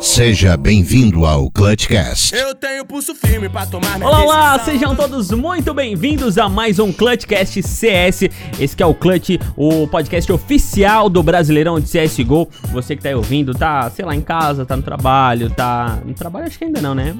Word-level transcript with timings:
Seja 0.00 0.56
bem-vindo 0.56 1.24
ao 1.24 1.50
Clutchcast. 1.50 2.34
Eu 2.34 2.54
tenho 2.54 2.84
pulso 2.84 3.14
firme 3.14 3.48
pra 3.48 3.64
tomar 3.64 3.96
minha 3.96 4.06
Olá, 4.08 4.22
olá, 4.22 4.58
sejam 4.58 4.94
todos 4.94 5.30
muito 5.30 5.72
bem-vindos 5.72 6.36
a 6.36 6.48
mais 6.48 6.78
um 6.78 6.92
Clutchcast 6.92 7.62
CS. 7.62 8.22
Esse 8.60 8.76
que 8.76 8.82
é 8.82 8.86
o 8.86 8.94
Clutch, 8.94 9.38
o 9.56 9.86
podcast 9.88 10.30
oficial 10.30 11.08
do 11.08 11.22
Brasileirão 11.22 11.80
de 11.80 11.88
CSGO. 11.88 12.48
Você 12.72 12.94
que 12.94 13.02
tá 13.02 13.08
aí 13.08 13.14
ouvindo, 13.14 13.54
tá, 13.54 13.90
sei 13.90 14.04
lá, 14.04 14.14
em 14.14 14.20
casa, 14.20 14.66
tá 14.66 14.76
no 14.76 14.82
trabalho, 14.82 15.48
tá... 15.50 15.98
No 16.04 16.12
trabalho 16.12 16.46
acho 16.46 16.58
que 16.58 16.64
ainda 16.64 16.80
não, 16.80 16.94
né? 16.94 17.14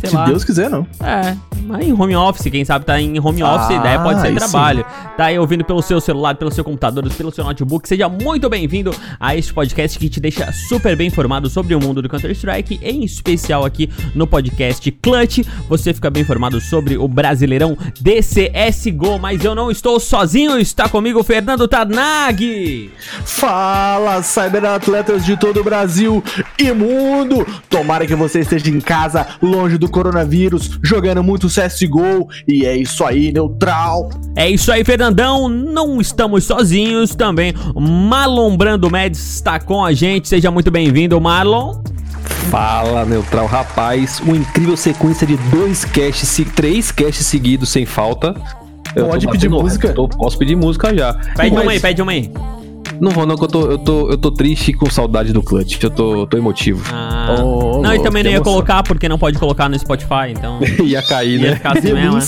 Sei 0.00 0.10
Se 0.10 0.16
lá. 0.16 0.26
Deus 0.26 0.44
quiser, 0.44 0.68
não. 0.70 0.86
É, 1.02 1.36
mas 1.64 1.86
em 1.86 1.92
home 1.92 2.14
office, 2.14 2.50
quem 2.50 2.64
sabe 2.64 2.84
tá 2.84 3.00
em 3.00 3.18
home 3.18 3.42
office, 3.42 3.70
a 3.70 3.76
Ah, 3.76 3.80
ideia 3.80 3.98
pode 4.00 4.20
ser 4.20 4.34
trabalho. 4.34 4.84
Tá 5.16 5.26
aí 5.26 5.38
ouvindo 5.38 5.64
pelo 5.64 5.82
seu 5.82 6.00
celular, 6.00 6.34
pelo 6.36 6.52
seu 6.52 6.62
computador, 6.62 7.08
pelo 7.12 7.32
seu 7.32 7.44
notebook. 7.44 7.88
Seja 7.88 8.08
muito 8.08 8.48
bem-vindo 8.48 8.94
a 9.18 9.34
este 9.34 9.52
podcast 9.52 9.98
que 9.98 10.08
te 10.08 10.20
deixa 10.20 10.52
super 10.52 10.94
bem 10.96 11.08
informado 11.08 11.48
sobre 11.50 11.74
o 11.74 11.80
mundo 11.80 12.00
do 12.02 12.08
Counter-Strike, 12.08 12.78
em 12.82 13.02
especial 13.04 13.64
aqui 13.64 13.90
no 14.14 14.26
podcast 14.26 14.90
Clutch. 14.90 15.38
Você 15.68 15.92
fica 15.94 16.10
bem 16.10 16.22
informado 16.22 16.60
sobre 16.60 16.96
o 16.96 17.08
Brasileirão 17.08 17.76
DCSGO, 18.00 19.18
mas 19.18 19.44
eu 19.44 19.54
não 19.54 19.70
estou 19.70 19.98
sozinho, 19.98 20.58
está 20.58 20.88
comigo 20.88 21.20
o 21.20 21.24
Fernando 21.24 21.66
Tanag. 21.66 22.90
Fala, 23.24 24.22
cyberatletas 24.22 25.24
de 25.24 25.36
todo 25.36 25.60
o 25.60 25.64
Brasil 25.64 26.22
e 26.58 26.72
mundo! 26.72 27.46
Tomara 27.70 28.06
que 28.06 28.14
você 28.14 28.40
esteja 28.40 28.68
em 28.70 28.80
casa, 28.80 29.26
longe 29.42 29.77
do 29.78 29.88
coronavírus, 29.88 30.78
jogando 30.82 31.22
muito 31.22 31.46
CSGO. 31.48 32.28
E 32.46 32.66
é 32.66 32.76
isso 32.76 33.04
aí, 33.04 33.32
neutral! 33.32 34.10
É 34.36 34.48
isso 34.50 34.70
aí, 34.72 34.84
Fernandão. 34.84 35.48
Não 35.48 36.00
estamos 36.00 36.44
sozinhos 36.44 37.14
também. 37.14 37.54
Marlon 37.74 38.56
Brando 38.56 38.90
Médici 38.90 39.34
está 39.34 39.58
com 39.58 39.84
a 39.84 39.92
gente. 39.92 40.28
Seja 40.28 40.50
muito 40.50 40.70
bem-vindo, 40.70 41.20
Marlon. 41.20 41.80
Fala, 42.50 43.04
Neutral. 43.04 43.46
Rapaz, 43.46 44.20
uma 44.20 44.36
incrível 44.36 44.76
sequência 44.76 45.26
de 45.26 45.36
dois 45.50 45.84
caches, 45.84 46.28
se- 46.28 46.44
três 46.44 46.90
caches 46.90 47.26
seguidos 47.26 47.68
sem 47.68 47.84
falta. 47.84 48.34
Eu 48.96 49.06
Pode 49.06 49.26
pedir 49.28 49.48
música? 49.50 49.92
tô- 49.92 50.08
posso 50.08 50.38
pedir 50.38 50.56
música 50.56 50.94
já. 50.96 51.12
Pede 51.12 51.36
Mas 51.54 51.62
uma 51.62 51.72
aí, 51.72 51.80
pede 51.80 52.00
uma 52.02 52.12
aí. 52.12 52.30
Não 53.00 53.10
vou 53.10 53.26
não, 53.26 53.36
que 53.36 53.44
eu 53.44 53.48
tô, 53.48 53.70
eu 53.70 53.78
tô, 53.78 54.10
eu 54.10 54.18
tô 54.18 54.30
triste 54.30 54.70
e 54.70 54.74
com 54.74 54.88
saudade 54.90 55.32
do 55.32 55.42
Clutch. 55.42 55.82
Eu 55.82 55.90
tô, 55.90 56.26
tô 56.26 56.36
emotivo. 56.36 56.82
Ah, 56.92 57.36
Ô, 57.40 57.80
não, 57.82 57.94
e 57.94 58.02
também 58.02 58.22
não 58.22 58.30
ia 58.30 58.36
emoção. 58.36 58.52
colocar 58.52 58.82
porque 58.82 59.08
não 59.08 59.18
pode 59.18 59.38
colocar 59.38 59.68
no 59.68 59.78
Spotify, 59.78 60.30
então 60.30 60.58
Ia 60.84 61.02
cair, 61.02 61.40
ia 61.40 61.50
né? 61.50 61.56
ficar 61.56 61.78
assim 61.78 61.92
mesmo. 61.92 62.16
né? 62.16 62.24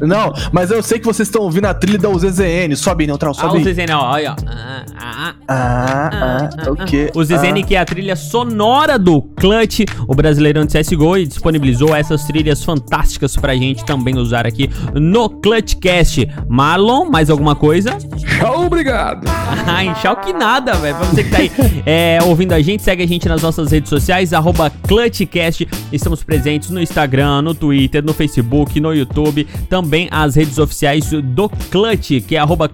Não, 0.06 0.32
mas 0.52 0.70
eu 0.70 0.82
sei 0.82 0.98
que 0.98 1.04
vocês 1.06 1.28
estão 1.28 1.42
ouvindo 1.42 1.66
a 1.66 1.74
trilha 1.74 1.98
da 1.98 2.08
UZZN. 2.08 2.74
Sobe, 2.76 3.06
neutral, 3.06 3.32
Ah, 3.38 3.46
o 3.46 3.50
sobe. 3.50 3.64
ZZN, 3.64 3.92
ó, 3.94 4.12
olha, 4.12 4.32
ó. 4.32 4.36
Ah, 4.46 4.84
ah, 4.98 5.34
ah. 5.48 6.10
Ah, 6.12 6.50
ah, 6.66 6.70
o 6.70 6.76
quê? 6.76 7.10
O 7.14 7.22
ZZN 7.24 7.62
que 7.66 7.74
é 7.74 7.78
a 7.80 7.84
trilha 7.84 8.16
sonora 8.16 8.98
do 8.98 9.20
Clutch, 9.22 9.80
o 10.08 10.14
Brasileirão 10.14 10.64
de 10.64 10.78
CSGO, 10.78 11.16
e 11.18 11.26
disponibilizou 11.26 11.94
essas 11.94 12.24
trilhas 12.24 12.64
fantásticas 12.64 13.36
pra 13.36 13.54
gente 13.54 13.84
também 13.84 14.16
usar 14.16 14.46
aqui 14.46 14.70
no 14.94 15.28
Clutchcast. 15.28 16.28
Marlon, 16.48 17.10
mais 17.10 17.30
alguma 17.30 17.54
coisa? 17.54 17.96
Tchau, 18.38 18.66
obrigado. 18.66 19.24
Ai, 19.80 19.94
tchau 19.94 20.14
que 20.16 20.30
nada, 20.30 20.74
velho. 20.74 20.94
Pra 20.94 21.06
você 21.06 21.24
que 21.24 21.30
tá 21.30 21.38
aí 21.38 21.50
é, 21.86 22.18
ouvindo 22.26 22.52
a 22.52 22.60
gente, 22.60 22.82
segue 22.82 23.02
a 23.02 23.06
gente 23.06 23.26
nas 23.26 23.40
nossas 23.40 23.72
redes 23.72 23.88
sociais, 23.88 24.34
arroba 24.34 24.68
ClutchCast. 24.68 25.66
Estamos 25.90 26.22
presentes 26.22 26.68
no 26.68 26.82
Instagram, 26.82 27.40
no 27.40 27.54
Twitter, 27.54 28.04
no 28.04 28.12
Facebook, 28.12 28.78
no 28.78 28.92
YouTube. 28.92 29.48
Também 29.70 30.06
as 30.10 30.34
redes 30.34 30.58
oficiais 30.58 31.08
do 31.10 31.48
Clutch, 31.70 32.20
que 32.26 32.36
é 32.36 32.38
arroba. 32.38 32.70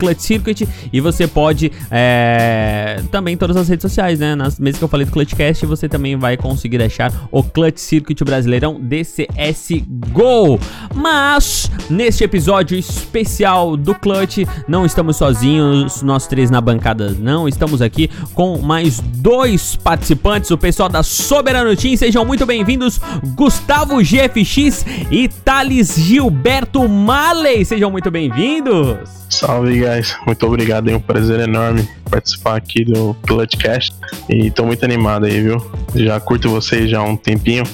E 0.93 1.00
você 1.00 1.28
pode 1.28 1.71
é, 1.93 3.00
também 3.12 3.37
todas 3.37 3.56
as 3.56 3.69
redes 3.69 3.83
sociais, 3.83 4.19
né? 4.19 4.34
Nas 4.34 4.59
mesmas 4.59 4.78
que 4.78 4.84
eu 4.84 4.89
falei 4.89 5.06
do 5.06 5.12
ClutchCast, 5.12 5.65
você 5.65 5.89
também 5.89 6.16
vai 6.16 6.37
conseguir 6.37 6.83
achar 6.83 7.12
o 7.31 7.41
Clutch 7.41 7.78
Circuit 7.78 8.25
Brasileirão 8.25 8.81
DCSGO. 8.81 10.59
Mas, 10.93 11.71
neste 11.89 12.25
episódio 12.25 12.77
especial 12.77 13.77
do 13.77 13.95
Clutch, 13.95 14.39
não 14.66 14.84
estamos 14.84 15.16
sozinhos, 15.16 16.03
nós 16.03 16.27
três 16.27 16.50
na 16.50 16.61
bancada, 16.61 16.96
não. 16.97 17.49
Estamos 17.49 17.81
aqui 17.83 18.11
com 18.34 18.59
mais 18.59 19.01
dois 19.01 19.77
participantes, 19.77 20.51
o 20.51 20.59
pessoal 20.59 20.89
da 20.89 21.03
Soberano 21.03 21.75
Team. 21.77 21.97
Sejam 21.97 22.25
muito 22.25 22.47
bem-vindos, 22.47 23.01
Gustavo 23.34 23.99
GFX 24.03 24.84
e 25.11 25.29
Thales 25.29 25.95
Gilberto 25.97 26.89
Marley. 26.89 27.65
Sejam 27.65 27.91
muito 27.91 28.11
bem-vindos. 28.11 29.17
Salve, 29.29 29.81
guys. 29.81 30.17
Muito 30.25 30.47
obrigado. 30.47 30.89
É 30.89 30.97
um 30.97 31.01
prazer 31.01 31.41
enorme 31.41 31.89
participar 32.11 32.57
aqui 32.57 32.84
do 32.84 33.15
Clutchcast. 33.27 33.95
E 34.28 34.51
tô 34.51 34.65
muito 34.65 34.84
animado 34.84 35.27
aí, 35.27 35.41
viu? 35.41 35.65
Já 35.95 36.19
curto 36.21 36.49
vocês 36.49 36.91
já 36.91 37.01
há 37.01 37.03
um 37.03 37.17
tempinho. 37.17 37.65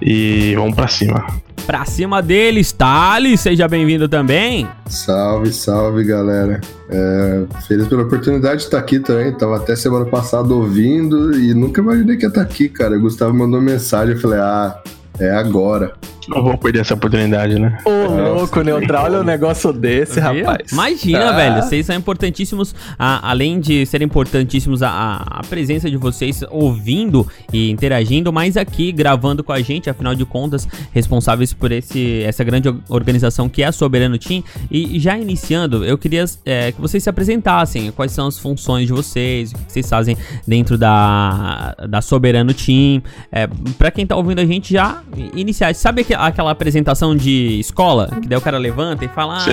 E 0.00 0.54
vamos 0.56 0.74
pra 0.74 0.88
cima. 0.88 1.26
Pra 1.66 1.84
cima 1.86 2.20
deles, 2.20 2.72
Thales, 2.72 3.40
seja 3.40 3.66
bem-vindo 3.66 4.06
também. 4.06 4.68
Salve, 4.86 5.50
salve 5.50 6.04
galera. 6.04 6.60
É, 6.90 7.44
feliz 7.66 7.88
pela 7.88 8.02
oportunidade 8.02 8.58
de 8.58 8.64
estar 8.64 8.78
aqui 8.78 9.00
também. 9.00 9.32
Tava 9.32 9.56
até 9.56 9.74
semana 9.74 10.04
passada 10.04 10.52
ouvindo 10.52 11.34
e 11.38 11.54
nunca 11.54 11.80
imaginei 11.80 12.16
que 12.16 12.24
ia 12.24 12.28
estar 12.28 12.42
aqui, 12.42 12.68
cara. 12.68 12.96
O 12.96 13.00
Gustavo 13.00 13.32
mandou 13.32 13.62
mensagem, 13.62 14.14
eu 14.14 14.20
falei, 14.20 14.40
ah, 14.40 14.78
é 15.18 15.30
agora. 15.30 15.92
Não 16.26 16.42
vou 16.42 16.56
perder 16.56 16.80
essa 16.80 16.94
oportunidade, 16.94 17.58
né? 17.58 17.78
Ô, 17.84 18.34
louco, 18.38 18.62
neutral, 18.62 19.04
olha 19.04 19.20
um 19.20 19.24
negócio 19.24 19.70
desse, 19.74 20.14
Viu? 20.20 20.22
rapaz. 20.46 20.72
Imagina, 20.72 21.28
Ah. 21.28 21.32
velho. 21.32 21.62
Vocês 21.62 21.84
são 21.84 21.94
importantíssimos. 21.94 22.74
a- 22.98 23.30
além 23.30 23.60
de 23.60 23.84
serem 23.84 24.06
importantíssimos, 24.06 24.82
a, 24.82 24.88
a- 24.88 25.40
a 25.40 25.42
presença 25.42 25.90
de 25.90 25.96
vocês 25.98 26.42
ouvindo 26.50 27.26
e 27.52 27.70
interagindo, 27.70 28.32
mas 28.32 28.56
aqui 28.56 28.90
gravando 28.90 29.44
com 29.44 29.52
a 29.52 29.60
gente, 29.60 29.90
afinal 29.90 30.14
de 30.14 30.24
contas, 30.24 30.66
responsáveis 30.92 31.52
por 31.52 31.70
esse, 31.72 32.22
essa 32.22 32.42
grande 32.42 32.68
or- 32.70 32.76
organização 32.88 33.46
que 33.48 33.62
é 33.62 33.66
a 33.66 33.72
Soberano 33.72 34.16
Team. 34.18 34.42
E 34.70 34.98
já 34.98 35.18
iniciando, 35.18 35.84
eu 35.84 35.98
queria 35.98 36.24
é, 36.46 36.72
que 36.72 36.80
vocês 36.80 37.02
se 37.02 37.10
apresentassem. 37.10 37.90
Quais 37.92 38.12
são 38.12 38.26
as 38.28 38.38
funções 38.38 38.86
de 38.86 38.92
vocês, 38.94 39.52
o 39.52 39.56
que 39.56 39.72
vocês 39.72 39.88
fazem 39.88 40.16
dentro 40.46 40.78
da, 40.78 41.74
da 41.88 42.00
Soberano 42.00 42.54
Team. 42.54 43.02
É, 43.30 43.46
pra 43.76 43.90
quem 43.90 44.06
tá 44.06 44.16
ouvindo 44.16 44.38
a 44.40 44.46
gente 44.46 44.72
já 44.72 45.02
iniciar. 45.34 45.74
Sabe 45.74 46.02
aqu- 46.02 46.14
aquela 46.18 46.50
apresentação 46.50 47.14
de 47.16 47.58
escola? 47.60 48.08
Que 48.22 48.28
daí 48.28 48.38
o 48.38 48.40
cara 48.40 48.58
levanta 48.58 49.04
e 49.04 49.08
fala. 49.08 49.38
Ah, 49.38 49.44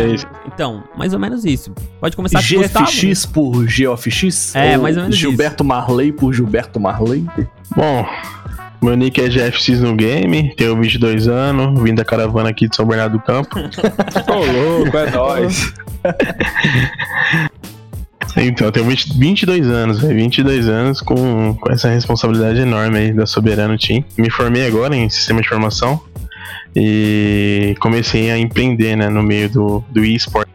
então, 0.48 0.84
mais 0.98 1.14
ou 1.14 1.20
menos 1.20 1.46
isso. 1.46 1.72
Pode 2.00 2.16
começar 2.16 2.42
com 2.42 2.56
Gustavo. 2.62 2.86
GFX 2.86 3.26
por 3.26 3.66
GFX? 3.66 4.56
É, 4.56 4.78
mais 4.78 4.96
ou 4.98 5.04
menos 5.04 5.18
Gilberto 5.18 5.64
Marley 5.64 6.12
por 6.12 6.34
Gilberto 6.34 6.80
Marley? 6.80 7.26
Bom, 7.76 8.06
meu 8.82 8.96
nick 8.96 9.22
é 9.22 9.30
GFX 9.30 9.80
no 9.82 9.96
game. 9.96 10.54
Tenho 10.56 10.76
22 10.80 11.28
anos. 11.28 11.82
Vim 11.82 11.94
da 11.94 12.04
caravana 12.04 12.50
aqui 12.50 12.68
de 12.68 12.76
São 12.76 12.86
Bernardo 12.86 13.18
do 13.18 13.24
Campo. 13.24 13.58
Ô, 14.28 14.80
louco, 14.82 14.98
é 14.98 15.12
nóis. 15.12 15.74
Então, 18.38 18.68
eu 18.68 18.72
tenho 18.72 18.86
20, 18.86 19.18
22 19.18 19.68
anos, 19.68 20.00
velho. 20.00 20.16
22 20.16 20.68
anos 20.68 21.02
com, 21.02 21.56
com 21.56 21.72
essa 21.72 21.90
responsabilidade 21.90 22.60
enorme 22.60 22.98
aí 22.98 23.14
da 23.14 23.26
Soberano 23.26 23.78
Team. 23.78 24.04
Me 24.18 24.30
formei 24.30 24.66
agora 24.66 24.96
em 24.96 25.10
sistema 25.10 25.42
de 25.42 25.48
informação 25.48 26.00
e 26.76 27.76
comecei 27.80 28.32
a 28.32 28.38
empreender, 28.38 28.96
né, 28.96 29.10
no 29.10 29.22
meio 29.22 29.50
do, 29.50 29.84
do 29.92 30.04
eSport. 30.04 30.48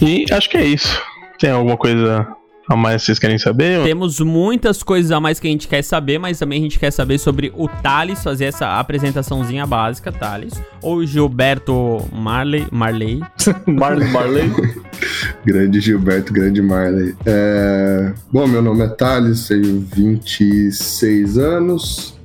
E 0.00 0.24
acho 0.30 0.48
que 0.48 0.56
é 0.56 0.64
isso. 0.64 1.00
Tem 1.38 1.50
alguma 1.50 1.76
coisa 1.76 2.26
a 2.68 2.76
mais 2.76 3.02
que 3.02 3.06
vocês 3.06 3.18
querem 3.18 3.38
saber? 3.38 3.82
Temos 3.82 4.20
muitas 4.20 4.82
coisas 4.82 5.10
a 5.10 5.20
mais 5.20 5.40
que 5.40 5.48
a 5.48 5.50
gente 5.50 5.66
quer 5.66 5.82
saber, 5.82 6.18
mas 6.18 6.38
também 6.38 6.60
a 6.60 6.62
gente 6.62 6.78
quer 6.78 6.90
saber 6.90 7.18
sobre 7.18 7.52
o 7.56 7.68
Thales, 7.68 8.22
fazer 8.22 8.46
essa 8.46 8.78
apresentaçãozinha 8.78 9.66
básica, 9.66 10.12
Thales. 10.12 10.54
Ou 10.80 10.96
o 10.96 11.06
Gilberto 11.06 12.08
Marley. 12.12 12.66
Marley. 12.70 13.20
Marley 13.66 14.08
Marley? 14.10 14.50
Grande 15.44 15.80
Gilberto, 15.80 16.32
grande 16.32 16.62
Marley. 16.62 17.14
É, 17.26 18.12
Bom, 18.32 18.46
meu 18.46 18.62
nome 18.62 18.84
é 18.84 18.88
Thales, 18.88 19.48
tenho 19.48 19.80
26 19.80 21.38
anos. 21.38 22.16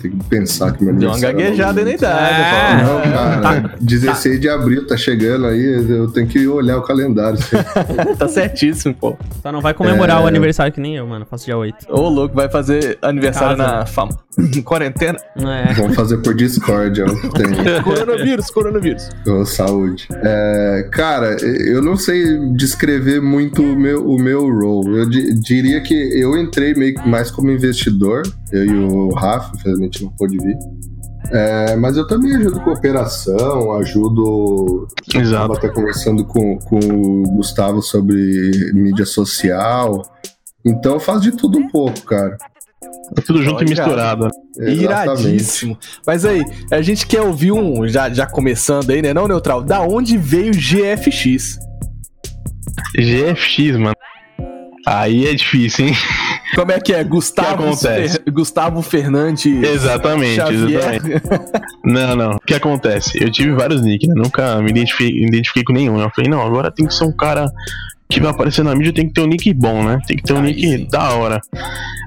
Tem 0.00 0.10
que 0.10 0.24
pensar 0.24 0.72
que 0.72 0.84
meu 0.84 0.94
Deu 0.94 1.08
uma 1.08 1.14
aniversário 1.16 1.40
é 1.40 1.44
gaguejada 1.44 1.84
na 1.84 1.90
idade. 1.90 2.34
É. 2.34 2.84
pô. 2.84 3.08
Não, 3.08 3.42
cara, 3.42 3.74
16 3.80 4.40
de 4.40 4.48
abril 4.48 4.86
tá 4.86 4.96
chegando 4.96 5.46
aí, 5.46 5.84
eu 5.88 6.10
tenho 6.10 6.26
que 6.26 6.46
olhar 6.46 6.76
o 6.78 6.82
calendário. 6.82 7.38
tá 8.18 8.28
certíssimo, 8.28 8.94
pô. 8.94 9.16
Só 9.42 9.50
não 9.50 9.60
vai 9.60 9.74
comemorar 9.74 10.20
É. 10.20 10.24
o 10.24 10.26
aniversário 10.26 10.72
que 10.72 10.80
nem 10.80 10.96
eu, 10.96 11.06
mano. 11.06 11.26
Faço 11.30 11.46
dia 11.46 11.56
8. 11.56 11.86
Ô, 11.88 12.08
louco, 12.08 12.34
vai 12.34 12.48
fazer 12.48 12.98
aniversário 13.02 13.56
Casa. 13.56 13.72
na 13.78 13.86
fam... 13.86 14.08
quarentena. 14.64 15.18
É. 15.36 15.72
Vamos 15.74 15.96
fazer 15.96 16.18
por 16.18 16.34
Discord, 16.34 17.02
ó. 17.02 17.06
Tem. 17.06 17.46
coronavírus, 17.82 18.50
coronavírus. 18.50 19.08
Ô, 19.26 19.44
saúde. 19.44 20.06
É, 20.12 20.88
cara, 20.92 21.36
eu 21.42 21.82
não 21.82 21.96
sei 21.96 22.38
descrever 22.54 23.20
muito 23.20 23.62
o 23.62 23.76
meu, 23.76 24.06
o 24.06 24.18
meu 24.20 24.40
role. 24.42 24.98
Eu 24.98 25.08
di- 25.08 25.34
diria 25.40 25.80
que 25.80 25.94
eu 26.20 26.36
entrei 26.36 26.74
meio 26.74 26.94
que 26.94 27.08
mais 27.08 27.30
como 27.30 27.50
investidor, 27.50 28.22
eu 28.52 28.64
e 28.64 28.74
o 28.74 29.08
Rafa, 29.10 29.52
infelizmente 29.56 30.02
não 30.02 30.10
pôde 30.10 30.36
vir. 30.38 30.56
É, 31.32 31.74
mas 31.76 31.96
eu 31.96 32.06
também 32.06 32.34
ajudo 32.36 32.60
com 32.60 32.70
operação, 32.70 33.72
ajudo. 33.72 34.86
Exato. 35.12 35.24
Estava 35.24 35.54
até 35.54 35.68
conversando 35.68 36.24
com, 36.24 36.58
com 36.58 36.78
o 36.78 37.22
Gustavo 37.36 37.82
sobre 37.82 38.72
mídia 38.74 39.04
social. 39.04 40.02
Então 40.64 40.94
eu 40.94 41.00
faço 41.00 41.20
de 41.20 41.32
tudo 41.32 41.58
um 41.58 41.68
pouco, 41.68 42.02
cara. 42.02 42.36
É 43.16 43.20
tudo 43.20 43.42
junto 43.42 43.62
e 43.62 43.66
Olha, 43.66 43.68
misturado. 43.68 44.28
Iradíssimo. 44.58 45.78
Mas 46.06 46.24
aí, 46.24 46.42
a 46.70 46.82
gente 46.82 47.06
quer 47.06 47.22
ouvir 47.22 47.52
um, 47.52 47.86
já, 47.88 48.10
já 48.10 48.26
começando 48.26 48.90
aí, 48.90 49.00
né, 49.00 49.14
não, 49.14 49.28
Neutral? 49.28 49.62
Da 49.62 49.80
onde 49.82 50.16
veio 50.18 50.52
GFX? 50.52 51.58
GFX, 52.96 53.76
mano. 53.76 53.94
Aí 54.86 55.26
é 55.26 55.34
difícil, 55.34 55.88
hein? 55.88 55.94
Como 56.54 56.70
é 56.72 56.78
que 56.80 56.92
é? 56.92 57.02
Gustavo, 57.02 57.64
acontece? 57.64 58.20
Fer- 58.22 58.32
Gustavo 58.32 58.82
Fernandes 58.82 59.46
Exatamente, 59.46 60.36
Xavier. 60.36 60.80
exatamente. 61.04 61.22
Não, 61.84 62.16
não. 62.16 62.30
O 62.36 62.40
que 62.40 62.54
acontece? 62.54 63.22
Eu 63.22 63.30
tive 63.30 63.52
vários 63.52 63.82
nicks, 63.82 64.08
né? 64.08 64.14
Nunca 64.16 64.60
me 64.62 64.70
identifiquei, 64.70 65.12
me 65.20 65.26
identifiquei 65.28 65.64
com 65.64 65.72
nenhum. 65.72 66.00
Eu 66.00 66.10
falei, 66.14 66.30
não, 66.30 66.40
agora 66.42 66.70
tem 66.70 66.86
que 66.86 66.94
ser 66.94 67.04
um 67.04 67.12
cara 67.12 67.46
que 68.08 68.20
vai 68.20 68.30
aparecer 68.30 68.62
na 68.62 68.74
mídia, 68.74 68.92
tem 68.92 69.08
que 69.08 69.14
ter 69.14 69.20
um 69.20 69.26
nick 69.26 69.52
bom, 69.52 69.82
né? 69.82 69.98
Tem 70.06 70.16
que 70.16 70.22
ter 70.22 70.32
um 70.32 70.38
Aí 70.38 70.44
nick 70.44 70.60
sim. 70.60 70.86
da 70.90 71.10
hora. 71.14 71.40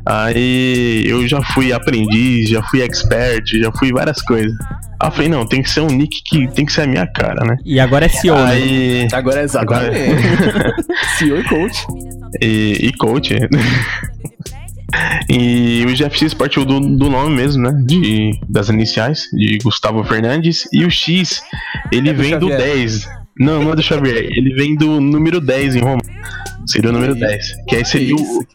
Aí 0.05 1.03
eu 1.05 1.27
já 1.27 1.41
fui 1.41 1.73
aprendiz, 1.73 2.49
já 2.49 2.63
fui 2.63 2.81
expert, 2.81 3.45
já 3.59 3.71
fui 3.73 3.91
várias 3.91 4.21
coisas. 4.21 4.53
Aí 5.01 5.07
eu 5.07 5.11
falei, 5.11 5.29
não, 5.29 5.45
tem 5.45 5.61
que 5.61 5.69
ser 5.69 5.81
um 5.81 5.87
nick 5.87 6.21
que 6.23 6.47
tem 6.49 6.65
que 6.65 6.71
ser 6.71 6.81
a 6.81 6.87
minha 6.87 7.05
cara, 7.07 7.45
né? 7.45 7.57
E 7.65 7.79
agora 7.79 8.05
é 8.05 8.09
CEO, 8.09 8.35
né? 8.35 8.51
Aí. 8.51 9.07
Agora 9.11 9.41
é 9.41 9.43
exatamente. 9.43 9.95
CEO 11.17 11.39
e 11.39 11.43
coach. 11.43 11.85
e, 12.41 12.77
e 12.81 12.93
coach. 12.93 13.33
e 15.29 15.85
o 15.85 15.93
GFX 15.93 16.33
partiu 16.33 16.65
do, 16.65 16.79
do 16.79 17.09
nome 17.09 17.35
mesmo, 17.35 17.63
né? 17.63 17.71
De, 17.85 18.39
das 18.47 18.69
iniciais, 18.69 19.23
de 19.33 19.57
Gustavo 19.63 20.03
Fernandes. 20.03 20.67
E 20.71 20.85
o 20.85 20.89
X, 20.89 21.41
ele 21.91 22.09
É 22.09 22.13
do 22.13 22.21
vem 22.21 22.39
do 22.39 22.49
Xavier. 22.49 22.75
10. 22.77 23.19
Não, 23.39 23.63
não 23.63 23.71
é 23.71 23.75
do 23.75 23.81
Xavier. 23.81 24.18
Ele 24.18 24.53
vem 24.53 24.75
do 24.75 25.00
número 25.00 25.39
10 25.39 25.77
em 25.77 25.81
Roma. 25.81 26.01
Seria 26.65 26.89
o 26.89 26.94
número 26.94 27.15
10. 27.15 27.45
Que 27.68 27.77
aí 27.77 27.86
seria 27.86 28.15
o, 28.15 28.19
o, 28.19 28.45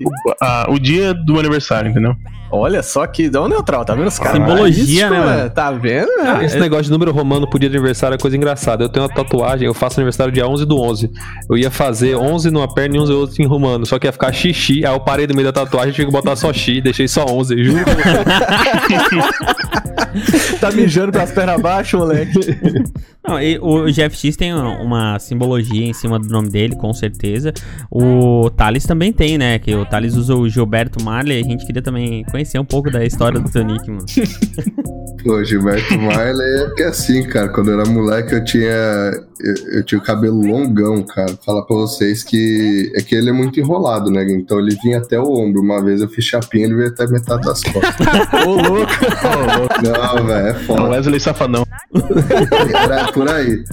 a- 0.41 0.67
o 0.69 0.79
dia 0.79 1.15
do 1.15 1.39
aniversário, 1.41 1.91
entendeu? 1.91 2.15
Olha 2.53 2.85
só 2.85 3.05
que 3.05 3.29
dá 3.29 3.43
um 3.43 3.49
neutral, 3.49 3.85
tá 3.85 3.97
vendo 3.97 4.07
os 4.07 4.17
caras? 4.17 4.35
Simbologia, 4.37 5.11
né, 5.11 5.19
mano? 5.19 5.51
Tá 5.51 5.73
vendo? 5.73 6.09
Ah, 6.21 6.45
Esse 6.45 6.57
é- 6.57 6.61
negócio 6.61 6.85
de 6.85 6.91
número 6.93 7.11
romano 7.11 7.51
pro 7.51 7.59
dia 7.59 7.69
de 7.69 7.77
aniversário 7.77 8.15
é 8.15 8.19
coisa 8.19 8.37
engraçada. 8.37 8.85
Eu 8.85 8.89
tenho 8.89 9.05
uma 9.05 9.13
tatuagem, 9.13 9.67
eu 9.67 9.75
faço 9.75 9.99
aniversário 9.99 10.33
dia 10.33 10.47
11 10.47 10.65
do 10.65 10.81
11. 10.81 11.11
Eu 11.51 11.59
ia 11.59 11.69
fazer 11.71 12.15
11 12.15 12.53
numa 12.53 12.73
perna 12.73 12.97
e 12.97 13.01
11 13.01 13.13
outro 13.13 13.43
em 13.43 13.47
romano, 13.47 13.85
só 13.85 13.99
que 13.99 14.07
ia 14.07 14.13
ficar 14.13 14.31
xixi. 14.33 14.87
Aí 14.87 14.93
eu 14.95 15.01
parei 15.01 15.27
no 15.27 15.35
meio 15.35 15.47
da 15.51 15.53
tatuagem, 15.53 15.93
tive 15.93 16.07
que 16.07 16.13
botar 16.13 16.37
só 16.37 16.53
xi, 16.53 16.81
deixei 16.81 17.09
só 17.09 17.25
11, 17.25 17.65
juro. 17.65 17.85
Tá 20.61 20.71
mijando 20.71 21.11
pras 21.11 21.33
pernas 21.33 21.57
abaixo, 21.57 21.99
moleque. 21.99 22.39
Não, 23.27 23.41
e 23.41 23.59
o 23.59 23.87
GFX 23.87 24.37
tem 24.37 24.53
uma 24.53 25.19
simbologia 25.19 25.87
em 25.87 25.95
cima 25.95 26.19
do 26.19 26.29
nome 26.29 26.51
dele, 26.51 26.77
com 26.77 26.93
certeza. 26.93 27.55
O 27.91 28.51
Thales 28.51 28.85
também 28.85 29.13
tem, 29.15 29.39
né? 29.39 29.59
Que 29.59 29.75
o 29.75 29.87
Thales 29.87 30.15
usa 30.15 30.35
o 30.35 30.47
Gilberto 30.47 31.03
Marley. 31.03 31.41
A 31.41 31.43
gente 31.43 31.65
queria 31.65 31.81
também 31.81 32.23
conhecer 32.25 32.59
um 32.59 32.65
pouco 32.67 32.91
da 32.91 33.03
história 33.03 33.41
do 33.41 33.51
Tonic, 33.51 33.91
mano. 33.91 34.05
Pô, 35.25 35.43
Gilberto 35.43 35.99
Marley 35.99 36.61
é 36.61 36.67
porque 36.67 36.83
assim, 36.83 37.23
cara, 37.27 37.49
quando 37.49 37.71
eu 37.71 37.81
era 37.81 37.89
moleque 37.89 38.35
eu 38.35 38.45
tinha. 38.45 38.71
Eu, 39.41 39.55
eu 39.73 39.85
tinha 39.85 39.99
o 39.99 40.05
cabelo 40.05 40.47
longão, 40.47 41.03
cara. 41.03 41.35
Falar 41.47 41.63
pra 41.63 41.77
vocês 41.77 42.23
que. 42.23 42.93
É 42.95 43.01
que 43.01 43.15
ele 43.15 43.31
é 43.31 43.33
muito 43.33 43.59
enrolado, 43.59 44.11
né? 44.11 44.23
Então 44.31 44.59
ele 44.59 44.77
vinha 44.83 44.99
até 44.99 45.19
o 45.19 45.33
ombro. 45.33 45.63
Uma 45.63 45.83
vez 45.83 46.03
eu 46.03 46.09
fiz 46.11 46.27
chapinha, 46.27 46.67
ele 46.67 46.75
veio 46.75 46.89
até 46.89 47.07
metade 47.07 47.41
das 47.41 47.63
costas. 47.63 48.07
Ô, 48.47 48.51
louco. 48.51 48.93
Não, 49.83 50.27
velho, 50.27 50.47
é 50.49 50.53
O 50.53 50.55
foda. 50.67 50.83
Wesley 50.91 51.21
Safadão. 51.21 51.64
Era 52.75 53.13
por 53.13 53.29
aí. 53.29 53.65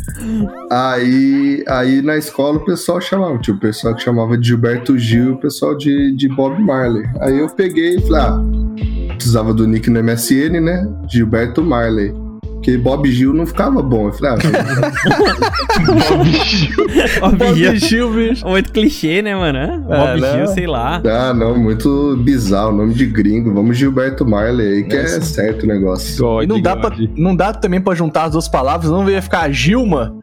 Aí, 0.70 1.64
aí 1.68 2.02
na 2.02 2.18
escola 2.18 2.58
o 2.58 2.66
pessoal 2.66 3.02
chamava, 3.02 3.38
tinha 3.40 3.56
o 3.56 3.60
pessoal 3.60 3.96
que 3.96 4.04
chamava 4.04 4.38
de 4.38 4.48
Gilberto 4.48 4.98
Gil 4.98 5.34
o 5.34 5.38
pessoal 5.38 5.76
de, 5.76 6.16
de 6.16 6.28
Bob 6.30 6.62
Marley. 6.62 7.04
Aí 7.20 7.40
eu 7.40 7.50
peguei 7.50 7.96
e 7.96 8.02
falei, 8.02 8.22
ah, 8.22 8.42
precisava 9.16 9.54
do 9.54 9.68
nick 9.68 9.90
no 9.90 10.04
MSN, 10.04 10.60
né? 10.62 10.88
Gilberto 11.10 11.64
Marley. 11.64 12.14
Porque 12.62 12.78
Bob 12.78 13.12
Gil 13.12 13.34
não 13.34 13.48
ficava 13.48 13.82
bom. 13.82 14.10
Eu 14.10 14.14
falei, 14.14 14.34
ah, 14.34 14.38
Bob 17.36 17.56
Gil. 17.56 17.76
Gil, 17.78 18.14
bicho. 18.14 18.48
Muito 18.48 18.72
clichê, 18.72 19.24
né, 19.24 19.34
mano? 19.34 19.58
Hã? 19.58 19.80
Bob 19.80 20.22
né? 20.22 20.38
Gil, 20.38 20.48
sei 20.50 20.68
lá. 20.68 21.02
ah, 21.04 21.34
não, 21.34 21.58
muito 21.58 22.16
bizarro, 22.18 22.72
nome 22.72 22.94
de 22.94 23.08
gringo. 23.08 23.52
Vamos 23.52 23.76
Gilberto 23.76 24.24
Marley 24.28 24.76
aí, 24.76 24.84
que 24.84 24.96
é 24.96 25.08
certo 25.08 25.64
o 25.64 25.68
negócio. 25.68 26.44
E 26.44 26.46
não 26.46 26.62
dá, 26.62 26.76
pra, 26.76 26.96
não 27.18 27.36
dá 27.36 27.52
também 27.52 27.82
pra 27.82 27.96
juntar 27.96 28.26
as 28.26 28.34
duas 28.34 28.48
palavras, 28.48 28.92
não 28.92 29.10
ia 29.10 29.24
ficar 29.24 29.52
Gilma. 29.52 30.16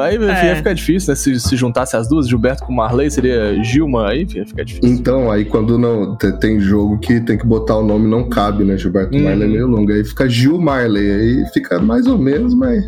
Aí 0.00 0.16
É. 0.16 0.46
ia 0.50 0.56
ficar 0.56 0.72
difícil, 0.72 1.10
né? 1.10 1.16
Se, 1.16 1.40
se 1.40 1.56
juntasse 1.56 1.96
as 1.96 2.08
duas, 2.08 2.28
Gilberto 2.28 2.64
com 2.64 2.72
Marley, 2.72 3.10
seria 3.10 3.62
Gilma, 3.64 4.08
aí 4.10 4.26
ia 4.34 4.46
ficar 4.46 4.64
difícil. 4.64 4.88
Então, 4.88 5.30
aí 5.30 5.44
quando 5.44 5.78
não 5.78 6.16
te- 6.16 6.32
tem 6.38 6.60
jogo 6.60 6.98
que 6.98 7.20
tem 7.20 7.36
que 7.36 7.46
botar 7.46 7.76
o 7.76 7.84
nome, 7.84 8.06
não 8.08 8.28
cabe, 8.28 8.62
né? 8.64 8.76
Gilberto 8.76 9.16
Hum. 9.16 9.24
Marley 9.24 9.44
é 9.48 9.50
meio 9.50 9.66
longo. 9.66 9.90
Aí 9.92 10.04
fica 10.04 10.28
Gil 10.28 10.60
Marley. 10.60 11.10
Aí 11.10 11.44
fica 11.52 11.78
mais 11.80 12.06
ou 12.06 12.16
menos, 12.18 12.54
mas. 12.54 12.84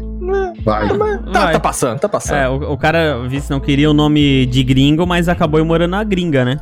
Vai. 0.65 0.89
Tá, 0.89 0.95
Vai. 0.97 1.53
tá 1.53 1.61
passando, 1.61 1.99
tá 2.01 2.09
passando. 2.09 2.37
É, 2.37 2.49
o, 2.49 2.73
o 2.73 2.77
cara, 2.79 3.27
visto 3.29 3.51
não 3.51 3.61
queria 3.61 3.91
o 3.91 3.95
nome 3.95 4.47
de 4.47 4.63
gringo, 4.65 5.07
mas 5.07 5.29
acabou 5.29 5.65
morando 5.65 5.91
na 5.93 6.03
gringa, 6.05 6.45
né? 6.45 6.61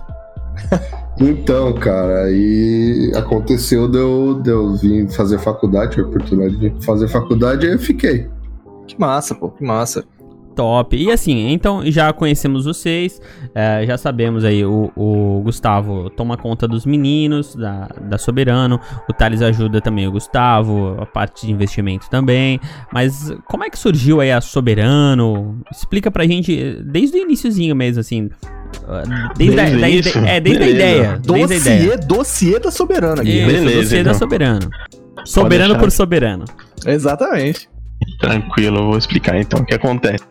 Então, 1.21 1.73
cara, 1.75 2.25
aí 2.25 3.13
aconteceu 3.15 3.89
de 3.89 3.99
eu, 3.99 4.41
de 4.43 4.51
eu 4.51 4.75
vir 4.75 5.09
fazer 5.13 5.39
faculdade, 5.39 6.01
a 6.01 6.03
oportunidade 6.03 6.57
de 6.59 6.85
fazer 6.85 7.07
faculdade, 7.07 7.67
aí 7.69 7.73
eu 7.75 7.79
fiquei. 7.79 8.27
Que 8.89 8.99
massa, 8.99 9.33
pô, 9.33 9.49
que 9.49 9.63
massa. 9.65 10.05
Top. 10.55 10.97
E 10.97 11.11
assim, 11.11 11.51
então 11.51 11.83
já 11.91 12.13
conhecemos 12.13 12.65
vocês, 12.65 13.21
é, 13.55 13.85
já 13.87 13.99
sabemos 13.99 14.45
aí, 14.45 14.65
o, 14.65 14.91
o 14.97 15.41
Gustavo 15.43 16.09
toma 16.11 16.37
conta 16.37 16.69
dos 16.69 16.87
meninos, 16.87 17.55
da, 17.57 17.89
da 18.03 18.19
Soberano, 18.19 18.81
o 19.09 19.13
Thales 19.13 19.43
ajuda 19.43 19.81
também 19.81 20.07
o 20.07 20.13
Gustavo, 20.13 20.97
a 21.01 21.07
parte 21.07 21.47
de 21.47 21.53
investimento 21.53 22.09
também. 22.09 22.61
Mas 22.93 23.35
como 23.47 23.65
é 23.65 23.71
que 23.71 23.79
surgiu 23.79 24.21
aí 24.21 24.31
a 24.31 24.41
Soberano? 24.41 25.61
Explica 25.73 26.11
pra 26.11 26.25
gente 26.27 26.79
desde 26.85 27.19
o 27.19 27.23
iniciozinho 27.23 27.75
mesmo, 27.75 28.01
assim. 28.01 28.31
ah, 28.89 29.03
Desde, 29.37 29.57
Desde 29.57 29.77
a, 29.77 29.81
da 29.81 29.89
ide- 29.91 30.19
é, 30.29 30.41
desde 30.41 30.63
a 30.63 30.69
ideia. 30.69 31.21
Desde 31.23 31.55
a 31.55 31.57
ideia. 31.57 31.97
Dossiê, 31.99 32.07
dossiê 32.07 32.59
da 32.61 32.71
soberana 32.71 33.23
aqui. 33.23 33.31
Isso, 33.39 33.47
Beleza, 33.47 33.77
dossiê 33.81 33.97
da 34.05 34.11
então. 34.11 34.15
Soberano. 34.15 34.71
Soberano 35.25 35.69
deixar. 35.71 35.81
por 35.81 35.91
soberano. 35.91 36.45
Exatamente. 36.87 37.69
Tranquilo, 38.21 38.79
eu 38.79 38.87
vou 38.87 38.99
explicar 38.99 39.39
então 39.41 39.61
o 39.61 39.65
que 39.65 39.75
acontece. 39.75 40.23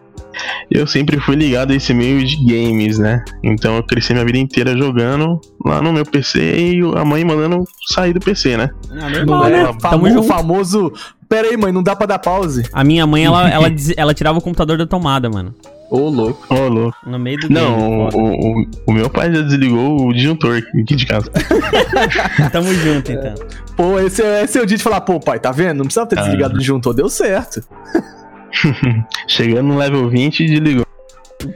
Eu 0.71 0.85
sempre 0.87 1.19
fui 1.19 1.35
ligado 1.35 1.71
a 1.71 1.75
esse 1.75 1.93
meio 1.93 2.23
de 2.25 2.35
games, 2.37 2.97
né? 2.97 3.23
Então 3.43 3.75
eu 3.75 3.83
cresci 3.83 4.13
minha 4.13 4.25
vida 4.25 4.37
inteira 4.37 4.75
jogando 4.77 5.39
lá 5.65 5.81
no 5.81 5.91
meu 5.93 6.05
PC 6.05 6.39
e 6.39 6.81
a 6.97 7.05
mãe 7.05 7.23
mandando 7.23 7.63
sair 7.93 8.13
do 8.13 8.19
PC, 8.19 8.57
né? 8.57 8.69
Ah, 8.91 9.09
Não 9.09 9.25
normal, 9.25 9.45
é 9.45 9.49
né? 9.51 9.63
famo- 9.65 9.79
Tamo 9.79 10.09
junto. 10.09 10.23
famoso. 10.23 10.93
Pera 11.29 11.47
aí, 11.47 11.57
mãe, 11.57 11.71
não 11.71 11.81
dá 11.83 11.95
pra 11.95 12.05
dar 12.05 12.19
pause. 12.19 12.63
A 12.71 12.83
minha 12.83 13.05
mãe, 13.07 13.25
ela, 13.25 13.49
ela, 13.49 13.69
diz- 13.71 13.93
ela 13.97 14.13
tirava 14.13 14.37
o 14.37 14.41
computador 14.41 14.77
da 14.77 14.85
tomada, 14.85 15.29
mano. 15.29 15.53
Ô, 15.91 16.09
louco. 16.09 16.43
Ô, 16.51 16.67
louco. 16.69 16.97
No 17.05 17.19
meio 17.19 17.37
do 17.37 17.49
Não, 17.51 17.75
o, 17.75 17.79
game. 17.79 18.11
foda. 18.11 18.17
o, 18.17 18.65
o 18.87 18.93
meu 18.93 19.09
pai 19.11 19.31
já 19.33 19.41
desligou 19.41 20.07
o 20.07 20.13
disjuntor 20.13 20.63
aqui 20.79 20.95
de 20.95 21.05
casa. 21.05 21.29
Tamo 22.51 22.73
junto, 22.73 23.11
então. 23.11 23.35
Pô, 23.75 23.99
esse, 23.99 24.21
é- 24.23 24.43
esse 24.43 24.57
é 24.57 24.61
o 24.61 24.65
dia 24.65 24.77
de 24.77 24.83
falar, 24.83 25.01
pô, 25.01 25.19
pai, 25.19 25.39
tá 25.39 25.51
vendo? 25.51 25.77
Não 25.77 25.85
precisava 25.85 26.07
ter 26.09 26.17
Ah. 26.17 26.23
desligado 26.23 26.55
o 26.55 26.57
disjuntor, 26.57 26.93
deu 26.95 27.09
certo. 27.09 27.63
Chegando 29.27 29.67
no 29.67 29.77
level 29.77 30.09
20, 30.09 30.45
desligou. 30.45 30.85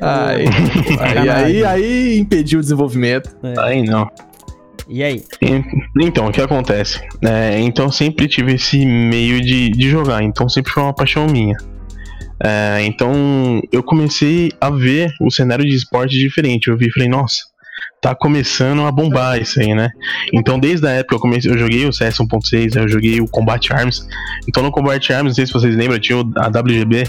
Aí, 0.02 0.46
aí, 1.00 1.30
aí, 1.30 1.66
aí 1.66 2.20
impediu 2.20 2.60
o 2.60 2.62
desenvolvimento. 2.62 3.36
Aí 3.60 3.84
não. 3.84 4.10
E 4.90 5.04
aí? 5.04 5.24
Então, 6.02 6.28
o 6.28 6.32
que 6.32 6.42
acontece? 6.42 7.02
É, 7.22 7.60
então, 7.60 7.92
sempre 7.92 8.28
tive 8.28 8.56
esse 8.56 8.86
meio 8.86 9.42
de, 9.42 9.70
de 9.70 9.90
jogar, 9.90 10.24
então 10.24 10.48
sempre 10.48 10.72
foi 10.72 10.84
uma 10.84 10.94
paixão 10.94 11.28
minha. 11.28 11.58
É, 12.42 12.84
então, 12.84 13.62
eu 13.72 13.84
comecei 13.84 14.52
a 14.62 14.70
ver 14.70 15.12
o 15.20 15.32
cenário 15.32 15.66
de 15.66 15.76
esporte 15.76 16.18
diferente. 16.18 16.68
Eu 16.68 16.78
vi 16.78 16.88
e 16.88 16.92
falei, 16.92 17.10
nossa, 17.10 17.38
tá 18.02 18.14
começando 18.16 18.86
a 18.86 18.92
bombar 18.92 19.42
isso 19.42 19.60
aí, 19.60 19.74
né? 19.74 19.90
Então, 20.34 20.60
desde 20.60 20.88
a 20.88 20.92
época 20.92 21.16
eu 21.16 21.20
comecei, 21.20 21.52
eu 21.52 21.58
joguei 21.58 21.86
o 21.86 21.94
CS 21.94 22.18
1.6, 22.18 22.76
eu 22.76 22.88
joguei 22.88 23.20
o 23.20 23.28
Combat 23.28 23.74
Arms. 23.74 24.08
Então, 24.48 24.64
no 24.64 24.72
Combat 24.72 25.14
Arms, 25.14 25.30
não 25.30 25.36
sei 25.36 25.46
se 25.46 25.54
vocês 25.54 25.76
lembram, 25.76 26.00
tinha 26.00 26.18
a 26.38 26.48
WGB, 26.48 27.04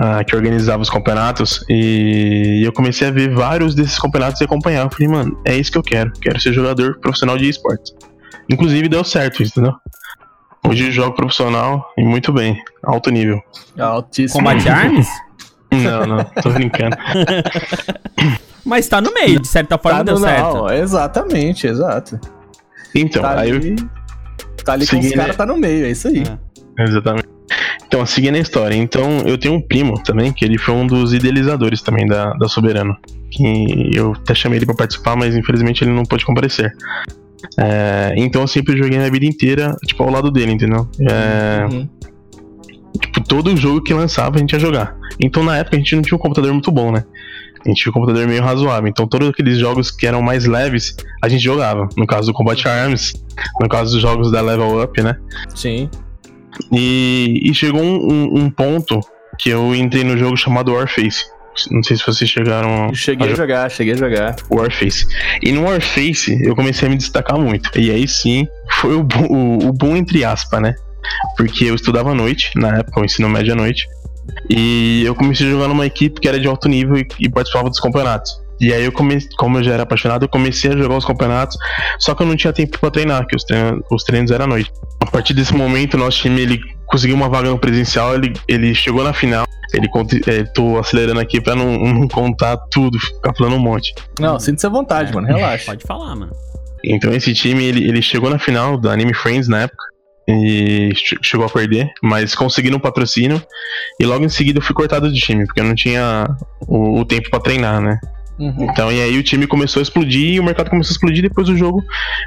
ah, 0.00 0.22
que 0.24 0.34
organizava 0.36 0.82
os 0.82 0.90
campeonatos, 0.90 1.64
e 1.68 2.62
eu 2.64 2.72
comecei 2.72 3.08
a 3.08 3.10
ver 3.10 3.34
vários 3.34 3.74
desses 3.74 3.98
campeonatos 3.98 4.40
e 4.40 4.44
acompanhar. 4.44 4.84
Eu 4.84 4.90
falei, 4.90 5.08
mano, 5.08 5.40
é 5.44 5.56
isso 5.56 5.72
que 5.72 5.78
eu 5.78 5.82
quero. 5.82 6.12
Quero 6.20 6.40
ser 6.40 6.52
jogador 6.52 6.98
profissional 6.98 7.36
de 7.36 7.48
esportes. 7.48 7.94
Inclusive, 8.50 8.88
deu 8.88 9.02
certo, 9.02 9.42
entendeu? 9.42 9.74
Hoje 10.68 10.86
eu 10.86 10.90
jogo 10.90 11.14
profissional 11.14 11.92
e 11.96 12.02
muito 12.02 12.32
bem, 12.32 12.60
alto 12.82 13.10
nível. 13.10 13.40
Altíssimo. 13.78 14.40
Combate 14.40 14.68
Arms? 14.68 15.08
Não, 15.70 16.06
não, 16.06 16.24
tô 16.42 16.50
brincando. 16.50 16.96
Mas 18.66 18.88
tá 18.88 19.00
no 19.00 19.14
meio, 19.14 19.38
de 19.40 19.46
certa 19.48 19.78
forma 19.78 19.98
Tá 19.98 20.02
deu 20.04 20.14
no- 20.16 20.20
certo. 20.20 20.54
não, 20.54 20.70
exatamente, 20.72 21.66
exato. 21.66 22.18
Então, 22.94 23.22
Tá 23.22 23.40
aí 23.40 23.50
eu 23.50 23.56
ali, 23.56 23.76
tá 24.64 24.72
ali 24.72 24.86
com 24.86 24.98
os 24.98 25.12
caras, 25.12 25.36
tá 25.36 25.46
no 25.46 25.56
meio, 25.56 25.86
é 25.86 25.90
isso 25.90 26.08
aí. 26.08 26.24
Exatamente. 26.78 27.28
Então, 27.86 28.04
seguindo 28.04 28.34
a 28.34 28.38
história, 28.40 28.74
então 28.74 29.20
eu 29.24 29.38
tenho 29.38 29.54
um 29.54 29.60
primo 29.60 30.02
também, 30.02 30.32
que 30.32 30.44
ele 30.44 30.58
foi 30.58 30.74
um 30.74 30.86
dos 30.86 31.14
idealizadores 31.14 31.80
também 31.80 32.04
da, 32.06 32.32
da 32.32 32.48
Soberano. 32.48 32.96
Que 33.30 33.90
eu 33.96 34.12
até 34.12 34.34
chamei 34.34 34.58
ele 34.58 34.66
pra 34.66 34.74
participar, 34.74 35.14
mas 35.14 35.36
infelizmente 35.36 35.84
ele 35.84 35.92
não 35.92 36.02
pôde 36.04 36.24
comparecer. 36.26 36.72
É, 37.58 38.12
então 38.16 38.40
eu 38.42 38.48
sempre 38.48 38.76
joguei 38.76 38.98
minha 38.98 39.10
vida 39.10 39.24
inteira, 39.24 39.76
tipo, 39.86 40.02
ao 40.02 40.10
lado 40.10 40.30
dele, 40.30 40.52
entendeu? 40.52 40.88
É, 41.08 41.64
Uhum. 41.70 41.88
Tipo, 43.00 43.20
todo 43.22 43.54
jogo 43.56 43.82
que 43.82 43.92
lançava 43.94 44.36
a 44.36 44.38
gente 44.38 44.52
ia 44.54 44.58
jogar. 44.58 44.96
Então 45.20 45.44
na 45.44 45.56
época 45.58 45.76
a 45.76 45.78
gente 45.78 45.94
não 45.94 46.02
tinha 46.02 46.16
um 46.16 46.20
computador 46.20 46.50
muito 46.52 46.72
bom, 46.72 46.90
né? 46.90 47.04
A 47.66 47.68
gente 47.68 47.82
tinha 47.82 47.90
um 47.90 47.94
computador 47.94 48.26
meio 48.28 48.42
razoável. 48.42 48.88
Então 48.88 49.06
todos 49.08 49.28
aqueles 49.28 49.58
jogos 49.58 49.90
que 49.90 50.06
eram 50.06 50.22
mais 50.22 50.46
leves, 50.46 50.94
a 51.22 51.28
gente 51.28 51.42
jogava. 51.42 51.88
No 51.96 52.06
caso 52.06 52.28
do 52.28 52.32
Combat 52.32 52.64
Arms, 52.68 53.12
no 53.60 53.68
caso 53.68 53.92
dos 53.92 54.00
jogos 54.00 54.30
da 54.30 54.40
Level 54.40 54.82
Up, 54.82 55.02
né? 55.02 55.16
Sim. 55.54 55.90
E, 56.72 57.40
e 57.44 57.54
chegou 57.54 57.82
um, 57.82 58.38
um- 58.44 58.50
ponto 58.50 59.00
que 59.38 59.50
eu 59.50 59.74
entrei 59.74 60.04
no 60.04 60.16
jogo 60.16 60.36
chamado 60.36 60.72
Warface. 60.72 61.24
Não 61.70 61.82
sei 61.82 61.96
se 61.96 62.04
vocês 62.06 62.28
chegaram 62.30 62.92
Cheguei 62.94 63.26
a 63.28 63.30
jo- 63.30 63.36
jogar, 63.36 63.70
cheguei 63.70 63.94
a 63.94 63.96
jogar. 63.96 64.36
Warface. 64.50 65.06
E 65.42 65.52
no 65.52 65.64
Warface 65.64 66.38
eu 66.44 66.54
comecei 66.54 66.86
a 66.86 66.90
me 66.90 66.96
destacar 66.96 67.38
muito. 67.38 67.70
E 67.78 67.90
aí 67.90 68.06
sim, 68.06 68.46
foi 68.80 68.94
o, 68.94 69.06
o, 69.28 69.68
o 69.68 69.72
bom 69.72 69.96
entre 69.96 70.24
aspas, 70.24 70.60
né? 70.60 70.74
Porque 71.36 71.64
eu 71.64 71.74
estudava 71.74 72.10
à 72.10 72.14
noite, 72.14 72.50
na 72.56 72.78
época, 72.78 73.00
o 73.00 73.04
ensino 73.04 73.28
médio 73.28 73.52
à 73.52 73.56
noite. 73.56 73.86
E 74.48 75.02
eu 75.04 75.14
comecei 75.14 75.46
a 75.46 75.50
jogar 75.50 75.68
numa 75.68 75.86
equipe 75.86 76.20
que 76.20 76.28
era 76.28 76.38
de 76.38 76.46
alto 76.46 76.68
nível 76.68 76.96
e, 76.96 77.06
e 77.20 77.28
participava 77.28 77.68
dos 77.68 77.80
campeonatos. 77.80 78.46
E 78.60 78.72
aí 78.72 78.84
eu 78.84 78.92
comecei, 78.92 79.28
como 79.36 79.58
eu 79.58 79.64
já 79.64 79.74
era 79.74 79.82
apaixonado, 79.82 80.24
eu 80.24 80.28
comecei 80.28 80.70
a 80.70 80.76
jogar 80.76 80.96
os 80.96 81.04
campeonatos, 81.04 81.58
só 81.98 82.14
que 82.14 82.22
eu 82.22 82.26
não 82.26 82.36
tinha 82.36 82.52
tempo 82.52 82.78
pra 82.78 82.90
treinar, 82.90 83.26
que 83.26 83.36
os 83.36 83.44
treinos, 83.44 83.82
os 83.90 84.02
treinos 84.02 84.30
eram 84.30 84.46
à 84.46 84.48
noite. 84.48 84.72
A 85.00 85.06
partir 85.06 85.34
desse 85.34 85.54
momento, 85.54 85.98
nosso 85.98 86.18
time 86.18 86.40
ele 86.40 86.60
conseguiu 86.86 87.16
uma 87.16 87.28
vaga 87.28 87.50
no 87.50 87.58
presencial, 87.58 88.14
ele, 88.14 88.32
ele 88.48 88.74
chegou 88.74 89.04
na 89.04 89.12
final. 89.12 89.44
Ele 89.74 89.88
é, 90.28 90.44
tô 90.44 90.78
acelerando 90.78 91.20
aqui 91.20 91.40
pra 91.40 91.54
não, 91.54 91.76
não 91.76 92.08
contar 92.08 92.56
tudo, 92.70 92.98
ficar 92.98 93.34
falando 93.34 93.56
um 93.56 93.58
monte. 93.58 93.92
Não, 94.18 94.38
sinta-se 94.38 94.66
à 94.66 94.70
vontade, 94.70 95.12
mano, 95.12 95.26
relaxa. 95.26 95.66
Pode 95.66 95.84
falar, 95.84 96.14
mano. 96.14 96.32
Então 96.84 97.12
esse 97.12 97.34
time 97.34 97.64
ele, 97.64 97.86
ele 97.86 98.00
chegou 98.00 98.30
na 98.30 98.38
final 98.38 98.78
da 98.78 98.92
Anime 98.92 99.12
Friends 99.12 99.48
na 99.48 99.62
época 99.62 99.84
e 100.28 100.90
che- 100.94 101.18
chegou 101.22 101.46
a 101.46 101.50
perder, 101.50 101.90
mas 102.02 102.34
conseguiram 102.34 102.76
um 102.78 102.80
patrocínio 102.80 103.40
e 104.00 104.04
logo 104.04 104.24
em 104.24 104.28
seguida 104.28 104.58
eu 104.58 104.62
fui 104.62 104.74
cortado 104.74 105.12
de 105.12 105.20
time 105.20 105.46
porque 105.46 105.60
eu 105.60 105.64
não 105.64 105.74
tinha 105.74 106.26
o, 106.66 107.00
o 107.00 107.04
tempo 107.04 107.30
pra 107.30 107.40
treinar, 107.40 107.80
né? 107.80 107.98
Uhum. 108.38 108.66
Então 108.70 108.92
e 108.92 109.00
aí 109.00 109.16
o 109.18 109.22
time 109.22 109.46
começou 109.46 109.80
a 109.80 109.82
explodir 109.82 110.34
e 110.34 110.40
o 110.40 110.44
mercado 110.44 110.68
começou 110.68 110.90
a 110.90 110.94
explodir 110.94 111.22
depois 111.22 111.48
o 111.48 111.56
jogo 111.56 111.82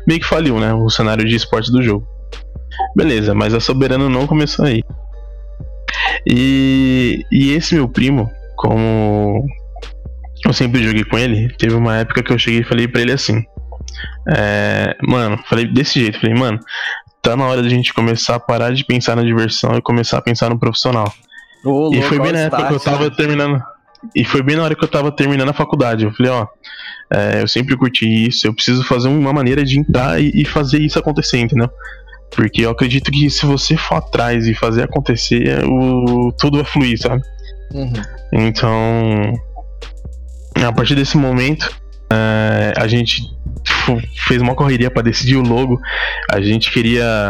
meio 0.08 0.20
que 0.20 0.26
faliu, 0.26 0.60
né? 0.60 0.74
O 0.74 0.90
cenário 0.90 1.26
de 1.28 1.36
esporte 1.36 1.72
do 1.72 1.84
jogo. 1.84 2.08
Beleza, 2.96 3.36
mas 3.36 3.54
a 3.54 3.60
Soberano 3.60 4.10
não 4.10 4.26
começou 4.26 4.66
aí. 4.66 4.82
E, 6.26 7.26
e 7.32 7.52
esse 7.54 7.76
meu 7.76 7.88
primo, 7.88 8.30
como 8.56 9.46
eu 10.46 10.54
sempre 10.54 10.84
joguei 10.84 11.04
com 11.04 11.18
ele, 11.18 11.50
teve 11.58 11.74
uma 11.76 11.98
época 11.98 12.24
que 12.24 12.32
eu 12.32 12.38
cheguei 12.40 12.62
e 12.62 12.66
falei 12.66 12.88
pra 12.88 13.02
ele 13.02 13.12
assim: 13.12 13.44
é, 14.36 14.96
Mano, 15.02 15.38
falei 15.48 15.66
desse 15.68 16.00
jeito, 16.00 16.20
falei, 16.20 16.36
mano, 16.36 16.60
tá 17.22 17.36
na 17.36 17.46
hora 17.46 17.62
da 17.62 17.70
gente 17.70 17.94
começar 17.94 18.36
a 18.36 18.40
parar 18.40 18.74
de 18.74 18.84
pensar 18.86 19.16
na 19.16 19.24
diversão 19.24 19.76
e 19.76 19.82
começar 19.82 20.18
a 20.18 20.22
pensar 20.22 20.50
no 20.50 20.60
profissional. 20.60 21.12
E 21.94 22.02
foi 22.02 22.20
bem 22.20 22.32
na 22.32 22.40
época 22.40 22.68
que 22.68 22.74
eu 22.74 22.80
tava 22.80 23.06
né? 23.06 23.16
terminando. 23.16 23.62
E 24.16 24.24
foi 24.24 24.42
bem 24.42 24.56
na 24.56 24.64
hora 24.64 24.76
que 24.76 24.84
eu 24.84 24.88
tava 24.88 25.12
terminando 25.12 25.50
a 25.50 25.54
faculdade. 25.54 26.06
Eu 26.06 26.14
falei, 26.14 26.32
ó, 26.32 26.48
é, 27.12 27.42
eu 27.42 27.48
sempre 27.48 27.76
curti 27.76 28.28
isso, 28.28 28.48
eu 28.48 28.54
preciso 28.54 28.84
fazer 28.84 29.10
uma 29.10 29.34
maneira 29.34 29.64
de 29.66 29.78
entrar 29.80 30.22
e, 30.22 30.32
e 30.34 30.46
fazer 30.46 30.80
isso 30.80 30.98
acontecer, 30.98 31.40
entendeu? 31.40 31.70
Porque 32.32 32.62
eu 32.62 32.70
acredito 32.70 33.12
que 33.12 33.30
se 33.30 33.46
você 33.46 33.76
for 33.76 33.96
atrás 33.96 34.48
e 34.48 34.54
fazer 34.54 34.84
acontecer, 34.84 35.64
o, 35.66 36.32
tudo 36.32 36.58
vai 36.58 36.66
fluir, 36.66 36.98
sabe? 36.98 37.22
Uhum. 37.74 37.94
Então, 38.32 39.34
a 40.56 40.72
partir 40.72 40.96
desse 40.96 41.18
momento, 41.18 41.76
é, 42.12 42.74
a 42.78 42.88
gente 42.88 43.22
fu- 43.86 44.02
fez 44.28 44.42
uma 44.42 44.56
correria 44.56 44.90
para 44.92 45.04
decidir 45.04 45.36
o 45.38 45.42
logo. 45.42 45.80
A 46.32 46.42
gente 46.42 46.72
queria. 46.72 47.30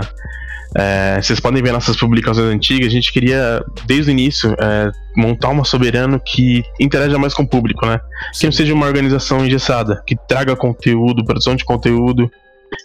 é, 0.78 1.20
vocês 1.22 1.40
podem 1.40 1.62
ver 1.64 1.72
nossas 1.72 1.98
publicações 1.98 2.54
antigas. 2.54 2.88
A 2.88 2.92
gente 2.92 3.12
queria, 3.12 3.64
desde 3.86 4.12
o 4.12 4.14
início, 4.14 4.56
é, 4.60 4.92
montar 5.16 5.50
uma 5.50 5.64
soberano 5.66 6.20
que 6.20 6.64
interaja 6.80 7.18
mais 7.18 7.34
com 7.34 7.44
o 7.44 7.48
público, 7.48 7.86
né? 7.86 8.00
Que 8.40 8.46
não 8.46 8.52
seja 8.52 8.74
uma 8.74 8.86
organização 8.86 9.46
engessada, 9.46 10.02
que 10.06 10.16
traga 10.28 10.56
conteúdo, 10.56 11.26
produção 11.26 11.56
de 11.56 11.66
conteúdo 11.66 12.30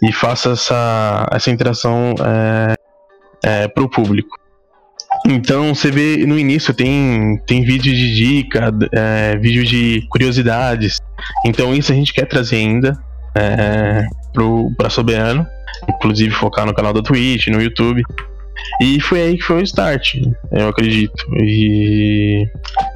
e 0.03 0.13
faça 0.13 0.51
essa, 0.53 1.27
essa 1.31 1.51
interação 1.51 2.15
é, 3.45 3.69
para 3.69 3.85
o 3.85 3.89
público. 3.89 4.39
Então 5.27 5.75
você 5.75 5.91
vê 5.91 6.19
no 6.27 6.39
início 6.39 6.75
tem, 6.75 7.41
tem 7.47 7.65
vídeo 7.65 7.93
de 7.95 8.15
dica, 8.15 8.71
é, 8.93 9.37
vídeo 9.39 9.65
de 9.65 10.07
curiosidades. 10.11 10.99
Então 11.47 11.75
isso 11.75 11.93
a 11.93 11.95
gente 11.95 12.13
quer 12.13 12.27
trazer 12.27 12.57
ainda 12.57 12.99
é, 13.35 14.05
pro, 14.33 14.71
pra 14.77 14.91
Soberano. 14.91 15.47
Inclusive 15.89 16.31
focar 16.35 16.65
no 16.67 16.75
canal 16.75 16.93
da 16.93 17.03
Twitch, 17.03 17.49
no 17.49 17.61
YouTube. 17.61 18.03
E 18.81 19.01
foi 19.01 19.21
aí 19.23 19.37
que 19.37 19.43
foi 19.43 19.61
o 19.61 19.65
start, 19.65 20.15
eu 20.53 20.69
acredito. 20.69 21.25
E 21.43 22.47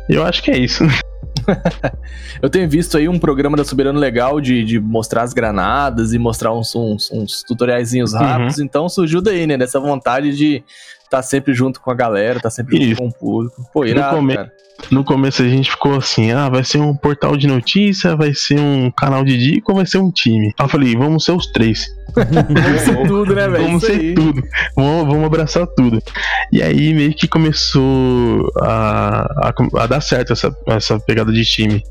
eu 0.09 0.25
acho 0.25 0.43
que 0.43 0.51
é 0.51 0.59
isso. 0.59 0.85
Eu 2.43 2.51
tenho 2.51 2.69
visto 2.69 2.97
aí 2.99 3.09
um 3.09 3.19
programa 3.19 3.57
da 3.57 3.65
Soberano 3.65 3.99
legal 3.99 4.39
de, 4.41 4.63
de 4.65 4.79
mostrar 4.79 5.23
as 5.23 5.33
granadas 5.33 6.13
e 6.13 6.19
mostrar 6.19 6.53
uns, 6.53 6.75
uns, 6.75 7.11
uns 7.11 7.43
tutoriaizinhos 7.43 8.13
Uhum. 8.13 8.19
rápidos. 8.19 8.59
Então 8.59 8.87
surgiu 8.89 9.23
daí, 9.23 9.47
né? 9.47 9.57
Dessa 9.57 9.81
vontade 9.81 10.37
de 10.37 10.63
estar 11.09 11.23
sempre 11.23 11.55
junto 11.55 11.81
com 11.81 11.91
a 11.91 11.95
galera, 11.95 12.39
tá 12.39 12.51
sempre 12.51 12.77
junto 12.77 12.89
Isso. 12.93 12.97
com 13.01 13.09
o 13.09 13.13
público. 13.13 13.71
Pô, 13.73 13.81
No, 13.81 13.87
irado, 13.89 14.17
come- 14.17 14.35
cara. 14.37 14.53
no 14.91 15.03
começo 15.05 15.43
a 15.43 15.49
gente 15.49 15.71
ficou 15.71 15.97
assim, 15.97 16.31
ah, 16.33 16.49
vai 16.49 16.63
ser 16.63 16.79
um 16.79 16.95
portal 16.95 17.37
de 17.37 17.47
notícia, 17.47 18.15
vai 18.15 18.33
ser 18.35 18.59
um 18.61 18.91
canal 18.91 19.25
de 19.25 19.37
dica 19.39 19.73
ou 19.73 19.77
vai 19.77 19.87
ser 19.87 19.99
um 19.99 20.11
time? 20.11 20.49
Aí 20.59 20.65
eu 20.65 20.69
falei, 20.69 20.95
vamos 20.97 21.25
ser 21.25 21.33
os 21.33 21.47
três. 21.47 21.87
Vamos 22.19 22.81
ser 22.81 23.07
tudo, 23.07 23.35
né, 23.35 23.47
velho? 23.49 23.65
Vamos 23.65 23.83
Isso 23.83 23.93
ser 23.93 24.01
aí. 24.01 24.15
tudo. 24.15 24.43
Vamos, 24.75 25.07
vamos 25.07 25.25
abraçar 25.27 25.67
tudo. 25.77 26.03
E 26.51 26.63
aí 26.63 26.95
meio 26.95 27.13
que 27.15 27.29
começou 27.29 28.51
a, 28.61 29.49
a, 29.51 29.83
a 29.83 29.87
dar 29.87 30.01
certo 30.01 30.33
essa, 30.33 30.57
essa 30.67 30.99
pegada 30.99 31.31
de 31.31 31.45
time. 31.45 31.83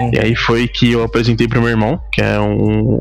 Uhum. 0.00 0.10
E 0.14 0.18
aí 0.18 0.34
foi 0.34 0.66
que 0.66 0.90
eu 0.92 1.04
apresentei 1.04 1.46
pro 1.46 1.60
meu 1.60 1.68
irmão, 1.70 2.00
que 2.10 2.22
é 2.22 2.40
um, 2.40 2.98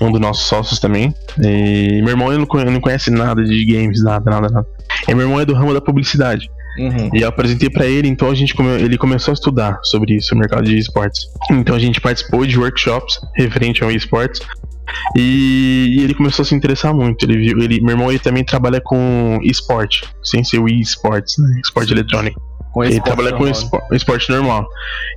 um 0.00 0.10
dos 0.10 0.20
nossos 0.20 0.46
sócios 0.46 0.78
também. 0.78 1.14
E 1.42 2.00
meu 2.02 2.10
irmão 2.10 2.28
ele 2.28 2.38
não, 2.38 2.46
conhe- 2.46 2.64
não 2.70 2.80
conhece 2.80 3.10
nada 3.10 3.42
de 3.44 3.64
games, 3.64 4.02
nada, 4.02 4.30
nada, 4.30 4.48
nada. 4.48 4.66
E 5.08 5.14
meu 5.14 5.26
irmão 5.26 5.40
é 5.40 5.44
do 5.44 5.54
ramo 5.54 5.72
da 5.74 5.80
publicidade. 5.80 6.48
Uhum. 6.78 7.08
E 7.14 7.20
eu 7.22 7.28
apresentei 7.28 7.70
pra 7.70 7.86
ele, 7.86 8.08
então 8.08 8.28
a 8.30 8.34
gente 8.34 8.52
come- 8.54 8.80
ele 8.82 8.98
começou 8.98 9.30
a 9.30 9.34
estudar 9.34 9.78
sobre 9.84 10.14
isso, 10.16 10.34
o 10.34 10.38
mercado 10.38 10.64
de 10.64 10.76
esportes. 10.76 11.22
Então 11.50 11.76
a 11.76 11.78
gente 11.78 12.00
participou 12.00 12.44
de 12.44 12.58
workshops 12.58 13.18
referente 13.36 13.82
ao 13.84 13.90
esportes. 13.90 14.40
E, 15.16 15.96
e 15.98 16.04
ele 16.04 16.14
começou 16.14 16.42
a 16.42 16.46
se 16.46 16.54
interessar 16.54 16.92
muito. 16.94 17.24
Ele 17.24 17.38
viu, 17.38 17.58
ele, 17.58 17.80
meu 17.80 17.90
irmão 17.92 18.10
ele 18.10 18.18
também 18.18 18.44
trabalha 18.44 18.80
com 18.80 19.38
esporte, 19.42 20.02
sem 20.22 20.42
ser 20.44 20.58
o 20.58 20.68
esportes, 20.68 21.36
né? 21.38 21.60
Esporte 21.64 21.92
eletrônico. 21.92 22.40
Com 22.74 22.82
ele 22.84 22.94
esporte 22.94 23.06
trabalha 23.06 23.30
com 23.36 23.44
normal. 23.44 23.52
espo- 23.62 23.94
esporte 23.94 24.30
normal. 24.30 24.66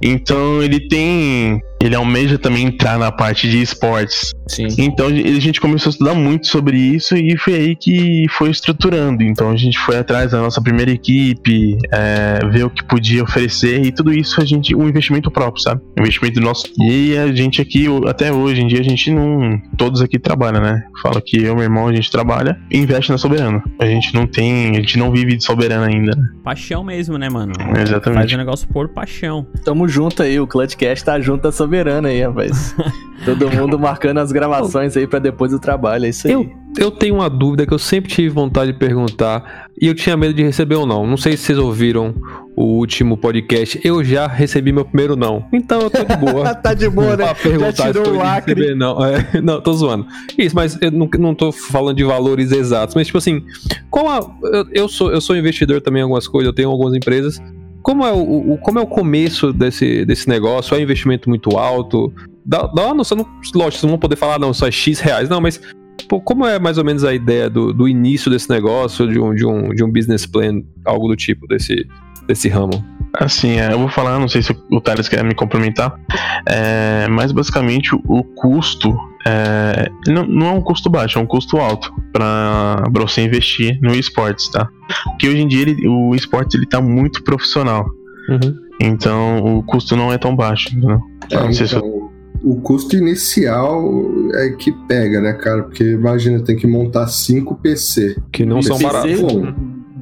Então 0.02 0.62
ele 0.64 0.80
tem. 0.88 1.60
Ele 1.80 1.96
almeja 1.96 2.40
também 2.40 2.66
entrar 2.66 2.98
na 2.98 3.12
parte 3.12 3.48
de 3.48 3.62
esportes. 3.62 4.32
Sim. 4.48 4.66
Então 4.80 5.08
a 5.08 5.12
gente 5.40 5.62
começou 5.62 5.90
a 5.90 5.92
estudar 5.92 6.16
muito 6.16 6.48
sobre 6.48 6.76
isso 6.76 7.16
e 7.16 7.38
foi 7.38 7.54
aí 7.54 7.76
que 7.76 8.26
foi 8.32 8.50
estruturando. 8.50 9.22
Então 9.22 9.52
a 9.52 9.56
gente 9.56 9.78
foi 9.78 9.98
atrás 9.98 10.32
da 10.32 10.42
nossa 10.42 10.60
primeira 10.60 10.90
equipe, 10.90 11.78
é, 11.92 12.40
ver 12.52 12.66
o 12.66 12.70
que 12.72 12.84
podia 12.84 13.22
oferecer 13.24 13.86
e 13.86 13.92
tudo 13.92 14.12
isso 14.12 14.42
a 14.42 14.46
gente 14.46 14.76
um 14.76 14.88
investimento 14.90 15.30
próprio, 15.30 15.62
sabe? 15.62 15.82
Um 15.98 16.02
investimento 16.02 16.40
nosso. 16.42 16.66
E 16.82 17.16
a 17.16 17.32
gente 17.32 17.62
aqui 17.62 17.86
até 18.08 18.32
hoje 18.32 18.62
em 18.62 18.68
dia 18.68 18.80
a 18.80 18.84
gente 18.84 19.12
não 19.12 19.62
todos 19.78 20.02
aqui 20.02 20.18
trabalham, 20.18 20.62
né? 20.62 20.82
Falo 21.04 21.22
que 21.22 21.38
eu 21.38 21.54
e 21.54 21.56
meu 21.56 21.64
irmão 21.64 21.88
a 21.88 21.94
gente 21.94 22.10
trabalha 22.10 22.58
e 22.72 22.78
investe 22.80 23.12
na 23.12 23.20
Soberano. 23.20 23.62
A 23.80 23.86
gente 23.86 24.16
não 24.16 24.26
tem, 24.26 24.72
a 24.72 24.80
gente 24.80 24.98
não 24.98 25.12
vive 25.12 25.36
de 25.38 25.44
Soberano 25.44 25.84
ainda. 25.86 26.16
né? 26.16 26.24
Paixão 26.44 26.84
mesmo, 26.84 27.20
né, 27.20 27.30
mano? 27.30 27.47
Mano. 27.48 27.75
Faz 27.75 27.89
Exatamente. 27.89 28.36
o 28.36 28.38
negócio 28.38 28.68
por 28.68 28.89
paixão. 28.89 29.46
Tamo 29.63 29.88
junto 29.88 30.24
aí, 30.24 30.39
o 30.39 30.48
Clutchcast 30.48 31.04
tá 31.04 31.20
junto 31.20 31.44
da 31.44 31.51
soberana 31.51 32.10
aí, 32.10 32.22
rapaz. 32.22 32.75
Todo 33.25 33.50
mundo 33.50 33.80
marcando 33.80 34.20
as 34.20 34.32
gravações 34.32 34.96
aí 34.96 35.08
pra 35.08 35.20
depois 35.20 35.51
do 35.51 35.60
trabalho, 35.60 36.06
é 36.06 36.10
isso 36.10 36.27
aí. 36.27 36.34
Eu, 36.34 36.50
eu 36.77 36.91
tenho 36.91 37.15
uma 37.15 37.29
dúvida 37.29 37.65
que 37.65 37.74
eu 37.74 37.79
sempre 37.79 38.10
tive 38.12 38.29
vontade 38.29 38.72
de 38.72 38.77
perguntar 38.77 39.67
e 39.79 39.88
eu 39.88 39.96
tinha 39.96 40.15
medo 40.17 40.34
de 40.34 40.43
receber 40.43 40.75
ou 40.75 40.86
não. 40.86 41.05
Não 41.05 41.17
sei 41.17 41.36
se 41.38 41.43
vocês 41.43 41.57
ouviram 41.60 42.13
o 42.55 42.63
último 42.77 43.17
podcast. 43.17 43.79
Eu 43.84 44.03
já 44.03 44.27
recebi 44.27 44.72
meu 44.72 44.86
primeiro 44.86 45.15
não. 45.15 45.46
Então 45.53 45.81
eu 45.81 45.89
tô 45.89 46.03
de 46.03 46.15
boa. 46.17 46.53
tá 46.55 46.74
de 46.74 46.89
boa, 46.89 47.15
né? 47.15 47.25
Pra 47.25 47.36
perguntar 47.36 47.72
Já 47.72 47.88
tirou 47.91 48.05
se 48.05 48.12
o 48.12 48.17
lacre. 48.17 48.53
receber, 48.53 48.75
não. 48.75 49.03
É, 49.05 49.41
não, 49.41 49.62
tô 49.62 49.74
zoando. 49.74 50.05
Isso, 50.38 50.55
mas 50.55 50.77
eu 50.81 50.91
não, 50.91 51.10
não 51.19 51.36
tô 51.36 51.51
falando 51.51 51.98
de 51.98 52.03
valores 52.03 52.51
exatos. 52.51 52.96
Mas, 52.96 53.07
tipo 53.07 53.17
assim, 53.17 53.43
qual 53.89 54.10
a. 54.10 54.19
Eu, 54.57 54.65
eu 54.72 54.88
sou, 54.88 55.12
eu 55.12 55.22
sou 55.22 55.36
investidor 55.38 55.81
também 55.81 56.00
em 56.00 56.03
algumas 56.03 56.27
coisas, 56.27 56.48
eu 56.48 56.53
tenho 56.53 56.69
algumas 56.69 56.93
empresas. 56.96 57.39
Como 57.81 58.05
é 58.05 58.12
o, 58.12 58.53
o- 58.53 58.57
como 58.57 58.79
é 58.79 58.81
o 58.81 58.88
começo 58.88 59.53
desse, 59.53 60.03
desse 60.05 60.27
negócio? 60.27 60.75
É 60.75 60.79
um 60.79 60.81
investimento 60.81 61.29
muito 61.29 61.57
alto? 61.57 62.12
Dá, 62.46 62.63
dá 62.67 62.86
uma 62.88 62.96
noção, 62.96 63.17
não, 63.17 63.25
lógico, 63.55 63.72
vocês 63.72 63.84
não 63.84 63.89
vão 63.91 64.00
poder 64.00 64.15
falar, 64.15 64.39
não, 64.39 64.53
só 64.53 64.67
é 64.67 64.72
X 64.72 65.00
reais, 65.00 65.29
não, 65.29 65.39
mas 65.41 65.62
pô, 66.10 66.20
como 66.22 66.46
é 66.46 66.60
mais 66.60 66.77
ou 66.77 66.84
menos 66.86 67.04
a 67.04 67.13
ideia 67.13 67.50
do, 67.50 67.74
do 67.74 67.88
início 67.88 68.30
desse 68.32 68.50
negócio, 68.50 69.08
de 69.08 69.20
um, 69.20 69.34
de, 69.34 69.46
um, 69.46 69.70
de 69.70 69.84
um 69.84 69.92
business 69.92 70.25
plan, 70.25 70.62
algo 70.86 71.08
do 71.08 71.16
tipo 71.16 71.48
desse, 71.48 71.88
desse 72.27 72.48
ramo? 72.50 72.84
Assim, 73.13 73.58
é, 73.60 73.72
eu 73.72 73.80
vou 73.80 73.89
falar, 73.89 74.20
não 74.20 74.27
sei 74.27 74.42
se 74.44 74.56
o 74.72 74.82
Thales 74.82 75.08
quer 75.10 75.24
me 75.24 75.34
complementar, 75.34 75.98
é, 76.46 77.08
mas 77.10 77.32
basicamente 77.32 77.96
o, 77.96 78.24
custo 78.24 78.96
é, 79.25 79.89
não, 80.08 80.25
não 80.27 80.48
é 80.48 80.51
um 80.51 80.62
custo 80.62 80.89
baixo, 80.89 81.18
é 81.18 81.22
um 81.22 81.25
custo 81.25 81.58
alto 81.58 81.92
para 82.13 82.84
você 82.94 83.22
investir 83.22 83.80
no 83.82 83.96
esportes, 83.96 84.50
tá? 84.50 84.70
Porque 85.06 85.27
hoje 85.27 85.42
em 85.42 85.48
dia 85.48 85.62
ele- 85.62 85.88
o 85.88 86.13
esportes 86.16 86.56
ele 86.56 86.66
tá 86.66 86.80
muito 86.82 87.24
profissional, 87.24 87.86
Uhum. 88.30 88.56
então 88.82 89.39
o 89.58 89.63
custo 89.63 89.96
não 89.96 90.12
é 90.13 90.18
tão 90.18 90.36
baixo, 90.36 90.70
entendeu? 90.75 91.00
É, 91.32 91.36
Não 91.38 91.54
sei 91.54 91.66
se- 91.68 91.75
então, 91.77 92.12
o 92.44 92.56
custo 92.62 92.96
inicial 92.96 93.84
é 94.36 94.50
que 94.50 94.72
pega, 94.88 95.20
né, 95.22 95.34
cara? 95.34 95.63
Porque 95.63 95.84
imagina, 95.84 96.39
tem 96.44 96.56
que 96.56 96.67
montar 96.67 97.08
cinco 97.08 97.56
PC. 97.56 98.15
Que 98.32 98.46
não 98.46 98.62
são 98.62 98.77
PC 98.77 98.91
baratos. 98.91 99.22
Bom, 99.22 99.53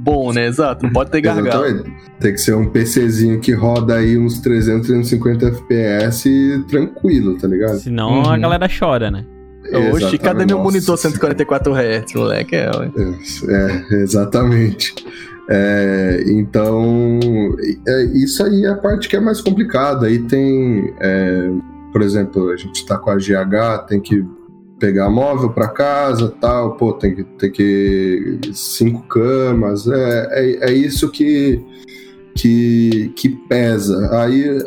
Bom, 0.06 0.32
né? 0.34 0.46
Exato, 0.46 0.86
não 0.86 0.94
pode 0.94 1.10
ter 1.10 1.20
gargalo. 1.22 1.66
exatamente. 1.66 1.96
Tem 2.20 2.32
que 2.32 2.38
ser 2.40 2.54
um 2.54 2.70
PCzinho 2.70 3.40
que 3.40 3.52
roda 3.54 3.96
aí 3.96 4.18
uns 4.18 4.40
300, 4.40 4.86
350 4.88 5.48
FPS 5.48 6.30
tranquilo, 6.70 7.36
tá 7.38 7.48
ligado? 7.48 7.78
Senão 7.80 8.24
a 8.24 8.34
Uhum. 8.34 8.42
galera 8.42 8.68
chora, 8.70 9.10
né? 9.10 9.26
Oxi, 9.66 9.78
Exatamente. 9.80 10.18
cadê 10.20 10.46
meu 10.46 10.58
Nossa 10.58 10.64
monitor 10.72 10.98
144 10.98 11.74
Hz, 11.74 12.14
moleque? 12.14 12.56
É, 12.56 12.70
ué. 12.78 12.92
É, 13.50 13.96
exatamente. 13.96 14.94
É, 15.50 16.24
então, 16.28 17.30
é, 17.88 18.04
isso 18.14 18.44
aí 18.44 18.64
é 18.66 18.70
a 18.70 18.76
parte 18.76 19.10
que 19.10 19.16
é 19.16 19.20
mais 19.20 19.42
complicada. 19.42 20.06
Aí 20.06 20.20
tem, 20.20 20.94
é, 21.00 21.50
por 21.96 22.02
exemplo, 22.02 22.50
a 22.50 22.58
gente 22.58 22.76
está 22.76 22.98
com 22.98 23.10
a 23.10 23.16
GH, 23.16 23.86
tem 23.88 24.02
que 24.02 24.22
pegar 24.78 25.10
móvel 25.10 25.52
para 25.52 25.70
casa, 25.70 26.28
tal, 26.42 26.76
pô, 26.76 26.92
tem 26.92 27.16
que 27.16 27.24
tem 27.24 27.50
que 27.50 28.38
cinco 28.52 29.04
camas, 29.04 29.88
é, 29.88 30.28
é, 30.34 30.72
é 30.72 30.74
isso 30.74 31.10
que, 31.10 31.62
que 32.36 33.14
que 33.16 33.30
pesa. 33.30 34.10
Aí 34.20 34.58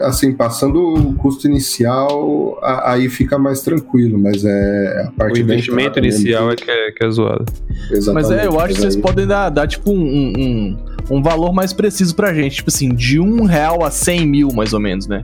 assim, 0.00 0.32
passando 0.32 0.94
o 0.94 1.14
custo 1.16 1.46
inicial, 1.46 2.58
a- 2.62 2.92
aí 2.92 3.10
fica 3.10 3.38
mais 3.38 3.60
tranquilo, 3.60 4.18
mas 4.18 4.42
é 4.46 5.02
a 5.06 5.10
O 5.10 5.12
parte 5.12 5.34
da 5.34 5.40
investimento 5.40 5.98
inicial 5.98 6.50
é 6.50 6.56
que 6.56 6.70
é, 6.70 6.90
que 6.92 7.04
é 7.04 7.10
zoado. 7.10 7.44
que- 7.44 7.90
Mas 7.90 7.98
exatamente, 8.30 8.32
é, 8.40 8.46
eu 8.46 8.58
acho 8.58 8.74
que 8.74 8.80
vocês 8.80 8.96
aí- 8.96 9.02
podem 9.02 9.26
dar, 9.26 9.50
dar 9.50 9.66
tipo, 9.68 9.90
um, 9.92 10.00
um, 10.02 10.76
um- 11.10 11.22
valor 11.22 11.52
mais 11.52 11.74
preciso 11.74 12.16
pra 12.16 12.32
gente. 12.32 12.56
Tipo 12.56 12.70
assim, 12.70 12.88
de 12.88 13.20
um 13.20 13.44
real 13.44 13.84
a 13.84 13.90
100 13.90 14.26
mil, 14.26 14.48
mais 14.54 14.72
ou 14.72 14.80
menos, 14.80 15.06
né? 15.06 15.22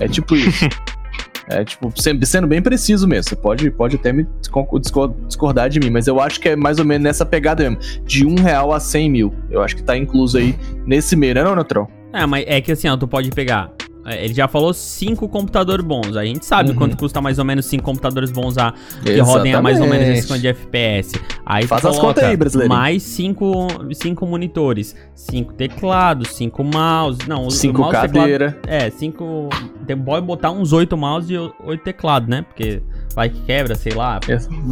É 0.00 0.08
tipo 0.08 0.34
isso. 0.36 0.68
É 1.48 1.64
tipo, 1.64 1.92
sendo 2.24 2.46
bem 2.46 2.62
preciso 2.62 3.06
mesmo. 3.06 3.28
Você 3.28 3.36
pode, 3.36 3.68
pode 3.72 3.96
até 3.96 4.12
me 4.12 4.26
discor- 4.40 4.78
discor- 4.80 5.14
discordar 5.26 5.68
de 5.68 5.80
mim, 5.80 5.90
mas 5.90 6.06
eu 6.06 6.20
acho 6.20 6.40
que 6.40 6.50
é 6.50 6.56
mais 6.56 6.78
ou 6.78 6.84
menos 6.84 7.02
nessa 7.02 7.26
pegada 7.26 7.68
mesmo. 7.68 7.78
De 8.06 8.24
um 8.24 8.36
real 8.36 8.72
a 8.72 8.78
100 8.78 9.10
mil. 9.10 9.34
Eu 9.50 9.60
acho 9.60 9.74
que 9.76 9.82
tá 9.82 9.96
incluso 9.96 10.38
aí 10.38 10.54
nesse 10.86 11.16
meio, 11.16 11.34
né, 11.34 11.42
não, 11.42 11.54
Neutron? 11.54 11.88
É, 12.12 12.24
mas 12.26 12.44
é 12.46 12.60
que 12.60 12.70
assim, 12.72 12.88
ó, 12.88 12.96
tu 12.96 13.08
pode 13.08 13.28
pegar. 13.30 13.70
É, 14.04 14.24
Ele 14.24 14.34
já 14.34 14.48
falou 14.48 14.72
cinco 14.74 15.28
computadores 15.28 15.84
bons. 15.84 16.16
A 16.16 16.24
gente 16.24 16.44
sabe 16.44 16.70
Uhum. 16.70 16.76
quanto 16.76 16.96
custa 16.96 17.20
mais 17.20 17.38
ou 17.38 17.44
menos 17.44 17.64
cinco 17.66 17.84
computadores 17.84 18.30
bons 18.30 18.58
a, 18.58 18.72
que 19.02 19.18
rodem 19.20 19.54
a 19.54 19.62
mais 19.62 19.80
ou 19.80 19.86
menos 19.86 20.08
esse 20.08 20.38
de 20.38 20.48
FPS. 20.48 21.12
Aí 21.46 21.66
Faz 21.66 21.84
as 21.84 21.98
contas 21.98 22.24
aí, 22.24 22.36
brasileirinho. 22.36 22.76
mais 22.78 23.02
cinco, 23.02 23.68
cinco 23.94 24.26
monitores, 24.26 24.96
cinco 25.14 25.52
teclados, 25.52 26.28
cinco 26.30 26.62
mouse. 26.64 27.18
Não, 27.28 27.48
Cinco 27.50 27.80
mouse 27.80 27.92
teclado- 28.00 28.12
cadeira. 28.18 28.58
É, 28.66 28.90
cinco. 28.90 29.48
Tem, 29.86 29.96
pode 29.96 30.24
botar 30.26 30.50
uns 30.50 30.72
oito 30.72 30.96
mouse 30.96 31.32
e 31.32 31.38
oito 31.38 31.82
teclados, 31.82 32.28
né? 32.28 32.42
Porque 32.42 32.82
vai 33.14 33.28
que 33.28 33.40
quebra, 33.42 33.74
sei 33.74 33.92
lá. 33.92 34.20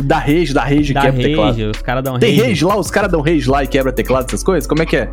Da 0.05 0.19
rage, 0.19 0.53
da 0.55 0.63
rage 0.65 0.93
Dá 0.93 1.03
quebra 1.03 1.23
teclado. 1.23 1.47
rage, 1.53 1.65
os 1.65 1.83
caras 1.83 2.05
dão 2.05 2.19
Tem 2.19 2.37
rage. 2.37 2.49
rage 2.49 2.65
lá? 2.65 2.77
Os 2.77 2.91
caras 2.91 3.11
dão 3.11 3.21
rage 3.21 3.49
lá 3.51 3.65
e 3.65 3.67
quebra 3.67 3.93
teclado, 3.93 4.27
essas 4.27 4.43
coisas? 4.43 4.67
Como 4.67 4.83
é 4.83 4.87
que 4.87 4.97
é? 4.97 5.11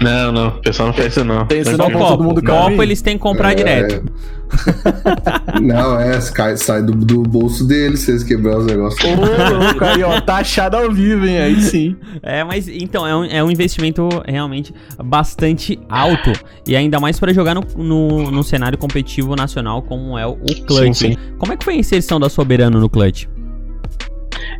Não, 0.00 0.30
não, 0.32 0.48
o 0.48 0.60
pessoal 0.62 0.88
não 0.88 0.94
faz 0.94 1.08
isso 1.08 1.24
não. 1.24 1.46
Tem 1.46 1.60
isso 1.60 1.70
não, 1.72 1.86
Tranquilo. 1.86 2.06
todo 2.08 2.24
mundo 2.24 2.42
copo. 2.42 2.70
Copo 2.70 2.82
eles 2.82 3.02
têm 3.02 3.16
que 3.16 3.22
comprar 3.22 3.52
É, 3.52 3.54
direto. 3.54 4.04
Não, 5.60 6.00
é, 6.00 6.18
cai- 6.32 6.56
sai 6.56 6.82
do, 6.82 6.92
do 6.92 7.22
bolso 7.22 7.66
deles 7.66 8.00
se 8.00 8.12
eles 8.12 8.22
quebrar 8.22 8.56
os 8.58 8.66
negócios. 8.66 8.98
Ô, 9.04 9.14
louco, 9.14 9.84
aí, 9.84 10.02
ó, 10.02 10.18
tá 10.22 10.36
achado 10.36 10.74
ao 10.76 10.90
vivo, 10.90 11.26
hein? 11.26 11.38
Aí 11.38 11.60
sim. 11.60 11.96
É, 12.22 12.42
mas 12.44 12.66
então, 12.66 13.06
é 13.06 13.14
um, 13.14 13.24
é 13.24 13.44
um 13.44 13.50
investimento 13.50 14.08
realmente 14.26 14.72
bastante 15.04 15.78
alto. 15.88 16.32
E 16.66 16.74
ainda 16.76 16.98
mais 16.98 17.20
pra 17.20 17.30
jogar 17.32 17.54
no, 17.54 17.62
no, 17.76 18.30
no 18.30 18.42
cenário 18.42 18.78
competitivo 18.78 19.36
nacional, 19.36 19.82
como 19.82 20.16
é 20.16 20.26
o 20.26 20.36
Clutch. 20.66 20.68
Sim, 20.70 20.92
sim. 20.94 21.16
Como 21.38 21.52
é 21.52 21.56
que 21.56 21.64
foi 21.64 21.74
a 21.74 21.78
inserção 21.78 22.18
da 22.18 22.30
Soberano 22.30 22.80
no 22.80 22.88
Clutch? 22.88 23.26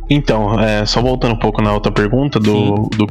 Então, 0.09 0.59
é, 0.59 0.85
só 0.85 1.01
voltando 1.01 1.33
um 1.33 1.39
pouco 1.39 1.61
na 1.63 1.73
outra 1.73 1.91
pergunta 1.91 2.39
do, 2.39 2.89
do 2.95 3.07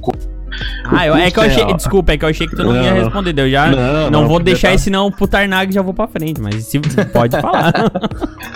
Ah, 0.84 1.06
eu, 1.06 1.14
é 1.14 1.30
que 1.30 1.38
eu 1.38 1.42
achei. 1.44 1.64
Desculpa, 1.74 2.12
é 2.12 2.18
que 2.18 2.24
eu 2.24 2.28
achei 2.28 2.46
que 2.46 2.56
tu 2.56 2.62
não, 2.64 2.72
Não, 2.72 2.82
ia 2.82 2.92
responder. 2.94 3.38
Eu 3.38 3.50
já 3.50 3.66
não, 3.70 3.76
Não, 3.78 4.10
não, 4.10 4.28
vou 4.28 4.40
deixar 4.40 4.68
tá- 4.68 4.74
esse 4.74 4.90
não 4.90 5.10
pro 5.10 5.26
Tarnag 5.26 5.72
já 5.72 5.82
vou 5.82 5.94
pra 5.94 6.06
frente, 6.08 6.40
mas 6.40 6.64
se 6.64 6.78
pode 7.12 7.40
falar. 7.40 7.72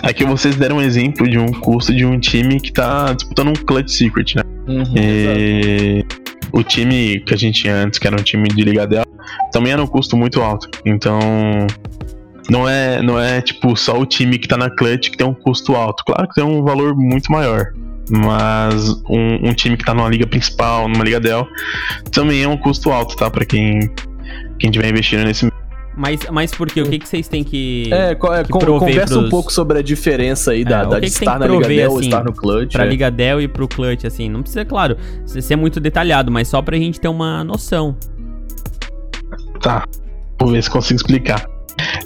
Aqui 0.01 0.25
vocês 0.25 0.55
deram 0.55 0.77
um 0.77 0.81
exemplo 0.81 1.27
de 1.29 1.37
um 1.37 1.47
custo 1.51 1.93
de 1.93 2.05
um 2.05 2.19
time 2.19 2.59
que 2.59 2.71
tá 2.71 3.13
disputando 3.13 3.49
um 3.49 3.53
Clutch 3.53 3.89
Secret, 3.91 4.35
né? 4.35 4.43
Uhum, 4.67 4.93
E 4.95 6.05
o 6.51 6.63
time 6.63 7.19
que 7.21 7.33
a 7.33 7.37
gente 7.37 7.61
tinha 7.61 7.75
antes, 7.75 7.99
que 7.99 8.07
era 8.07 8.15
um 8.19 8.23
time 8.23 8.47
de 8.47 8.63
Liga 8.63 8.85
dela, 8.87 9.05
também 9.51 9.71
era 9.73 9.81
um 9.83 9.87
custo 9.87 10.15
muito 10.17 10.41
alto. 10.41 10.69
Então, 10.85 11.19
não 12.49 12.67
é, 12.67 13.01
não 13.01 13.19
é 13.19 13.41
tipo 13.41 13.75
só 13.75 13.97
o 13.99 14.05
time 14.05 14.37
que 14.37 14.47
tá 14.47 14.57
na 14.57 14.69
Clutch 14.69 15.09
que 15.09 15.17
tem 15.17 15.25
um 15.27 15.33
custo 15.33 15.75
alto. 15.75 16.03
Claro 16.05 16.27
que 16.27 16.35
tem 16.35 16.43
um 16.43 16.63
valor 16.63 16.95
muito 16.95 17.31
maior. 17.31 17.67
Mas 18.09 18.89
um, 19.09 19.49
um 19.49 19.53
time 19.53 19.77
que 19.77 19.85
tá 19.85 19.93
numa 19.93 20.09
liga 20.09 20.27
principal, 20.27 20.87
numa 20.87 21.03
liga 21.03 21.19
Dell, 21.19 21.47
também 22.11 22.43
é 22.43 22.47
um 22.47 22.57
custo 22.57 22.91
alto, 22.91 23.15
tá? 23.15 23.29
Pra 23.29 23.45
quem, 23.45 23.89
quem 24.59 24.69
tiver 24.69 24.89
investindo 24.89 25.23
nesse 25.23 25.49
mas, 25.95 26.21
mas 26.31 26.51
por 26.51 26.67
quê? 26.67 26.81
O 26.81 26.89
que, 26.89 26.97
que 26.97 27.07
vocês 27.07 27.27
têm 27.27 27.43
que. 27.43 27.89
É, 27.93 28.11
é, 28.11 28.15
que 28.15 28.51
conversa 28.51 29.15
um 29.15 29.19
pros- 29.19 29.29
pouco 29.29 29.53
sobre 29.53 29.77
a 29.77 29.81
diferença 29.81 30.51
aí 30.51 30.65
da, 30.65 30.79
É, 30.79 30.87
o 30.87 30.89
da 30.89 30.99
que 30.99 31.05
de 31.05 31.11
que 31.11 31.19
estar 31.19 31.33
que 31.33 31.39
na 31.39 31.47
Liga 31.47 31.67
Dell 31.67 31.91
ou 31.91 31.97
assim, 31.99 32.07
estar 32.07 32.23
no 32.23 32.33
Clutch. 32.33 32.71
Pra 32.71 32.85
é. 32.85 32.89
Liga 32.89 33.11
Dell 33.11 33.41
e 33.41 33.47
pro 33.47 33.67
Clutch, 33.67 34.05
assim. 34.05 34.27
Não 34.27 34.41
precisa, 34.41 34.65
claro, 34.65 34.97
ser 35.25 35.55
muito 35.55 35.79
detalhado, 35.79 36.31
mas 36.31 36.47
só 36.47 36.61
pra 36.61 36.75
gente 36.77 36.99
ter 36.99 37.07
uma 37.07 37.43
noção. 37.43 37.95
Tá, 39.61 39.85
vou 40.39 40.51
ver 40.51 40.63
se 40.63 40.69
consigo 40.69 40.97
explicar. 40.97 41.45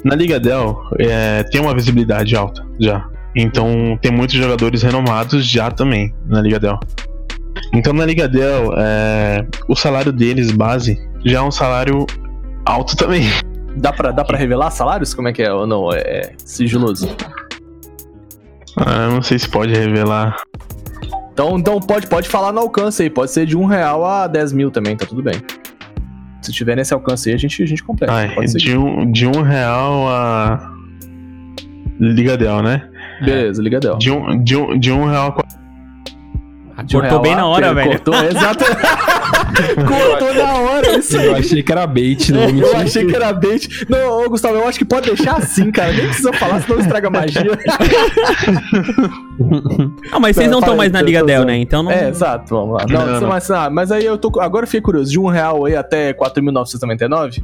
Na 0.04 0.14
Liga 0.14 0.38
Dell, 0.38 0.78
é, 0.98 1.42
tem 1.44 1.60
uma 1.60 1.74
visibilidade 1.74 2.36
alta 2.36 2.64
já. 2.78 3.08
Então 3.40 3.96
tem 4.02 4.10
muitos 4.10 4.34
jogadores 4.34 4.82
renomados 4.82 5.46
já 5.46 5.70
também 5.70 6.12
na 6.26 6.42
Liga 6.42 6.58
Dell. 6.58 6.78
Então 7.72 7.92
na 7.92 8.04
Liga 8.04 8.28
Dell, 8.28 8.74
é, 8.76 9.46
o 9.68 9.76
salário 9.76 10.12
deles, 10.12 10.50
base, 10.50 10.98
já 11.24 11.38
é 11.38 11.42
um 11.42 11.50
salário 11.50 12.04
alto 12.66 12.96
também. 12.96 13.22
Dá 13.76 13.92
pra, 13.92 14.10
dá 14.10 14.24
pra 14.24 14.36
revelar 14.36 14.72
salários? 14.72 15.14
Como 15.14 15.28
é 15.28 15.32
que 15.32 15.42
é? 15.42 15.52
Ou 15.52 15.68
não? 15.68 15.92
É, 15.92 15.98
é 15.98 16.32
sigiloso. 16.38 17.08
Ah, 18.76 19.04
eu 19.04 19.12
não 19.12 19.22
sei 19.22 19.38
se 19.38 19.48
pode 19.48 19.72
revelar. 19.72 20.36
Então, 21.32 21.56
então 21.56 21.78
pode, 21.78 22.08
pode 22.08 22.28
falar 22.28 22.50
no 22.52 22.58
alcance 22.58 23.04
aí. 23.04 23.10
Pode 23.10 23.30
ser 23.30 23.46
de 23.46 23.56
um 23.56 23.66
real 23.66 24.04
a 24.04 24.26
10 24.26 24.52
mil 24.52 24.72
também, 24.72 24.96
tá 24.96 25.06
tudo 25.06 25.22
bem. 25.22 25.36
Se 26.42 26.50
tiver 26.50 26.74
nesse 26.74 26.92
alcance 26.92 27.28
aí, 27.28 27.36
a 27.36 27.38
gente, 27.38 27.62
a 27.62 27.66
gente 27.66 27.84
completa. 27.84 28.12
Ser. 28.48 28.58
de, 28.58 28.76
um, 28.76 29.12
de 29.12 29.26
um 29.28 29.42
real 29.42 30.08
a. 30.08 30.74
Liga 32.00 32.36
Dell, 32.36 32.62
né? 32.62 32.88
Beleza, 33.20 33.62
Liga 33.62 33.80
Dell. 33.80 33.96
De 33.98 34.10
um, 34.10 34.42
de 34.42 34.56
um, 34.56 34.78
de 34.78 34.92
um 34.92 35.06
real 35.06 35.34
a 36.78 36.82
De 36.84 36.96
um 36.96 37.00
Cortou 37.00 37.20
real 37.20 37.22
bem 37.22 37.34
na 37.34 37.44
hora, 37.44 37.74
velho. 37.74 37.90
Cortou, 37.90 38.14
exato. 38.14 38.64
Cortou 39.84 40.34
na 40.34 40.54
hora, 40.54 40.96
isso 40.96 41.18
aí. 41.18 41.26
Eu 41.26 41.34
achei 41.34 41.60
que 41.60 41.72
era 41.72 41.84
bait, 41.88 42.30
não 42.30 42.48
vou 42.54 42.70
Eu 42.70 42.76
achei 42.76 43.04
que 43.04 43.16
era 43.16 43.32
bait. 43.32 43.68
Não, 43.88 44.24
ô, 44.24 44.30
Gustavo, 44.30 44.54
eu 44.58 44.68
acho 44.68 44.78
que 44.78 44.84
pode 44.84 45.08
deixar 45.08 45.38
assim, 45.38 45.72
cara. 45.72 45.92
Nem 45.92 46.06
precisa 46.06 46.32
falar, 46.34 46.62
senão 46.62 46.78
estraga 46.78 47.08
a 47.08 47.10
magia. 47.10 47.42
Ah, 50.10 50.18
mas 50.18 50.34
vocês 50.36 50.50
não 50.50 50.58
estão 50.58 50.76
mais 50.76 50.90
na 50.90 51.00
Liga 51.00 51.22
Del, 51.22 51.44
né? 51.44 51.56
Então 51.58 51.82
não. 51.82 51.92
É, 51.92 52.08
exato, 52.08 52.54
vamos 52.54 52.76
lá. 52.76 52.86
Não, 52.88 53.06
Não, 53.06 53.20
não. 53.20 53.28
Mas, 53.28 53.48
ah, 53.50 53.70
mas 53.70 53.92
aí 53.92 54.04
eu 54.04 54.18
tô. 54.18 54.40
Agora 54.40 54.64
eu 54.64 54.66
fiquei 54.66 54.80
curioso. 54.80 55.10
De 55.10 55.18
um 55.18 55.26
real 55.26 55.64
aí 55.64 55.76
até 55.76 56.12
4.999? 56.12 57.42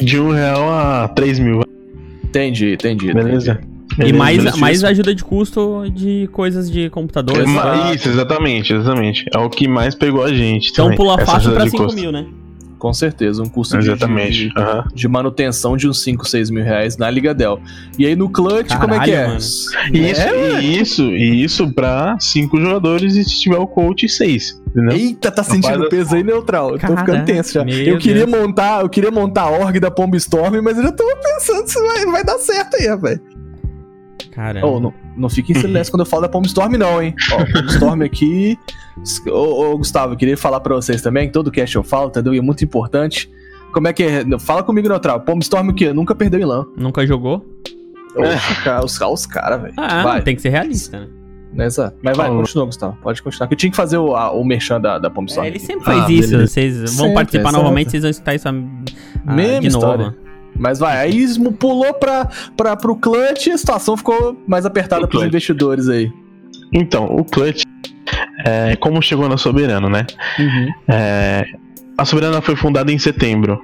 De 0.00 0.18
um 0.18 0.30
real 0.30 0.70
a 0.70 1.08
3 1.08 1.38
mil. 1.38 1.62
Entendi, 2.24 2.72
entendi. 2.72 3.12
Beleza? 3.12 3.52
entendi. 3.52 3.73
E 4.04 4.12
mais, 4.12 4.56
mais 4.56 4.82
ajuda 4.84 5.14
de 5.14 5.22
custo 5.24 5.84
de 5.92 6.28
coisas 6.32 6.70
de 6.70 6.88
computador. 6.90 7.36
É, 7.36 7.44
celular. 7.44 7.76
ma- 7.76 7.92
Isso, 7.94 8.08
exatamente, 8.08 8.72
exatamente. 8.72 9.24
É 9.34 9.38
o 9.38 9.48
que 9.50 9.68
mais 9.68 9.94
pegou 9.94 10.24
a 10.24 10.32
gente. 10.32 10.70
Então 10.70 10.86
também, 10.86 10.96
pula 10.98 11.18
fácil 11.24 11.52
pra 11.52 11.64
de 11.64 11.70
5 11.70 11.82
custo. 11.84 12.00
mil, 12.00 12.10
né? 12.10 12.26
Com 12.78 12.92
certeza, 12.92 13.42
um 13.42 13.46
custo 13.48 13.78
de- 13.78 13.86
Exatamente. 13.88 14.48
de, 14.50 14.52
aham. 14.60 14.84
de 14.94 15.08
manutenção 15.08 15.74
de 15.74 15.88
uns 15.88 16.02
5, 16.02 16.28
6 16.28 16.50
mil 16.50 16.62
reais 16.62 16.98
na 16.98 17.08
Liga 17.08 17.32
Del. 17.32 17.58
E 17.98 18.04
aí 18.04 18.14
no 18.14 18.28
clutch, 18.28 18.76
como 18.78 18.92
é 18.92 19.00
que 19.00 19.10
é? 19.10 19.14
Caralho, 19.24 19.28
mano. 19.32 19.96
E 19.96 20.10
isso, 20.10 20.20
É, 20.20 20.60
e 20.62 20.80
isso, 20.82 21.02
e 21.02 21.44
isso 21.44 21.72
pra 21.72 22.16
cinco 22.20 22.60
jogadores 22.60 23.16
e 23.16 23.24
se 23.24 23.40
tiver 23.40 23.56
o 23.56 23.66
coach, 23.66 24.06
seis. 24.06 24.60
Entendeu? 24.68 24.96
Eita, 24.98 25.30
tá 25.30 25.42
sentindo 25.42 25.72
Rapaz, 25.84 25.88
peso 25.88 26.14
aí 26.14 26.22
neutral. 26.22 26.72
Eu 26.72 26.78
tô 26.78 26.94
ficando 26.96 27.24
tenso 27.24 27.54
já. 27.54 27.62
Eu 27.62 27.96
queria 27.96 28.26
Deus. 28.26 28.38
montar, 28.38 28.82
eu 28.82 28.88
queria 28.90 29.10
montar 29.10 29.42
a 29.44 29.50
org 29.50 29.80
da 29.80 29.90
Pomb 29.90 30.14
Storm, 30.16 30.60
mas 30.62 30.76
eu 30.76 30.82
já 30.82 30.92
tô 30.92 31.04
pensando 31.22 31.66
se 31.66 31.80
vai, 31.80 32.04
vai 32.04 32.22
dar 32.24 32.38
certo 32.38 32.74
aí, 32.76 32.94
velho. 32.98 33.20
Caramba. 34.34 34.66
Oh, 34.66 34.80
não, 34.80 34.92
não 35.16 35.28
fique 35.28 35.52
em 35.52 35.54
silêncio 35.54 35.92
quando 35.92 36.00
eu 36.00 36.06
falo 36.06 36.22
da 36.22 36.28
Pomb 36.28 36.44
Storm, 36.46 36.72
não, 36.76 37.00
hein? 37.02 37.14
Ó, 37.32 37.36
Pomb 37.38 37.66
Storm 37.70 38.02
aqui. 38.02 38.58
Ô, 39.28 39.72
ô, 39.72 39.78
Gustavo, 39.78 40.14
eu 40.14 40.16
queria 40.16 40.36
falar 40.36 40.60
pra 40.60 40.74
vocês 40.74 41.00
também, 41.02 41.26
que 41.28 41.32
todo 41.32 41.50
cast 41.50 41.74
eu 41.76 41.82
falo, 41.84 42.08
entendeu? 42.08 42.34
E 42.34 42.38
é 42.38 42.42
muito 42.42 42.64
importante. 42.64 43.30
Como 43.72 43.86
é 43.88 43.92
que 43.92 44.02
é? 44.02 44.24
Fala 44.40 44.62
comigo, 44.62 44.88
neutral. 44.88 45.20
Pomb 45.20 45.40
Storm 45.42 45.68
o 45.70 45.74
quê? 45.74 45.92
Nunca 45.92 46.14
perdeu 46.14 46.40
em 46.40 46.44
lã. 46.44 46.66
Nunca 46.76 47.06
jogou? 47.06 47.44
Cara, 48.62 48.84
os, 48.84 49.00
os 49.00 49.26
caras, 49.26 49.60
velho. 49.62 49.74
Ah, 49.76 50.02
vai. 50.02 50.22
tem 50.22 50.36
que 50.36 50.42
ser 50.42 50.50
realista, 50.50 51.08
né? 51.52 51.66
Exato. 51.66 51.96
Mas 52.02 52.16
vai, 52.16 52.28
continua, 52.30 52.66
Gustavo. 52.66 52.96
Pode 53.00 53.22
continuar. 53.22 53.46
Que 53.46 53.54
eu 53.54 53.58
tinha 53.58 53.70
que 53.70 53.76
fazer 53.76 53.96
o, 53.98 54.14
a- 54.16 54.32
o 54.32 54.44
merchan 54.44 54.80
da, 54.80 54.98
da 54.98 55.08
Pomb 55.10 55.28
Storm. 55.28 55.46
É, 55.46 55.50
ele 55.50 55.60
sempre 55.60 55.84
faz 55.84 56.04
Ah, 56.04 56.12
isso. 56.12 56.30
beleza. 56.30 56.46
Vocês 56.52 56.76
vão 56.80 56.88
Sempre, 56.88 57.14
participar 57.14 57.48
exato. 57.48 57.62
novamente, 57.62 57.90
vocês 57.90 58.02
vão 58.02 58.10
escutar 58.10 58.34
isso 58.34 58.48
a, 58.48 58.50
a, 58.50 59.34
Mesma 59.34 59.60
de 59.60 59.66
história. 59.68 60.16
Mas 60.56 60.78
vai, 60.78 60.96
aí 60.98 61.26
pulou 61.58 61.92
pra, 61.94 62.28
pra, 62.56 62.76
pro 62.76 62.96
clutch 62.96 63.46
e 63.46 63.50
a 63.52 63.58
situação 63.58 63.96
ficou 63.96 64.40
mais 64.46 64.64
apertada 64.64 65.02
pros 65.02 65.12
clutch. 65.20 65.28
investidores 65.28 65.88
aí. 65.88 66.10
Então, 66.72 67.06
o 67.06 67.24
clutch, 67.24 67.62
é, 68.44 68.76
como 68.76 69.00
chegou 69.02 69.28
na 69.28 69.36
Soberano, 69.36 69.88
né? 69.88 70.06
É, 70.88 71.44
a 71.98 72.04
Soberana 72.04 72.40
foi 72.40 72.56
fundada 72.56 72.90
em 72.92 72.98
setembro. 72.98 73.60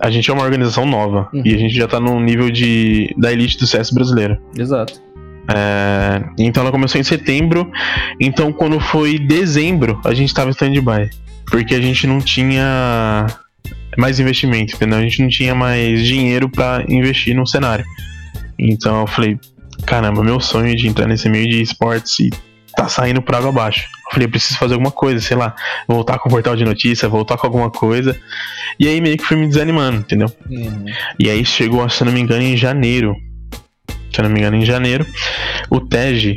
A 0.00 0.10
gente 0.10 0.30
é 0.30 0.34
uma 0.34 0.42
organização 0.42 0.84
nova 0.86 1.28
Uhum. 1.32 1.42
e 1.44 1.54
a 1.54 1.58
gente 1.58 1.74
já 1.74 1.86
tá 1.86 1.98
no 2.00 2.20
nível 2.20 2.50
de, 2.50 3.14
da 3.18 3.32
elite 3.32 3.58
do 3.58 3.66
CS 3.66 3.90
brasileiro. 3.90 4.36
Exato. 4.58 5.00
É, 5.54 6.22
então 6.38 6.62
ela 6.62 6.72
começou 6.72 7.00
em 7.00 7.04
setembro. 7.04 7.70
Então 8.20 8.52
quando 8.52 8.80
foi 8.80 9.18
dezembro, 9.18 10.00
a 10.04 10.12
gente 10.12 10.34
tava 10.34 10.48
em 10.48 10.52
stand-by. 10.52 11.08
Porque 11.50 11.74
a 11.74 11.80
gente 11.80 12.06
não 12.06 12.18
tinha 12.18 13.26
mais 13.96 14.20
investimento, 14.20 14.74
entendeu? 14.74 14.98
A 14.98 15.02
gente 15.02 15.22
não 15.22 15.28
tinha 15.28 15.54
mais 15.54 16.04
dinheiro 16.04 16.48
pra 16.48 16.84
investir 16.88 17.34
no 17.34 17.46
cenário. 17.46 17.84
Então 18.58 19.00
eu 19.00 19.06
falei, 19.06 19.38
caramba, 19.86 20.22
meu 20.22 20.40
sonho 20.40 20.74
de 20.76 20.88
entrar 20.88 21.06
nesse 21.06 21.28
meio 21.28 21.48
de 21.48 21.60
esportes 21.60 22.18
e 22.20 22.30
tá 22.76 22.88
saindo 22.88 23.22
por 23.22 23.34
água 23.34 23.48
abaixo. 23.48 23.88
Eu 24.06 24.12
falei, 24.12 24.26
eu 24.26 24.30
preciso 24.30 24.58
fazer 24.58 24.74
alguma 24.74 24.90
coisa, 24.90 25.20
sei 25.20 25.36
lá, 25.36 25.54
voltar 25.88 26.18
com 26.18 26.28
o 26.28 26.32
portal 26.32 26.54
de 26.54 26.64
notícia, 26.64 27.08
voltar 27.08 27.36
com 27.36 27.46
alguma 27.46 27.70
coisa. 27.70 28.16
E 28.78 28.86
aí 28.86 29.00
meio 29.00 29.16
que 29.16 29.24
fui 29.24 29.36
me 29.36 29.48
desanimando, 29.48 29.98
entendeu? 29.98 30.30
E 31.18 31.30
aí 31.30 31.44
chegou, 31.44 31.88
se 31.88 32.02
eu 32.02 32.06
não 32.06 32.12
me 32.12 32.20
engano, 32.20 32.42
em 32.42 32.56
janeiro. 32.56 33.16
Se 34.12 34.20
eu 34.20 34.24
não 34.24 34.30
me 34.30 34.38
engano, 34.38 34.56
em 34.56 34.64
janeiro. 34.64 35.06
O 35.70 35.80
Tej, 35.80 36.36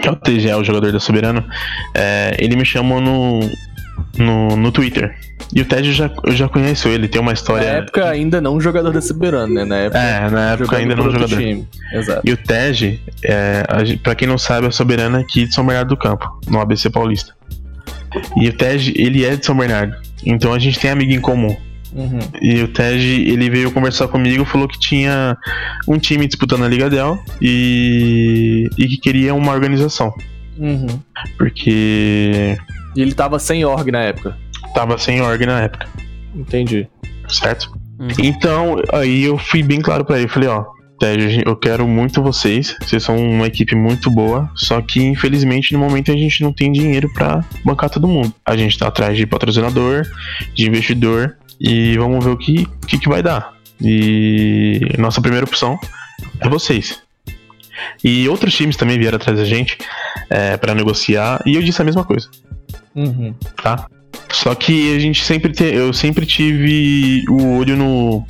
que 0.00 0.08
é 0.08 0.10
o 0.10 0.16
TG, 0.16 0.54
o 0.54 0.64
jogador 0.64 0.92
da 0.92 1.00
Soberano, 1.00 1.44
é, 1.94 2.36
ele 2.38 2.56
me 2.56 2.64
chamou 2.64 3.00
no, 3.00 3.40
no, 4.18 4.56
no 4.56 4.70
Twitter. 4.72 5.14
E 5.54 5.60
o 5.60 5.66
eu 5.70 5.92
já, 5.92 6.10
eu 6.24 6.32
já 6.34 6.48
conheço 6.48 6.88
ele, 6.88 7.08
tem 7.08 7.20
uma 7.20 7.30
Na 7.30 7.34
história. 7.34 7.64
época 7.66 8.08
ainda 8.08 8.40
não 8.40 8.58
jogador 8.60 8.90
da 8.92 9.00
Soberano, 9.02 9.52
né? 9.52 9.64
Na 9.64 9.76
época. 9.76 9.98
É, 9.98 10.30
na 10.30 10.50
época 10.52 10.76
ainda 10.76 10.96
não 10.96 11.10
jogador. 11.10 11.38
time. 11.38 11.68
Exato. 11.92 12.20
E 12.24 12.32
o 12.32 12.36
Tej, 12.36 13.00
é, 13.24 13.62
a 13.68 13.84
gen- 13.84 13.98
pra 13.98 14.14
quem 14.14 14.26
não 14.26 14.38
sabe, 14.38 14.66
a 14.66 14.70
Soberana 14.70 15.18
é 15.18 15.20
aqui 15.22 15.46
de 15.46 15.54
São 15.54 15.66
Bernardo 15.66 15.88
do 15.90 15.96
Campo, 15.96 16.26
no 16.48 16.58
ABC 16.60 16.88
Paulista. 16.88 17.34
E 18.36 18.48
o 18.48 18.52
Tej, 18.52 18.92
ele 18.96 19.24
é 19.24 19.36
de 19.36 19.44
São 19.44 19.56
Bernardo. 19.56 19.94
Então 20.24 20.54
a 20.54 20.58
gente 20.58 20.78
tem 20.80 20.90
amigo 20.90 21.12
em 21.12 21.20
comum. 21.20 21.54
Uhum. 21.94 22.20
E 22.40 22.62
o 22.62 22.68
Tej, 22.68 23.28
ele 23.28 23.50
veio 23.50 23.70
conversar 23.70 24.08
comigo, 24.08 24.46
falou 24.46 24.66
que 24.66 24.78
tinha 24.78 25.36
um 25.86 25.98
time 25.98 26.26
disputando 26.26 26.64
a 26.64 26.68
Liga 26.68 26.88
Del 26.88 27.18
e, 27.42 28.70
e 28.78 28.86
que 28.86 28.96
queria 28.96 29.34
uma 29.34 29.52
organização. 29.52 30.14
Uhum. 30.56 30.86
Porque 31.36 32.56
E 32.94 33.02
ele 33.02 33.14
tava 33.14 33.38
sem 33.38 33.64
org 33.64 33.90
na 33.90 34.00
época. 34.00 34.36
tava 34.74 34.98
sem 34.98 35.20
org 35.20 35.44
na 35.44 35.62
época, 35.62 35.88
Entendi. 36.34 36.88
certo? 37.28 37.72
Uhum. 37.98 38.08
Então, 38.18 38.76
aí 38.92 39.22
eu 39.24 39.38
fui 39.38 39.62
bem 39.62 39.80
claro 39.80 40.04
pra 40.04 40.18
ele, 40.18 40.28
falei, 40.28 40.48
ó, 40.48 40.64
eu 41.44 41.56
quero 41.56 41.86
muito 41.86 42.22
vocês, 42.22 42.76
vocês 42.80 43.02
são 43.02 43.16
uma 43.16 43.48
equipe 43.48 43.74
muito 43.74 44.10
boa, 44.10 44.48
só 44.54 44.80
que 44.80 45.02
infelizmente 45.02 45.72
no 45.72 45.78
momento 45.80 46.12
a 46.12 46.16
gente 46.16 46.42
não 46.42 46.52
tem 46.52 46.70
dinheiro 46.70 47.12
pra 47.12 47.44
bancar 47.64 47.90
todo 47.90 48.06
mundo. 48.06 48.32
A 48.46 48.56
gente 48.56 48.78
tá 48.78 48.86
atrás 48.86 49.16
de 49.16 49.26
patrocinador, 49.26 50.04
de 50.54 50.66
investidor 50.66 51.36
e 51.60 51.96
vamos 51.98 52.24
ver 52.24 52.30
o 52.30 52.36
que, 52.36 52.68
o 52.82 52.86
que, 52.86 52.98
que 52.98 53.08
vai 53.08 53.20
dar. 53.20 53.52
E 53.80 54.80
nossa 54.96 55.20
primeira 55.20 55.44
opção 55.44 55.76
é 56.40 56.48
vocês. 56.48 57.02
E 58.04 58.28
outros 58.28 58.54
times 58.54 58.76
também 58.76 58.96
vieram 58.96 59.16
atrás 59.16 59.36
da 59.36 59.44
gente 59.44 59.76
é, 60.30 60.56
para 60.56 60.72
negociar 60.72 61.42
e 61.44 61.56
eu 61.56 61.62
disse 61.62 61.82
a 61.82 61.84
mesma 61.84 62.04
coisa 62.04 62.30
Uhum. 62.94 63.34
tá? 63.62 63.86
Só 64.30 64.54
que 64.54 64.94
a 64.94 64.98
gente 64.98 65.22
sempre 65.24 65.52
te, 65.52 65.64
eu 65.64 65.92
sempre 65.92 66.24
tive 66.26 67.24
o 67.28 67.56
olho 67.58 67.76
no 67.76 68.26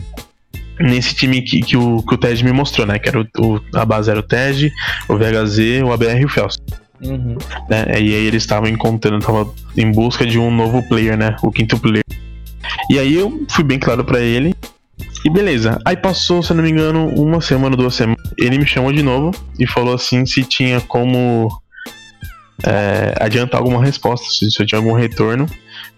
nesse 0.80 1.14
time 1.14 1.42
que, 1.42 1.60
que 1.60 1.76
o 1.76 2.02
que 2.02 2.14
o 2.14 2.18
Ted 2.18 2.44
me 2.44 2.52
mostrou, 2.52 2.86
né? 2.86 2.98
Que 2.98 3.08
era 3.08 3.20
o, 3.20 3.26
o- 3.38 3.60
a 3.74 3.84
base 3.84 4.10
era 4.10 4.18
o 4.18 4.22
Ted, 4.22 4.70
o 5.08 5.16
VHZ, 5.16 5.82
o 5.84 5.92
ABR 5.92 6.20
e 6.20 6.24
o 6.24 6.28
Fels, 6.28 6.58
Uhum. 7.00 7.36
né? 7.68 7.84
E 7.90 8.14
aí 8.14 8.26
eles 8.26 8.42
estavam 8.42 8.68
encontrando, 8.68 9.18
estavam 9.18 9.52
em 9.76 9.90
busca 9.92 10.24
de 10.26 10.38
um 10.38 10.50
novo 10.54 10.82
player, 10.88 11.16
né? 11.16 11.36
O 11.42 11.50
quinto 11.52 11.78
player. 11.78 12.04
E 12.90 12.98
aí 12.98 13.14
eu 13.14 13.44
fui 13.50 13.62
bem 13.64 13.78
claro 13.78 14.04
pra 14.04 14.20
ele. 14.20 14.54
E 15.24 15.30
beleza. 15.30 15.78
Aí 15.84 15.96
passou, 15.96 16.42
se 16.42 16.50
eu 16.52 16.56
não 16.56 16.64
me 16.64 16.70
engano, 16.70 17.06
uma 17.14 17.40
semana, 17.40 17.76
duas 17.76 17.94
semanas. 17.94 18.20
Ele 18.36 18.58
me 18.58 18.66
chamou 18.66 18.92
de 18.92 19.02
novo 19.02 19.30
e 19.58 19.66
falou 19.68 19.94
assim 19.94 20.26
se 20.26 20.42
tinha 20.42 20.80
como 20.80 21.48
é, 22.64 23.14
adiantar 23.20 23.60
alguma 23.60 23.84
resposta, 23.84 24.26
se 24.30 24.50
se 24.50 24.62
eu 24.62 24.66
tinha 24.66 24.78
algum 24.78 24.92
retorno, 24.92 25.46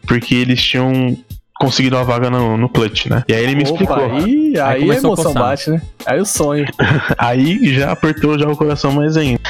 porque 0.06 0.34
eles 0.34 0.62
tinham 0.62 1.16
conseguido 1.58 1.96
uma 1.96 2.04
vaga 2.04 2.28
no, 2.30 2.56
no 2.56 2.68
clutch, 2.68 3.06
né? 3.06 3.24
E 3.28 3.34
aí 3.34 3.42
ele 3.42 3.54
me 3.54 3.62
Opa, 3.62 3.72
explicou. 3.72 4.04
aí, 4.04 4.58
aí, 4.58 4.58
a 4.58 4.80
começou 4.80 4.90
a 4.90 4.96
emoção 4.96 5.24
coçar. 5.32 5.42
bate, 5.42 5.70
né? 5.70 5.82
Aí 6.04 6.20
o 6.20 6.24
sonho. 6.24 6.66
Aí 7.16 7.74
já 7.74 7.92
apertou 7.92 8.38
já 8.38 8.46
o 8.48 8.56
coração 8.56 8.92
mais 8.92 9.16
ainda. 9.16 9.40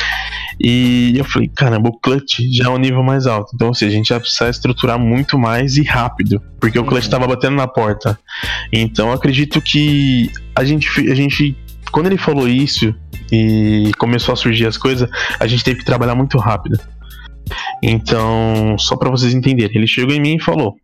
E 0.60 1.14
eu 1.18 1.24
falei, 1.24 1.50
caramba, 1.54 1.88
o 1.88 1.98
clutch 1.98 2.40
já 2.52 2.66
é 2.66 2.68
um 2.68 2.78
nível 2.78 3.02
mais 3.02 3.26
alto. 3.26 3.50
Então, 3.54 3.68
ou 3.68 3.74
seja, 3.74 3.92
a 3.92 3.96
gente 3.96 4.08
vai 4.10 4.20
precisar 4.20 4.48
estruturar 4.48 4.98
muito 4.98 5.38
mais 5.38 5.76
e 5.76 5.82
rápido. 5.82 6.40
Porque 6.60 6.78
o 6.78 6.84
clutch 6.84 7.08
tava 7.08 7.26
batendo 7.26 7.56
na 7.56 7.66
porta. 7.66 8.18
Então, 8.72 9.08
eu 9.08 9.14
acredito 9.14 9.60
que 9.60 10.30
a 10.54 10.64
gente, 10.64 10.88
a 11.10 11.14
gente. 11.14 11.56
Quando 11.90 12.06
ele 12.06 12.18
falou 12.18 12.48
isso 12.48 12.94
e 13.32 13.90
começou 13.98 14.32
a 14.32 14.36
surgir 14.36 14.66
as 14.66 14.76
coisas, 14.76 15.08
a 15.38 15.46
gente 15.46 15.64
teve 15.64 15.80
que 15.80 15.84
trabalhar 15.84 16.14
muito 16.14 16.38
rápido. 16.38 16.78
Então, 17.82 18.76
só 18.78 18.96
pra 18.96 19.10
vocês 19.10 19.34
entenderem, 19.34 19.76
ele 19.76 19.86
chegou 19.86 20.14
em 20.14 20.20
mim 20.20 20.36
e 20.36 20.42
falou. 20.42 20.76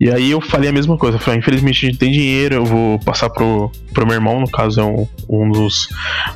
E 0.00 0.10
aí 0.10 0.30
eu 0.30 0.40
falei 0.40 0.68
a 0.68 0.72
mesma 0.72 0.96
coisa, 0.96 1.18
falei, 1.18 1.38
"Ah, 1.38 1.40
infelizmente 1.40 1.86
a 1.86 1.88
gente 1.88 1.98
tem 1.98 2.12
dinheiro, 2.12 2.56
eu 2.56 2.64
vou 2.64 2.98
passar 3.00 3.30
pro, 3.30 3.70
pro 3.92 4.06
meu 4.06 4.14
irmão, 4.14 4.40
no 4.40 4.50
caso 4.50 4.80
é 4.80 4.84
um, 4.84 5.06
um 5.28 5.50
dos, 5.50 5.88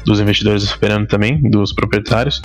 dos 0.04 0.20
investidores 0.20 0.62
do 0.62 0.68
Superano 0.68 1.06
também, 1.06 1.38
dos 1.50 1.72
proprietários. 1.72 2.40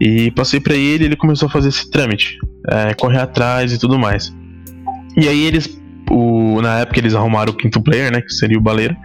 E 0.00 0.30
passei 0.32 0.60
pra 0.60 0.74
ele, 0.74 1.04
ele 1.04 1.16
começou 1.16 1.48
a 1.48 1.50
fazer 1.50 1.68
esse 1.68 1.90
trâmite, 1.90 2.36
é, 2.68 2.94
correr 2.94 3.18
atrás 3.18 3.72
e 3.72 3.78
tudo 3.78 3.98
mais. 3.98 4.34
E 5.16 5.28
aí 5.28 5.44
eles, 5.44 5.80
o, 6.10 6.60
na 6.60 6.80
época 6.80 7.00
eles 7.00 7.14
arrumaram 7.14 7.52
o 7.52 7.56
quinto 7.56 7.80
player, 7.80 8.12
né, 8.12 8.20
que 8.20 8.32
seria 8.32 8.58
o 8.58 8.62
Baleiro. 8.62 8.96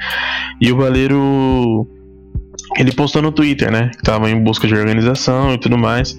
E 0.60 0.71
o 0.71 0.76
Baleiro, 0.76 1.88
ele 2.78 2.91
postou 2.91 3.21
no 3.21 3.32
Twitter, 3.32 3.71
né, 3.71 3.91
que 3.95 4.04
tava 4.04 4.30
em 4.30 4.39
busca 4.39 4.67
de 4.67 4.76
organização 4.76 5.54
e 5.54 5.58
tudo 5.58 5.78
mais. 5.78 6.17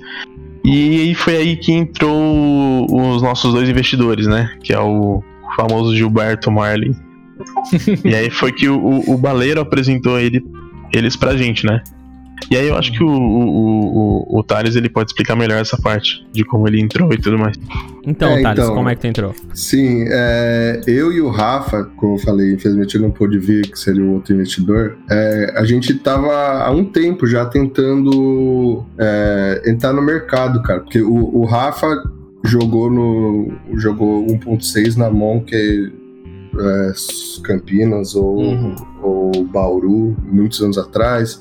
E 0.65 1.01
aí 1.03 1.15
foi 1.15 1.37
aí 1.37 1.57
que 1.57 1.73
entrou 1.73 2.87
os 2.91 3.23
nossos 3.23 3.53
dois 3.53 3.69
investidores, 3.69 4.27
né? 4.27 4.51
Que 4.63 4.73
é 4.73 4.81
o 4.81 5.23
famoso 5.57 5.95
Gilberto 5.95 6.51
Marley. 6.51 6.97
e 8.03 8.15
aí 8.15 8.31
foi 8.31 8.53
que 8.53 8.69
o, 8.69 8.79
o, 8.79 9.15
o 9.15 9.19
Baleiro 9.19 9.61
apresentou 9.61 10.19
ele, 10.19 10.43
eles 10.93 11.17
pra 11.17 11.37
gente, 11.37 11.67
né? 11.67 11.83
E 12.51 12.57
aí 12.57 12.69
eu 12.69 12.77
acho 12.77 12.93
que 12.93 13.03
o, 13.03 13.09
o, 13.09 14.27
o, 14.37 14.39
o 14.39 14.43
Thales 14.43 14.77
ele 14.77 14.89
pode 14.89 15.11
explicar 15.11 15.35
melhor 15.35 15.61
essa 15.61 15.77
parte 15.81 16.27
de 16.33 16.45
como 16.45 16.69
ele 16.69 16.81
entrou 16.81 17.13
e 17.13 17.17
tudo 17.19 17.39
mais. 17.39 17.57
Então, 18.07 18.29
É, 18.31 18.43
Thales, 18.43 18.65
então- 18.65 18.75
como 18.75 18.89
é 18.89 18.95
que 18.95 19.01
tu 19.01 19.07
entrou? 19.07 19.35
Sim, 19.55 20.05
é, 20.09 20.81
eu 20.87 21.11
e 21.13 21.21
o 21.21 21.31
Rafa, 21.31 21.85
como 21.97 22.15
eu 22.17 22.19
falei, 22.19 22.53
infelizmente 22.53 22.97
ele 22.97 23.05
não 23.05 23.11
pôde 23.11 23.39
vir, 23.39 23.71
que 23.71 23.79
seria 23.79 24.03
o 24.05 24.15
outro 24.15 24.35
investidor, 24.35 24.99
é, 25.11 25.55
a 25.57 25.65
gente 25.65 25.95
tava 25.95 26.33
há 26.65 26.71
um 26.71 26.85
tempo 26.85 27.27
já 27.27 27.47
tentando 27.47 28.85
é, 28.99 29.63
entrar 29.67 29.93
no 29.93 30.03
mercado, 30.03 30.63
cara, 30.63 30.81
porque 30.81 31.01
o, 31.01 31.15
o 31.37 31.45
Rafa 31.47 31.89
jogou 32.45 32.91
no 32.91 33.53
jogou 33.75 34.27
1.6 34.27 34.97
na 34.97 35.09
Monk 35.11 35.51
é, 36.61 36.93
Campinas 37.43 38.15
ou, 38.15 38.43
ou 39.03 39.45
Bauru 39.45 40.17
muitos 40.25 40.61
anos 40.63 40.79
atrás. 40.79 41.41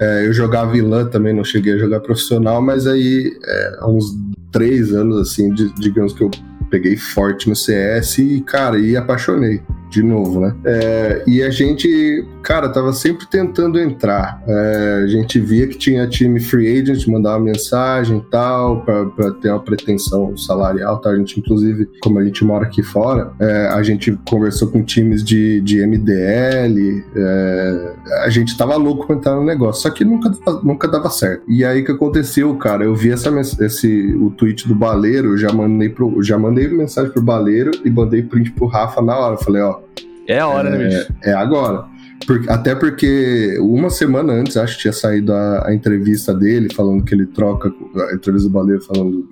É, 0.00 0.26
eu 0.26 0.32
jogava 0.32 0.72
vilã 0.72 1.06
também, 1.06 1.34
não 1.34 1.44
cheguei 1.44 1.74
a 1.74 1.78
jogar 1.78 2.00
profissional, 2.00 2.60
mas 2.60 2.86
aí 2.86 3.32
é, 3.44 3.76
há 3.80 3.88
uns 3.88 4.14
três 4.52 4.92
anos, 4.92 5.18
assim, 5.20 5.52
de- 5.52 5.72
digamos 5.74 6.12
que 6.12 6.22
eu 6.22 6.30
peguei 6.70 6.96
forte 6.96 7.48
no 7.48 7.54
CS 7.56 8.18
e, 8.18 8.40
cara, 8.42 8.78
e 8.78 8.96
apaixonei 8.96 9.62
de 9.96 10.02
novo, 10.02 10.40
né? 10.40 10.54
É, 10.64 11.24
e 11.26 11.42
a 11.42 11.50
gente, 11.50 12.26
cara, 12.42 12.68
tava 12.68 12.92
sempre 12.92 13.26
tentando 13.26 13.80
entrar. 13.80 14.42
É, 14.46 15.02
a 15.04 15.06
gente 15.06 15.40
via 15.40 15.66
que 15.66 15.78
tinha 15.78 16.06
time 16.06 16.38
free 16.38 16.80
agent, 16.80 17.06
mandava 17.06 17.38
mensagem 17.38 18.18
e 18.18 18.30
tal, 18.30 18.82
pra 18.82 19.30
ter 19.40 19.50
uma 19.50 19.60
pretensão 19.60 20.36
salarial, 20.36 20.98
tá? 20.98 21.10
A 21.10 21.16
gente, 21.16 21.40
inclusive, 21.40 21.88
como 22.00 22.18
a 22.18 22.24
gente 22.24 22.44
mora 22.44 22.66
aqui 22.66 22.82
fora, 22.82 23.32
é, 23.40 23.68
a 23.68 23.82
gente 23.82 24.18
conversou 24.28 24.68
com 24.68 24.82
times 24.82 25.24
de, 25.24 25.60
de 25.62 25.84
MDL, 25.86 27.04
é, 27.14 27.94
a 28.24 28.28
gente 28.28 28.56
tava 28.56 28.76
louco 28.76 29.06
pra 29.06 29.16
entrar 29.16 29.34
no 29.34 29.44
negócio, 29.44 29.82
só 29.82 29.90
que 29.90 30.04
nunca, 30.04 30.30
nunca 30.62 30.88
dava 30.88 31.08
certo. 31.08 31.42
E 31.48 31.64
aí 31.64 31.82
que 31.82 31.92
aconteceu, 31.92 32.54
cara? 32.56 32.84
Eu 32.84 32.94
vi 32.94 33.10
essa, 33.10 33.30
esse, 33.60 34.14
o 34.20 34.30
tweet 34.30 34.68
do 34.68 34.74
Baleiro, 34.74 35.38
já 35.38 35.52
mandei, 35.52 35.88
pro, 35.88 36.22
já 36.22 36.38
mandei 36.38 36.68
mensagem 36.68 37.10
pro 37.10 37.22
Baleiro 37.22 37.70
e 37.84 37.90
mandei 37.90 38.22
print 38.22 38.50
pro 38.50 38.66
Rafa 38.66 39.00
na 39.00 39.16
hora. 39.16 39.36
Falei, 39.38 39.62
ó, 39.62 39.85
É 40.26 40.38
a 40.38 40.48
hora, 40.48 40.70
né, 40.70 40.84
bicho? 40.88 41.12
é 41.22 41.32
agora. 41.32 41.84
Por- 42.26 42.44
até 42.48 42.74
porque 42.74 43.56
uma 43.60 43.90
semana 43.90 44.32
antes, 44.32 44.56
acho 44.56 44.76
que 44.76 44.82
tinha 44.82 44.92
saído 44.92 45.32
a, 45.32 45.68
a 45.68 45.74
entrevista 45.74 46.32
dele, 46.34 46.72
falando 46.74 47.04
que 47.04 47.14
ele 47.14 47.26
troca, 47.26 47.72
a 48.10 48.14
entrevista 48.14 48.48
do 48.48 48.52
Baleiro 48.52 48.82
falando 48.82 49.28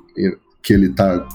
que 0.62 0.72
ele 0.72 0.90
tá. 0.90 1.26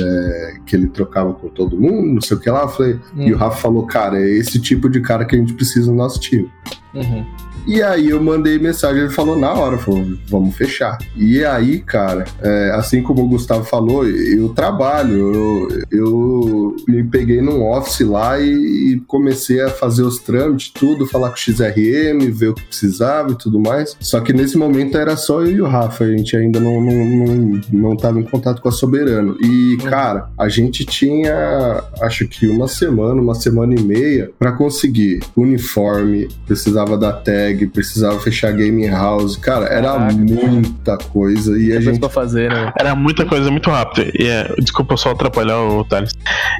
é, 0.00 0.54
que 0.66 0.74
ele 0.74 0.88
trocava 0.88 1.32
com 1.34 1.48
todo 1.48 1.78
mundo, 1.78 2.14
não 2.14 2.20
sei 2.20 2.36
o 2.36 2.40
que 2.40 2.50
lá. 2.50 2.62
Eu 2.62 2.68
falei, 2.68 2.98
E 3.16 3.32
o 3.32 3.36
Rafa 3.36 3.58
falou, 3.58 3.86
cara, 3.86 4.18
é 4.20 4.28
esse 4.28 4.58
tipo 4.60 4.88
de 4.88 5.00
cara 5.00 5.24
que 5.24 5.36
a 5.36 5.38
gente 5.38 5.54
precisa 5.54 5.90
no 5.90 5.96
nosso 5.96 6.18
time. 6.18 6.50
Uhum. 6.96 7.24
E 7.66 7.82
aí 7.82 8.10
eu 8.10 8.22
mandei 8.22 8.60
mensagem, 8.60 9.02
ele 9.02 9.12
falou 9.12 9.36
na 9.36 9.52
hora, 9.52 9.76
falou, 9.76 10.06
vamos 10.28 10.54
fechar. 10.54 10.98
E 11.16 11.44
aí, 11.44 11.80
cara, 11.80 12.24
é, 12.40 12.70
assim 12.74 13.02
como 13.02 13.24
o 13.24 13.28
Gustavo 13.28 13.64
falou, 13.64 14.06
eu 14.06 14.50
trabalho, 14.50 15.34
eu, 15.34 15.68
eu 15.90 16.76
me 16.86 17.02
peguei 17.02 17.40
num 17.40 17.68
office 17.68 18.06
lá 18.06 18.38
e, 18.38 18.52
e 18.52 19.00
comecei 19.08 19.60
a 19.60 19.68
fazer 19.68 20.02
os 20.02 20.20
trâmites, 20.20 20.70
tudo, 20.70 21.06
falar 21.06 21.30
com 21.30 21.34
o 21.34 21.38
XRM, 21.38 22.30
ver 22.30 22.50
o 22.50 22.54
que 22.54 22.62
precisava 22.62 23.32
e 23.32 23.34
tudo 23.34 23.58
mais. 23.58 23.96
Só 23.98 24.20
que 24.20 24.32
nesse 24.32 24.56
momento 24.56 24.96
era 24.96 25.16
só 25.16 25.40
eu 25.40 25.50
e 25.50 25.60
o 25.60 25.66
Rafa, 25.66 26.04
a 26.04 26.16
gente 26.16 26.36
ainda 26.36 26.60
não, 26.60 26.80
não, 26.80 27.04
não, 27.04 27.60
não 27.72 27.96
tava 27.96 28.20
em 28.20 28.24
contato 28.24 28.62
com 28.62 28.68
a 28.68 28.72
Soberano. 28.72 29.36
E, 29.42 29.76
cara, 29.78 30.28
a 30.38 30.48
gente 30.48 30.84
tinha, 30.84 31.82
acho 32.00 32.28
que 32.28 32.46
uma 32.46 32.68
semana, 32.68 33.20
uma 33.20 33.34
semana 33.34 33.74
e 33.74 33.82
meia 33.82 34.30
pra 34.38 34.52
conseguir 34.52 35.18
uniforme, 35.36 36.28
precisava 36.46 36.85
da 36.94 37.10
tag, 37.10 37.66
precisava 37.68 38.20
fechar 38.20 38.52
game 38.52 38.86
house. 38.88 39.36
Cara, 39.36 39.66
era 39.66 39.98
muita 39.98 40.98
coisa 40.98 41.58
e 41.58 41.72
a 41.74 41.80
gente 41.80 41.98
pra 41.98 42.10
fazer, 42.10 42.50
né? 42.50 42.70
Era 42.78 42.94
muita 42.94 43.24
coisa 43.24 43.50
muito 43.50 43.70
rápida. 43.70 44.10
E, 44.14 44.26
é, 44.26 44.54
desculpa 44.58 44.96
só 44.98 45.12
atrapalhar 45.12 45.58
o 45.58 45.82
Thales. 45.84 46.12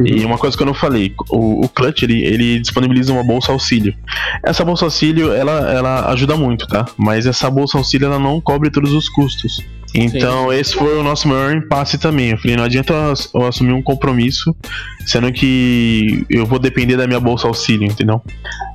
E 0.02 0.24
uma 0.24 0.38
coisa 0.38 0.56
que 0.56 0.62
eu 0.62 0.66
não 0.66 0.74
falei: 0.74 1.14
o, 1.28 1.66
o 1.66 1.68
Clutch 1.68 2.02
ele, 2.02 2.24
ele 2.24 2.58
disponibiliza 2.60 3.12
uma 3.12 3.22
bolsa 3.22 3.52
auxílio. 3.52 3.94
Essa 4.42 4.64
bolsa 4.64 4.86
auxílio 4.86 5.32
ela, 5.32 5.70
ela 5.70 6.10
ajuda 6.10 6.36
muito, 6.36 6.66
tá? 6.66 6.86
Mas 6.96 7.26
essa 7.26 7.50
bolsa 7.50 7.76
auxílio 7.76 8.06
ela 8.06 8.18
não 8.18 8.40
cobre 8.40 8.70
todos 8.70 8.92
os 8.92 9.08
custos. 9.08 9.62
Então, 9.94 10.52
esse 10.52 10.74
foi 10.74 10.98
o 10.98 11.02
nosso 11.02 11.26
maior 11.28 11.54
impasse 11.54 11.96
também. 11.98 12.30
Eu 12.30 12.38
falei, 12.38 12.56
não 12.56 12.64
adianta 12.64 12.92
eu 12.92 13.12
ass- 13.12 13.30
eu 13.34 13.46
assumir 13.46 13.72
um 13.72 13.82
compromisso, 13.82 14.54
sendo 15.06 15.32
que 15.32 16.24
eu 16.28 16.44
vou 16.44 16.58
depender 16.58 16.96
da 16.96 17.06
minha 17.06 17.20
bolsa 17.20 17.46
auxílio, 17.46 17.86
entendeu? 17.86 18.22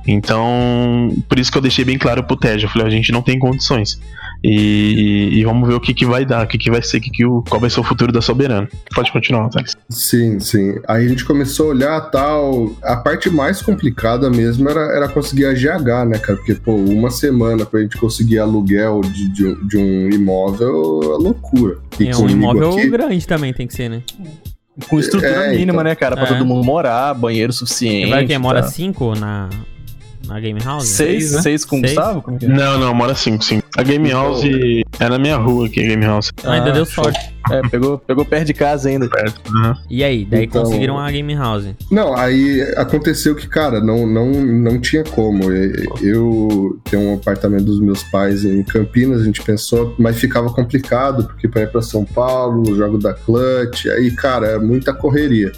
Então, 0.06 1.14
por 1.28 1.38
isso 1.38 1.50
que 1.50 1.58
eu 1.58 1.62
deixei 1.62 1.84
bem 1.84 1.98
claro 1.98 2.24
pro 2.24 2.36
Tej. 2.36 2.62
Eu 2.64 2.68
falei, 2.68 2.86
a 2.86 2.90
gente 2.90 3.12
não 3.12 3.22
tem 3.22 3.38
condições. 3.38 4.00
E, 4.44 5.30
e 5.38 5.44
vamos 5.44 5.68
ver 5.68 5.74
o 5.74 5.80
que, 5.80 5.94
que 5.94 6.04
vai 6.04 6.24
dar, 6.24 6.44
o 6.44 6.48
que, 6.48 6.58
que 6.58 6.70
vai 6.70 6.82
ser, 6.82 6.98
o 6.98 7.00
que 7.00 7.10
que 7.10 7.24
o, 7.24 7.42
qual 7.48 7.60
vai 7.60 7.70
ser 7.70 7.78
o 7.80 7.84
futuro 7.84 8.10
da 8.12 8.20
Soberana. 8.20 8.68
Pode 8.94 9.12
continuar, 9.12 9.48
Thales. 9.50 9.76
Sim, 9.88 10.40
sim. 10.40 10.74
Aí 10.88 11.06
a 11.06 11.08
gente 11.08 11.24
começou 11.24 11.66
a 11.66 11.68
olhar 11.70 12.00
tal. 12.10 12.72
A 12.82 12.96
parte 12.96 13.30
mais 13.30 13.62
complicada 13.62 14.28
mesmo 14.28 14.68
era, 14.68 14.80
era 14.96 15.08
conseguir 15.08 15.46
a 15.46 15.52
GH, 15.54 16.08
né, 16.08 16.18
cara? 16.18 16.36
Porque, 16.38 16.54
pô, 16.56 16.74
uma 16.74 17.10
semana 17.10 17.64
pra 17.64 17.80
gente 17.80 17.96
conseguir 17.98 18.38
aluguel 18.40 19.00
de, 19.02 19.28
de, 19.32 19.46
um- 19.46 19.66
de 19.66 19.76
um 19.78 20.08
imóvel 20.10 21.02
é 21.02 21.22
loucura. 21.22 21.78
E 22.00 22.08
É 22.08 22.16
um 22.16 22.28
imóvel 22.28 22.70
aqui- 22.72 22.90
grande 22.90 23.26
também 23.26 23.52
tem 23.52 23.66
que 23.66 23.74
ser, 23.74 23.88
né? 23.88 24.02
Com 24.88 24.98
estrutura 24.98 25.30
É, 25.46 25.50
mínima, 25.50 25.72
então. 25.74 25.84
né, 25.84 25.94
cara? 25.94 26.16
Pra 26.16 26.24
É. 26.24 26.28
todo 26.28 26.44
mundo 26.46 26.64
morar, 26.64 27.12
banheiro 27.14 27.52
suficiente. 27.52 28.08
Vai 28.10 28.26
que 28.26 28.36
mora 28.38 28.62
tá? 28.62 28.68
cinco 28.68 29.14
na, 29.14 29.48
na 30.26 30.38
Game 30.40 30.60
House? 30.60 30.86
Seis, 30.88 31.32
né? 31.32 31.42
seis 31.42 31.64
com 31.64 31.76
o 31.76 31.80
Seis? 31.80 31.94
Gustavo? 31.94 32.22
Como 32.22 32.38
que 32.38 32.46
é? 32.46 32.48
Não, 32.48 32.78
não, 32.78 32.94
mora 32.94 33.14
5, 33.14 33.42
sim. 33.44 33.62
A 33.76 33.82
Game 33.82 34.10
House 34.10 34.42
é 35.00 35.08
na 35.08 35.18
minha 35.18 35.36
rua 35.36 35.66
aqui, 35.66 35.80
a 35.80 35.88
Game 35.88 36.04
House. 36.04 36.30
Ainda 36.44 36.70
Ah, 36.70 36.72
deu 36.72 36.84
show. 36.84 37.04
sorte. 37.04 37.32
É, 37.50 37.60
pegou, 37.68 37.98
pegou 37.98 38.24
perto 38.24 38.46
de 38.46 38.54
casa 38.54 38.88
ainda. 38.88 39.08
Aham. 39.48 39.76
E 39.90 40.04
aí? 40.04 40.24
Daí 40.24 40.44
Então- 40.44 40.62
conseguiram 40.62 40.96
a 40.98 41.10
Game 41.10 41.34
House. 41.34 41.66
Não, 41.90 42.14
aí 42.16 42.62
aconteceu 42.76 43.34
que, 43.34 43.48
cara, 43.48 43.80
não, 43.80 44.06
não, 44.06 44.30
não 44.30 44.80
tinha 44.80 45.02
como. 45.02 45.50
Eu 46.00 46.78
tenho 46.88 47.02
um 47.02 47.14
apartamento 47.14 47.64
dos 47.64 47.80
meus 47.80 48.02
pais 48.04 48.44
em 48.44 48.62
Campinas, 48.62 49.22
a 49.22 49.24
gente 49.24 49.42
pensou, 49.42 49.94
mas 49.98 50.18
ficava 50.18 50.52
complicado, 50.52 51.24
porque 51.24 51.48
pra 51.48 51.62
ir 51.62 51.70
pra 51.70 51.82
São 51.82 52.04
Paulo, 52.04 52.62
o 52.70 52.76
jogo 52.76 52.96
da 52.98 53.12
Clutch, 53.12 53.86
aí, 53.86 54.10
cara, 54.12 54.46
é 54.48 54.58
muita 54.58 54.92
correria. 54.94 55.50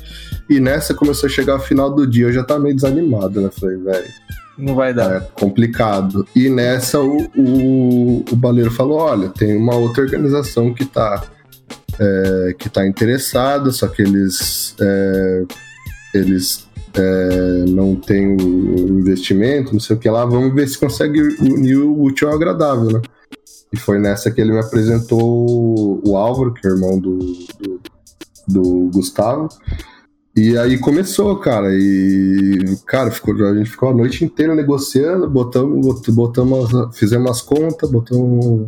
E 0.49 0.61
nessa 0.61 0.95
começou 0.95 1.27
a 1.27 1.31
chegar 1.31 1.57
o 1.57 1.61
final 1.61 1.91
do 1.95 2.07
dia, 2.07 2.27
eu 2.27 2.33
já 2.33 2.43
tava 2.45 2.61
meio 2.61 2.75
desanimado, 2.75 3.41
né? 3.41 3.51
Falei, 3.59 3.77
velho, 3.77 4.05
Não 4.57 4.75
vai 4.75 4.95
dar. 4.95 5.17
é 5.17 5.21
complicado. 5.35 6.27
E 6.35 6.49
nessa 6.49 7.01
o, 7.01 7.27
o, 7.37 8.25
o 8.31 8.37
baleiro 8.37 8.71
falou: 8.71 8.99
olha, 8.99 9.29
tem 9.29 9.57
uma 9.57 9.75
outra 9.75 10.03
organização 10.03 10.73
que 10.73 10.85
tá, 10.85 11.25
é, 11.99 12.55
que 12.59 12.69
tá 12.69 12.87
interessada, 12.87 13.71
só 13.73 13.89
que 13.89 14.03
eles, 14.03 14.77
é, 14.81 15.45
eles 16.15 16.69
é, 16.95 17.65
não 17.69 17.97
têm 17.97 18.37
o 18.37 18.99
investimento, 19.01 19.73
não 19.73 19.81
sei 19.81 19.97
o 19.97 19.99
que 19.99 20.09
lá, 20.09 20.25
vamos 20.25 20.55
ver 20.55 20.69
se 20.69 20.79
consegue 20.79 21.21
unir 21.41 21.79
o 21.79 22.03
útil 22.03 22.29
ao 22.29 22.35
agradável, 22.35 22.93
né? 22.93 23.03
E 23.73 23.77
foi 23.77 23.99
nessa 23.99 24.31
que 24.31 24.41
ele 24.41 24.53
me 24.53 24.61
apresentou 24.61 26.01
o 26.07 26.17
Álvaro, 26.17 26.55
que 26.55 26.65
é 26.65 26.71
irmão 26.71 26.97
do, 26.97 27.19
do, 27.19 27.81
do 28.47 28.91
Gustavo. 28.93 29.49
E 30.37 30.59
aí 30.59 30.77
começou, 30.79 31.37
cara, 31.37 31.69
e 31.73 32.59
cara, 32.87 33.11
ficou, 33.11 33.35
a 33.47 33.55
gente 33.55 33.71
ficou 33.71 33.91
a 33.91 33.95
noite 33.95 34.25
inteira 34.25 34.53
negociando, 34.55 35.31
botamos, 35.31 35.87
bot- 35.87 36.11
botamos, 36.11 36.71
fizemos 36.99 37.31
as 37.31 37.41
contas, 37.41 37.89
botamos 37.89 38.67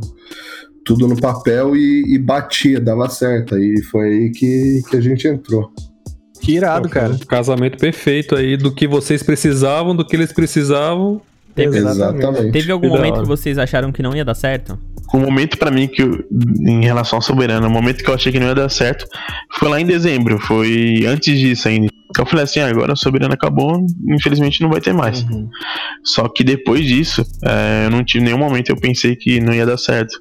tudo 0.84 1.08
no 1.08 1.20
papel 1.20 1.74
e, 1.74 2.14
e 2.14 2.18
batia, 2.18 2.78
dava 2.80 3.08
certo. 3.08 3.56
Aí 3.56 3.82
foi 3.82 4.06
aí 4.08 4.30
que, 4.30 4.80
que 4.88 4.96
a 4.96 5.00
gente 5.00 5.26
entrou. 5.26 5.72
Que 6.40 6.52
irado, 6.54 6.88
cara. 6.88 7.14
Um 7.14 7.18
casamento 7.18 7.78
perfeito 7.78 8.36
aí 8.36 8.56
do 8.56 8.72
que 8.72 8.86
vocês 8.86 9.20
precisavam, 9.22 9.96
do 9.96 10.06
que 10.06 10.14
eles 10.14 10.32
precisavam. 10.32 11.20
Teve, 11.52 11.78
Exatamente. 11.78 12.52
teve 12.52 12.70
algum 12.70 12.88
momento 12.88 13.22
que 13.22 13.26
vocês 13.26 13.58
acharam 13.58 13.90
que 13.90 14.02
não 14.02 14.14
ia 14.14 14.24
dar 14.24 14.34
certo? 14.34 14.78
O 15.12 15.18
momento 15.18 15.56
pra 15.56 15.70
mim 15.70 15.86
que 15.86 16.02
eu, 16.02 16.24
em 16.60 16.84
relação 16.84 17.18
ao 17.18 17.22
Soberano, 17.22 17.66
o 17.66 17.70
momento 17.70 18.02
que 18.02 18.10
eu 18.10 18.14
achei 18.14 18.32
que 18.32 18.40
não 18.40 18.48
ia 18.48 18.54
dar 18.54 18.68
certo 18.68 19.06
foi 19.52 19.68
lá 19.68 19.80
em 19.80 19.86
dezembro, 19.86 20.38
foi 20.38 21.04
antes 21.06 21.38
disso 21.38 21.68
ainda. 21.68 21.88
Eu 22.18 22.26
falei 22.26 22.44
assim, 22.44 22.60
ah, 22.60 22.68
agora 22.68 22.92
o 22.92 22.96
Soberano 22.96 23.34
acabou, 23.34 23.84
infelizmente 24.08 24.62
não 24.62 24.70
vai 24.70 24.80
ter 24.80 24.92
mais. 24.92 25.22
Uhum. 25.22 25.48
Só 26.04 26.28
que 26.28 26.42
depois 26.42 26.84
disso, 26.84 27.24
é, 27.44 27.86
eu 27.86 27.90
não 27.90 28.04
tive 28.04 28.24
nenhum 28.24 28.38
momento 28.38 28.70
eu 28.70 28.76
pensei 28.76 29.16
que 29.16 29.40
não 29.40 29.52
ia 29.52 29.66
dar 29.66 29.76
certo. 29.76 30.16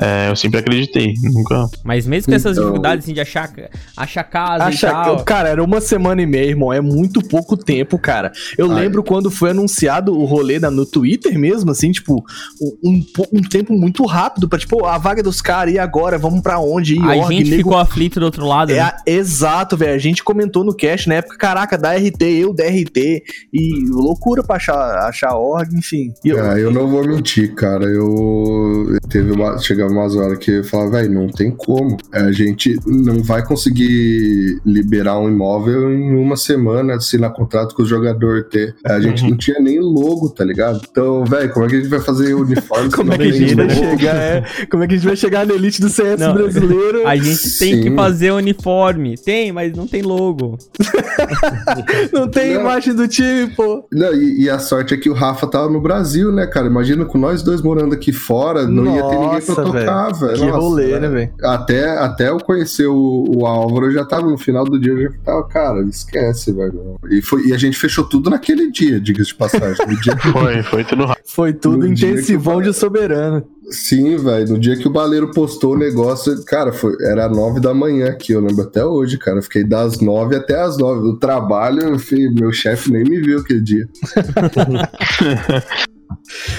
É, 0.00 0.30
eu 0.30 0.36
sempre 0.36 0.60
acreditei. 0.60 1.14
Nunca. 1.22 1.66
Mas 1.84 2.06
mesmo 2.06 2.30
com 2.30 2.34
essas 2.36 2.52
Então- 2.52 2.64
dificuldades 2.64 3.04
assim, 3.04 3.14
de 3.14 3.20
achar, 3.20 3.50
achar 3.96 4.24
casa 4.24 4.64
Acha 4.64 4.86
e 4.88 4.90
tal. 4.90 5.24
cara, 5.24 5.48
era 5.48 5.62
uma 5.64 5.80
semana 5.80 6.22
e 6.22 6.26
meia, 6.26 6.46
irmão. 6.50 6.72
É 6.72 6.80
muito 6.80 7.20
pouco 7.26 7.56
tempo, 7.56 7.98
cara. 7.98 8.30
Eu 8.56 8.70
Ai. 8.70 8.82
lembro 8.82 9.02
quando 9.02 9.30
foi 9.30 9.50
anunciado 9.50 10.16
o 10.18 10.24
rolê 10.24 10.58
da- 10.58 10.70
no 10.70 10.86
Twitter 10.86 11.38
mesmo, 11.38 11.70
assim, 11.70 11.90
tipo, 11.90 12.24
um, 12.60 12.90
um 12.90 13.02
po- 13.14 13.28
tempo 13.48 13.72
muito 13.72 14.04
rápido 14.04 14.48
pra, 14.48 14.58
tipo, 14.58 14.84
a 14.84 14.98
vaga 14.98 15.22
dos 15.22 15.40
caras, 15.40 15.74
e 15.74 15.78
agora? 15.78 16.18
Vamos 16.18 16.40
pra 16.42 16.58
onde? 16.58 16.94
E 16.96 17.00
A 17.02 17.16
org, 17.16 17.34
gente 17.36 17.50
nego- 17.50 17.56
ficou 17.70 17.78
aflito 17.78 18.20
do 18.20 18.26
outro 18.26 18.46
lado. 18.46 18.70
É, 18.72 18.76
né? 18.76 18.92
exato, 19.06 19.76
velho. 19.76 19.94
A 19.94 19.98
gente 19.98 20.22
comentou 20.22 20.64
no 20.64 20.74
cast 20.74 21.08
na 21.08 21.16
época, 21.16 21.36
caraca, 21.36 21.76
da 21.78 21.92
RT, 21.94 22.22
eu 22.24 22.52
da 22.54 22.64
RT, 22.64 23.22
e 23.52 23.84
loucura 23.90 24.42
pra 24.42 24.56
achar, 24.56 24.76
achar 25.08 25.34
org, 25.36 25.74
enfim. 25.74 26.12
E 26.24 26.28
eu- 26.28 26.38
Ah, 26.44 26.58
eu 26.58 26.70
não 26.70 26.88
vou 26.88 27.06
mentir, 27.06 27.54
cara. 27.54 27.84
Eu 27.84 28.96
teve 29.08 29.32
uma, 29.32 29.57
chegava 29.64 29.90
umas 29.92 30.14
horas 30.16 30.38
que 30.38 30.50
eu 30.50 30.64
falava, 30.64 30.92
velho, 30.92 31.12
não 31.12 31.28
tem 31.28 31.50
como. 31.50 31.96
A 32.12 32.30
gente 32.32 32.78
não 32.86 33.22
vai 33.22 33.44
conseguir 33.44 34.60
liberar 34.64 35.18
um 35.18 35.28
imóvel 35.28 35.90
em 35.92 36.14
uma 36.16 36.36
semana, 36.36 36.94
assinar 36.94 37.32
contrato 37.32 37.74
com 37.74 37.82
o 37.82 37.86
jogador 37.86 38.44
ter. 38.44 38.74
A 38.84 39.00
gente 39.00 39.22
Uhum. 39.24 39.30
não 39.30 39.36
tinha 39.36 39.58
nem 39.60 39.80
logo, 39.80 40.28
tá 40.30 40.44
ligado? 40.44 40.80
Então, 40.90 41.24
velho, 41.24 41.50
como 41.52 41.66
é 41.66 41.68
que 41.68 41.74
a 41.76 41.78
gente 41.80 41.88
vai 41.88 42.00
fazer 42.00 42.34
uniforme? 42.34 42.90
como 42.92 43.12
é 43.12 43.16
que 43.18 43.22
a 43.24 43.32
gente 43.32 43.54
vai 43.54 43.70
chegar? 43.70 44.16
é? 44.16 44.42
como 44.70 44.82
é 44.82 44.86
que 44.86 44.94
a 44.94 44.96
gente 44.96 45.06
vai 45.06 45.16
chegar 45.16 45.46
na 45.46 45.54
elite 45.54 45.80
do 45.80 45.88
CS 45.88 46.20
Não, 46.20 46.34
brasileiro? 46.34 47.06
A 47.06 47.16
gente 47.16 47.58
tem 47.58 47.80
que 47.82 47.88
Sim. 47.90 47.94
fazer 47.96 48.30
uniforme. 48.32 49.16
Tem, 49.16 49.50
mas 49.52 49.72
não 49.76 49.86
tem 49.86 50.02
logo. 50.02 50.56
Não 52.12 52.28
tem 52.28 52.54
Não. 52.54 52.60
imagem 52.62 52.94
do 52.94 53.06
time, 53.08 53.48
pô. 53.54 53.84
Não, 53.92 54.12
e, 54.14 54.42
e 54.42 54.50
a 54.50 54.58
sorte 54.58 54.94
é 54.94 54.96
que 54.96 55.08
o 55.10 55.12
Rafa 55.14 55.46
tava 55.46 55.68
no 55.70 55.80
Brasil, 55.80 56.32
né, 56.32 56.46
cara? 56.46 56.66
Imagina 56.66 57.04
com 57.04 57.18
nós 57.18 57.42
dois 57.42 57.60
morando 57.62 57.94
aqui 57.94 58.12
fora, 58.12 58.66
não 58.66 58.94
ia 58.94 59.02
ter 59.08 59.18
ninguém 59.18 59.40
pra 59.54 59.64
Nossa, 59.64 59.78
tocar, 59.78 60.12
velho. 60.12 60.34
Que 60.34 60.46
Nossa, 60.46 60.58
rolê, 60.58 61.00
né, 61.00 61.08
velho? 61.08 61.30
Até, 61.42 61.98
até 61.98 62.28
eu 62.28 62.38
conhecer 62.38 62.86
o, 62.86 63.24
o 63.36 63.46
Álvaro, 63.46 63.86
eu 63.86 63.92
já 63.92 64.04
tava 64.04 64.28
no 64.28 64.38
final 64.38 64.64
do 64.64 64.78
dia, 64.78 64.92
eu 64.92 65.02
já 65.02 65.10
tava, 65.24 65.46
cara, 65.48 65.80
esquece, 65.82 66.52
velho. 66.52 66.96
E, 67.10 67.20
foi, 67.22 67.46
e 67.46 67.54
a 67.54 67.58
gente 67.58 67.78
fechou 67.78 68.04
tudo 68.04 68.30
naquele 68.30 68.70
dia, 68.70 69.00
diga-se 69.00 69.30
de 69.30 69.34
passagem. 69.36 69.86
No 69.86 70.00
dia 70.00 70.16
que- 70.16 70.28
Foi, 70.32 70.62
foi 70.62 70.84
tudo 70.84 71.04
rápido. 71.04 71.24
Foi 71.26 71.52
tudo 71.52 71.78
No 71.78 71.94
que 71.94 72.06
intensivão 72.06 72.62
de 72.62 72.72
soberano. 72.72 73.44
Sim, 73.70 74.16
velho. 74.16 74.52
No 74.52 74.58
dia 74.58 74.76
que 74.76 74.88
o 74.88 74.90
Baleiro 74.90 75.30
postou 75.30 75.74
o 75.74 75.78
negócio, 75.78 76.42
cara, 76.44 76.72
foi, 76.72 76.94
era 77.02 77.28
nove 77.28 77.60
da 77.60 77.74
manhã 77.74 78.08
aqui, 78.08 78.32
eu 78.32 78.40
lembro 78.40 78.62
até 78.62 78.84
hoje, 78.84 79.18
cara. 79.18 79.38
Eu 79.38 79.42
Fiquei 79.42 79.64
das 79.64 80.00
nove 80.00 80.36
até 80.36 80.58
as 80.58 80.78
nove. 80.78 81.02
No 81.02 81.18
trabalho, 81.18 81.80
eu 81.80 81.98
meu 82.32 82.52
chefe 82.52 82.90
nem 82.90 83.04
me 83.04 83.20
viu 83.20 83.40
aquele 83.40 83.60
dia. 83.60 83.86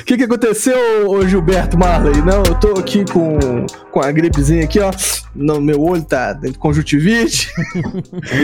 O 0.02 0.04
que, 0.06 0.18
que 0.18 0.24
aconteceu, 0.24 0.78
ô 1.10 1.26
Gilberto 1.28 1.78
Marley? 1.78 2.22
Não, 2.22 2.38
eu 2.40 2.56
tô 2.56 2.80
aqui 2.80 3.06
com, 3.06 3.38
com 3.92 4.00
a 4.02 4.12
gripezinha 4.12 4.64
aqui, 4.64 4.80
ó. 4.80 4.92
No 5.36 5.62
meu 5.62 5.80
olho 5.82 6.04
tá 6.04 6.34
dentro 6.34 6.54
de 6.54 6.58
conjuntivite. 6.60 7.52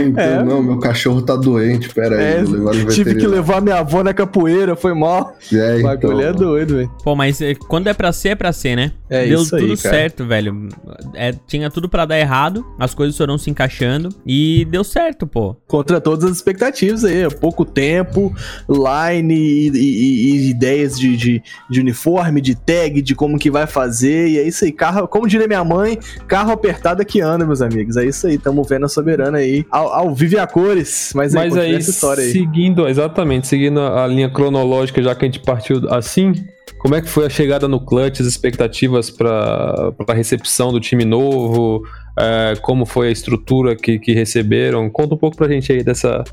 Então, 0.05 0.23
É. 0.23 0.43
não, 0.43 0.61
meu 0.61 0.79
cachorro 0.79 1.21
tá 1.21 1.35
doente, 1.35 1.89
pera 1.93 2.15
aí, 2.17 2.23
É, 2.23 2.43
tive 2.91 3.15
que 3.15 3.25
levar 3.27 3.61
minha 3.61 3.79
avó 3.79 4.03
na 4.03 4.13
capoeira, 4.13 4.75
foi 4.75 4.93
mal. 4.93 5.35
É, 5.51 5.77
O 5.77 5.83
bagulho 5.83 6.21
é 6.21 6.29
então, 6.29 6.33
doido, 6.47 6.75
velho. 6.75 6.91
Pô, 7.03 7.15
mas 7.15 7.41
é, 7.41 7.55
quando 7.55 7.87
é 7.87 7.93
pra 7.93 8.11
ser, 8.13 8.29
é 8.29 8.35
pra 8.35 8.53
ser, 8.53 8.75
né? 8.75 8.91
É 9.09 9.25
Deu 9.27 9.41
isso 9.41 9.55
aí, 9.55 9.61
tudo 9.67 9.81
cara. 9.81 9.95
certo, 9.95 10.25
velho. 10.25 10.69
É, 11.15 11.33
tinha 11.47 11.69
tudo 11.69 11.89
pra 11.89 12.05
dar 12.05 12.19
errado, 12.19 12.65
as 12.79 12.93
coisas 12.93 13.17
foram 13.17 13.37
se 13.37 13.49
encaixando 13.49 14.09
e 14.25 14.65
deu 14.69 14.83
certo, 14.83 15.25
pô. 15.27 15.55
Contra 15.67 15.99
todas 15.99 16.23
as 16.29 16.37
expectativas 16.37 17.03
aí, 17.03 17.21
é 17.21 17.29
pouco 17.29 17.65
tempo, 17.65 18.33
line 18.69 19.33
e, 19.35 19.69
e- 19.69 20.35
e 20.45 20.49
ideias 20.49 20.97
de, 20.99 21.14
de, 21.15 21.43
de 21.69 21.79
uniforme, 21.81 22.39
de 22.39 22.55
tag, 22.55 23.01
de 23.01 23.15
como 23.15 23.37
que 23.37 23.51
vai 23.51 23.67
fazer, 23.67 24.29
e 24.29 24.37
é 24.39 24.43
isso 24.43 24.63
aí. 24.63 24.71
Carro, 24.71 25.07
como 25.07 25.27
diria 25.27 25.47
minha 25.47 25.63
mãe, 25.63 25.99
carro 26.27 26.51
apertado 26.51 27.01
é 27.01 27.05
que 27.05 27.19
anda, 27.19 27.45
meus 27.45 27.61
amigos. 27.61 27.97
É 27.97 28.05
isso 28.05 28.27
aí, 28.27 28.37
tamo 28.37 28.63
vendo 28.63 28.85
a 28.85 28.89
soberana 28.89 29.39
aí. 29.39 29.65
Ao, 29.69 29.93
ao 29.93 30.15
vive 30.15 30.39
a 30.39 30.47
cores, 30.47 31.11
mas, 31.13 31.33
Mas 31.33 31.49
continua 31.49 31.63
aí, 31.65 31.75
essa 31.75 31.89
história 31.89 32.23
aí. 32.23 32.31
seguindo, 32.31 32.87
exatamente, 32.87 33.47
seguindo 33.47 33.81
a 33.81 34.05
a 34.05 34.07
linha 34.07 34.29
cronológica, 34.29 35.01
já 35.01 35.13
que 35.13 35.25
a 35.25 35.27
gente 35.27 35.39
partiu 35.39 35.81
assim, 35.89 36.33
como 36.77 36.95
é 36.95 37.01
que 37.01 37.09
foi 37.09 37.25
a 37.25 37.29
chegada 37.29 37.67
no 37.67 37.83
clutch, 37.83 38.21
as 38.21 38.27
expectativas 38.27 39.09
para 39.09 39.91
a 40.07 40.13
recepção 40.13 40.71
do 40.71 40.79
time 40.79 41.03
novo, 41.03 41.83
é, 42.17 42.53
como 42.61 42.85
foi 42.85 43.09
a 43.09 43.11
estrutura 43.11 43.75
que, 43.75 43.99
que 43.99 44.13
receberam? 44.13 44.89
Conta 44.89 45.15
um 45.15 45.17
pouco 45.17 45.35
pra 45.35 45.49
gente 45.49 45.71
aí 45.71 45.83
dessa, 45.83 46.23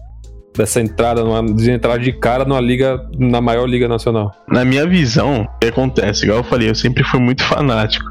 dessa 0.57 0.81
entrada, 0.81 1.25
numa, 1.25 1.43
de 1.55 1.71
entrada 1.71 1.99
de 1.99 2.13
cara 2.13 2.45
numa 2.45 2.61
liga, 2.61 3.01
na 3.19 3.41
maior 3.41 3.67
liga 3.67 3.89
nacional. 3.89 4.35
Na 4.49 4.65
minha 4.65 4.87
visão, 4.87 5.43
o 5.43 5.59
que 5.59 5.69
acontece? 5.69 6.25
Igual 6.25 6.39
eu 6.39 6.45
falei, 6.45 6.71
eu 6.71 6.75
sempre 6.75 7.03
fui 7.05 7.21
muito 7.21 7.43
fanático. 7.45 8.05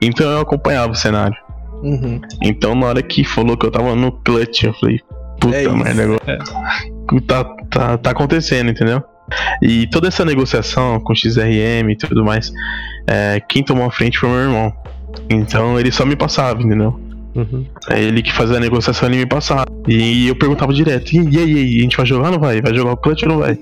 Então 0.00 0.30
eu 0.30 0.40
acompanhava 0.40 0.92
o 0.92 0.96
cenário. 0.96 1.36
Uhum. 1.82 2.20
Então 2.42 2.74
na 2.74 2.86
hora 2.86 3.02
que 3.02 3.24
falou 3.24 3.56
que 3.56 3.66
eu 3.66 3.70
tava 3.70 3.94
no 3.94 4.10
clutch, 4.10 4.64
eu 4.64 4.74
falei, 4.74 5.00
puta 5.40 5.56
É 5.56 5.68
merda, 5.68 6.04
agora 6.04 6.38
tá, 7.26 7.44
tá, 7.70 7.98
tá 7.98 8.10
acontecendo, 8.10 8.70
entendeu? 8.70 9.02
E 9.62 9.86
toda 9.88 10.08
essa 10.08 10.24
negociação 10.24 11.00
com 11.00 11.14
XRM 11.14 11.90
e 11.90 11.96
tudo 11.96 12.24
mais, 12.24 12.52
é, 13.06 13.40
quem 13.48 13.62
tomou 13.62 13.86
a 13.86 13.90
frente 13.90 14.18
foi 14.18 14.28
meu 14.28 14.38
irmão. 14.38 14.72
Então 15.30 15.78
ele 15.78 15.90
só 15.90 16.04
me 16.04 16.16
passava, 16.16 16.60
entendeu? 16.62 17.00
É 17.90 18.00
ele 18.00 18.22
que 18.22 18.32
fazia 18.32 18.56
a 18.56 18.60
negociação, 18.60 19.08
ele 19.08 19.18
me 19.18 19.26
passava. 19.26 19.64
E 19.88 20.28
eu 20.28 20.36
perguntava 20.36 20.72
direto, 20.72 21.12
e, 21.12 21.16
e 21.18 21.38
aí, 21.38 21.52
e 21.52 21.58
aí, 21.58 21.78
a 21.78 21.82
gente 21.82 21.96
vai 21.96 22.06
jogar 22.06 22.26
ou 22.26 22.32
não 22.32 22.38
vai? 22.38 22.60
Vai 22.62 22.74
jogar 22.74 22.92
o 22.92 22.96
clutch 22.96 23.22
ou 23.24 23.28
não 23.28 23.38
vai? 23.38 23.58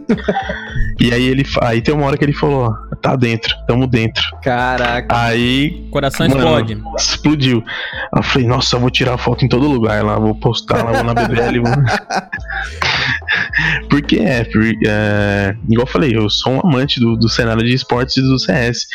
e 1.00 1.12
aí 1.12 1.24
ele 1.26 1.44
aí 1.62 1.80
tem 1.80 1.94
uma 1.94 2.06
hora 2.06 2.16
que 2.16 2.24
ele 2.24 2.32
falou, 2.32 2.66
ó, 2.66 2.96
tá 2.96 3.16
dentro, 3.16 3.54
tamo 3.66 3.86
dentro. 3.86 4.22
Caraca. 4.42 5.06
Aí 5.16 5.86
Coração 5.90 6.28
Mano, 6.28 6.40
explode. 6.40 6.82
explodiu. 6.96 7.64
Aí 8.12 8.20
eu 8.20 8.22
falei, 8.22 8.46
nossa, 8.46 8.76
eu 8.76 8.80
vou 8.80 8.90
tirar 8.90 9.16
foto 9.18 9.44
em 9.44 9.48
todo 9.48 9.66
lugar 9.66 10.04
lá, 10.04 10.18
vou 10.18 10.34
postar 10.34 10.84
lá, 10.84 10.92
vou 10.92 11.04
na 11.04 11.14
BBL. 11.14 11.60
Vou... 11.60 11.72
Porque 13.88 14.16
é, 14.16 14.44
por- 14.44 14.62
é, 14.86 15.56
igual 15.68 15.86
eu 15.86 15.92
falei, 15.92 16.16
eu 16.16 16.28
sou 16.30 16.52
um 16.52 16.60
amante 16.60 17.00
do, 17.00 17.16
do 17.16 17.28
cenário 17.28 17.64
de 17.64 17.74
esportes 17.74 18.16
e 18.16 18.22
do 18.22 18.38
CS. 18.38 18.86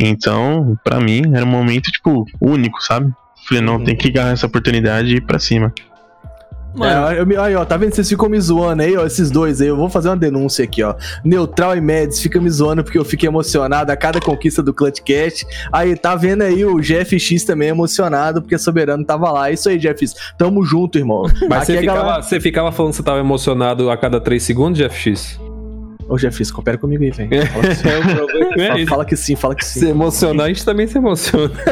Então, 0.00 0.76
pra 0.82 0.98
mim, 1.00 1.22
era 1.34 1.44
um 1.44 1.48
momento, 1.48 1.90
tipo, 1.90 2.24
único, 2.40 2.82
sabe? 2.82 3.12
Falei, 3.48 3.62
não, 3.62 3.82
tem 3.82 3.96
que 3.96 4.10
ganhar 4.10 4.32
essa 4.32 4.46
oportunidade 4.46 5.08
e 5.08 5.16
ir 5.16 5.20
pra 5.20 5.38
cima. 5.38 5.72
Mano, 6.74 7.08
É, 7.10 7.20
eu 7.20 7.26
me- 7.26 7.36
aí, 7.36 7.54
ó, 7.54 7.66
tá 7.66 7.76
vendo? 7.76 7.94
Vocês 7.94 8.08
ficam 8.08 8.30
me 8.30 8.40
zoando 8.40 8.82
aí, 8.82 8.96
ó, 8.96 9.04
esses 9.04 9.30
dois 9.30 9.60
aí. 9.60 9.68
Eu 9.68 9.76
vou 9.76 9.90
fazer 9.90 10.08
uma 10.08 10.16
denúncia 10.16 10.64
aqui, 10.64 10.82
ó. 10.82 10.94
Neutral 11.22 11.76
e 11.76 11.82
Mads 11.82 12.18
fica 12.22 12.40
me 12.40 12.48
zoando 12.48 12.82
porque 12.82 12.96
eu 12.96 13.04
fiquei 13.04 13.28
emocionado 13.28 13.92
a 13.92 13.96
cada 13.96 14.18
conquista 14.20 14.62
do 14.62 14.72
Clutchcast. 14.72 15.44
Aí, 15.70 15.94
tá 15.94 16.16
vendo 16.16 16.40
aí 16.40 16.64
o 16.64 16.76
GFX 16.80 17.44
também 17.44 17.68
emocionado 17.68 18.40
porque 18.40 18.56
Soberano 18.56 19.04
tava 19.04 19.30
lá. 19.30 19.50
É 19.50 19.52
Isso 19.52 19.68
aí, 19.68 19.78
GFX. 19.78 20.14
Tamo 20.38 20.64
junto, 20.64 20.96
irmão. 20.96 21.24
Mas 21.46 21.66
você 21.66 21.76
a 21.76 21.80
ficava, 21.80 21.98
galera- 22.00 22.22
você 22.22 22.40
ficava 22.40 22.72
falando 22.72 22.92
que 22.92 22.96
você 22.96 23.02
tava 23.02 23.18
emocionado 23.20 23.90
a 23.90 23.96
cada 23.98 24.18
3 24.18 24.42
segundos, 24.42 24.80
FX? 24.80 25.38
Ô, 26.08 26.16
GFX, 26.16 26.50
coopera 26.50 26.76
comigo 26.78 27.02
aí, 27.02 27.10
velho. 27.10 27.30
Fala 27.46 27.68
que 27.68 27.74
sim. 27.74 27.88
É, 28.60 28.82
é 28.82 28.86
Fala, 28.86 29.04
que 29.04 29.16
sim, 29.16 29.36
fala 29.36 29.54
que 29.54 29.64
sim. 29.64 29.80
Se 29.80 29.86
emocionar, 29.88 30.46
a 30.46 30.48
gente 30.48 30.64
também 30.64 30.86
se 30.86 30.98
emociona. 30.98 31.52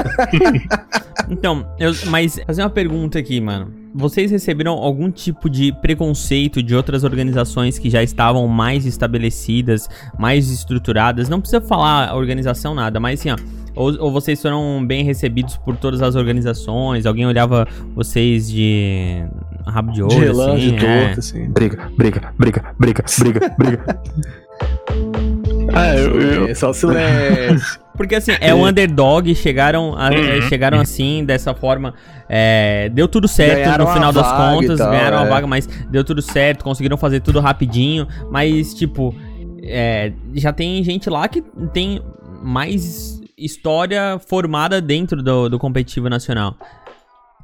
Então, 1.28 1.64
eu- 1.78 1.92
mas 2.06 2.40
fazer 2.44 2.62
uma 2.62 2.70
pergunta 2.70 3.16
aqui, 3.18 3.40
mano. 3.40 3.72
Vocês 3.94 4.32
receberam 4.32 4.72
algum 4.72 5.10
tipo 5.12 5.48
de 5.48 5.70
preconceito 5.80 6.60
de 6.60 6.74
outras 6.74 7.04
organizações 7.04 7.78
que 7.78 7.88
já 7.88 8.02
estavam 8.02 8.48
mais 8.48 8.84
estabelecidas, 8.84 9.88
mais 10.18 10.50
estruturadas? 10.50 11.28
Não 11.28 11.40
precisa 11.40 11.60
falar 11.60 12.08
a 12.08 12.16
organização 12.16 12.74
nada, 12.74 12.98
mas 12.98 13.20
assim, 13.20 13.30
ó. 13.30 13.36
Ou, 13.76 13.96
ou 14.00 14.10
vocês 14.12 14.42
foram 14.42 14.84
bem 14.84 15.04
recebidos 15.04 15.56
por 15.58 15.76
todas 15.76 16.02
as 16.02 16.16
organizações? 16.16 17.06
Alguém 17.06 17.26
olhava 17.26 17.66
vocês 17.94 18.50
de 18.50 19.22
rabo 19.70 19.92
de 19.92 20.02
olho, 20.02 20.11
De 20.14 20.20
relance, 20.20 20.66
assim? 20.66 20.76
de 20.76 20.87
é? 20.87 21.11
assim. 21.12 21.50
Briga, 21.50 21.90
briga, 21.96 22.33
briga, 22.38 22.74
briga, 22.78 23.04
briga, 23.18 23.54
briga. 23.59 24.00
Ah, 25.72 25.94
eu, 25.94 26.20
eu, 26.20 26.48
É 26.48 26.54
só 26.54 26.72
silêncio. 26.72 27.78
Porque 27.96 28.14
assim, 28.14 28.33
é 28.40 28.54
o 28.54 28.66
underdog, 28.66 29.33
chegaram, 29.35 29.94
a- 29.96 30.09
Uhum. 30.11 30.42
chegaram 30.48 30.80
assim, 30.80 31.22
dessa 31.24 31.54
forma. 31.54 31.94
é, 32.33 32.88
deu 32.94 33.06
tudo 33.09 33.26
certo 33.28 33.56
Ganharam 33.64 33.85
no 33.85 33.90
a 33.90 33.94
final 33.94 34.12
das 34.12 34.33
contas, 34.33 34.78
tal, 34.78 34.90
ganharam 34.90 35.18
a 35.18 35.24
é. 35.26 35.28
vaga, 35.28 35.46
mas 35.46 35.66
deu 35.90 36.02
tudo 36.04 36.22
certo, 36.22 36.62
conseguiram 36.64 36.96
fazer 36.96 37.20
tudo 37.20 37.40
rapidinho. 37.40 38.06
Mas, 38.30 38.72
tipo, 38.72 39.14
é, 39.62 40.12
já 40.35 40.52
tem 40.52 40.83
gente 40.83 41.11
lá 41.11 41.26
que 41.28 41.42
tem 41.72 42.00
mais 42.42 43.20
história 43.37 44.18
formada 44.28 44.80
dentro 44.80 45.22
do, 45.22 45.48
do 45.48 45.59
competitivo 45.59 46.09
nacional. 46.09 46.54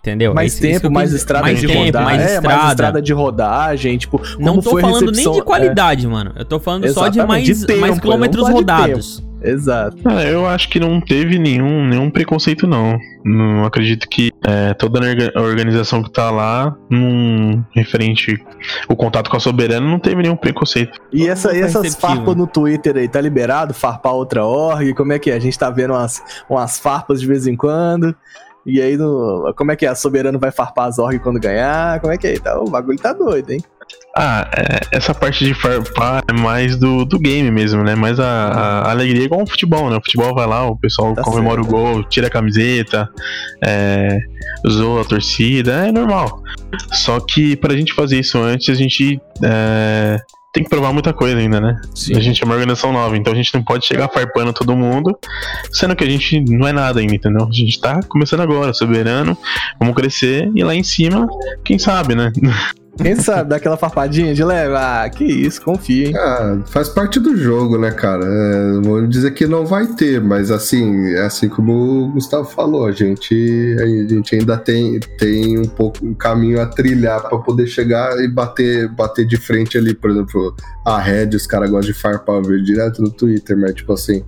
Entendeu? 0.06 0.32
Mais 0.32 0.52
Isso- 0.52 0.62
isso 0.62 0.68
tempo, 0.68 0.80
que 0.82 0.86
eu 0.86 0.90
mais 0.92 1.12
estrada 1.12 1.44
mais 1.44 1.60
de 1.60 1.66
tempo, 1.66 1.84
rodagem. 1.86 2.06
mais 2.06 2.20
é, 2.22 2.34
estrada. 2.36 2.56
mais 2.56 2.70
estrada 2.70 3.02
de 3.02 3.12
rodagem, 3.12 3.98
tipo, 3.98 4.22
Não 4.38 4.60
tô 4.60 4.78
falando 4.78 5.00
nem 5.00 5.10
recepção- 5.10 5.32
de 5.32 5.38
é. 5.40 5.42
qualidade, 5.42 6.06
mano. 6.06 6.32
Eu 6.36 6.44
tô 6.44 6.60
falando 6.60 6.88
só 6.92 7.08
de 7.08 7.20
mais, 7.24 7.44
de 7.44 7.66
tempo, 7.66 7.80
mais 7.80 7.96
eu 7.96 8.00
quilômetros 8.02 8.48
rodados. 8.48 9.26
Exato. 9.42 9.96
Ah, 10.04 10.24
eu 10.24 10.46
acho 10.48 10.68
que 10.70 10.80
não 10.80 11.00
teve 11.00 11.38
nenhum, 11.38 11.86
nenhum 11.86 12.10
preconceito, 12.10 12.66
não. 12.66 12.98
Não 13.24 13.64
acredito 13.64 14.08
que 14.08 14.32
é, 14.44 14.74
toda 14.74 14.98
a 14.98 15.08
orga- 15.08 15.32
a 15.36 15.42
organização 15.42 16.02
que 16.02 16.10
tá 16.10 16.30
lá, 16.30 16.74
num, 16.90 17.62
referente 17.74 18.36
o 18.88 18.96
contato 18.96 19.28
com 19.30 19.36
a 19.36 19.40
Soberana, 19.40 19.86
não 19.86 19.98
teve 20.00 20.22
nenhum 20.22 20.36
preconceito. 20.36 20.98
E, 21.12 21.28
essa, 21.28 21.54
e 21.56 21.60
essas 21.60 21.94
farpas 21.94 22.34
no 22.34 22.46
Twitter 22.46 22.96
aí, 22.96 23.08
tá 23.08 23.20
liberado? 23.20 23.74
Farpar 23.74 24.14
outra 24.14 24.44
org? 24.44 24.94
Como 24.94 25.12
é 25.12 25.18
que 25.18 25.30
é? 25.30 25.34
A 25.34 25.40
gente 25.40 25.56
tá 25.58 25.68
vendo 25.70 25.92
umas, 25.92 26.22
umas 26.48 26.78
farpas 26.80 27.20
de 27.20 27.26
vez 27.26 27.46
em 27.46 27.54
quando. 27.54 28.16
E 28.66 28.82
aí, 28.82 28.96
no, 28.96 29.54
como 29.56 29.70
é 29.70 29.76
que 29.76 29.86
é? 29.86 29.88
A 29.88 29.94
Soberano 29.94 30.38
vai 30.40 30.50
farpar 30.50 30.88
as 30.88 30.98
org 30.98 31.20
quando 31.20 31.38
ganhar? 31.38 32.00
Como 32.00 32.12
é 32.12 32.18
que 32.18 32.26
é? 32.26 32.38
Tá, 32.38 32.58
o 32.58 32.68
bagulho 32.68 32.98
tá 32.98 33.12
doido, 33.12 33.50
hein? 33.52 33.62
Ah, 34.16 34.50
é, 34.56 34.96
essa 34.96 35.14
parte 35.14 35.44
de 35.44 35.54
farpar 35.54 36.22
é 36.28 36.32
mais 36.32 36.76
do, 36.76 37.04
do 37.04 37.18
game 37.18 37.48
mesmo, 37.50 37.84
né? 37.84 37.94
Mas 37.94 38.18
a, 38.18 38.26
a 38.26 38.90
alegria 38.90 39.22
é 39.22 39.26
igual 39.26 39.42
o 39.42 39.46
futebol, 39.46 39.88
né? 39.88 39.96
O 39.96 40.00
futebol 40.00 40.34
vai 40.34 40.46
lá, 40.46 40.66
o 40.66 40.76
pessoal 40.76 41.14
Tá 41.14 41.22
comemora 41.22 41.62
certo. 41.62 41.74
o 41.74 41.78
gol, 41.78 42.04
tira 42.04 42.26
a 42.26 42.30
camiseta, 42.30 43.08
é, 43.64 44.18
zoa 44.68 45.02
a 45.02 45.04
torcida, 45.04 45.86
é 45.86 45.92
normal. 45.92 46.42
Só 46.92 47.20
que 47.20 47.54
pra 47.54 47.76
gente 47.76 47.92
fazer 47.94 48.18
isso 48.18 48.38
antes, 48.38 48.68
a 48.68 48.74
gente 48.74 49.20
é, 49.44 50.18
tem 50.56 50.64
que 50.64 50.70
provar 50.70 50.90
muita 50.90 51.12
coisa 51.12 51.36
ainda, 51.36 51.60
né? 51.60 51.78
A 52.14 52.18
gente 52.18 52.42
é 52.42 52.46
uma 52.46 52.54
organização 52.54 52.90
nova, 52.90 53.14
então 53.14 53.30
a 53.30 53.36
gente 53.36 53.52
não 53.52 53.62
pode 53.62 53.84
chegar 53.84 54.08
farpando 54.08 54.54
todo 54.54 54.74
mundo, 54.74 55.14
sendo 55.70 55.94
que 55.94 56.02
a 56.02 56.08
gente 56.08 56.40
não 56.40 56.66
é 56.66 56.72
nada 56.72 56.98
ainda, 56.98 57.14
entendeu? 57.14 57.46
A 57.46 57.52
gente 57.52 57.78
tá 57.78 58.00
começando 58.08 58.40
agora, 58.40 58.72
soberano, 58.72 59.36
vamos 59.78 59.94
crescer 59.94 60.50
e 60.54 60.64
lá 60.64 60.74
em 60.74 60.82
cima, 60.82 61.28
quem 61.62 61.78
sabe, 61.78 62.14
né? 62.14 62.32
Quem 62.96 63.14
sabe, 63.16 63.50
dá 63.50 63.56
aquela 63.56 63.76
farpadinha 63.76 64.34
de 64.34 64.42
leve? 64.42 64.74
Ah, 64.74 65.08
que 65.08 65.24
isso, 65.24 65.60
confia, 65.62 66.08
hein? 66.08 66.16
Ah, 66.16 66.58
faz 66.66 66.88
parte 66.88 67.20
do 67.20 67.36
jogo, 67.36 67.78
né, 67.78 67.90
cara? 67.90 68.24
É, 68.24 68.80
vou 68.80 69.06
dizer 69.06 69.32
que 69.32 69.46
não 69.46 69.66
vai 69.66 69.86
ter, 69.86 70.20
mas 70.20 70.50
assim, 70.50 71.12
é 71.14 71.22
assim 71.22 71.48
como 71.48 71.72
o 71.72 72.12
Gustavo 72.12 72.44
falou, 72.44 72.86
a 72.86 72.92
gente, 72.92 73.76
a 73.80 73.86
gente 73.86 74.34
ainda 74.34 74.56
tem, 74.56 74.98
tem 75.18 75.58
um 75.58 75.68
pouco 75.68 76.04
um 76.04 76.14
caminho 76.14 76.60
a 76.60 76.66
trilhar 76.66 77.22
pra 77.28 77.38
poder 77.38 77.66
chegar 77.66 78.18
e 78.18 78.28
bater, 78.28 78.88
bater 78.88 79.26
de 79.26 79.36
frente 79.36 79.76
ali, 79.76 79.94
por 79.94 80.10
exemplo, 80.10 80.54
a 80.84 80.98
Red, 80.98 81.30
os 81.34 81.46
caras 81.46 81.70
gostam 81.70 81.92
de 81.92 81.98
farpar 81.98 82.42
vejo 82.42 82.64
direto 82.64 83.02
no 83.02 83.10
Twitter, 83.10 83.56
mas 83.56 83.74
tipo 83.74 83.92
assim. 83.92 84.24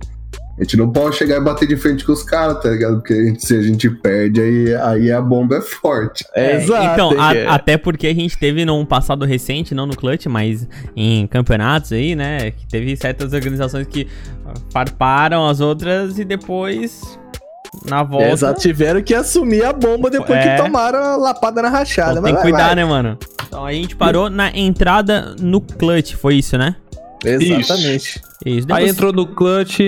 A 0.59 0.63
gente 0.63 0.75
não 0.75 0.91
pode 0.91 1.15
chegar 1.15 1.37
e 1.37 1.39
bater 1.41 1.65
de 1.67 1.77
frente 1.77 2.03
com 2.03 2.11
os 2.11 2.21
caras, 2.21 2.61
tá 2.61 2.69
ligado? 2.69 2.95
Porque 2.97 3.13
a 3.13 3.23
gente- 3.23 3.45
se 3.45 3.55
a 3.55 3.61
gente 3.61 3.89
perde, 3.89 4.41
aí, 4.41 4.75
aí 4.75 5.11
a 5.11 5.21
bomba 5.21 5.55
é 5.55 5.61
forte. 5.61 6.25
É, 6.35 6.61
então, 6.65 7.11
a- 7.17 7.33
hein? 7.33 7.45
até 7.47 7.77
porque 7.77 8.07
a 8.07 8.13
gente 8.13 8.37
teve 8.37 8.65
num 8.65 8.83
passado 8.85 9.23
recente, 9.23 9.73
não 9.73 9.85
no 9.85 9.95
Clutch, 9.95 10.25
mas 10.25 10.67
em 10.95 11.25
campeonatos 11.27 11.93
aí, 11.93 12.13
né? 12.13 12.51
Que 12.51 12.67
teve 12.67 12.93
certas 12.97 13.31
organizações 13.31 13.87
que 13.87 14.05
farparam 14.71 15.47
as 15.47 15.61
outras 15.61 16.19
e 16.19 16.25
depois, 16.25 17.17
na 17.87 18.03
volta. 18.03 18.29
Exato, 18.29 18.59
tiveram 18.59 19.01
que 19.01 19.13
assumir 19.13 19.63
a 19.63 19.71
bomba 19.71 20.09
depois 20.09 20.39
É. 20.39 20.57
que 20.57 20.61
tomaram 20.63 20.99
a 20.99 21.15
lapada 21.15 21.61
na 21.61 21.69
rachada. 21.69 22.11
Então 22.19 22.23
tem 22.23 22.35
que 22.35 22.41
cuidar, 22.41 22.65
vai. 22.67 22.75
né, 22.75 22.83
mano? 22.85 23.17
Então 23.47 23.65
a 23.65 23.71
gente 23.71 23.95
parou 23.95 24.29
na 24.29 24.49
entrada 24.55 25.35
no 25.39 25.61
Clutch, 25.61 26.15
foi 26.15 26.35
isso, 26.35 26.57
né? 26.57 26.75
Exatamente. 27.23 28.21
Isso. 28.45 28.45
Aí 28.45 28.61
Depois- 28.65 28.89
entrou 28.89 29.11
no 29.13 29.25
clutch. 29.27 29.79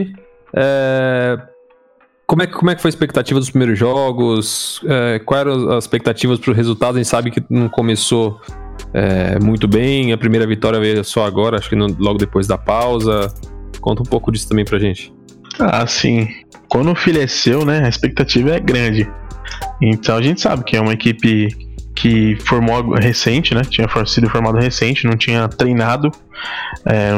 É, 0.53 1.37
Como, 2.27 2.43
é, 2.43 2.47
que- 2.47 2.53
como 2.53 2.71
é 2.71 2.75
que 2.75 2.81
foi 2.81 2.87
a 2.87 2.93
expectativa 2.93 3.39
dos 3.39 3.49
primeiros 3.49 3.77
jogos? 3.77 4.79
É, 4.87 5.19
quais 5.19 5.41
eram 5.45 5.71
as 5.71 5.83
expectativas 5.83 6.39
para 6.39 6.51
o 6.51 6.53
resultado? 6.53 6.95
A 6.95 6.97
gente 6.97 7.09
sabe 7.09 7.29
que 7.29 7.43
não 7.49 7.67
começou 7.67 8.39
é, 8.93 9.37
muito 9.39 9.67
bem. 9.67 10.13
A 10.13 10.17
primeira 10.17 10.47
vitória 10.47 10.79
veio 10.79 11.03
só 11.03 11.25
agora, 11.25 11.57
acho 11.57 11.67
que 11.69 11.75
no- 11.75 11.93
logo 11.99 12.17
depois 12.17 12.47
da 12.47 12.57
pausa. 12.57 13.33
Conta 13.81 14.01
um 14.01 14.05
pouco 14.05 14.31
disso 14.31 14.47
também 14.47 14.63
pra 14.63 14.79
gente. 14.79 15.13
Ah, 15.59 15.85
sim. 15.85 16.27
Quando 16.69 16.91
o 16.91 16.95
filho 16.95 17.21
é 17.21 17.27
seu, 17.27 17.65
né, 17.65 17.83
a 17.85 17.89
expectativa 17.89 18.51
é 18.51 18.59
grande. 18.59 19.09
Então 19.81 20.15
a 20.15 20.21
gente 20.21 20.39
sabe 20.39 20.63
que 20.63 20.77
é 20.77 20.81
uma 20.81 20.93
equipe 20.93 21.49
que 21.95 22.37
formou 22.45 22.75
algo 22.75 22.95
recente, 22.95 23.53
né? 23.53 23.61
Tinha 23.61 23.87
sido 24.05 24.29
formado 24.29 24.57
recente, 24.57 25.05
não 25.05 25.15
tinha 25.17 25.47
treinado. 25.47 26.09
É, 26.85 27.11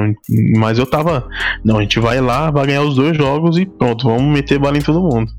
mas 0.58 0.78
eu 0.78 0.86
tava. 0.86 1.28
Não, 1.64 1.78
a 1.78 1.82
gente 1.82 2.00
vai 2.00 2.20
lá, 2.20 2.52
vai 2.52 2.68
ganhar 2.68 2.82
os 2.82 2.96
dois 2.96 3.16
jogos 3.16 3.58
e 3.58 3.66
pronto, 3.66 4.06
vamos 4.08 4.34
meter 4.34 4.60
bala 4.60 4.78
em 4.78 4.82
todo 4.82 5.02
mundo. 5.02 5.32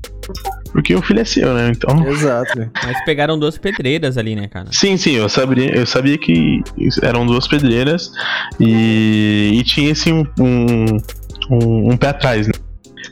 Porque 0.71 0.93
o 0.95 1.01
filho 1.01 1.19
é 1.21 1.25
seu, 1.25 1.53
né? 1.53 1.71
Então. 1.75 2.03
Exato. 2.09 2.69
Mas 2.83 3.03
pegaram 3.05 3.37
duas 3.37 3.57
pedreiras 3.57 4.17
ali, 4.17 4.35
né, 4.35 4.47
cara? 4.47 4.67
Sim, 4.71 4.97
sim, 4.97 5.11
eu 5.15 5.29
sabia, 5.29 5.73
eu 5.75 5.85
sabia 5.85 6.17
que 6.17 6.61
eram 7.03 7.25
duas 7.25 7.47
pedreiras 7.47 8.11
e, 8.59 9.51
e 9.53 9.63
tinha 9.63 9.91
assim 9.91 10.11
um, 10.13 10.25
um, 10.39 10.85
um- 11.51 11.91
um 11.93 11.97
pé 11.97 12.07
atrás, 12.09 12.47
né? 12.47 12.53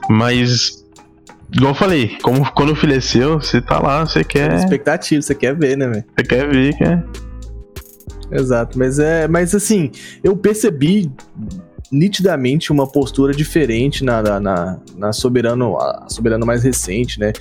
Mas, 0.09 0.82
igual 1.53 1.71
eu 1.71 1.75
falei, 1.75 2.17
como, 2.21 2.51
quando 2.53 2.71
o 2.71 2.75
filho 2.75 2.95
é 2.95 2.99
você 2.99 3.61
tá 3.61 3.79
lá, 3.79 4.05
você 4.05 4.23
quer, 4.23 4.53
Expectativa, 4.55 5.21
você 5.21 5.35
quer 5.35 5.55
ver, 5.55 5.77
né, 5.77 5.87
velho? 5.87 6.05
você 6.15 6.25
quer 6.25 6.49
ver, 6.49 6.77
quer. 6.77 7.03
Exato, 8.31 8.79
mas 8.79 8.97
é, 8.99 9.27
mas 9.27 9.53
assim, 9.53 9.91
eu 10.23 10.35
percebi 10.35 11.11
nitidamente 11.91 12.71
uma 12.71 12.87
postura 12.87 13.31
diferente 13.31 14.03
na, 14.03 14.21
na, 14.21 14.39
na, 14.39 14.79
na 14.97 15.13
soberano, 15.13 15.77
a 15.77 16.07
soberano 16.09 16.43
mais 16.43 16.63
recente, 16.63 17.19
né? 17.19 17.31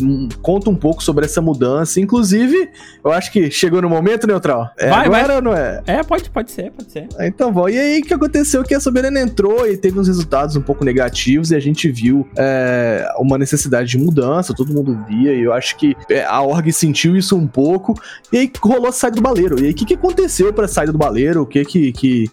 Hum, 0.00 0.28
Conta 0.42 0.70
um 0.70 0.74
pouco 0.74 1.02
sobre 1.02 1.24
essa 1.24 1.40
mudança, 1.40 2.00
inclusive, 2.00 2.68
eu 3.04 3.12
acho 3.12 3.32
que 3.32 3.50
chegou 3.50 3.80
no 3.82 3.88
momento 3.88 4.26
neutral. 4.26 4.70
É 4.78 4.88
Vai, 4.88 5.06
agora 5.06 5.26
vai. 5.26 5.36
ou 5.36 5.42
não 5.42 5.54
é? 5.54 5.82
É, 5.86 6.02
pode, 6.02 6.28
pode 6.30 6.50
ser, 6.50 6.70
pode 6.72 6.90
ser. 6.90 7.08
Ah, 7.18 7.26
Então, 7.26 7.52
bom, 7.52 7.68
e 7.68 7.78
aí 7.78 8.00
o 8.00 8.02
que 8.04 8.14
aconteceu? 8.14 8.62
Que 8.62 8.74
a 8.74 8.80
Soberana 8.80 9.20
entrou 9.20 9.66
e 9.66 9.76
teve 9.76 9.98
uns 9.98 10.06
resultados 10.08 10.56
um 10.56 10.60
pouco 10.62 10.84
negativos 10.84 11.50
e 11.50 11.56
a 11.56 11.60
gente 11.60 11.90
viu 11.90 12.26
é, 12.36 13.06
uma 13.18 13.38
necessidade 13.38 13.88
de 13.88 13.98
mudança, 13.98 14.54
todo 14.54 14.72
mundo 14.72 14.98
via, 15.08 15.32
e 15.34 15.42
eu 15.42 15.52
acho 15.52 15.76
que 15.76 15.94
é, 16.10 16.24
a 16.24 16.40
org 16.42 16.70
sentiu 16.72 17.16
isso 17.16 17.36
um 17.36 17.46
pouco, 17.46 17.94
e 18.32 18.38
aí 18.38 18.52
rolou 18.60 18.88
a 18.88 18.92
saída 18.92 19.16
do 19.16 19.22
baleiro. 19.22 19.60
E 19.60 19.66
aí 19.66 19.70
o 19.70 19.74
que, 19.74 19.84
que 19.84 19.94
aconteceu 19.94 20.52
pra 20.52 20.68
saída 20.68 20.92
do 20.92 20.98
baleiro? 20.98 21.42
O 21.42 21.46
que 21.46 21.64
que. 21.64 21.92
que 21.92 22.26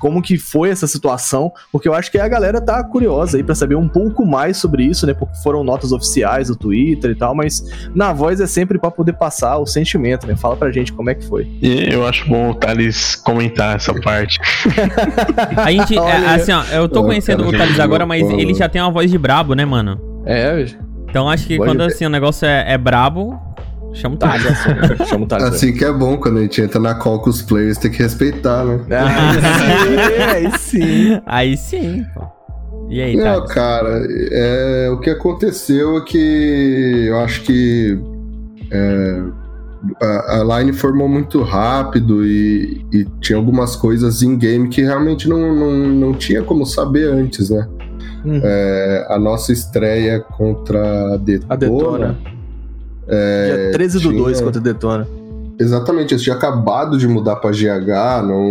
como 0.00 0.22
que 0.22 0.38
foi 0.38 0.70
essa 0.70 0.86
situação? 0.86 1.52
Porque 1.70 1.86
eu 1.86 1.94
acho 1.94 2.10
que 2.10 2.18
a 2.18 2.26
galera 2.26 2.60
tá 2.60 2.82
curiosa 2.82 3.36
aí 3.36 3.44
pra 3.44 3.54
saber 3.54 3.74
um 3.74 3.86
pouco 3.86 4.26
mais 4.26 4.56
sobre 4.56 4.82
isso, 4.82 5.06
né? 5.06 5.12
Porque 5.14 5.36
foram 5.42 5.62
notas 5.62 5.92
oficiais 5.92 6.48
do 6.48 6.56
Twitter 6.56 7.10
e 7.10 7.14
tal, 7.14 7.34
mas 7.34 7.62
na 7.94 8.12
voz 8.12 8.40
é 8.40 8.46
sempre 8.46 8.78
pra 8.78 8.90
poder 8.90 9.12
passar 9.12 9.58
o 9.58 9.66
sentimento, 9.66 10.26
né? 10.26 10.34
Fala 10.34 10.56
pra 10.56 10.72
gente 10.72 10.92
como 10.92 11.10
é 11.10 11.14
que 11.14 11.24
foi. 11.26 11.46
E 11.60 11.92
eu 11.92 12.06
acho 12.06 12.26
bom 12.28 12.50
o 12.50 12.54
Thales 12.54 13.14
comentar 13.14 13.76
essa 13.76 13.94
parte. 14.00 14.38
A 15.56 15.70
gente, 15.70 15.96
é, 15.98 16.26
assim, 16.34 16.52
ó, 16.52 16.64
eu 16.72 16.88
tô 16.88 17.02
conhecendo 17.04 17.46
o 17.46 17.52
Thales 17.52 17.78
agora, 17.78 18.06
mas 18.06 18.28
ele 18.30 18.54
já 18.54 18.68
tem 18.68 18.80
uma 18.80 18.90
voz 18.90 19.10
de 19.10 19.18
brabo, 19.18 19.54
né, 19.54 19.64
mano? 19.64 20.00
É, 20.24 20.64
Então 21.08 21.28
acho 21.28 21.46
que 21.46 21.56
Pode 21.56 21.70
quando 21.70 21.80
ver. 21.80 21.86
assim 21.92 22.06
o 22.06 22.10
negócio 22.10 22.46
é, 22.46 22.72
é 22.72 22.78
brabo, 22.78 23.38
chama 23.92 24.14
o 24.14 24.18
Thales. 24.18 24.42
chama 25.08 25.24
o 25.24 25.28
Thales. 25.28 25.44
Assim 25.46 25.72
que 25.72 25.84
é 25.84 25.92
bom, 25.92 26.16
quando 26.16 26.38
a 26.38 26.42
gente 26.42 26.60
entra 26.60 26.80
na 26.80 26.94
call 26.94 27.20
com 27.20 27.30
os 27.30 27.42
players, 27.42 27.78
tem 27.78 27.90
que 27.90 28.02
respeitar, 28.02 28.64
né? 28.64 28.80
Aí 30.34 30.58
sim, 30.58 30.80
aí 30.86 31.16
sim. 31.16 31.20
Aí 31.26 31.56
sim, 31.56 32.06
pô. 32.14 32.24
E 32.88 33.00
aí, 33.00 33.16
Não, 33.16 33.24
Thales? 33.24 33.52
cara, 33.52 34.06
é, 34.32 34.90
o 34.90 34.98
que 34.98 35.10
aconteceu 35.10 35.98
é 35.98 36.00
que 36.00 37.06
eu 37.06 37.18
acho 37.20 37.42
que 37.42 37.96
é, 38.72 39.22
a, 40.02 40.40
a 40.40 40.58
line 40.58 40.72
formou 40.72 41.08
muito 41.08 41.42
rápido 41.42 42.26
e, 42.26 42.84
e 42.92 43.04
tinha 43.20 43.38
algumas 43.38 43.76
coisas 43.76 44.22
em 44.22 44.36
game 44.36 44.68
que 44.68 44.82
realmente 44.82 45.28
não, 45.28 45.54
não, 45.54 45.72
não 45.88 46.14
tinha 46.14 46.42
como 46.42 46.66
saber 46.66 47.08
antes, 47.08 47.50
né? 47.50 47.68
Uhum. 48.24 48.40
É, 48.42 49.06
a 49.08 49.18
nossa 49.18 49.52
estreia 49.52 50.20
contra 50.20 51.14
a 51.14 51.16
Detona. 51.16 51.54
A 51.54 51.56
Detona. 51.56 52.18
É, 53.10 53.56
Dia 53.64 53.72
13 53.72 53.98
do 53.98 54.08
tinha- 54.10 54.22
2 54.22 54.40
contra 54.40 54.60
Detona. 54.60 55.06
Exatamente, 55.58 56.14
eles 56.14 56.22
tinham 56.22 56.36
acabado 56.38 56.96
de 56.96 57.06
mudar 57.06 57.36
pra 57.36 57.50
GH, 57.50 58.22
não, 58.26 58.50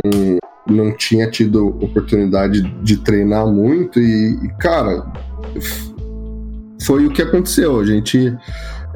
não 0.69 0.95
tinha 0.95 1.27
tido 1.29 1.69
oportunidade 1.81 2.61
de 2.83 2.97
treinar 2.97 3.47
muito 3.47 3.99
e, 3.99 4.37
e, 4.43 4.47
cara, 4.59 5.03
foi 6.83 7.05
o 7.05 7.09
que 7.11 7.21
aconteceu. 7.21 7.79
A 7.79 7.85
gente 7.85 8.35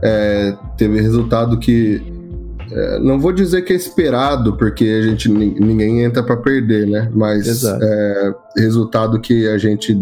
é, 0.01 0.55
teve 0.77 1.01
resultado 1.01 1.57
que 1.57 2.01
é, 2.71 2.99
não 2.99 3.19
vou 3.19 3.31
dizer 3.31 3.63
que 3.63 3.73
é 3.73 3.75
esperado, 3.75 4.55
porque 4.57 4.83
a 4.85 5.01
gente 5.07 5.29
nin- 5.29 5.55
ninguém 5.59 6.01
entra 6.03 6.23
pra 6.23 6.37
perder, 6.37 6.87
né? 6.87 7.09
Mas 7.13 7.63
é, 7.63 8.33
resultado 8.57 9.19
que 9.19 9.47
a 9.47 9.57
gente 9.57 9.97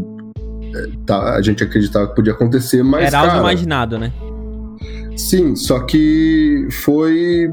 é, 0.76 0.88
tá, 1.06 1.36
a 1.36 1.42
gente 1.42 1.64
acreditava 1.64 2.08
que 2.08 2.16
podia 2.16 2.34
acontecer, 2.34 2.84
mas 2.84 3.06
Era 3.08 3.20
algo 3.20 3.32
cara, 3.32 3.42
imaginado, 3.42 3.98
né? 3.98 4.12
Sim, 5.30 5.56
só 5.56 5.80
que 5.80 6.68
foi 6.84 7.52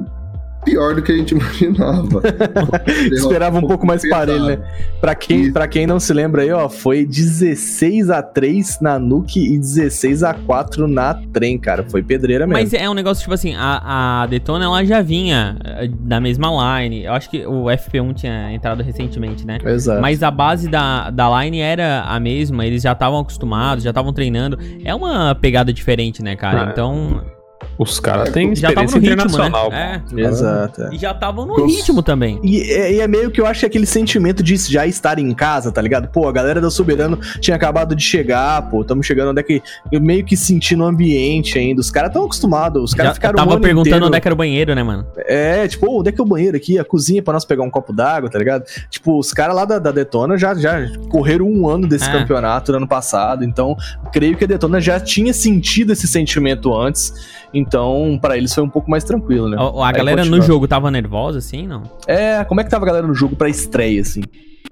pior 0.65 0.95
do 0.95 1.03
que 1.03 1.13
a 1.13 1.17
gente 1.17 1.33
imaginava. 1.35 2.23
Esperava 3.13 3.59
um 3.59 3.67
pouco 3.67 3.87
mais 3.87 4.07
parelho, 4.09 4.45
né? 4.45 4.59
Pra 5.01 5.15
quem, 5.15 5.53
pra 5.53 5.69
quem 5.69 5.87
não 5.87 6.01
se 6.01 6.13
lembra 6.13 6.43
aí, 6.43 6.51
ó, 6.51 6.69
foi 6.69 7.07
16 7.07 8.11
a 8.11 8.23
3 8.23 8.81
na 8.81 8.99
Nuke 8.99 9.41
e 9.41 9.59
16 9.59 10.23
a 10.23 10.35
4 10.35 10.87
na 10.89 11.15
Trem, 11.33 11.59
cara. 11.59 11.85
Foi 11.89 12.03
pedreira 12.03 12.47
mesmo. 12.47 12.61
Mas 12.61 12.73
é 12.75 12.89
um 12.89 12.95
negócio, 12.95 13.23
tipo 13.23 13.35
assim, 13.35 13.55
a, 13.55 14.23
a 14.23 14.27
Detona 14.27 14.65
ela 14.65 14.85
já 14.85 15.01
vinha 15.01 15.57
eh, 15.65 15.89
da 15.89 16.21
mesma 16.21 16.81
line. 16.81 17.05
Eu 17.05 17.13
acho 17.13 17.31
que 17.31 17.47
o 17.47 17.65
FP1 17.65 18.15
tinha 18.15 18.53
entrado 18.53 18.83
recentemente, 18.83 19.47
né? 19.47 19.59
Exato. 19.65 20.01
Mas 20.01 20.23
a 20.23 20.31
base 20.31 20.69
da, 20.69 21.11
da 21.11 21.43
line 21.43 21.61
era 21.61 22.03
a 22.03 22.19
mesma, 22.19 22.67
eles 22.67 22.83
já 22.83 22.93
estavam 22.93 23.21
acostumados, 23.21 23.85
já 23.85 23.91
estavam 23.91 24.13
treinando. 24.13 24.59
É 24.85 24.95
uma 24.95 25.35
pegada 25.35 25.73
diferente, 25.73 26.23
né, 26.23 26.35
cara? 26.37 26.67
Ah, 26.67 26.71
então. 26.73 27.38
Os 27.79 28.01
caras 28.01 28.31
têm 28.31 28.55
Já 28.57 28.69
experiência 28.69 28.97
no 28.97 29.01
ritmo, 29.03 29.15
internacional. 29.15 29.71
né? 29.71 30.03
É. 30.17 30.21
Exato. 30.21 30.83
é. 30.83 30.91
E 30.95 30.99
já 30.99 31.13
estavam 31.13 31.47
no 31.47 31.65
ritmo 31.67 32.03
também. 32.03 32.41
E 32.43 32.61
é, 32.73 32.93
e 32.95 33.01
é 33.01 33.07
meio 33.07 33.31
que 33.31 33.41
eu 33.41 33.47
acho 33.47 33.61
que 33.61 33.67
aquele 33.67 33.87
sentimento 33.87 34.43
de 34.43 34.57
já 34.57 34.85
estar 34.87 35.19
em 35.19 35.33
casa, 35.33 35.71
tá 35.71 35.81
ligado? 35.81 36.09
Pô, 36.09 36.29
a 36.29 36.33
galera 36.33 36.61
do 36.61 36.71
Soberano 36.71 37.17
tinha 37.41 37.55
acabado 37.57 37.95
de 37.95 38.03
chegar, 38.03 38.63
pô, 38.69 38.83
estamos 38.83 39.07
chegando 39.07 39.31
onde 39.31 39.41
é 39.41 39.43
que. 39.45 39.63
Eu 39.93 40.01
meio 40.01 40.25
que 40.25 40.37
sentindo 40.37 40.83
o 40.83 40.87
ambiente 40.87 41.57
ainda. 41.59 41.81
Os 41.81 41.91
caras 41.91 42.11
estão 42.11 42.25
acostumados, 42.25 42.83
os 42.83 42.95
caras 42.95 43.15
ficaram. 43.15 43.35
um 43.35 43.37
tava 43.39 43.53
ano 43.53 43.61
perguntando 43.61 43.89
inteiro- 43.89 44.07
onde 44.07 44.17
é 44.17 44.21
que 44.21 44.29
era 44.29 44.35
o 44.35 44.39
banheiro, 44.39 44.75
né, 44.75 44.83
mano? 44.83 45.07
É, 45.19 45.67
tipo, 45.69 45.87
"Ô, 45.89 46.01
onde 46.01 46.09
é 46.09 46.13
que 46.13 46.21
é 46.21 46.25
o 46.25 46.27
banheiro 46.27 46.57
aqui? 46.57 46.79
A 46.79 46.85
cozinha 46.85 47.23
pra 47.23 47.33
nós 47.33 47.45
pegar 47.45 47.63
um 47.63 47.71
copo 47.71 47.93
d'água, 47.93 48.29
tá 48.29 48.39
ligado? 48.39 48.65
Tipo, 48.91 49.19
os 49.19 49.33
caras 49.33 49.55
lá 49.55 49.65
da, 49.65 49.79
da 49.79 49.93
Detona 49.93 50.37
já, 50.37 50.53
já 50.55 50.79
correram 51.11 51.47
um 51.47 51.69
ano 51.69 51.87
desse 51.87 52.09
É. 52.09 52.13
campeonato 52.13 52.73
no 52.73 52.79
ano 52.79 52.89
passado, 52.89 53.45
então 53.45 53.77
creio 54.13 54.37
que 54.37 54.45
a 54.45 54.47
Detona 54.49 54.81
já 54.81 54.99
tinha 54.99 55.33
sentido 55.33 55.93
esse 55.93 56.09
sentimento 56.09 56.75
antes, 56.77 57.13
então 57.53 58.19
pra 58.21 58.37
eles 58.37 58.55
foi 58.55 58.65
um 58.65 58.69
pouco 58.69 58.91
mais 58.91 59.05
tranquilo, 59.05 59.49
né? 59.49 59.57
A, 59.59 59.89
a 59.89 59.93
galera 59.93 60.25
no 60.25 60.41
jogo 60.43 60.69
tava 60.69 60.91
nervosa, 60.91 61.39
assim, 61.39 61.67
não? 61.67 61.83
É, 62.07 62.45
como 62.45 62.61
é 62.61 62.65
que 62.65 62.71
tava 62.71 62.85
a 62.85 62.89
galera 62.89 63.07
no 63.07 63.15
jogo 63.15 63.37
pra 63.37 63.49
estreia, 63.49 64.01
assim? 64.01 64.23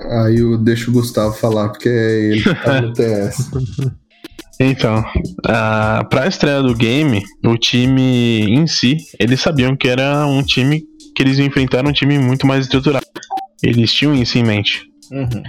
Aí 0.00 0.38
eu 0.38 0.58
deixo 0.58 0.90
o 0.90 0.94
Gustavo 0.94 1.34
falar, 1.34 1.70
porque 1.70 1.88
é 1.88 2.20
ele 2.20 2.42
que 2.42 2.54
tá 2.54 2.80
no 2.80 2.92
TS. 2.92 3.50
Então, 4.58 5.04
ah, 5.46 6.06
pra 6.08 6.26
estreia 6.26 6.62
do 6.62 6.74
game, 6.74 7.22
o 7.44 7.58
time 7.58 8.40
em 8.48 8.66
si, 8.66 8.96
eles 9.20 9.38
sabiam 9.38 9.76
que 9.76 9.86
era 9.86 10.26
um 10.26 10.42
time 10.42 10.82
que 11.14 11.22
eles 11.22 11.38
iam 11.38 11.46
enfrentar 11.46 11.86
um 11.86 11.92
time 11.92 12.18
muito 12.18 12.46
mais 12.46 12.64
estruturado. 12.64 13.04
Eles 13.62 13.92
tinham 13.92 14.14
isso 14.14 14.38
em 14.38 14.42
mente. 14.42 14.82
Uhum. 15.12 15.42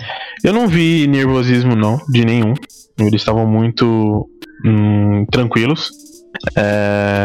Eu 0.44 0.54
não 0.54 0.68
vi 0.68 1.08
nervosismo 1.08 1.74
não, 1.76 1.98
de 2.10 2.26
nenhum. 2.26 2.54
Eles 3.00 3.22
estavam 3.22 3.48
muito 3.48 4.30
hum, 4.66 5.26
tranquilos. 5.32 5.90
É, 6.58 7.24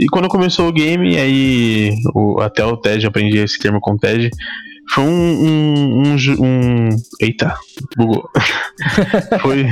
E 0.00 0.06
quando 0.06 0.28
começou 0.28 0.68
o 0.68 0.72
game, 0.72 1.16
aí 1.18 1.94
o- 2.14 2.40
até 2.40 2.64
o 2.64 2.76
TED, 2.76 3.06
aprendi 3.06 3.38
esse 3.38 3.58
termo 3.58 3.80
com 3.80 3.92
o 3.92 3.98
TED. 3.98 4.30
Foi 4.92 5.04
um. 5.04 5.08
um, 5.08 6.02
um, 6.02 6.16
um- 6.40 6.88
Eita, 7.20 7.54
bugou. 7.96 8.28
foi, 9.40 9.66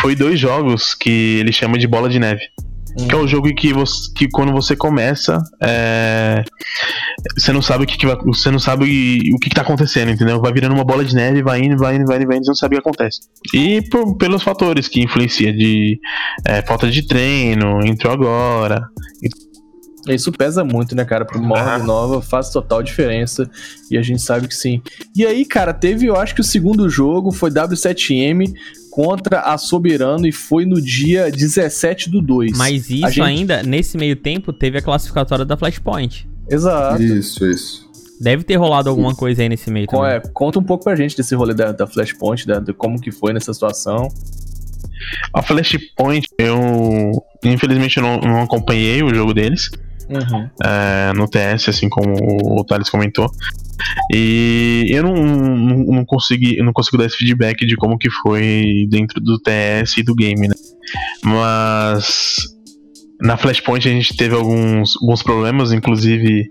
foi 0.00 0.14
dois 0.14 0.38
jogos 0.38 0.94
que 0.94 1.38
ele 1.40 1.52
chama 1.52 1.78
de 1.78 1.86
bola 1.86 2.08
de 2.08 2.18
neve. 2.18 2.42
Que 3.08 3.14
é 3.14 3.16
o 3.16 3.28
jogo 3.28 3.54
que, 3.54 3.72
você, 3.72 4.12
que 4.14 4.28
quando 4.28 4.50
você 4.52 4.74
começa, 4.74 5.40
é, 5.62 6.42
você 7.36 7.52
não 7.52 7.60
sabe 7.62 7.84
o 7.84 7.86
que, 7.86 7.96
que 7.98 8.06
vai, 8.06 8.16
você 8.24 8.50
não 8.50 8.58
sabe 8.58 8.84
o 9.34 9.38
que, 9.38 9.48
que 9.50 9.54
tá 9.54 9.62
acontecendo, 9.62 10.10
entendeu? 10.10 10.40
Vai 10.40 10.52
virando 10.52 10.74
uma 10.74 10.84
bola 10.84 11.04
de 11.04 11.14
neve, 11.14 11.42
vai 11.42 11.60
indo, 11.62 11.76
vai 11.76 11.96
indo, 11.96 12.06
vai 12.06 12.16
indo, 12.18 12.26
vai 12.26 12.36
indo, 12.36 12.44
você 12.44 12.50
não 12.50 12.54
sabe 12.56 12.76
o 12.76 12.80
que 12.82 12.88
acontece. 12.88 13.20
E 13.52 13.82
por- 13.90 14.16
pelos 14.16 14.42
fatores 14.42 14.86
que 14.88 15.00
influencia 15.02 15.52
de 15.52 15.98
é, 16.46 16.62
falta 16.62 16.90
de 16.90 17.06
treino, 17.06 17.84
entrou 17.84 18.12
agora. 18.12 18.82
Isso 20.08 20.32
pesa 20.32 20.64
muito, 20.64 20.94
né, 20.94 21.04
cara? 21.04 21.24
Pro 21.24 21.42
modo 21.42 21.84
nova 21.84 22.22
faz 22.22 22.48
total 22.50 22.82
diferença 22.82 23.50
e 23.90 23.98
a 23.98 24.02
gente 24.02 24.22
sabe 24.22 24.48
que 24.48 24.54
sim. 24.54 24.80
E 25.14 25.26
aí, 25.26 25.44
cara, 25.44 25.74
teve, 25.74 26.06
eu 26.06 26.16
acho 26.16 26.34
que 26.34 26.40
o 26.40 26.44
segundo 26.44 26.88
jogo 26.88 27.30
foi 27.30 27.50
W7M 27.50 28.52
contra 28.90 29.40
a 29.40 29.58
Soberano 29.58 30.26
e 30.26 30.32
foi 30.32 30.64
no 30.64 30.80
dia 30.80 31.30
17 31.30 32.08
do 32.10 32.22
2. 32.22 32.56
Mas 32.56 32.88
isso 32.88 33.06
gente- 33.08 33.20
ainda, 33.22 33.62
nesse 33.62 33.98
meio 33.98 34.16
tempo, 34.16 34.50
teve 34.52 34.78
a 34.78 34.82
classificatória 34.82 35.44
da 35.44 35.56
Flashpoint. 35.58 36.26
Exato. 36.50 37.02
Isso, 37.02 37.46
isso. 37.46 37.88
Deve 38.20 38.42
ter 38.42 38.56
rolado 38.56 38.90
alguma 38.90 39.14
coisa 39.14 39.42
aí 39.42 39.48
nesse 39.48 39.70
meio 39.70 39.86
também. 39.86 40.10
é, 40.10 40.20
conta 40.32 40.58
um 40.58 40.64
pouco 40.64 40.84
pra 40.84 40.96
gente 40.96 41.16
desse 41.16 41.34
rolê 41.34 41.54
da, 41.54 41.70
da 41.70 41.86
Flashpoint, 41.86 42.46
da, 42.46 42.58
de 42.58 42.72
como 42.72 43.00
que 43.00 43.12
foi 43.12 43.32
nessa 43.32 43.52
situação. 43.54 44.08
A 45.32 45.40
Flashpoint, 45.40 46.26
eu 46.38 47.12
infelizmente 47.44 47.98
eu 47.98 48.02
não, 48.02 48.18
não 48.18 48.42
acompanhei 48.42 49.02
o 49.02 49.14
jogo 49.14 49.32
deles. 49.32 49.70
Uhum. 50.08 50.48
é, 50.64 51.12
no 51.14 51.28
TS, 51.28 51.68
assim 51.68 51.88
como 51.88 52.14
o 52.58 52.64
Thales 52.64 52.88
comentou. 52.88 53.30
E 54.12 54.86
eu 54.88 55.02
não, 55.02 55.14
não, 55.14 55.76
não 55.84 56.04
consegui, 56.04 56.56
eu 56.58 56.64
não 56.64 56.72
consigo 56.72 56.96
dar 56.96 57.04
esse 57.04 57.16
feedback 57.16 57.66
de 57.66 57.76
como 57.76 57.98
que 57.98 58.10
foi 58.10 58.86
dentro 58.90 59.20
do 59.20 59.38
TS 59.38 59.98
e 59.98 60.02
do 60.02 60.14
game, 60.14 60.48
né? 60.48 60.54
Mas 61.22 62.57
na 63.20 63.36
Flashpoint 63.36 63.88
a 63.88 63.92
gente 63.92 64.16
teve 64.16 64.34
alguns, 64.34 64.96
alguns 65.00 65.22
problemas, 65.22 65.72
inclusive 65.72 66.50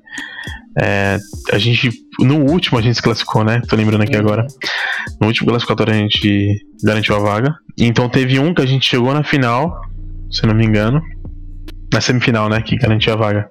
é, 0.80 1.18
a 1.52 1.58
gente 1.58 1.90
no 2.20 2.38
último 2.52 2.78
a 2.78 2.82
gente 2.82 2.96
se 2.96 3.02
classificou, 3.02 3.44
né? 3.44 3.62
Tô 3.68 3.76
lembrando 3.76 4.02
aqui 4.04 4.16
agora. 4.16 4.46
No 5.22 5.28
último 5.28 5.50
classificatório 5.50 5.94
a 5.94 5.98
gente 5.98 6.60
garantiu 6.84 7.16
a 7.16 7.20
vaga. 7.20 7.56
Então 7.78 8.10
teve 8.10 8.40
um 8.40 8.54
que 8.54 8.62
a 8.62 8.66
gente 8.66 8.88
chegou 8.90 9.14
na 9.14 9.24
final, 9.24 9.82
se 10.32 10.44
eu 10.44 10.48
não 10.50 10.56
me 10.56 10.66
engano. 10.66 11.02
Na 11.94 12.02
semifinal, 12.02 12.50
né? 12.50 12.62
Que 12.62 12.76
garantiu 12.76 13.14
a 13.14 13.16
vaga. 13.16 13.50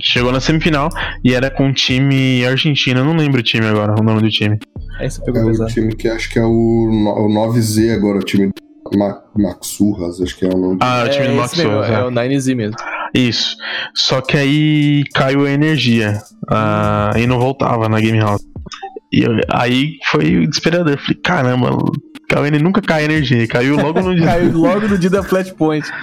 Chegou 0.00 0.32
na 0.32 0.40
semifinal 0.40 0.88
e 1.22 1.34
era 1.34 1.50
com 1.50 1.66
um 1.66 1.72
time 1.72 2.44
argentino. 2.46 3.00
Eu 3.00 3.04
não 3.04 3.14
lembro 3.16 3.40
o 3.40 3.42
time 3.44 3.66
agora, 3.66 3.94
o 4.00 4.02
nome 4.02 4.22
do 4.22 4.30
time. 4.30 4.58
Aí 4.98 5.10
você 5.10 5.20
É 5.20 5.24
pegou 5.24 5.42
o 5.42 5.46
pesado. 5.46 5.70
time 5.70 5.94
que 5.94 6.08
acho 6.08 6.30
que 6.30 6.38
é 6.38 6.42
o, 6.44 6.48
o 6.50 7.28
9Z 7.28 7.94
agora, 7.94 8.18
o 8.18 8.22
time 8.22 8.46
do 8.46 8.54
Ma 8.94 9.22
Maxurras, 9.36 10.20
acho 10.20 10.36
que 10.36 10.44
é 10.44 10.48
o 10.48 10.56
nome. 10.58 10.78
Ah, 10.80 11.04
o 11.06 11.08
time 11.10 11.24
é 11.24 11.28
do 11.28 11.32
esse 11.32 11.40
Max 11.40 11.56
mesmo, 11.56 11.72
Souza, 11.72 11.86
é 11.88 11.94
é. 11.94 12.04
o 12.04 12.10
9Z 12.10 12.54
mesmo. 12.54 12.76
Isso. 13.14 13.56
Só 13.94 14.20
que 14.20 14.36
aí 14.36 15.04
caiu 15.14 15.44
a 15.46 15.50
energia. 15.50 16.18
ah, 16.50 17.12
e 17.16 17.26
não 17.26 17.38
voltava 17.38 17.88
na 17.88 18.00
Game 18.00 18.18
House. 18.18 18.42
E 19.12 19.22
eu- 19.22 19.40
aí 19.50 19.92
foi 20.10 20.46
desesperador. 20.46 20.92
Eu 20.92 20.98
Falei, 20.98 21.14
caramba, 21.22 21.70
caiu, 22.28 22.46
ele 22.46 22.58
nunca 22.58 22.80
cai 22.82 23.04
energia. 23.04 23.46
Caiu 23.46 23.76
logo 23.76 24.00
no 24.00 24.14
dia. 24.16 24.26
Caiu 24.26 24.52
logo 24.58 24.86
no 24.88 24.98
dia 24.98 25.10
da 25.10 25.22
Flashpoint. 25.22 25.86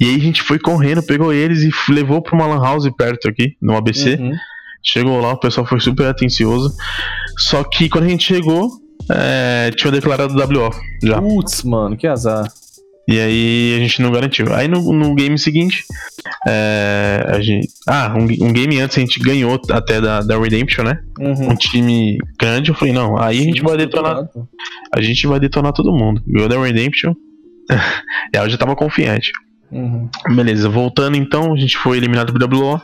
E 0.00 0.06
aí 0.06 0.16
a 0.16 0.18
gente 0.18 0.42
foi 0.42 0.58
correndo, 0.58 1.04
pegou 1.04 1.32
eles 1.32 1.60
e 1.62 1.70
levou 1.92 2.20
pra 2.20 2.34
uma 2.34 2.46
lan 2.48 2.60
house 2.60 2.90
perto 2.98 3.28
aqui, 3.28 3.54
no 3.62 3.76
ABC. 3.76 4.16
Uhum. 4.16 4.32
Chegou 4.82 5.20
lá, 5.20 5.32
o 5.34 5.38
pessoal 5.38 5.64
foi 5.64 5.78
super 5.78 6.06
atencioso. 6.08 6.74
Só 7.38 7.62
que 7.62 7.88
quando 7.88 8.04
a 8.04 8.08
gente 8.08 8.24
chegou, 8.24 8.68
é, 9.10 9.70
tinha 9.76 9.90
declarado 9.90 10.34
WO 10.34 10.70
já. 11.02 11.20
Putz, 11.20 11.62
mano, 11.62 11.96
que 11.96 12.06
azar. 12.06 12.46
E 13.06 13.20
aí 13.20 13.76
a 13.76 13.78
gente 13.80 14.00
não 14.00 14.10
garantiu. 14.10 14.52
Aí 14.54 14.66
no, 14.66 14.92
no 14.92 15.14
game 15.14 15.38
seguinte, 15.38 15.84
é, 16.46 17.24
a 17.28 17.40
gente. 17.40 17.68
Ah, 17.86 18.14
um, 18.16 18.22
um 18.22 18.52
game 18.52 18.80
antes 18.80 18.96
a 18.96 19.00
gente 19.00 19.20
ganhou 19.20 19.60
até 19.70 20.00
da, 20.00 20.20
da 20.20 20.38
Redemption, 20.38 20.84
né? 20.84 21.02
Uhum. 21.20 21.50
Um 21.50 21.54
time 21.54 22.18
grande. 22.40 22.70
Eu 22.70 22.74
falei, 22.74 22.94
não, 22.94 23.18
aí 23.20 23.40
a 23.40 23.42
gente 23.42 23.62
vai 23.62 23.76
detonar. 23.76 24.26
A 24.94 25.02
gente 25.02 25.26
vai 25.26 25.38
detonar 25.38 25.72
todo 25.72 25.92
mundo. 25.92 26.22
Ganhou 26.26 26.48
da 26.48 26.58
Redemption. 26.58 27.12
e 28.32 28.38
aí 28.38 28.44
eu 28.44 28.48
já 28.48 28.56
tava 28.56 28.74
confiante. 28.74 29.32
Uhum. 29.70 30.08
Beleza, 30.34 30.68
voltando 30.68 31.16
então, 31.16 31.52
a 31.52 31.56
gente 31.56 31.76
foi 31.76 31.96
eliminado 31.96 32.32
pro 32.32 32.46
WO 32.46 32.80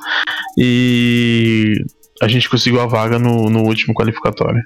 e 0.58 1.74
a 2.20 2.28
gente 2.28 2.48
conseguiu 2.48 2.80
a 2.80 2.86
vaga 2.86 3.18
no, 3.18 3.48
no 3.48 3.62
último 3.62 3.94
qualificatório. 3.94 4.60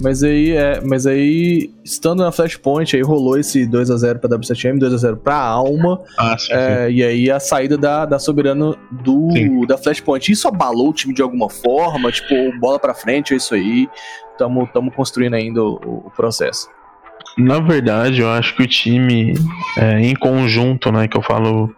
Mas 0.00 0.22
aí, 0.22 0.50
é, 0.52 0.80
mas 0.80 1.06
aí, 1.06 1.70
estando 1.84 2.22
na 2.22 2.32
Flashpoint, 2.32 2.96
aí 2.96 3.02
rolou 3.02 3.38
esse 3.38 3.66
2x0 3.66 4.18
pra 4.18 4.30
W7M, 4.30 4.78
2x0 4.78 5.16
pra 5.16 5.36
Alma. 5.36 6.00
Ah, 6.18 6.36
sim, 6.38 6.52
é, 6.52 6.90
E 6.90 7.04
aí 7.04 7.30
a 7.30 7.38
saída 7.38 7.76
da, 7.76 8.04
da 8.04 8.18
Soberano 8.18 8.76
do, 8.90 9.66
da 9.66 9.76
Flashpoint. 9.76 10.32
Isso 10.32 10.48
abalou 10.48 10.90
o 10.90 10.92
time 10.92 11.14
de 11.14 11.22
alguma 11.22 11.48
forma? 11.48 12.10
Tipo, 12.10 12.34
bola 12.58 12.78
pra 12.78 12.94
frente, 12.94 13.34
é 13.34 13.36
isso 13.36 13.54
aí. 13.54 13.88
Tamo, 14.38 14.66
tamo 14.72 14.90
construindo 14.90 15.34
ainda 15.34 15.62
o, 15.62 16.06
o 16.06 16.10
processo. 16.16 16.68
Na 17.36 17.60
verdade, 17.60 18.20
eu 18.20 18.30
acho 18.30 18.54
que 18.54 18.62
o 18.62 18.66
time, 18.66 19.34
é, 19.78 20.00
em 20.00 20.14
conjunto, 20.14 20.92
né, 20.92 21.08
que 21.08 21.16
eu 21.16 21.22
falo 21.22 21.74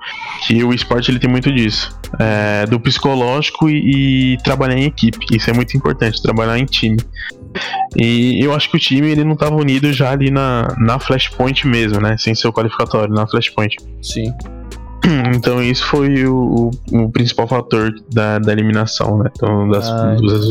que 0.46 0.64
o 0.64 0.72
esporte 0.72 1.10
ele 1.10 1.20
tem 1.20 1.30
muito 1.30 1.52
disso, 1.52 1.96
é, 2.18 2.66
do 2.66 2.80
psicológico 2.80 3.68
e, 3.70 4.34
e 4.34 4.36
trabalhar 4.38 4.76
em 4.76 4.84
equipe. 4.84 5.18
Isso 5.32 5.50
é 5.50 5.52
muito 5.52 5.76
importante, 5.76 6.20
trabalhar 6.20 6.58
em 6.58 6.64
time. 6.64 6.96
E 7.96 8.44
eu 8.44 8.52
acho 8.54 8.70
que 8.70 8.76
o 8.76 8.80
time 8.80 9.08
ele 9.10 9.24
não 9.24 9.34
estava 9.34 9.54
unido 9.56 9.92
já 9.92 10.10
ali 10.10 10.30
na, 10.30 10.74
na 10.78 10.98
Flashpoint 10.98 11.66
mesmo, 11.66 12.00
né, 12.00 12.16
sem 12.18 12.34
ser 12.34 12.48
o 12.48 12.52
qualificatório, 12.52 13.14
na 13.14 13.26
Flashpoint. 13.26 13.76
Sim. 14.02 14.32
Então 15.36 15.62
isso 15.62 15.84
foi 15.86 16.24
o, 16.26 16.70
o, 16.90 16.98
o 17.04 17.10
principal 17.10 17.46
fator 17.46 17.92
da, 18.12 18.38
da 18.38 18.52
eliminação, 18.52 19.18
né? 19.18 19.30
Então, 19.36 19.68
das, 19.68 19.86
Ah, 19.86 20.14
dos 20.18 20.50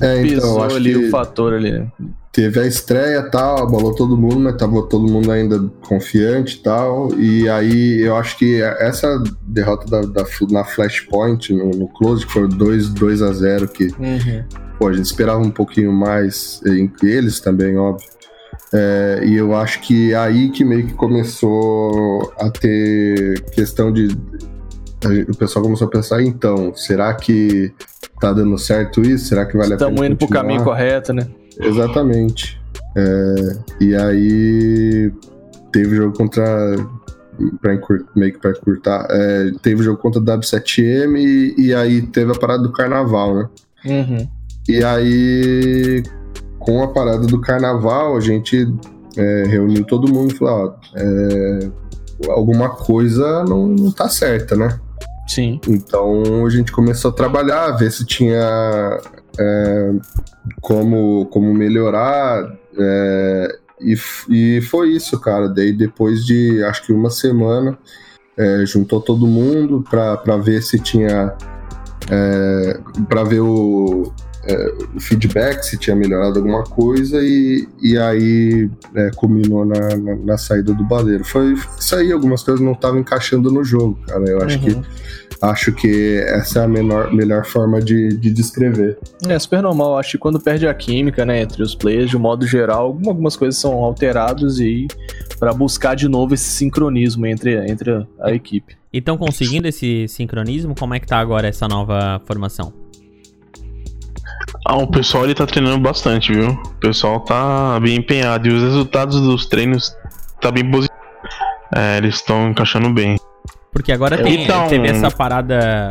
É, 0.00 0.22
então, 0.22 0.22
Pisou 0.22 0.62
acho 0.62 0.76
ali 0.76 0.92
que 0.92 1.06
o 1.06 1.10
fator 1.10 1.54
ali, 1.54 1.72
né? 1.72 1.88
teve 2.32 2.60
a 2.60 2.64
estreia 2.66 3.18
e 3.18 3.30
tal, 3.30 3.58
abalou 3.64 3.92
todo 3.92 4.16
mundo, 4.16 4.38
mas 4.38 4.54
tava 4.56 4.80
todo 4.84 5.10
mundo 5.10 5.32
ainda 5.32 5.58
confiante 5.82 6.58
e 6.58 6.62
tal. 6.62 7.12
E 7.18 7.48
aí 7.48 8.00
eu 8.02 8.14
acho 8.14 8.38
que 8.38 8.62
essa 8.62 9.20
derrota 9.42 9.84
da, 9.90 10.00
da- 10.02 10.26
na 10.48 10.64
Flashpoint, 10.64 11.52
no, 11.52 11.70
no 11.70 11.88
Close, 11.88 12.24
que 12.24 12.32
foi 12.32 12.46
2, 12.46 12.90
2 12.90 13.20
a 13.20 13.32
0 13.32 13.66
que 13.66 13.88
Uhum. 13.98 14.44
Pô, 14.80 14.88
a 14.88 14.92
gente 14.94 15.04
esperava 15.04 15.38
um 15.38 15.50
pouquinho 15.50 15.92
mais, 15.92 16.62
em- 16.66 16.90
eles 17.02 17.38
também, 17.38 17.76
óbvio. 17.76 18.08
É, 18.72 19.20
e 19.24 19.36
eu 19.36 19.54
acho 19.54 19.80
que 19.82 20.12
é 20.12 20.16
aí 20.16 20.48
que 20.50 20.64
meio 20.64 20.86
que 20.86 20.94
começou 20.94 22.32
a 22.38 22.48
ter 22.50 23.42
questão 23.50 23.92
de. 23.92 24.08
O 25.28 25.36
pessoal 25.36 25.64
começou 25.64 25.86
a 25.86 25.90
pensar, 25.90 26.22
então, 26.22 26.74
será 26.74 27.12
que 27.14 27.72
tá 28.20 28.32
dando 28.32 28.56
certo 28.58 29.00
isso? 29.02 29.26
Será 29.26 29.44
que 29.44 29.56
vale 29.56 29.74
a 29.74 29.76
pena? 29.76 29.90
Estamos 29.90 30.06
indo 30.06 30.16
pro 30.16 30.26
continuar? 30.26 30.42
caminho 30.42 30.64
correto, 30.64 31.12
né? 31.12 31.26
Exatamente. 31.58 32.60
É, 32.96 33.34
e 33.80 33.94
aí 33.94 35.12
teve 35.72 35.96
jogo 35.96 36.16
contra. 36.16 36.76
Pra 37.62 37.74
encur- 37.74 38.04
meio 38.14 38.32
que 38.34 38.38
pra 38.38 38.50
encurtar. 38.50 39.06
é, 39.10 39.50
teve 39.62 39.82
jogo 39.82 39.98
contra 39.98 40.20
a 40.20 40.24
W7M 40.38 41.16
e, 41.18 41.54
e 41.68 41.74
aí 41.74 42.02
teve 42.02 42.32
a 42.32 42.38
parada 42.38 42.62
do 42.62 42.70
carnaval, 42.72 43.34
né? 43.34 43.48
Uhum. 43.86 44.28
E 44.68 44.84
aí, 44.84 46.02
com 46.58 46.82
a 46.82 46.88
parada 46.88 47.26
do 47.26 47.40
carnaval, 47.40 48.16
a 48.16 48.20
gente 48.20 48.66
é, 49.16 49.44
reuniu 49.46 49.84
todo 49.84 50.12
mundo 50.12 50.32
e 50.32 50.36
falou: 50.36 50.66
ó, 50.66 50.98
é, 50.98 51.70
alguma 52.28 52.68
coisa 52.70 53.44
não, 53.44 53.66
não 53.66 53.90
tá 53.90 54.08
certa, 54.08 54.54
né? 54.56 54.78
Sim. 55.26 55.60
Então 55.68 56.44
a 56.44 56.50
gente 56.50 56.72
começou 56.72 57.10
a 57.10 57.14
trabalhar, 57.14 57.70
ver 57.72 57.90
se 57.92 58.04
tinha 58.04 59.00
é, 59.38 59.92
como, 60.60 61.26
como 61.26 61.54
melhorar. 61.54 62.44
é, 62.78 63.58
e, 63.80 63.96
e 64.28 64.60
foi 64.62 64.90
isso, 64.90 65.18
cara. 65.20 65.48
Daí 65.48 65.72
depois 65.72 66.24
de 66.24 66.62
acho 66.64 66.84
que 66.84 66.92
uma 66.92 67.10
semana, 67.10 67.78
é, 68.36 68.64
juntou 68.66 69.00
todo 69.00 69.26
mundo 69.26 69.84
pra, 69.88 70.16
pra 70.16 70.36
ver 70.36 70.62
se 70.62 70.78
tinha. 70.78 71.34
É, 72.10 72.80
pra 73.08 73.22
ver 73.22 73.40
o, 73.40 74.12
é, 74.44 74.72
o 74.94 75.00
feedback, 75.00 75.62
se 75.62 75.78
tinha 75.78 75.94
melhorado 75.96 76.38
alguma 76.38 76.62
coisa, 76.64 77.18
e, 77.22 77.68
e 77.82 77.98
aí 77.98 78.70
é, 78.94 79.10
culminou 79.16 79.64
na, 79.64 79.96
na, 79.96 80.16
na 80.16 80.38
saída 80.38 80.72
do 80.74 80.84
baleiro. 80.84 81.24
Foi 81.24 81.54
isso 81.78 81.94
aí, 81.96 82.12
algumas 82.12 82.42
coisas 82.42 82.64
não 82.64 82.72
estavam 82.72 83.00
encaixando 83.00 83.50
no 83.50 83.62
jogo, 83.64 83.98
cara. 84.06 84.24
Eu 84.28 84.42
acho 84.42 84.58
que 84.60 84.70
Uhum. 84.70 84.82
Acho 85.42 85.72
que 85.72 86.22
essa 86.26 86.60
é 86.60 86.64
a 86.64 86.68
menor, 86.68 87.14
melhor 87.14 87.46
forma 87.46 87.80
de, 87.80 88.08
de 88.08 88.30
descrever. 88.30 88.98
É 89.26 89.38
super 89.38 89.62
normal, 89.62 89.96
acho 89.96 90.10
que 90.12 90.18
quando 90.18 90.38
perde 90.38 90.66
a 90.68 90.74
química, 90.74 91.24
né, 91.24 91.40
entre 91.40 91.62
os 91.62 91.74
players, 91.74 92.10
de 92.10 92.16
um 92.18 92.20
modo 92.20 92.46
geral, 92.46 92.82
algum- 92.88 93.08
algumas 93.08 93.36
coisas 93.36 93.58
são 93.58 93.72
alteradas 93.82 94.58
e 94.58 94.86
para 95.38 95.54
buscar 95.54 95.94
de 95.96 96.08
novo 96.08 96.34
esse 96.34 96.44
sincronismo 96.44 97.24
entre, 97.24 97.56
entre 97.70 98.06
a 98.20 98.32
equipe. 98.32 98.76
E 98.92 98.98
estão 98.98 99.16
conseguindo 99.16 99.66
esse 99.66 100.06
sincronismo? 100.08 100.74
Como 100.78 100.92
é 100.92 101.00
que 101.00 101.06
tá 101.06 101.18
agora 101.18 101.48
essa 101.48 101.66
nova 101.66 102.20
formação? 102.26 102.70
Ah, 104.66 104.76
o 104.76 104.86
pessoal 104.86 105.24
ele 105.24 105.34
tá 105.34 105.46
treinando 105.46 105.78
bastante, 105.80 106.32
viu? 106.32 106.50
O 106.50 106.74
pessoal 106.80 107.20
tá 107.20 107.78
bem 107.80 107.96
empenhado 107.96 108.48
e 108.48 108.52
os 108.52 108.62
resultados 108.62 109.20
dos 109.20 109.46
treinos 109.46 109.96
tá 110.40 110.50
bem 110.50 110.70
positivos. 110.70 111.00
É, 111.74 111.96
eles 111.98 112.16
estão 112.16 112.50
encaixando 112.50 112.90
bem. 112.92 113.16
Porque 113.72 113.92
agora 113.92 114.18
tem, 114.22 114.44
Então- 114.44 114.66
teve 114.68 114.88
essa 114.88 115.10
parada 115.10 115.90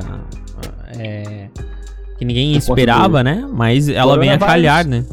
é, 0.98 1.48
que 2.18 2.26
ninguém 2.26 2.56
esperava, 2.58 3.24
né? 3.24 3.48
Mas 3.52 3.88
ela 3.90 4.18
vem 4.20 4.30
a 4.32 4.38
calhar, 4.38 4.86
né? 4.86 5.04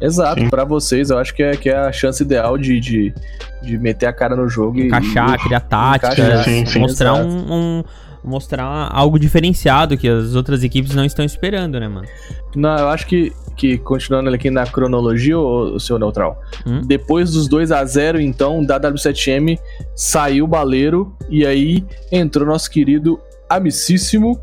Exato, 0.00 0.48
pra 0.50 0.64
vocês 0.64 1.08
eu 1.08 1.18
acho 1.18 1.34
que 1.34 1.42
é, 1.42 1.56
que 1.56 1.70
é 1.70 1.76
a 1.76 1.90
chance 1.90 2.22
ideal 2.22 2.58
de, 2.58 2.78
de, 2.78 3.14
de 3.62 3.78
meter 3.78 4.04
a 4.06 4.12
cara 4.12 4.36
no 4.36 4.46
jogo 4.48 4.78
e. 4.78 4.86
Encaixar, 4.88 5.34
e- 5.34 5.38
criar 5.38 5.60
tática, 5.60 6.12
encaixar, 6.12 6.44
sim, 6.44 6.66
sim. 6.66 6.78
mostrar 6.80 7.14
um, 7.14 7.52
um- 7.78 7.84
mostrar 8.26 8.90
algo 8.92 9.18
diferenciado 9.18 9.96
que 9.96 10.08
as 10.08 10.34
outras 10.34 10.62
equipes 10.62 10.94
não 10.94 11.04
estão 11.04 11.24
esperando, 11.24 11.78
né, 11.78 11.88
mano? 11.88 12.06
Não, 12.54 12.76
eu 12.76 12.88
acho 12.88 13.06
que, 13.06 13.32
que 13.56 13.78
continuando 13.78 14.30
aqui 14.30 14.50
na 14.50 14.66
cronologia, 14.66 15.38
o, 15.38 15.78
seu 15.78 15.98
Neutral, 15.98 16.40
Hum? 16.66 16.80
depois 16.84 17.32
dos 17.32 17.48
2 17.48 17.70
a 17.72 17.84
0 17.84 18.20
então, 18.20 18.64
da 18.64 18.80
W7M, 18.80 19.58
saiu 19.94 20.44
o 20.44 20.48
baleiro 20.48 21.14
e 21.28 21.46
aí 21.46 21.84
entrou 22.10 22.46
nosso 22.46 22.70
querido 22.70 23.20
amicíssimo 23.48 24.40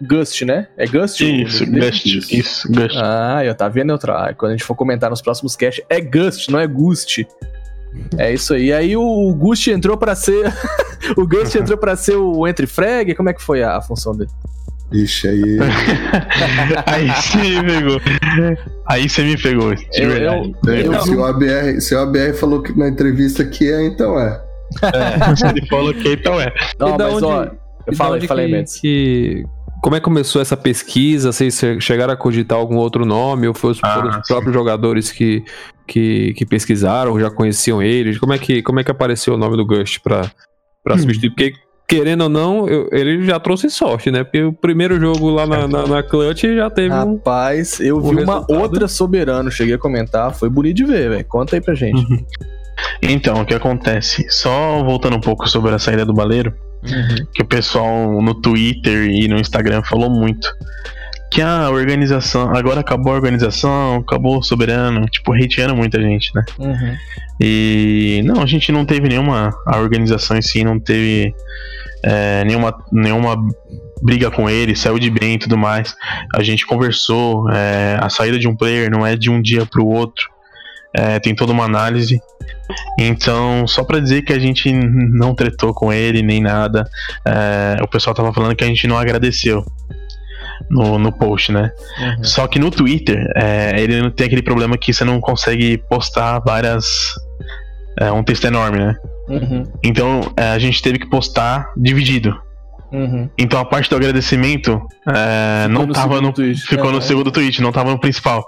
Gust, 0.00 0.42
né? 0.42 0.66
É 0.76 0.86
Gust? 0.86 1.20
Isso, 1.20 1.64
Gust. 1.64 2.06
Isso, 2.32 2.68
Gust. 2.68 2.96
Ah, 2.96 3.44
eu 3.44 3.54
tá 3.54 3.68
vendo, 3.68 3.88
Neutral? 3.88 4.34
Quando 4.34 4.50
a 4.50 4.54
gente 4.56 4.64
for 4.64 4.74
comentar 4.74 5.08
nos 5.08 5.22
próximos 5.22 5.54
casts, 5.54 5.84
é 5.88 6.00
Gust, 6.00 6.48
não 6.48 6.58
é 6.58 6.66
Gust. 6.66 7.24
É 8.18 8.32
isso 8.32 8.54
aí. 8.54 8.72
Aí 8.72 8.96
o 8.96 9.34
Gust 9.34 9.66
entrou 9.68 9.96
pra 9.96 10.14
ser. 10.14 10.52
o 11.16 11.26
Gust 11.26 11.54
entrou 11.54 11.76
pra 11.78 11.96
ser 11.96 12.16
o 12.16 12.46
entre 12.46 12.66
frag? 12.66 13.14
Como 13.14 13.28
é 13.28 13.32
que 13.32 13.42
foi 13.42 13.62
a, 13.62 13.76
a 13.76 13.82
função 13.82 14.16
dele? 14.16 14.30
Ixi, 14.92 15.26
aí. 15.28 15.42
Aí 16.84 17.08
você 17.08 17.38
me 17.38 17.62
pegou. 17.64 18.00
Aí 18.86 19.08
você 19.08 19.22
me 19.24 19.36
pegou, 19.40 19.74
de 19.74 19.86
Eu- 19.94 20.10
verdade. 20.10 20.54
eu- 20.84 21.00
se, 21.02 21.10
o 21.16 21.24
ABR, 21.24 21.80
se 21.80 21.94
o 21.94 21.98
ABR 22.00 22.34
falou 22.34 22.62
que 22.62 22.76
na 22.78 22.88
entrevista 22.88 23.42
que 23.44 23.72
é, 23.72 23.86
então 23.86 24.18
é. 24.20 24.42
É, 24.82 25.48
ele 25.50 25.66
falou 25.66 25.94
que 25.94 26.12
então 26.12 26.38
é. 26.40 26.52
Não, 26.78 26.88
E 26.88 26.98
mas 26.98 27.14
onde- 27.14 27.24
ó. 27.24 27.46
Eu 27.86 27.96
falei, 27.96 28.26
falei, 28.28 28.46
que, 28.46 28.52
Mendes. 28.52 28.76
que- 28.80 29.44
Como 29.82 29.96
é 29.96 29.98
que 29.98 30.04
começou 30.04 30.40
essa 30.40 30.56
pesquisa? 30.56 31.32
Vocês 31.32 31.58
che- 31.58 31.80
chegaram 31.80 32.12
a 32.12 32.16
cogitar 32.16 32.56
algum 32.56 32.76
outro 32.76 33.04
nome? 33.04 33.48
Ou 33.48 33.54
foi 33.54 33.72
os, 33.72 33.80
Ah, 33.82 33.94
foram 33.94 34.08
os 34.10 34.14
sim. 34.16 34.22
próprios 34.28 34.54
jogadores 34.54 35.10
que, 35.10 35.42
que, 35.86 36.32
que 36.34 36.46
pesquisaram, 36.46 37.18
já 37.18 37.28
conheciam 37.30 37.82
eles? 37.82 38.16
Como 38.18 38.32
é 38.32 38.38
que, 38.38 38.62
como 38.62 38.78
é 38.78 38.84
que 38.84 38.90
apareceu 38.92 39.34
o 39.34 39.36
nome 39.36 39.56
do 39.56 39.66
Gust 39.66 39.98
pra, 40.00 40.30
pra 40.84 40.96
substituir? 40.96 41.30
Porque, 41.30 41.52
querendo 41.88 42.22
ou 42.22 42.28
não, 42.28 42.68
eu- 42.68 42.88
ele 42.92 43.24
já 43.26 43.40
trouxe 43.40 43.68
sorte, 43.68 44.08
né? 44.10 44.22
Porque 44.22 44.44
o 44.44 44.52
primeiro 44.52 45.00
jogo 45.00 45.28
lá 45.30 45.46
na, 45.48 45.66
na, 45.66 45.84
na 45.86 46.02
Clutch 46.02 46.44
já 46.44 46.70
teve 46.70 46.94
um. 46.94 47.16
Rapaz, 47.16 47.80
eu 47.80 47.96
um 47.98 48.00
vi 48.02 48.22
uma 48.22 48.34
resultado. 48.36 48.60
outra 48.60 48.86
soberano, 48.86 49.50
cheguei 49.50 49.74
a 49.74 49.78
comentar, 49.78 50.32
foi 50.32 50.48
bonito 50.48 50.76
de 50.76 50.84
ver, 50.84 51.10
velho. 51.10 51.24
Conta 51.24 51.56
aí 51.56 51.60
pra 51.60 51.74
gente. 51.74 52.06
Então, 53.02 53.40
o 53.42 53.44
que 53.44 53.52
acontece? 53.54 54.24
Só 54.30 54.82
voltando 54.84 55.16
um 55.16 55.20
pouco 55.20 55.48
sobre 55.48 55.72
a 55.74 55.78
saída 55.78 56.04
do 56.06 56.14
baleiro, 56.14 56.54
que 57.32 57.42
o 57.42 57.46
pessoal 57.46 58.20
no 58.20 58.34
Twitter 58.34 59.08
e 59.10 59.28
no 59.28 59.36
Instagram 59.36 59.82
falou 59.82 60.10
muito. 60.10 60.48
Que 61.30 61.40
a 61.40 61.70
organização, 61.70 62.54
agora 62.54 62.80
acabou 62.80 63.12
a 63.12 63.16
organização, 63.16 63.96
acabou 63.96 64.38
o 64.38 64.42
soberano, 64.42 65.06
tipo, 65.06 65.32
hateando 65.32 65.74
muita 65.74 66.00
gente, 66.00 66.30
né? 66.34 66.44
Uhum. 66.58 66.94
E 67.40 68.20
não, 68.24 68.42
a 68.42 68.46
gente 68.46 68.70
não 68.70 68.84
teve 68.84 69.08
nenhuma. 69.08 69.50
A 69.66 69.78
organização 69.78 70.36
em 70.36 70.42
si 70.42 70.62
não 70.62 70.78
teve 70.78 71.34
é, 72.04 72.44
nenhuma, 72.44 72.76
nenhuma 72.92 73.36
briga 74.02 74.30
com 74.30 74.50
ele, 74.50 74.76
saiu 74.76 74.98
de 74.98 75.08
bem 75.08 75.34
e 75.34 75.38
tudo 75.38 75.56
mais. 75.56 75.94
A 76.34 76.42
gente 76.42 76.66
conversou, 76.66 77.48
é, 77.50 77.96
a 78.00 78.10
saída 78.10 78.38
de 78.38 78.48
um 78.48 78.56
player 78.56 78.90
não 78.90 79.06
é 79.06 79.16
de 79.16 79.30
um 79.30 79.40
dia 79.40 79.64
pro 79.64 79.86
outro. 79.86 80.31
É, 80.94 81.18
tem 81.18 81.34
toda 81.34 81.52
uma 81.52 81.64
análise. 81.64 82.20
Então, 82.98 83.66
só 83.66 83.84
pra 83.84 83.98
dizer 83.98 84.22
que 84.22 84.32
a 84.32 84.38
gente 84.38 84.72
não 84.72 85.34
tretou 85.34 85.72
com 85.72 85.92
ele 85.92 86.22
nem 86.22 86.40
nada, 86.40 86.88
é, 87.24 87.82
o 87.82 87.88
pessoal 87.88 88.14
tava 88.14 88.32
falando 88.32 88.54
que 88.54 88.64
a 88.64 88.66
gente 88.66 88.86
não 88.86 88.98
agradeceu 88.98 89.64
no, 90.70 90.98
no 90.98 91.12
post, 91.12 91.52
né? 91.52 91.70
Uhum. 91.98 92.24
Só 92.24 92.46
que 92.46 92.58
no 92.58 92.70
Twitter, 92.70 93.30
é, 93.36 93.80
ele 93.80 94.00
não 94.00 94.10
tem 94.10 94.26
aquele 94.26 94.42
problema 94.42 94.76
que 94.76 94.92
você 94.92 95.04
não 95.04 95.20
consegue 95.20 95.78
postar 95.88 96.40
várias. 96.40 97.14
É, 97.98 98.10
um 98.10 98.22
texto 98.22 98.46
enorme, 98.46 98.78
né? 98.78 98.96
Uhum. 99.28 99.64
Então 99.82 100.32
é, 100.36 100.48
a 100.48 100.58
gente 100.58 100.82
teve 100.82 100.98
que 100.98 101.08
postar 101.08 101.70
dividido. 101.76 102.40
Uhum. 102.90 103.28
Então 103.38 103.60
a 103.60 103.64
parte 103.64 103.88
do 103.88 103.96
agradecimento 103.96 104.80
é, 105.08 105.68
não 105.68 105.86
no 105.86 105.92
tava 105.92 106.20
no. 106.20 106.32
tweet. 106.32 106.60
Ficou 106.62 106.90
no 106.90 107.00
segundo 107.00 107.30
tweet, 107.30 107.60
não 107.60 107.72
tava 107.72 107.90
no 107.90 107.98
principal. 107.98 108.44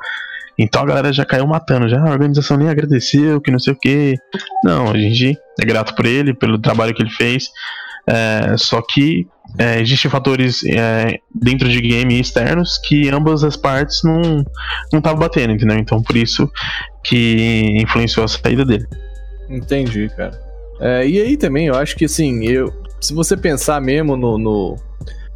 Então 0.59 0.83
a 0.83 0.87
galera 0.87 1.13
já 1.13 1.25
caiu 1.25 1.47
matando, 1.47 1.89
já 1.89 1.99
"Ah, 1.99 2.09
a 2.09 2.13
organização 2.13 2.57
nem 2.57 2.69
agradeceu, 2.69 3.41
que 3.41 3.51
não 3.51 3.59
sei 3.59 3.73
o 3.73 3.77
que. 3.77 4.15
Não, 4.63 4.91
a 4.91 4.97
gente 4.97 5.37
é 5.61 5.65
grato 5.65 5.95
por 5.95 6.07
ele, 6.07 6.35
pelo 6.35 6.59
trabalho 6.59 6.95
que 6.95 7.03
ele 7.03 7.11
fez. 7.11 7.49
É, 8.07 8.57
só 8.57 8.83
que 8.83 9.27
é, 9.59 9.81
existem 9.81 10.11
fatores 10.11 10.65
é, 10.65 11.19
dentro 11.35 11.69
de 11.69 11.81
game 11.81 12.21
externos 12.21 12.79
que 12.79 13.09
ambas 13.09 13.45
as 13.45 13.57
partes 13.57 14.03
não 14.03 14.21
não 14.93 14.99
estavam 14.99 15.19
batendo, 15.19 15.53
entendeu? 15.53 15.79
Então 15.79 16.03
por 16.03 16.17
isso 16.17 16.51
que 17.03 17.77
influenciou 17.81 18.25
a 18.25 18.29
saída 18.29 18.65
dele. 18.65 18.87
Entendi, 19.49 20.09
cara. 20.17 20.39
É, 20.81 21.07
e 21.07 21.21
aí 21.21 21.37
também, 21.37 21.67
eu 21.67 21.77
acho 21.77 21.97
que 21.97 22.05
assim, 22.05 22.45
eu, 22.45 22.73
se 23.01 23.15
você 23.15 23.37
pensar 23.37 23.81
mesmo 23.81 24.17
no, 24.17 24.39
no, 24.39 24.77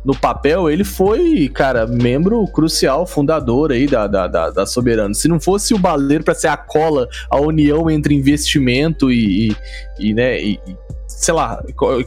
no 0.05 0.15
papel, 0.17 0.71
ele 0.71 0.85
foi, 0.85 1.49
cara, 1.49 1.87
membro 1.87 2.47
crucial, 2.49 3.07
fundador 3.07 3.73
aí 3.73 3.87
da, 3.87 4.07
da, 4.07 4.27
da, 4.27 4.51
da 4.51 4.67
Soberano. 4.67 5.15
Se 5.15 5.29
não 5.29 5.41
fosse 5.41 5.75
o 5.75 5.79
Baleiro 5.79 6.25
pra 6.25 6.35
ser 6.35 6.49
a 6.49 6.57
cola, 6.57 7.09
a 7.29 7.39
união 7.41 7.91
entre 7.91 8.15
investimento 8.15 9.11
e, 9.11 9.51
e, 9.51 9.57
e, 9.99 10.15
né, 10.15 10.41
e 10.41 10.61
sei 11.21 11.35
lá, 11.35 11.63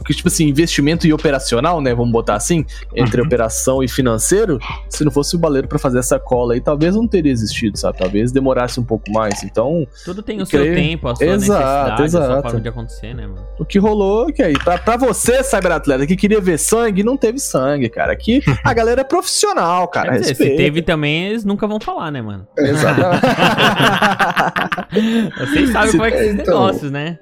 tipo 0.06 0.28
assim, 0.28 0.46
investimento 0.48 1.06
e 1.06 1.12
operacional, 1.12 1.80
né? 1.80 1.94
Vamos 1.94 2.12
botar 2.12 2.34
assim, 2.36 2.64
entre 2.94 3.20
Uhum. 3.20 3.26
operação 3.26 3.82
e 3.82 3.88
financeiro, 3.88 4.58
se 4.88 5.04
não 5.04 5.10
fosse 5.12 5.36
o 5.36 5.38
baleiro 5.38 5.68
pra 5.68 5.78
fazer 5.78 5.98
essa 5.98 6.18
cola 6.18 6.54
aí, 6.54 6.60
talvez 6.60 6.94
não 6.96 7.06
teria 7.06 7.30
existido, 7.30 7.78
sabe? 7.78 7.98
Talvez 7.98 8.32
demorasse 8.32 8.80
um 8.80 8.84
pouco 8.84 9.10
mais. 9.12 9.42
Então, 9.42 9.86
Tudo 10.04 10.22
tem 10.22 10.40
o 10.40 10.46
seu 10.46 10.60
creio- 10.60 10.74
tempo, 10.74 11.08
a 11.08 11.14
sua 11.16 11.24
Exato, 11.26 11.40
necessidade, 11.40 11.92
a 11.92 11.96
sua 11.96 12.04
exato. 12.04 12.42
forma 12.42 12.60
de 12.60 12.68
acontecer, 12.68 13.14
né, 13.14 13.26
mano? 13.26 13.42
o 13.58 13.64
que 13.64 13.78
rolou, 13.78 14.26
que 14.32 14.42
aí, 14.42 14.54
pra, 14.54 14.78
pra 14.78 14.96
você, 14.96 15.42
cyberatleta, 15.44 16.06
que 16.06 16.16
queria 16.16 16.40
ver 16.40 16.58
sangue, 16.58 17.02
não 17.04 17.16
teve 17.16 17.38
sangue, 17.38 17.88
cara. 17.88 18.12
Aqui 18.12 18.40
a 18.64 18.74
galera 18.74 19.02
é 19.02 19.04
profissional, 19.04 19.86
cara. 19.88 20.18
Dizer, 20.18 20.34
se 20.34 20.56
teve 20.56 20.82
também, 20.82 21.26
eles 21.28 21.44
nunca 21.44 21.66
vão 21.66 21.78
falar, 21.80 22.10
né, 22.10 22.20
mano? 22.22 22.46
Exatamente. 22.58 23.22
Vocês 25.38 25.70
sabem 25.70 25.90
Se- 25.90 25.96
como 25.96 26.04
é 26.06 26.10
que 26.10 26.16
é 26.16 26.24
esses 26.26 26.40
então, 26.40 26.60
negócios, 26.66 26.90
né? 26.90 27.18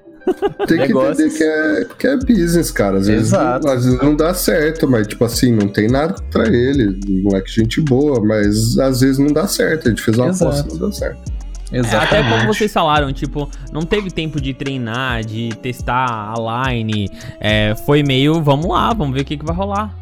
Tem 0.66 0.79
que 0.79 0.89
Negócios. 0.89 1.18
entender 1.18 1.37
que 1.39 1.45
é, 1.45 1.87
que 1.99 2.07
é 2.07 2.16
business, 2.16 2.71
cara. 2.71 2.99
Às 2.99 3.07
vezes, 3.07 3.29
Exato. 3.29 3.68
às 3.68 3.85
vezes 3.85 4.01
não 4.03 4.14
dá 4.14 4.35
certo, 4.35 4.89
mas, 4.89 5.07
tipo 5.07 5.25
assim, 5.25 5.53
não 5.53 5.68
tem 5.68 5.89
nada 5.89 6.14
pra 6.31 6.47
ele. 6.47 6.99
Não 7.07 7.37
é 7.37 7.41
que 7.41 7.51
gente 7.51 7.81
boa, 7.81 8.23
mas 8.25 8.79
às 8.79 9.01
vezes 9.01 9.18
não 9.18 9.29
dá 9.29 9.47
certo. 9.47 9.89
A 9.89 9.91
gente 9.91 10.03
fez 10.03 10.18
uma 10.18 10.29
Exato. 10.29 10.45
aposta 10.51 10.68
e 10.68 10.73
não 10.73 10.79
deu 10.79 10.93
certo. 10.93 11.33
É, 11.73 11.79
até 11.79 12.16
como 12.16 12.29
Exatamente. 12.29 12.47
vocês 12.47 12.73
falaram, 12.73 13.12
tipo, 13.12 13.49
não 13.73 13.83
teve 13.83 14.11
tempo 14.11 14.41
de 14.41 14.53
treinar, 14.53 15.25
de 15.25 15.51
testar 15.62 16.35
a 16.37 16.68
line. 16.68 17.09
É, 17.41 17.75
foi 17.87 18.03
meio, 18.03 18.43
vamos 18.43 18.66
lá, 18.66 18.93
vamos 18.93 19.14
ver 19.14 19.21
o 19.21 19.25
que, 19.25 19.37
que 19.37 19.45
vai 19.45 19.55
rolar. 19.55 19.97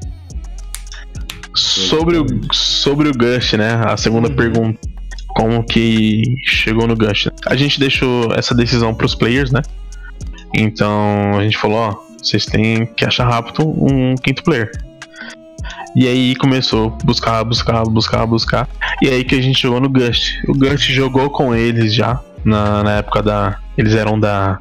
Sobre 1.55 2.17
o, 2.19 2.27
sobre 2.53 3.09
o 3.09 3.13
Gust, 3.13 3.55
né? 3.55 3.81
A 3.85 3.97
segunda 3.97 4.31
pergunta. 4.31 4.79
Como 5.37 5.63
que 5.65 6.23
chegou 6.45 6.87
no 6.87 6.97
Gust? 6.97 7.29
A 7.47 7.55
gente 7.55 7.79
deixou 7.79 8.33
essa 8.33 8.55
decisão 8.55 8.95
pros 8.95 9.15
players, 9.15 9.51
né? 9.53 9.61
Então 10.55 11.39
a 11.39 11.43
gente 11.43 11.57
falou, 11.57 11.79
ó, 11.79 11.97
vocês 12.23 12.47
têm 12.47 12.87
que 12.87 13.05
achar 13.05 13.29
rápido 13.29 13.67
um 13.67 14.15
quinto 14.17 14.43
player. 14.43 14.71
E 15.97 16.07
aí 16.07 16.37
começou 16.37 16.97
a 17.01 17.05
buscar, 17.05 17.45
buscar, 17.45 17.83
buscar, 17.85 18.27
buscar. 18.27 18.69
E 19.03 19.09
aí 19.09 19.25
que 19.25 19.35
a 19.35 19.43
gente 19.43 19.61
jogou 19.61 19.81
no 19.81 19.89
Gust. 19.89 20.43
O 20.47 20.55
Gust 20.55 20.91
jogou 20.91 21.31
com 21.31 21.55
eles 21.55 21.95
já. 21.95 22.21
Na, 22.45 22.83
na 22.85 22.93
época 22.99 23.23
da. 23.23 23.59
Eles 23.77 23.95
eram 23.95 24.19
da 24.19 24.59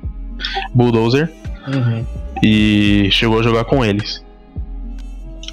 Bulldozer. 0.74 1.32
Uhum. 1.68 2.06
E 2.44 3.10
chegou 3.12 3.40
a 3.40 3.44
jogar 3.44 3.66
com 3.66 3.84
eles. 3.84 4.26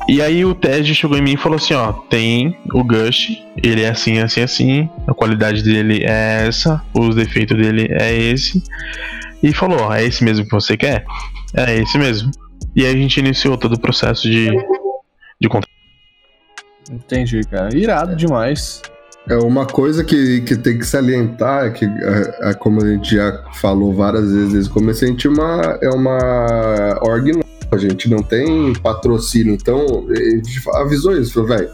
E 0.06 0.20
aí 0.20 0.44
o 0.44 0.54
Ted 0.54 0.94
chegou 0.94 1.16
em 1.16 1.22
mim 1.22 1.32
e 1.32 1.36
falou 1.36 1.56
assim, 1.56 1.72
ó, 1.72 1.92
tem 1.92 2.54
o 2.74 2.84
Gush, 2.84 3.42
ele 3.62 3.82
é 3.82 3.88
assim, 3.88 4.18
assim, 4.18 4.42
assim, 4.42 4.88
a 5.06 5.14
qualidade 5.14 5.62
dele 5.62 6.04
é 6.04 6.46
essa, 6.46 6.82
os 6.92 7.16
defeitos 7.16 7.56
dele 7.56 7.88
é 7.90 8.12
esse. 8.12 8.62
E 9.44 9.52
falou, 9.52 9.78
ó, 9.78 9.94
é 9.94 10.02
esse 10.02 10.24
mesmo 10.24 10.46
que 10.46 10.50
você 10.50 10.74
quer? 10.74 11.04
É 11.52 11.76
esse 11.76 11.98
mesmo. 11.98 12.30
E 12.74 12.82
aí 12.82 12.94
a 12.94 12.96
gente 12.96 13.20
iniciou 13.20 13.58
todo 13.58 13.74
o 13.74 13.78
processo 13.78 14.22
de, 14.22 14.46
de 15.38 15.48
contrato. 15.50 15.68
Entendi, 16.90 17.42
cara. 17.50 17.76
Irado 17.76 18.16
demais. 18.16 18.80
É 19.28 19.36
uma 19.36 19.66
coisa 19.66 20.02
que, 20.02 20.40
que 20.40 20.56
tem 20.56 20.78
que 20.78 20.86
salientar, 20.86 21.66
é 21.66 21.70
que, 21.70 21.84
é, 21.84 22.50
é 22.50 22.54
como 22.54 22.82
a 22.82 22.86
gente 22.86 23.16
já 23.16 23.44
falou 23.52 23.92
várias 23.92 24.32
vezes 24.32 24.52
desde 24.52 24.70
o 24.70 24.72
começo, 24.72 25.04
a 25.04 25.08
gente 25.08 25.26
é 25.26 25.30
uma, 25.30 25.78
é 25.82 25.88
uma 25.90 26.98
org 27.02 27.32
nova, 27.32 27.44
a 27.72 27.78
gente 27.78 28.08
não 28.08 28.22
tem 28.22 28.72
patrocínio, 28.74 29.54
então 29.54 30.06
a 30.08 30.14
gente 30.14 30.62
avisou 30.74 31.16
isso, 31.16 31.34
falou, 31.34 31.48
velho, 31.50 31.70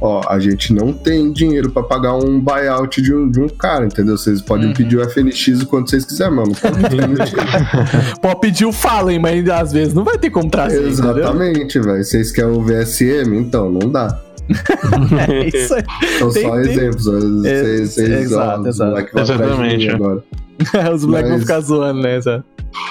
ó, 0.00 0.20
a 0.28 0.38
gente 0.38 0.72
não 0.72 0.92
tem 0.92 1.32
dinheiro 1.32 1.70
pra 1.70 1.82
pagar 1.82 2.14
um 2.14 2.40
buyout 2.40 3.00
de 3.00 3.14
um, 3.14 3.30
de 3.30 3.40
um 3.40 3.48
cara, 3.48 3.86
entendeu? 3.86 4.16
Vocês 4.16 4.40
podem 4.42 4.68
Uhum. 4.68 4.74
pedir 4.74 4.96
o 4.98 5.02
FNX 5.08 5.62
o 5.62 5.66
quanto 5.66 5.90
vocês 5.90 6.04
quiserem, 6.04 6.34
mano. 6.34 6.52
Pode 8.20 8.40
pedir 8.40 8.64
o 8.66 8.72
Fallen, 8.72 9.18
mas 9.18 9.48
às 9.48 9.72
vezes 9.72 9.94
não 9.94 10.04
vai 10.04 10.18
ter 10.18 10.30
como 10.30 10.50
trazer? 10.50 10.82
Exatamente, 10.86 11.78
velho. 11.80 12.02
Vocês 12.04 12.30
querem 12.32 12.50
o 12.50 12.60
VSM? 12.62 13.36
Então, 13.38 13.70
não 13.70 13.90
dá. 13.90 14.18
É 15.28 15.48
isso 15.48 15.74
aí. 15.74 15.84
São 16.18 16.30
Tem- 16.30 16.42
só 16.42 16.50
tem- 16.60 16.70
exemplos. 16.72 17.04
Vocês, 17.04 17.90
vocês, 17.94 18.08
exato, 18.10 18.68
exato. 18.68 19.18
Exatamente. 19.18 19.88
agora. 19.90 20.22
Os 20.94 21.04
moleques 21.04 21.28
vão 21.30 21.38
Mas- 21.38 21.40
ficar 21.40 21.60
zoando, 21.60 22.00
né? 22.02 22.20
Zé? 22.20 22.42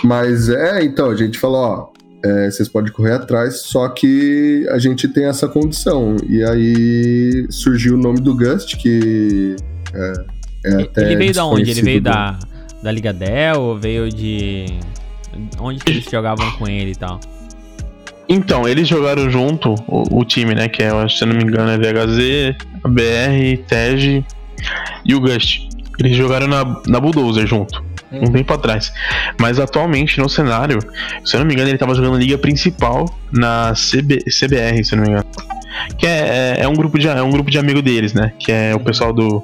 Mas 0.04 0.50
é, 0.50 0.84
então, 0.84 1.10
a 1.12 1.16
gente 1.16 1.38
falou, 1.38 1.58
ó, 1.62 1.88
é, 2.24 2.50
vocês 2.50 2.68
podem 2.70 2.92
correr 2.92 3.14
atrás, 3.14 3.62
só 3.62 3.90
que 3.90 4.66
a 4.70 4.78
gente 4.80 5.08
tem 5.08 5.26
essa 5.26 5.48
condição. 5.48 6.16
E 6.28 6.44
aí 6.44 7.46
surgiu 7.50 7.96
o 7.96 7.98
nome 7.98 8.22
do 8.22 8.36
Gust, 8.36 8.76
que 8.78 9.56
é, 9.94 10.14
é 10.66 10.82
até 10.84 11.02
ele 11.06 11.16
veio 11.18 11.34
da 11.34 11.46
onde? 11.46 11.70
Ele 11.72 11.82
veio 11.82 12.00
do- 12.02 12.06
da, 12.06 12.40
da 12.82 12.92
Liga 12.92 13.12
Dell 13.14 13.60
ou 13.62 13.78
veio 13.78 14.10
de. 14.10 14.66
Onde 15.60 15.80
que 15.84 15.92
eles 15.92 16.06
jogavam 16.10 16.50
com 16.58 16.68
ele 16.68 16.92
e 16.92 16.96
tal? 16.96 17.20
Então, 18.30 18.68
eles 18.68 18.88
jogaram 18.88 19.30
junto, 19.30 19.76
o, 19.88 20.20
o 20.20 20.26
time, 20.26 20.56
né? 20.56 20.70
Que 20.70 20.82
é, 20.84 20.90
se 21.10 21.24
eu 21.24 21.28
não 21.28 21.36
me 21.36 21.44
engano, 21.44 21.70
é 21.72 21.78
VHZ, 21.78 22.56
a 22.84 22.88
BR, 22.88 23.64
TEG 23.68 24.26
e 25.06 25.14
o 25.14 25.20
Gust. 25.20 25.68
Eles 26.00 26.16
jogaram 26.16 26.48
na, 26.48 26.82
na 26.88 27.00
Bulldozer 27.00 27.46
junto, 27.46 27.84
um 28.22 28.32
tempo 28.32 28.54
atrás. 28.54 28.94
Mas 29.40 29.60
atualmente 29.60 30.20
no 30.20 30.30
cenário, 30.30 30.80
se 31.26 31.36
eu 31.36 31.40
não 31.40 31.48
me 31.48 31.54
engano, 31.54 31.70
ele 31.70 31.78
tava 31.78 31.94
jogando 31.96 32.18
liga 32.18 32.38
principal 32.38 33.06
na 33.32 33.74
CB, 33.74 34.20
CBR, 34.30 34.84
se 34.84 34.94
eu 34.94 34.98
não 34.98 35.04
me 35.06 35.10
engano. 35.12 35.26
Que 35.98 36.06
é, 36.06 36.58
é, 36.60 36.68
um 36.68 36.74
grupo 36.74 37.00
de, 37.00 37.08
é 37.08 37.22
um 37.24 37.32
grupo 37.32 37.50
de 37.50 37.58
amigo 37.58 37.82
deles, 37.82 38.14
né? 38.14 38.32
Que 38.38 38.52
é 38.52 38.76
o 38.76 38.80
pessoal 38.80 39.12
do. 39.12 39.42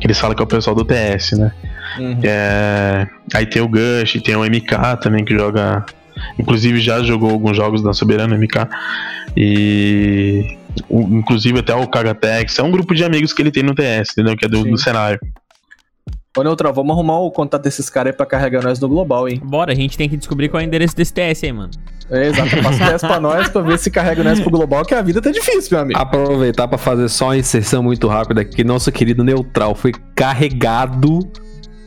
Que 0.00 0.06
eles 0.06 0.18
falam 0.18 0.34
que 0.34 0.42
é 0.42 0.44
o 0.44 0.48
pessoal 0.48 0.74
do 0.74 0.84
TS, 0.84 1.32
né? 1.32 1.52
Uhum. 1.98 2.18
É, 2.22 3.06
aí 3.34 3.44
tem 3.46 3.60
o 3.60 3.68
Gush, 3.68 4.20
tem 4.24 4.34
o 4.34 4.42
MK 4.44 4.96
também 5.02 5.24
que 5.24 5.34
joga. 5.36 5.84
Inclusive 6.38 6.80
já 6.80 7.02
jogou 7.02 7.30
alguns 7.30 7.56
jogos 7.56 7.82
da 7.82 7.92
Soberana 7.92 8.36
MK. 8.36 8.66
E. 9.36 10.56
o- 10.88 11.02
inclusive 11.18 11.58
até 11.60 11.74
o 11.74 11.86
Kagatex. 11.86 12.58
É 12.58 12.62
um 12.62 12.70
grupo 12.70 12.94
de 12.94 13.04
amigos 13.04 13.32
que 13.32 13.42
ele 13.42 13.50
tem 13.50 13.62
no 13.62 13.74
TS, 13.74 14.10
entendeu? 14.12 14.36
Que 14.36 14.46
é 14.46 14.48
do, 14.48 14.64
do 14.64 14.78
cenário. 14.78 15.20
Ô, 16.34 16.42
Neutral, 16.42 16.72
vamos 16.72 16.92
arrumar 16.92 17.18
o 17.18 17.30
contato 17.30 17.62
desses 17.62 17.90
caras 17.90 18.12
aí 18.12 18.16
pra 18.16 18.24
carregar 18.24 18.62
nós 18.62 18.80
no 18.80 18.88
global, 18.88 19.28
hein? 19.28 19.38
Bora, 19.44 19.70
a 19.72 19.74
gente 19.74 19.98
tem 19.98 20.08
que 20.08 20.16
descobrir 20.16 20.48
qual 20.48 20.62
é 20.62 20.64
o 20.64 20.66
endereço 20.66 20.96
desse 20.96 21.12
TS 21.12 21.44
aí, 21.44 21.52
mano. 21.52 21.70
É, 22.10 22.28
exato. 22.28 22.56
Passa 22.62 22.84
o 22.84 22.86
teste 22.88 23.06
pra 23.06 23.20
nós 23.20 23.48
pra 23.50 23.60
ver 23.60 23.78
se 23.78 23.90
carrega 23.90 24.24
nós 24.24 24.40
pro 24.40 24.50
global, 24.50 24.82
que 24.82 24.94
a 24.94 25.02
vida 25.02 25.20
tá 25.20 25.30
difícil, 25.30 25.68
meu 25.72 25.80
amigo. 25.80 26.00
Aproveitar 26.00 26.66
pra 26.68 26.78
fazer 26.78 27.10
só 27.10 27.26
uma 27.26 27.36
inserção 27.36 27.82
muito 27.82 28.08
rápida 28.08 28.46
que 28.46 28.64
nosso 28.64 28.90
querido 28.90 29.22
Neutral 29.22 29.74
foi 29.74 29.92
carregado 30.14 31.18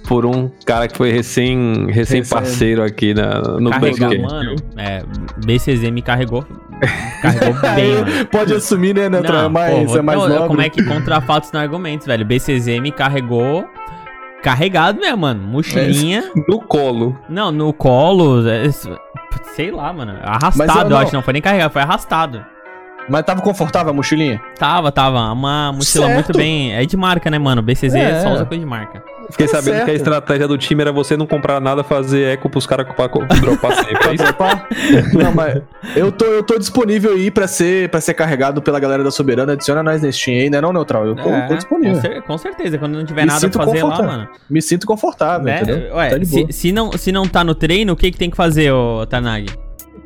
por 0.08 0.28
um 0.28 0.48
cara 0.64 0.88
que 0.88 0.96
foi 0.96 1.12
recém, 1.12 1.88
recém 1.89 2.24
parceiro 2.24 2.84
aqui 2.84 3.16
na, 3.16 3.41
no 3.41 3.72
Carregar, 3.72 4.12
mano. 4.22 4.56
É, 4.78 5.02
BCZ 5.43 5.89
me 5.89 6.04
carregou. 6.04 6.46
Carregou 7.20 7.60
bem, 7.74 7.96
mano. 7.96 8.26
Pode 8.28 8.54
assumir, 8.54 8.93
né, 8.93 9.10
Neutral? 9.10 9.38
Não, 9.38 9.46
é 9.46 9.50
mais, 9.50 9.91
pô, 9.91 9.98
é 9.98 10.02
mais 10.04 10.30
não. 10.30 10.48
Como 10.48 10.62
é 10.62 10.70
que 10.70 10.84
contra 10.84 11.20
fatos 11.20 11.52
não 11.52 11.60
argumentos, 11.60 12.06
velho? 12.06 12.24
BCZ 12.24 12.80
me 12.80 12.91
carregou. 12.91 13.68
Carregado 14.46 15.00
mesmo, 15.00 15.18
mano. 15.18 15.41
Mochilinha. 15.41 16.32
No 16.48 16.60
colo. 16.62 17.18
Não, 17.28 17.52
no 17.52 17.74
colo. 17.74 18.48
é, 18.48 18.70
sei 19.56 19.72
lá, 19.72 19.91
mano. 19.91 20.14
Arrastado, 20.22 20.56
Mas 20.58 20.76
eu 20.76 20.82
eu 20.84 20.89
não- 20.89 20.98
acho. 21.00 21.14
Não 21.16 21.24
foi 21.24 21.34
nem 21.34 21.41
carregado, 21.41 21.72
foi 21.74 21.82
arrastado. 21.82 22.46
Mas 23.08 23.24
tava 23.24 23.41
confortável 23.41 23.91
a 23.91 23.93
mochilinha? 23.93 24.41
Tava, 24.58 24.91
tava. 24.91 25.32
Uma 25.32 25.72
mochila 25.72 26.06
Certo. 26.08 26.14
muito 26.16 26.38
bem. 26.38 26.74
É 26.74 26.84
de 26.86 26.97
marca, 26.97 27.30
né, 27.30 27.38
mano? 27.38 27.62
BCZ 27.62 27.93
É. 27.95 28.22
só 28.22 28.34
usa 28.34 28.45
coisa 28.45 28.64
de 28.64 28.70
marca. 28.70 29.03
Fiquei 29.30 29.47
Tá 29.47 29.53
sabendo 29.53 29.74
certo. 29.74 29.86
que 29.86 29.91
a 29.91 29.93
estratégia 29.95 30.47
do 30.47 30.56
time 30.58 30.82
era 30.82 30.91
você 30.91 31.18
não 31.18 31.26
comprar 31.26 31.60
nada, 31.60 31.84
fazer 31.84 32.34
eco 32.34 32.47
pros 32.49 32.66
caras 32.68 32.86
dropar 33.41 33.74
sempre. 33.76 34.10
É? 34.10 34.14
Dropar? 34.18 34.68
Não, 35.14 35.32
mas 35.34 35.62
eu 35.95 36.12
tô, 36.12 36.26
eu 36.26 36.43
tô 36.43 36.58
disponível 36.60 37.14
aí 37.14 37.32
pra 37.32 37.47
ser, 37.47 37.89
pra 37.89 37.99
ser 38.01 38.14
carregado 38.14 38.62
pela 38.62 38.80
galera 38.80 39.03
da 39.03 39.10
Soberana. 39.12 39.53
Adiciona 39.53 39.82
nós 39.82 40.01
nesse 40.01 40.20
Steam 40.20 40.38
aí, 40.41 40.49
né, 40.49 40.62
não, 40.62 40.72
Neutral? 40.74 41.06
Eu 41.08 41.16
tô, 41.16 41.30
É, 41.30 41.47
tô 41.47 41.56
disponível. 41.56 41.95
Com, 41.95 42.01
cer- 42.01 42.22
com 42.24 42.38
certeza. 42.38 42.78
Quando 42.78 42.95
não 42.97 43.06
tiver 43.06 43.22
Me 43.22 43.28
nada 43.28 43.49
pra 43.49 43.66
fazer 43.66 43.84
lá, 43.84 44.01
mano. 44.01 44.28
Me 44.49 44.62
sinto 44.62 44.86
confortável, 44.86 45.45
Né? 45.45 45.62
entendeu? 45.62 45.95
Ué, 45.95 46.10
Tá 46.12 46.18
de 46.20 46.26
se, 46.26 46.36
boa. 46.41 46.51
se, 46.51 46.72
não, 46.72 46.91
se 46.91 47.12
não 47.12 47.28
tá 47.28 47.43
no 47.43 47.56
treino, 47.56 47.93
o 47.93 47.95
que, 47.95 48.12
que 48.12 48.18
tem 48.18 48.30
que 48.30 48.38
fazer, 48.38 48.72
ô 48.72 49.06
Tanag? 49.08 49.47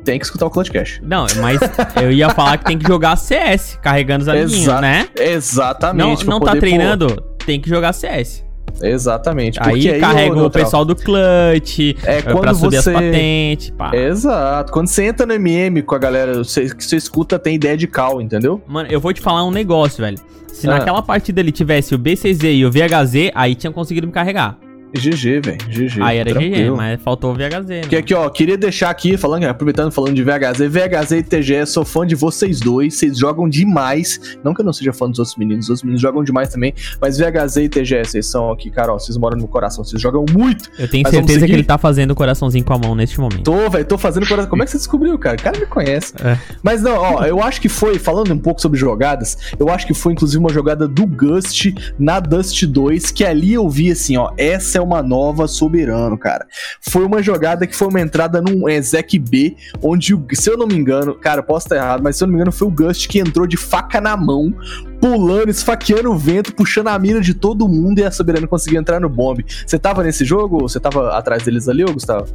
Tem 0.04 0.18
que 0.18 0.24
escutar 0.24 0.46
o 0.46 0.50
Clutch 0.50 0.70
Cash. 0.70 1.00
Não, 1.02 1.26
mas 1.40 1.60
eu 2.02 2.10
ia 2.10 2.30
falar 2.30 2.56
que 2.58 2.64
tem 2.64 2.78
que 2.78 2.86
jogar 2.86 3.16
CS, 3.16 3.78
carregando 3.82 4.22
os 4.22 4.28
amiguinhos, 4.28 4.62
Exa- 4.62 4.80
né? 4.80 5.06
Não, 5.16 5.22
Exatamente. 5.24 6.24
pra 6.24 6.34
não 6.34 6.40
tá 6.40 6.56
treinando, 6.56 7.22
tem 7.44 7.60
que 7.60 7.68
jogar 7.68 7.92
CS. 7.92 8.44
Exatamente. 8.82 9.58
Aí, 9.60 9.72
porque 9.82 9.98
carrega 9.98 10.42
o 10.42 10.50
pessoal 10.50 10.84
do 10.84 10.94
clutch, 10.96 11.78
É, 12.04 12.18
é, 12.18 12.22
pra 12.22 12.32
quando 12.32 12.54
subir 12.54 12.76
você- 12.82 12.90
as 12.90 12.94
patentes, 12.96 13.70
pá. 13.70 13.90
Exato. 13.94 14.72
Quando 14.72 14.86
você 14.88 15.04
entra 15.04 15.26
no 15.26 15.34
MM 15.34 15.82
com 15.82 15.94
a 15.94 15.98
galera, 15.98 16.38
você, 16.38 16.74
que 16.74 16.82
você 16.84 16.96
escuta 16.96 17.38
tem 17.38 17.56
ideia 17.56 17.76
de 17.76 17.86
cal, 17.86 18.22
entendeu? 18.22 18.62
Mano, 18.66 18.88
eu 18.90 19.00
vou 19.00 19.12
te 19.12 19.20
falar 19.20 19.44
um 19.44 19.50
negócio, 19.50 20.02
velho. 20.02 20.18
Se 20.48 20.66
Ah. 20.66 20.72
naquela 20.78 21.02
partida 21.02 21.40
ele 21.40 21.52
tivesse 21.52 21.94
o 21.94 21.98
BCZ 21.98 22.42
e 22.44 22.64
o 22.64 22.70
VHZ, 22.70 23.30
aí 23.34 23.54
tinha 23.54 23.70
conseguido 23.72 24.06
me 24.06 24.12
carregar. 24.12 24.56
GG, 24.92 25.40
velho. 25.40 25.58
GG. 25.68 26.02
Aí 26.02 26.18
era 26.18 26.32
GG, 26.32 26.70
mas 26.76 27.00
faltou 27.02 27.32
o 27.32 27.34
VHZ. 27.34 27.68
Né? 27.68 27.80
Que 27.82 27.96
aqui, 27.96 28.14
ó, 28.14 28.28
queria 28.28 28.56
deixar 28.56 28.90
aqui, 28.90 29.16
falando, 29.16 29.44
aproveitando 29.44 29.90
falando 29.92 30.14
de 30.14 30.22
VHZ, 30.22 30.68
VHZ 30.68 31.12
e 31.12 31.22
TGE, 31.22 31.66
sou 31.66 31.84
fã 31.84 32.06
de 32.06 32.14
vocês 32.14 32.60
dois, 32.60 32.94
vocês 32.94 33.18
jogam 33.18 33.48
demais. 33.48 34.38
Não 34.42 34.52
que 34.52 34.60
eu 34.60 34.64
não 34.64 34.72
seja 34.72 34.92
fã 34.92 35.08
dos 35.08 35.18
outros 35.18 35.36
meninos, 35.36 35.66
os 35.66 35.70
outros 35.70 35.82
meninos 35.84 36.02
jogam 36.02 36.24
demais 36.24 36.48
também, 36.48 36.74
mas 37.00 37.18
VHZ 37.18 37.56
e 37.56 37.68
TGE, 37.68 38.04
vocês 38.04 38.26
são 38.26 38.50
aqui, 38.50 38.70
Carol, 38.70 38.98
vocês 38.98 39.16
moram 39.16 39.38
no 39.38 39.48
coração, 39.48 39.84
vocês 39.84 40.00
jogam 40.00 40.24
muito. 40.32 40.70
Eu 40.78 40.88
tenho 40.88 41.08
certeza 41.08 41.46
que 41.46 41.52
ele 41.52 41.64
tá 41.64 41.78
fazendo 41.78 42.10
o 42.10 42.14
coraçãozinho 42.14 42.64
com 42.64 42.72
a 42.72 42.78
mão 42.78 42.94
neste 42.94 43.20
momento. 43.20 43.42
Tô, 43.42 43.70
velho, 43.70 43.84
tô 43.84 43.96
fazendo 43.96 44.26
coração. 44.26 44.50
Como 44.50 44.62
é 44.62 44.64
que 44.64 44.72
você 44.72 44.78
descobriu, 44.78 45.18
cara? 45.18 45.36
O 45.36 45.42
cara 45.42 45.58
me 45.58 45.66
conhece. 45.66 46.14
É. 46.24 46.38
Mas 46.62 46.82
não, 46.82 46.96
ó, 46.96 47.24
eu 47.24 47.42
acho 47.42 47.60
que 47.60 47.68
foi, 47.68 47.98
falando 47.98 48.32
um 48.32 48.38
pouco 48.38 48.60
sobre 48.60 48.78
jogadas, 48.78 49.36
eu 49.58 49.68
acho 49.68 49.86
que 49.86 49.94
foi 49.94 50.12
inclusive 50.12 50.38
uma 50.38 50.52
jogada 50.52 50.88
do 50.88 51.06
Gust 51.06 51.72
na 51.98 52.18
Dust 52.18 52.64
2, 52.64 53.10
que 53.10 53.24
ali 53.24 53.52
eu 53.52 53.68
vi 53.68 53.90
assim, 53.90 54.16
ó, 54.16 54.32
essa 54.36 54.78
é 54.78 54.79
uma 54.80 55.02
nova 55.02 55.46
soberano, 55.46 56.16
cara. 56.16 56.46
Foi 56.80 57.04
uma 57.04 57.22
jogada 57.22 57.66
que 57.66 57.76
foi 57.76 57.88
uma 57.88 58.00
entrada 58.00 58.40
num 58.40 58.68
Exec 58.68 59.18
B, 59.18 59.56
onde, 59.82 60.16
se 60.32 60.50
eu 60.50 60.56
não 60.56 60.66
me 60.66 60.76
engano, 60.76 61.14
cara, 61.14 61.42
posso 61.42 61.66
estar 61.66 61.76
errado, 61.76 62.02
mas 62.02 62.16
se 62.16 62.24
eu 62.24 62.26
não 62.26 62.32
me 62.32 62.36
engano, 62.36 62.52
foi 62.52 62.68
o 62.68 62.70
Gust 62.70 63.08
que 63.08 63.18
entrou 63.18 63.46
de 63.46 63.56
faca 63.56 64.00
na 64.00 64.16
mão, 64.16 64.54
pulando, 65.00 65.50
esfaqueando 65.50 66.10
o 66.10 66.18
vento, 66.18 66.54
puxando 66.54 66.88
a 66.88 66.98
mira 66.98 67.20
de 67.20 67.34
todo 67.34 67.68
mundo 67.68 67.98
e 67.98 68.04
a 68.04 68.10
soberano 68.10 68.46
conseguiu 68.46 68.80
entrar 68.80 69.00
no 69.00 69.08
bombe. 69.08 69.44
Você 69.66 69.78
tava 69.78 70.02
nesse 70.02 70.24
jogo? 70.24 70.62
ou 70.62 70.68
Você 70.68 70.78
tava 70.78 71.16
atrás 71.16 71.42
deles 71.42 71.68
ali, 71.68 71.84
ô 71.84 71.92
Gustavo? 71.92 72.26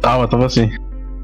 Tava, 0.00 0.26
tava 0.28 0.46
assim. 0.46 0.70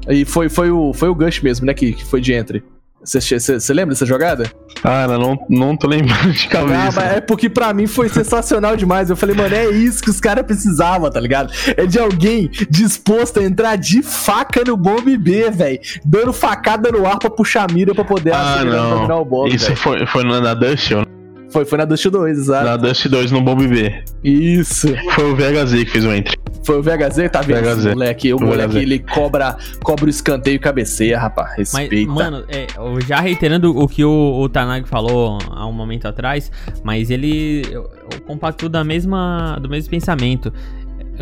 E 0.09 0.23
foi, 0.23 0.49
foi, 0.49 0.71
o, 0.71 0.93
foi 0.93 1.09
o 1.09 1.15
Gush 1.15 1.41
mesmo, 1.41 1.65
né? 1.65 1.73
Que, 1.73 1.93
que 1.93 2.05
foi 2.05 2.21
de 2.21 2.33
entre. 2.33 2.63
Você 3.07 3.73
lembra 3.73 3.93
dessa 3.95 4.05
jogada? 4.05 4.51
Cara, 4.81 5.17
não, 5.17 5.39
não 5.49 5.77
tô 5.77 5.87
lembrando 5.87 6.33
de 6.33 6.45
Ah, 6.47 6.49
cabeça. 6.49 6.91
mas 6.95 7.13
é 7.17 7.21
porque 7.21 7.49
pra 7.49 7.73
mim 7.73 7.87
foi 7.87 8.09
sensacional 8.09 8.75
demais. 8.75 9.09
Eu 9.09 9.15
falei, 9.15 9.33
mano, 9.35 9.55
é 9.55 9.69
isso 9.71 10.03
que 10.03 10.09
os 10.09 10.19
caras 10.19 10.45
precisavam, 10.45 11.09
tá 11.09 11.19
ligado? 11.19 11.51
É 11.77 11.85
de 11.85 11.97
alguém 11.97 12.49
disposto 12.69 13.39
a 13.39 13.43
entrar 13.43 13.77
de 13.77 14.03
faca 14.03 14.61
no 14.65 14.75
bombe 14.75 15.15
B, 15.17 15.49
velho. 15.49 15.79
Dando 16.05 16.33
facada 16.33 16.91
no 16.91 17.07
ar 17.07 17.17
pra 17.17 17.29
puxar 17.29 17.69
a 17.69 17.73
mira 17.73 17.95
pra 17.95 18.03
poder 18.03 18.33
Ah, 18.33 18.55
acelerar 18.55 18.89
dominar 18.89 19.15
o 19.15 19.19
não. 19.19 19.25
bombe, 19.25 19.55
Isso 19.55 19.73
foi, 19.75 20.05
foi 20.05 20.23
na 20.23 20.53
Dust, 20.53 20.91
ou 20.91 21.05
Foi, 21.49 21.65
foi 21.65 21.77
na 21.77 21.85
Dust 21.85 22.05
2, 22.05 22.37
exato. 22.37 22.65
na 22.65 22.77
Dust 22.77 23.07
2 23.07 23.31
no 23.31 23.41
Bomb 23.41 23.67
B. 23.67 24.03
Isso. 24.23 24.87
Foi 25.15 25.31
o 25.31 25.35
VHZ 25.35 25.83
que 25.85 25.89
fez 25.91 26.05
o 26.05 26.13
entry. 26.13 26.37
Foi 26.65 26.77
o 26.79 26.83
VHZ, 26.83 27.29
tá 27.31 27.41
vendo? 27.41 27.63
VHZ. 27.63 27.85
Moleque, 27.93 28.33
o 28.33 28.37
O 28.37 28.41
moleque, 28.41 28.73
VHZ. 28.73 28.81
ele 28.81 28.99
cobra, 28.99 29.57
cobra 29.81 30.05
o 30.05 30.09
escanteio 30.09 30.55
e 30.55 30.59
cabeceia, 30.59 31.17
rapaz. 31.17 31.71
Mas, 31.73 31.83
Respeita. 31.83 32.11
mano, 32.11 32.43
é, 32.49 32.67
já 33.07 33.21
reiterando 33.21 33.77
o 33.77 33.87
que 33.87 34.03
o, 34.03 34.39
o 34.41 34.49
Tanag 34.49 34.85
falou 34.87 35.37
há 35.49 35.65
um 35.65 35.71
momento 35.71 36.05
atrás, 36.07 36.51
mas 36.83 37.09
ele 37.09 37.61
eu, 37.71 37.89
eu 38.11 38.21
compacto 38.25 38.67
da 38.67 38.83
mesma, 38.83 39.57
do 39.61 39.69
mesmo 39.69 39.89
pensamento. 39.89 40.51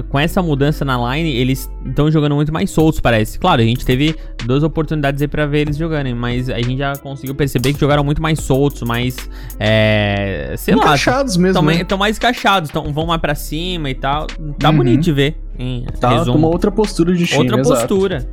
Com 0.09 0.19
essa 0.19 0.41
mudança 0.41 0.83
na 0.83 0.97
line, 1.15 1.31
eles 1.35 1.69
estão 1.85 2.11
jogando 2.11 2.35
muito 2.35 2.51
mais 2.53 2.69
soltos, 2.71 2.99
parece. 2.99 3.39
Claro, 3.39 3.61
a 3.61 3.65
gente 3.65 3.85
teve 3.85 4.15
duas 4.45 4.63
oportunidades 4.63 5.21
aí 5.21 5.27
pra 5.27 5.45
ver 5.45 5.59
eles 5.61 5.77
jogarem, 5.77 6.13
mas 6.13 6.49
a 6.49 6.57
gente 6.57 6.77
já 6.77 6.95
conseguiu 6.97 7.33
perceber 7.35 7.73
que 7.73 7.79
jogaram 7.79 8.03
muito 8.03 8.21
mais 8.21 8.39
soltos, 8.39 8.81
mais. 8.83 9.15
É, 9.59 10.53
sei 10.57 10.75
lá. 10.75 10.83
Encaixados 10.83 11.37
mesmo, 11.37 11.71
Estão 11.71 11.97
né? 11.97 11.99
mais 11.99 12.17
encaixados, 12.17 12.69
tão, 12.69 12.91
vão 12.93 13.05
mais 13.05 13.21
pra 13.21 13.35
cima 13.35 13.89
e 13.89 13.95
tal. 13.95 14.27
Tá 14.59 14.69
Uhum. 14.69 14.77
bonito 14.77 15.01
de 15.01 15.11
ver. 15.11 15.37
Em 15.57 15.85
Tá 15.99 16.09
resumo. 16.17 16.37
uma 16.37 16.47
outra 16.47 16.69
postura 16.71 17.13
de 17.13 17.25
time, 17.25 17.39
Outra 17.39 17.59
exato. 17.61 17.87
postura. 17.87 18.27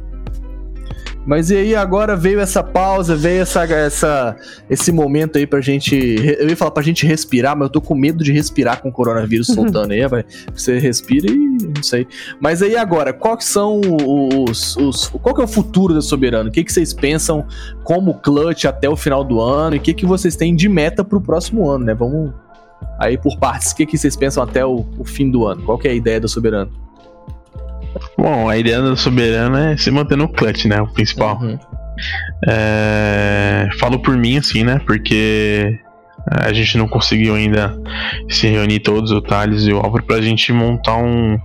Mas 1.24 1.50
e 1.50 1.56
aí, 1.56 1.74
agora 1.74 2.16
veio 2.16 2.40
essa 2.40 2.62
pausa, 2.62 3.14
veio 3.14 3.42
essa, 3.42 3.62
essa, 3.64 4.36
esse 4.68 4.90
momento 4.90 5.38
aí 5.38 5.46
pra 5.46 5.60
gente. 5.60 5.94
Eu 6.38 6.48
ia 6.48 6.56
falar 6.56 6.72
pra 6.72 6.82
gente 6.82 7.06
respirar, 7.06 7.56
mas 7.56 7.66
eu 7.66 7.70
tô 7.70 7.80
com 7.80 7.94
medo 7.94 8.24
de 8.24 8.32
respirar 8.32 8.82
com 8.82 8.88
o 8.88 8.92
coronavírus 8.92 9.46
soltando 9.54 9.92
aí, 9.92 10.06
vai. 10.08 10.24
Você 10.52 10.78
respira 10.78 11.30
e 11.30 11.36
não 11.36 11.82
sei. 11.82 12.06
Mas 12.40 12.60
aí 12.60 12.76
agora, 12.76 13.12
quais 13.12 13.44
são 13.44 13.80
os. 13.80 14.76
os 14.76 15.08
qual 15.08 15.34
que 15.34 15.40
é 15.40 15.44
o 15.44 15.48
futuro 15.48 15.94
da 15.94 16.00
Soberano? 16.00 16.48
O 16.48 16.52
que, 16.52 16.64
que 16.64 16.72
vocês 16.72 16.92
pensam 16.92 17.46
como 17.84 18.14
clutch 18.14 18.64
até 18.64 18.88
o 18.88 18.96
final 18.96 19.22
do 19.22 19.40
ano? 19.40 19.76
E 19.76 19.78
o 19.78 19.82
que, 19.82 19.94
que 19.94 20.04
vocês 20.04 20.34
têm 20.34 20.56
de 20.56 20.68
meta 20.68 21.04
pro 21.04 21.20
próximo 21.20 21.70
ano, 21.70 21.84
né? 21.84 21.94
Vamos 21.94 22.32
aí 22.98 23.16
por 23.16 23.38
partes. 23.38 23.70
O 23.70 23.76
que, 23.76 23.86
que 23.86 23.96
vocês 23.96 24.16
pensam 24.16 24.42
até 24.42 24.66
o, 24.66 24.84
o 24.98 25.04
fim 25.04 25.30
do 25.30 25.46
ano? 25.46 25.62
Qual 25.62 25.78
que 25.78 25.86
é 25.86 25.92
a 25.92 25.94
ideia 25.94 26.20
da 26.20 26.26
Soberano? 26.26 26.70
Bom, 28.16 28.48
a 28.48 28.56
ideia 28.56 28.80
da 28.80 28.96
Soberana 28.96 29.72
é 29.72 29.76
se 29.76 29.90
manter 29.90 30.16
no 30.16 30.28
clutch, 30.28 30.66
né? 30.66 30.80
O 30.80 30.86
principal. 30.88 31.38
Uhum. 31.40 31.58
É, 32.46 33.68
Falo 33.78 33.98
por 34.00 34.16
mim, 34.16 34.38
assim, 34.38 34.64
né? 34.64 34.80
Porque 34.86 35.78
a 36.30 36.52
gente 36.52 36.78
não 36.78 36.86
conseguiu 36.86 37.34
ainda 37.34 37.76
se 38.28 38.46
reunir 38.46 38.80
todos, 38.80 39.10
o 39.10 39.20
Thales 39.20 39.64
e 39.66 39.72
o 39.72 39.78
Álvaro, 39.78 40.04
pra 40.04 40.20
gente 40.20 40.52
montar 40.52 40.96
um, 40.96 41.38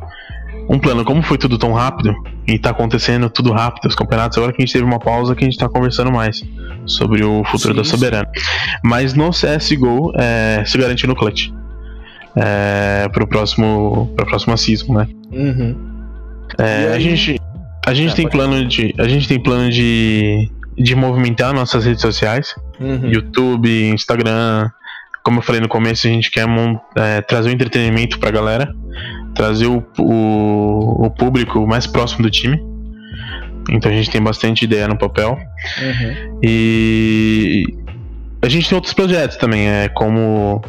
um 0.70 0.80
plano. 0.80 1.04
Como 1.04 1.22
foi 1.22 1.38
tudo 1.38 1.58
tão 1.58 1.74
rápido 1.74 2.14
e 2.48 2.58
tá 2.58 2.70
acontecendo 2.70 3.30
tudo 3.30 3.52
rápido, 3.52 3.88
os 3.88 3.96
campeonatos, 3.96 4.38
agora 4.38 4.54
que 4.54 4.62
a 4.62 4.66
gente 4.66 4.74
teve 4.74 4.86
uma 4.86 5.00
pausa 5.00 5.36
que 5.36 5.44
a 5.44 5.48
gente 5.48 5.58
tá 5.58 5.68
conversando 5.68 6.12
mais 6.12 6.44
sobre 6.86 7.24
o 7.24 7.44
futuro 7.46 7.74
Sim, 7.74 7.78
da 7.78 7.84
sim. 7.84 7.90
Soberana. 7.92 8.30
Mas 8.84 9.14
no 9.14 9.32
CSGO, 9.32 10.14
é, 10.16 10.64
se 10.66 10.78
garantir 10.78 11.08
no 11.08 11.16
clutch. 11.16 11.50
É, 12.40 13.10
pro 13.12 13.26
próximo, 13.26 14.14
pra 14.16 14.24
próxima 14.24 14.56
season, 14.58 14.94
né? 14.94 15.08
Uhum. 15.32 15.87
É, 16.58 16.94
a 16.94 17.00
gente, 17.00 17.40
a 17.86 17.94
gente 17.94 18.12
Ah, 18.12 18.16
tem 18.16 18.30
plano 18.30 18.66
de, 18.66 18.94
a 18.98 19.08
gente 19.08 19.28
tem 19.28 19.40
plano 19.40 19.70
de, 19.70 20.50
de 20.78 20.96
movimentar 20.96 21.54
nossas 21.54 21.86
redes 21.86 22.02
sociais, 22.02 22.54
Uhum. 22.80 23.10
YouTube, 23.10 23.70
Instagram. 23.90 24.70
Como 25.24 25.40
eu 25.40 25.44
falei 25.44 25.60
no 25.60 25.68
começo, 25.68 26.08
a 26.08 26.10
gente 26.10 26.32
quer 26.32 26.48
é, 26.96 27.22
trazer 27.22 27.50
o 27.50 27.52
entretenimento 27.52 28.18
pra 28.20 28.32
galera, 28.32 28.72
trazer 29.36 29.66
o, 29.68 29.84
o, 30.00 31.06
o 31.06 31.10
público 31.12 31.66
mais 31.68 31.86
próximo 31.86 32.24
do 32.24 32.30
time. 32.30 32.58
Então 33.70 33.92
a 33.92 33.94
gente 33.96 34.10
tem 34.10 34.22
bastante 34.22 34.64
ideia 34.64 34.88
no 34.88 34.98
papel. 34.98 35.38
Uhum. 35.82 36.40
E 36.42 37.66
a 38.42 38.48
gente 38.48 38.70
tem 38.70 38.76
outros 38.76 38.94
projetos 38.94 39.36
também, 39.38 39.68
é 39.68 39.90
como 39.90 40.62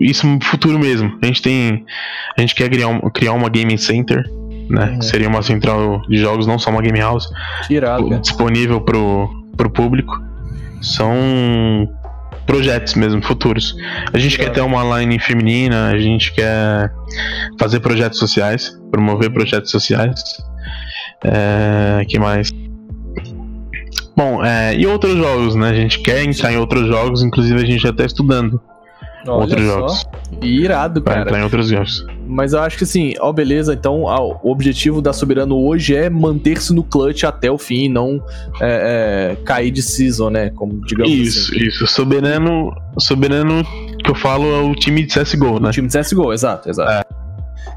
isso 0.00 0.26
no 0.26 0.42
futuro 0.42 0.78
mesmo. 0.78 1.16
A 1.22 1.26
gente 1.26 1.40
tem 1.42 1.84
a 2.36 2.40
gente 2.40 2.54
quer 2.56 2.68
criar, 2.68 2.88
um- 2.88 3.00
criar 3.10 3.32
uma 3.34 3.48
gaming 3.48 3.76
center, 3.76 4.24
né? 4.68 4.90
Uhum. 4.90 4.98
Que 4.98 5.04
seria 5.04 5.28
uma 5.28 5.42
central 5.42 6.02
de 6.08 6.16
jogos, 6.16 6.46
não 6.46 6.58
só 6.58 6.70
uma 6.70 6.82
game 6.82 6.98
house, 6.98 7.28
irado, 7.70 8.08
cara. 8.08 8.20
disponível 8.20 8.80
pro, 8.80 9.28
pro 9.56 9.70
público. 9.70 10.20
São 10.82 11.88
projetos 12.46 12.94
mesmo 12.94 13.22
futuros. 13.22 13.74
A 14.12 14.18
gente 14.18 14.38
quer 14.38 14.50
ter 14.50 14.60
uma 14.60 15.00
line 15.00 15.18
feminina, 15.18 15.88
a 15.88 15.98
gente 15.98 16.32
quer 16.32 16.92
fazer 17.58 17.80
projetos 17.80 18.18
sociais, 18.18 18.78
promover 18.90 19.30
projetos 19.30 19.70
sociais. 19.70 20.22
É, 21.24 22.04
que 22.06 22.18
mais? 22.18 22.50
Bom, 24.16 24.42
é, 24.44 24.74
e 24.74 24.86
outros 24.86 25.16
jogos, 25.16 25.54
né? 25.54 25.70
A 25.70 25.74
gente 25.74 26.00
quer 26.00 26.24
entrar 26.24 26.52
em 26.52 26.56
outros 26.56 26.86
jogos, 26.86 27.22
inclusive 27.22 27.60
a 27.60 27.66
gente 27.66 27.82
já 27.82 27.92
tá 27.92 28.04
estudando 28.04 28.60
Olha 29.32 29.40
outros 29.42 29.66
só. 29.66 29.72
jogos. 29.74 30.06
Irado, 30.42 31.02
Pra 31.02 31.14
cara. 31.14 31.26
entrar 31.26 31.40
em 31.40 31.42
outros 31.44 31.68
jogos. 31.68 32.06
Mas 32.26 32.52
eu 32.52 32.60
acho 32.60 32.76
que 32.78 32.84
assim, 32.84 33.14
ó, 33.20 33.32
beleza. 33.32 33.72
Então, 33.74 34.08
ah, 34.08 34.20
o 34.20 34.50
objetivo 34.50 35.00
da 35.00 35.12
Soberano 35.12 35.56
hoje 35.64 35.94
é 35.94 36.10
manter-se 36.10 36.74
no 36.74 36.82
clutch 36.82 37.24
até 37.24 37.50
o 37.50 37.56
fim 37.58 37.84
e 37.84 37.88
não 37.88 38.22
é, 38.60 39.36
é, 39.38 39.44
cair 39.44 39.70
de 39.70 39.82
season, 39.82 40.30
né? 40.30 40.50
Como 40.50 40.80
digamos 40.84 41.12
Isso, 41.12 41.52
assim. 41.52 41.64
isso. 41.64 41.86
Soberano, 41.86 42.74
soberano 42.98 43.64
que 44.04 44.10
eu 44.10 44.14
falo 44.14 44.44
é 44.46 44.60
o 44.60 44.74
time 44.74 45.04
de 45.06 45.14
CSGO, 45.14 45.60
né? 45.60 45.68
O 45.68 45.72
time 45.72 45.88
de 45.88 45.98
CSGO, 45.98 46.32
exato, 46.32 46.68
exato. 46.68 47.06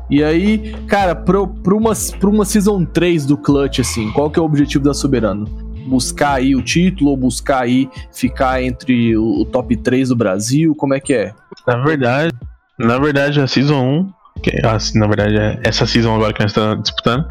E 0.09 0.23
aí, 0.23 0.73
cara, 0.87 1.13
pro, 1.15 1.43
uma, 1.67 1.93
pro 2.19 2.31
uma 2.31 2.43
Season 2.43 2.83
3 2.83 3.27
do 3.27 3.37
Clutch, 3.37 3.79
assim, 3.79 4.09
qual 4.11 4.29
que 4.31 4.39
é 4.39 4.41
o 4.41 4.45
objetivo 4.45 4.83
da 4.83 4.93
Soberano? 4.93 5.45
Buscar 5.87 6.33
aí 6.35 6.55
o 6.55 6.61
título 6.61 7.11
ou 7.11 7.17
buscar 7.17 7.61
aí 7.63 7.89
ficar 8.13 8.61
entre 8.63 9.15
o, 9.17 9.41
o 9.41 9.45
top 9.45 9.75
3 9.75 10.09
do 10.09 10.15
Brasil? 10.15 10.75
Como 10.75 10.93
é 10.93 10.99
que 10.99 11.13
é? 11.13 11.33
Na 11.67 11.77
verdade, 11.83 12.33
na 12.77 12.97
verdade, 12.99 13.41
a 13.41 13.47
Season 13.47 13.81
1, 13.83 14.41
que 14.43 14.49
é, 14.51 14.65
a- 14.65 14.77
na 14.95 15.07
verdade, 15.07 15.37
é 15.37 15.59
essa 15.63 15.85
Season 15.85 16.15
agora 16.15 16.31
que 16.33 16.41
nós 16.41 16.51
estamos 16.51 16.81
disputando, 16.83 17.25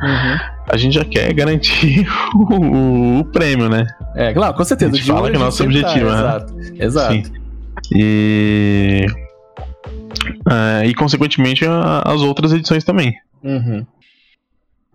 a 0.70 0.76
gente 0.76 0.94
já 0.94 1.04
quer 1.04 1.32
garantir 1.32 2.06
o, 2.34 3.20
o 3.20 3.24
prêmio, 3.26 3.68
né? 3.68 3.86
É, 4.14 4.32
claro, 4.34 4.54
com 4.54 4.64
certeza. 4.64 4.92
A 4.92 4.96
gente 4.96 5.06
fala 5.06 5.30
que 5.30 5.36
é 5.36 5.38
nosso 5.38 5.58
sempre 5.58 5.78
objetivo, 5.80 6.10
né? 6.10 6.18
Exato, 6.18 6.54
exato. 6.78 7.12
Sim. 7.14 7.22
E. 7.94 9.06
é, 10.50 10.86
e 10.86 10.94
consequentemente 10.94 11.64
a- 11.66 12.02
as 12.04 12.20
outras 12.20 12.52
edições 12.52 12.84
também. 12.84 13.14
Uhum. 13.42 13.86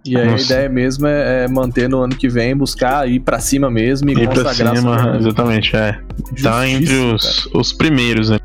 E 0.05 0.17
aí 0.17 0.27
a 0.27 0.37
ideia 0.37 0.69
mesmo 0.69 1.07
é, 1.07 1.45
é 1.45 1.47
manter 1.47 1.87
no 1.87 2.01
ano 2.01 2.15
que 2.15 2.27
vem, 2.27 2.55
buscar 2.55 3.07
ir 3.07 3.21
pra 3.21 3.39
cima 3.39 3.71
mesmo 3.71 4.09
e 4.09 4.13
pra 4.13 4.27
consagrar 4.27 4.73
a 4.73 4.75
cima, 4.75 5.17
exatamente, 5.17 5.75
é. 5.75 5.99
Tá 6.41 6.67
entre 6.67 6.93
os, 6.93 7.49
os 7.53 7.71
primeiros, 7.71 8.29
né? 8.29 8.37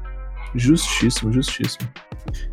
Justíssimo, 0.55 1.33
justíssimo. 1.33 1.89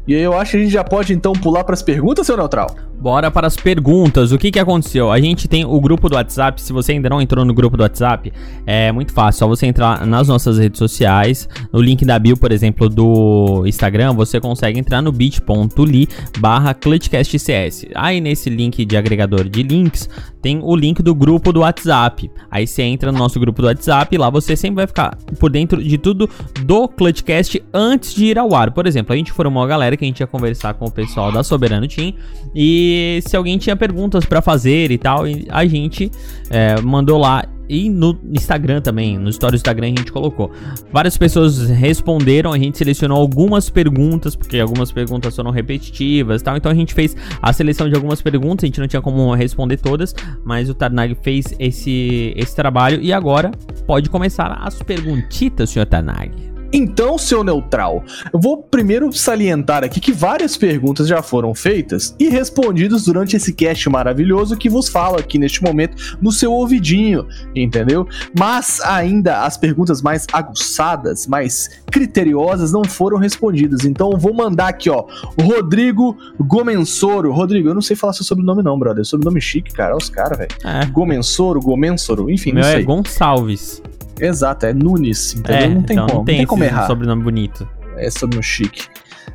E 0.08 0.16
aí 0.16 0.22
eu 0.22 0.38
acho 0.38 0.52
que 0.52 0.58
a 0.58 0.60
gente 0.60 0.72
já 0.72 0.84
pode 0.84 1.14
então 1.14 1.34
pular 1.34 1.64
pras 1.64 1.82
perguntas, 1.82 2.26
seu 2.26 2.36
Neutral. 2.36 2.76
Bora 3.06 3.30
para 3.30 3.46
as 3.46 3.56
perguntas. 3.56 4.32
O 4.32 4.38
que 4.40 4.50
que 4.50 4.58
aconteceu? 4.58 5.12
A 5.12 5.20
gente 5.20 5.48
tem 5.48 5.64
o 5.64 5.80
grupo 5.80 6.10
do 6.10 6.16
WhatsApp. 6.16 6.60
Se 6.60 6.74
você 6.74 6.94
ainda 6.94 7.08
não 7.08 7.22
entrou 7.22 7.46
no 7.46 7.54
grupo 7.54 7.78
do 7.78 7.84
WhatsApp, 7.84 8.34
é 8.66 8.92
muito 8.92 9.14
fácil. 9.14 9.42
Só 9.42 9.48
você 9.48 9.68
entrar 9.68 10.08
nas 10.08 10.28
nossas 10.28 10.58
redes 10.58 10.80
sociais. 10.80 11.48
No 11.72 11.80
link 11.80 12.04
da 12.04 12.18
bio, 12.18 12.36
por 12.36 12.52
exemplo, 12.52 12.90
do 12.90 13.64
Instagram, 13.68 14.14
você 14.14 14.42
consegue 14.42 14.80
entrar 14.80 15.04
no 15.04 15.12
bit.ly 15.12 16.10
barra 16.40 16.74
ClutchCastCS. 16.74 17.86
Aí 17.94 18.20
nesse 18.20 18.50
link 18.50 18.84
de 18.84 18.98
agregador 18.98 19.48
de 19.48 19.62
links, 19.62 20.10
tem 20.42 20.60
o 20.64 20.76
link 20.76 21.04
do 21.04 21.14
grupo 21.14 21.54
do 21.54 21.60
WhatsApp. 21.60 22.32
Aí 22.50 22.66
você 22.66 22.82
entra 22.82 23.12
no 23.12 23.20
nosso 23.20 23.40
grupo 23.40 23.62
do 23.62 23.68
WhatsApp 23.68 24.16
e 24.16 24.18
lá 24.18 24.32
você 24.32 24.56
sempre 24.56 24.78
vai 24.78 24.88
ficar 24.88 25.16
por 25.40 25.52
dentro 25.52 25.84
de 25.84 26.00
tudo 26.00 26.28
do 26.64 26.88
Clutchcast 26.88 27.64
antes 27.72 28.16
de 28.16 28.26
ir 28.26 28.40
ao 28.40 28.56
ar. 28.56 28.72
Por 28.72 28.88
exemplo, 28.88 29.14
a 29.14 29.16
gente 29.16 29.32
formou 29.32 29.62
a 29.62 29.68
galera 29.68 29.96
que 29.96 30.04
a 30.04 30.08
gente 30.08 30.22
ia 30.22 30.28
conversar 30.28 30.74
com 30.74 30.86
o 30.86 30.92
pessoal 30.92 31.32
da 31.32 31.44
Soberano 31.44 31.88
Team 31.88 32.14
e 32.56 32.95
se 33.26 33.36
alguém 33.36 33.58
tinha 33.58 33.76
perguntas 33.76 34.26
pra 34.26 34.42
fazer 34.42 34.92
e 34.92 34.98
tal, 34.98 35.24
a 35.50 35.66
gente 35.66 36.12
é, 36.50 36.80
mandou 36.82 37.18
lá 37.18 37.44
e 37.68 37.90
no 37.90 38.18
Instagram 38.32 38.82
também, 38.82 39.18
no 39.18 39.30
story 39.30 39.54
do 39.54 39.56
Instagram 39.56 39.88
a 39.88 39.90
gente 39.90 40.12
colocou. 40.12 40.52
Várias 40.92 41.18
pessoas 41.18 41.70
responderam, 41.70 42.54
a 42.54 42.58
gente 42.58 42.78
selecionou 42.78 43.20
algumas 43.20 43.70
perguntas, 43.70 44.36
porque 44.36 44.60
algumas 44.60 44.92
perguntas 44.92 45.36
foram 45.36 45.52
repetitivas 45.52 46.42
tal. 46.42 46.56
Então 46.56 46.72
a 46.72 46.76
gente 46.76 46.94
fez 46.94 47.16
a 47.42 47.52
seleção 47.52 47.90
de 47.90 47.96
algumas 47.96 48.22
perguntas, 48.22 48.64
a 48.64 48.68
gente 48.68 48.80
não 48.80 48.88
tinha 48.88 49.02
como 49.02 49.34
responder 49.34 49.78
todas, 49.78 50.14
mas 50.44 50.70
o 50.70 50.74
Tarnag 50.74 51.16
fez 51.22 51.56
esse, 51.60 52.34
esse 52.36 52.56
trabalho 52.56 53.02
e 53.02 53.12
agora 53.12 53.52
pode 53.88 54.10
começar 54.10 54.60
as 54.62 54.82
perguntitas, 54.82 55.72
senhor 55.72 55.86
Tarnag. 55.86 56.55
Então, 56.78 57.18
seu 57.18 57.42
neutral, 57.42 58.04
eu 58.34 58.38
vou 58.38 58.62
primeiro 58.62 59.10
salientar 59.14 59.82
aqui 59.82 60.02
que 60.02 60.12
várias 60.12 60.58
perguntas 60.58 61.08
já 61.08 61.22
foram 61.22 61.56
feitas 61.56 62.14
e 62.20 62.28
respondidas 62.28 63.06
durante 63.06 63.34
esse 63.38 63.54
cast 63.54 63.90
maravilhoso 63.90 64.58
que 64.58 64.70
vos 64.70 64.90
falo 64.90 65.18
aqui 65.18 65.40
neste 65.40 65.64
momento 65.64 66.18
no 66.22 66.34
seu 66.34 66.52
ouvidinho, 66.52 67.26
entendeu? 67.56 68.06
Mas 68.38 68.82
ainda 68.82 69.44
as 69.44 69.56
perguntas 69.56 70.02
mais 70.02 70.28
aguçadas, 70.34 71.26
mais 71.28 71.70
criteriosas 71.90 72.74
não 72.74 72.84
foram 72.84 73.18
respondidas. 73.18 73.86
Então 73.86 74.12
eu 74.12 74.18
vou 74.18 74.34
mandar 74.34 74.68
aqui, 74.68 74.90
ó, 74.90 75.06
Rodrigo 75.42 76.18
Gomensoro. 76.38 77.32
Rodrigo, 77.32 77.70
eu 77.70 77.74
não 77.74 77.82
sei 77.82 77.96
falar 77.96 78.12
seu 78.12 78.26
sobrenome 78.26 78.62
não, 78.62 78.78
brother. 78.78 79.06
Sobrenome 79.06 79.40
chique, 79.40 79.72
cara. 79.72 79.94
Olha 79.94 80.02
os 80.04 80.10
caras, 80.10 80.38
velho. 80.38 80.52
É. 80.66 80.86
Gomensoro, 80.88 81.62
Gomensoro, 81.62 82.30
enfim, 82.30 82.52
Meu 82.52 82.64
não 82.64 82.70
é 82.70 82.74
sei. 82.74 82.84
Gonçalves. 82.84 83.82
Exato, 84.20 84.66
é 84.66 84.74
Nunes, 84.74 85.34
entendeu? 85.36 85.62
É, 85.62 85.68
não 85.68 85.82
tem 85.84 85.94
então 85.96 86.08
como, 86.08 86.20
não 86.20 86.26
tem, 86.26 86.38
tem 86.38 86.46
como 86.46 86.64
esse 86.64 86.74
errar. 86.74 86.88
sobrenome 86.88 87.24
bonito. 87.24 87.68
É 87.98 88.10
sobre 88.10 88.38
um 88.38 88.42
chique. 88.42 88.84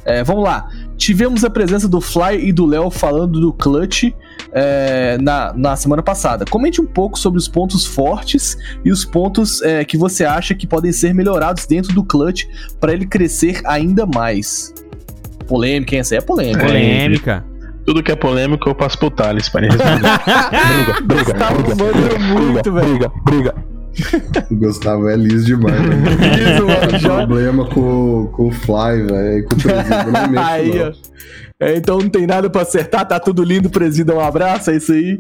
É, 0.05 0.23
vamos 0.25 0.45
lá. 0.45 0.69
Tivemos 0.97 1.45
a 1.45 1.51
presença 1.51 1.89
do 1.89 2.01
Fly 2.01 2.49
e 2.49 2.53
do 2.53 2.65
Léo 2.65 2.91
falando 2.91 3.41
do 3.41 3.53
Clutch 3.53 4.05
é, 4.53 5.19
na, 5.21 5.53
na 5.55 5.77
semana 5.77 6.03
passada. 6.03 6.45
Comente 6.45 6.81
um 6.81 6.87
pouco 6.87 7.19
sobre 7.19 7.39
os 7.39 7.49
pontos 7.49 7.85
fortes 7.85 8.57
e 8.85 8.91
os 8.91 9.05
pontos 9.05 9.61
é, 9.63 9.85
que 9.85 9.97
você 9.99 10.25
acha 10.25 10.55
que 10.55 10.67
podem 10.67 10.93
ser 10.93 11.15
melhorados 11.15 11.67
dentro 11.67 11.93
do 11.93 12.05
Clutch 12.05 12.45
para 12.79 12.93
ele 12.93 13.07
crescer 13.07 13.61
ainda 13.65 14.07
mais. 14.07 14.73
Polêmica, 15.47 15.95
hein? 15.95 16.01
Essa 16.01 16.15
aí 16.15 16.19
é 16.19 16.23
polêmica. 16.23 16.65
Polêmica. 16.65 17.45
Tudo 17.85 18.03
que 18.03 18.13
é 18.13 18.17
polêmico 18.17 18.69
eu 18.69 18.75
passo 18.75 18.99
pro 18.99 19.11
Thales 19.11 19.49
pra 19.49 19.63
ele 19.65 19.73
responder. 19.73 20.09
briga, 21.03 21.03
briga, 21.03 21.35
Tá 21.35 21.51
briga, 21.53 21.75
mandando 21.75 22.21
muito, 22.21 22.73
velho. 22.73 22.87
briga, 22.89 23.13
briga. 23.25 23.55
O 24.51 24.55
Gustavo 24.57 25.09
é 25.09 25.17
liso 25.17 25.47
demais, 25.47 25.81
velho. 25.83 26.03
Isso, 26.55 26.67
mano. 26.67 26.89
Tem 26.91 26.99
Já- 27.01 27.17
problema 27.17 27.65
com, 27.67 28.27
com 28.33 28.49
o 28.49 28.53
Fly, 28.53 29.03
velho. 29.07 29.39
e 29.39 29.43
Com 29.43 29.55
o 29.55 29.59
presídio. 29.59 29.95
Eu 30.07 30.13
não 30.13 30.29
mexo, 30.29 30.47
Aí, 30.49 30.79
não. 30.79 30.89
ó. 30.89 30.93
É, 31.63 31.77
então 31.77 31.99
não 31.99 32.09
tem 32.09 32.27
nada 32.27 32.49
pra 32.49 32.63
acertar, 32.63 33.07
tá 33.07 33.21
tudo 33.21 33.43
lindo, 33.45 33.69
presida. 33.69 34.15
Um 34.15 34.21
abraço, 34.21 34.71
é 34.71 34.77
isso 34.77 34.93
aí. 34.93 35.17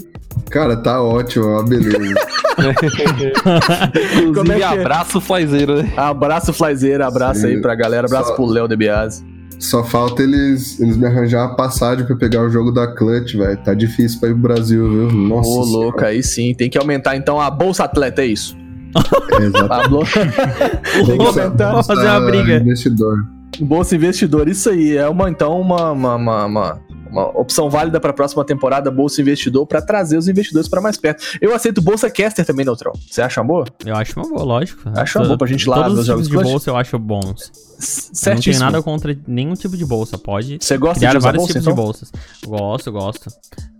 Cara, 0.50 0.74
tá 0.76 1.02
ótimo, 1.02 1.44
é 1.44 1.48
uma 1.48 1.64
beleza. 1.64 2.14
Como 2.56 4.28
Inclusive, 4.30 4.52
é 4.52 4.56
que 4.56 4.62
é? 4.62 4.80
abraço 4.80 5.20
flyzeiro, 5.20 5.82
né? 5.82 5.92
Abraço, 5.96 6.52
Flyzeira, 6.52 7.06
abraço 7.06 7.40
Sim. 7.40 7.46
aí 7.48 7.60
pra 7.60 7.74
galera, 7.74 8.06
abraço 8.06 8.28
Só- 8.28 8.34
pro 8.36 8.46
Léo 8.46 8.66
DeBiase. 8.68 9.24
Só 9.58 9.84
falta 9.84 10.22
eles, 10.22 10.80
eles 10.80 10.96
me 10.96 11.04
arranjar 11.06 11.46
uma 11.46 11.54
passagem 11.56 12.06
pra 12.06 12.16
pegar 12.16 12.42
o 12.42 12.48
jogo 12.48 12.70
da 12.72 12.86
Clutch, 12.94 13.34
velho. 13.34 13.58
Tá 13.58 13.74
difícil 13.74 14.18
pra 14.18 14.30
ir 14.30 14.32
pro 14.32 14.40
Brasil, 14.40 14.88
viu? 14.88 15.12
Nossa. 15.12 15.50
Ô, 15.50 15.62
louco, 15.64 16.02
aí 16.02 16.22
sim. 16.22 16.54
Tem 16.54 16.70
que 16.70 16.78
aumentar 16.78 17.14
então 17.16 17.38
a 17.38 17.50
Bolsa 17.50 17.84
Atleta, 17.84 18.22
é 18.22 18.26
isso. 18.26 18.56
É, 19.38 19.42
exatamente. 19.44 19.68
Pablo. 19.68 20.04
Vamos 21.56 21.86
fazer 21.86 22.06
uma 22.08 22.20
briga. 22.20 22.56
Investidor. 22.56 23.26
Bolsa 23.60 23.94
Investidor, 23.96 24.48
isso 24.48 24.70
aí. 24.70 24.96
É 24.96 25.08
uma, 25.08 25.28
então, 25.28 25.60
uma, 25.60 25.90
uma, 25.90 26.14
uma, 26.16 26.44
uma, 26.46 26.80
uma 27.10 27.38
opção 27.38 27.68
válida 27.68 28.00
pra 28.00 28.12
próxima 28.12 28.44
temporada, 28.44 28.90
Bolsa 28.90 29.20
Investidor, 29.20 29.66
pra 29.66 29.82
trazer 29.82 30.16
os 30.16 30.28
investidores 30.28 30.68
pra 30.68 30.80
mais 30.80 30.96
perto. 30.96 31.22
Eu 31.40 31.54
aceito 31.54 31.82
Bolsa 31.82 32.08
Caster 32.08 32.46
também, 32.46 32.64
Neutral. 32.64 32.94
Você 33.10 33.20
acha 33.20 33.40
uma 33.40 33.46
boa? 33.46 33.64
Eu 33.84 33.96
acho 33.96 34.18
uma 34.18 34.28
boa, 34.28 34.42
lógico. 34.44 34.82
Acho 34.94 35.18
uma 35.18 35.26
boa 35.26 35.38
pra 35.38 35.46
gente 35.46 35.68
lá 35.68 35.82
Todos 35.82 35.92
os 35.94 35.98
os 36.00 36.06
jogos 36.06 36.26
tipos 36.26 36.28
de 36.28 36.34
clutch. 36.44 36.52
bolsa 36.52 36.70
eu 36.70 36.76
acho 36.76 36.98
bons. 36.98 37.52
Não 37.80 38.12
tenho 38.12 38.14
Certíssimo. 38.14 38.64
nada 38.64 38.82
contra 38.82 39.16
nenhum 39.26 39.54
tipo 39.54 39.76
de 39.76 39.84
bolsa. 39.84 40.18
Pode 40.18 40.58
Você 40.60 40.76
gosta 40.76 40.98
criar 40.98 41.12
de 41.12 41.18
usar 41.18 41.28
vários 41.28 41.40
bolsa, 41.42 41.52
tipos 41.52 41.66
então? 41.66 41.74
de 41.74 41.80
bolsas. 41.80 42.12
Gosto, 42.44 42.92
gosto. 42.92 43.30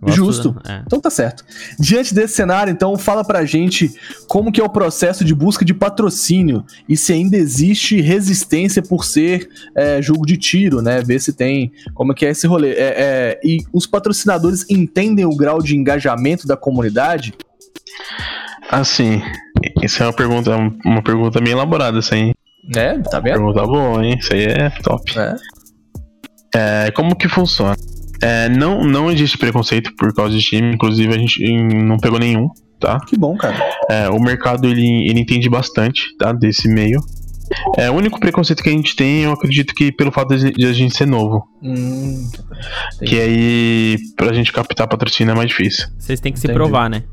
Gosto, 0.01 0.15
Justo. 0.15 0.55
É. 0.67 0.81
Então 0.85 0.99
tá 0.99 1.09
certo. 1.11 1.45
Diante 1.79 2.13
desse 2.13 2.33
cenário, 2.33 2.71
então, 2.71 2.97
fala 2.97 3.23
pra 3.23 3.45
gente 3.45 3.93
como 4.27 4.51
que 4.51 4.59
é 4.59 4.63
o 4.63 4.69
processo 4.69 5.23
de 5.23 5.35
busca 5.35 5.63
de 5.63 5.73
patrocínio 5.75 6.65
e 6.89 6.97
se 6.97 7.13
ainda 7.13 7.37
existe 7.37 8.01
resistência 8.01 8.81
por 8.81 9.05
ser 9.05 9.47
é, 9.75 10.01
jogo 10.01 10.25
de 10.25 10.37
tiro, 10.37 10.81
né? 10.81 11.01
Ver 11.01 11.19
se 11.19 11.33
tem 11.33 11.71
como 11.93 12.15
que 12.15 12.25
é 12.25 12.31
esse 12.31 12.47
rolê. 12.47 12.71
É, 12.71 12.93
é, 12.97 13.39
e 13.43 13.59
os 13.71 13.85
patrocinadores 13.85 14.65
entendem 14.69 15.25
o 15.25 15.35
grau 15.35 15.61
de 15.61 15.75
engajamento 15.75 16.47
da 16.47 16.57
comunidade? 16.57 17.33
Assim, 18.69 19.21
isso 19.83 20.01
é 20.01 20.05
uma 20.07 20.13
pergunta, 20.13 20.57
uma 20.85 21.03
pergunta 21.03 21.39
bem 21.41 21.51
elaborada, 21.53 21.99
essa 21.99 22.15
aí. 22.15 22.33
É, 22.75 22.97
tá 22.99 23.19
vendo? 23.19 23.37
Pergunta 23.37 23.65
boa, 23.65 24.05
hein? 24.05 24.15
Isso 24.17 24.33
aí 24.33 24.45
é 24.45 24.69
top. 24.81 25.13
É. 25.17 25.35
É, 26.53 26.91
como 26.91 27.15
que 27.15 27.27
funciona? 27.27 27.75
É, 28.21 28.49
não, 28.49 28.83
não 28.83 29.11
existe 29.11 29.37
preconceito 29.37 29.93
por 29.95 30.13
causa 30.13 30.37
de 30.37 30.43
time, 30.43 30.73
inclusive 30.73 31.13
a 31.13 31.17
gente 31.17 31.39
não 31.73 31.97
pegou 31.97 32.19
nenhum, 32.19 32.47
tá? 32.79 32.99
Que 32.99 33.17
bom, 33.17 33.35
cara. 33.35 33.57
É, 33.89 34.09
o 34.09 34.19
mercado 34.19 34.67
ele, 34.67 35.09
ele 35.09 35.19
entende 35.19 35.49
bastante, 35.49 36.15
tá? 36.17 36.31
Desse 36.31 36.67
meio. 36.67 36.99
É, 37.77 37.89
o 37.89 37.93
único 37.95 38.19
preconceito 38.19 38.61
que 38.63 38.69
a 38.69 38.71
gente 38.71 38.95
tem, 38.95 39.23
eu 39.23 39.31
acredito 39.31 39.73
que 39.73 39.91
pelo 39.91 40.11
fato 40.11 40.35
de 40.37 40.51
de 40.51 40.65
a 40.65 40.73
gente 40.73 40.95
ser 40.95 41.05
novo. 41.07 41.43
Hum, 41.61 42.29
Que 43.05 43.19
aí, 43.19 43.97
pra 44.15 44.33
gente 44.33 44.51
captar 44.51 44.87
patrocínio 44.87 45.31
é 45.31 45.35
mais 45.35 45.49
difícil. 45.49 45.87
Vocês 45.97 46.19
têm 46.19 46.31
que 46.31 46.39
se 46.39 46.47
Entendi. 46.47 46.57
provar, 46.57 46.89
né? 46.89 47.03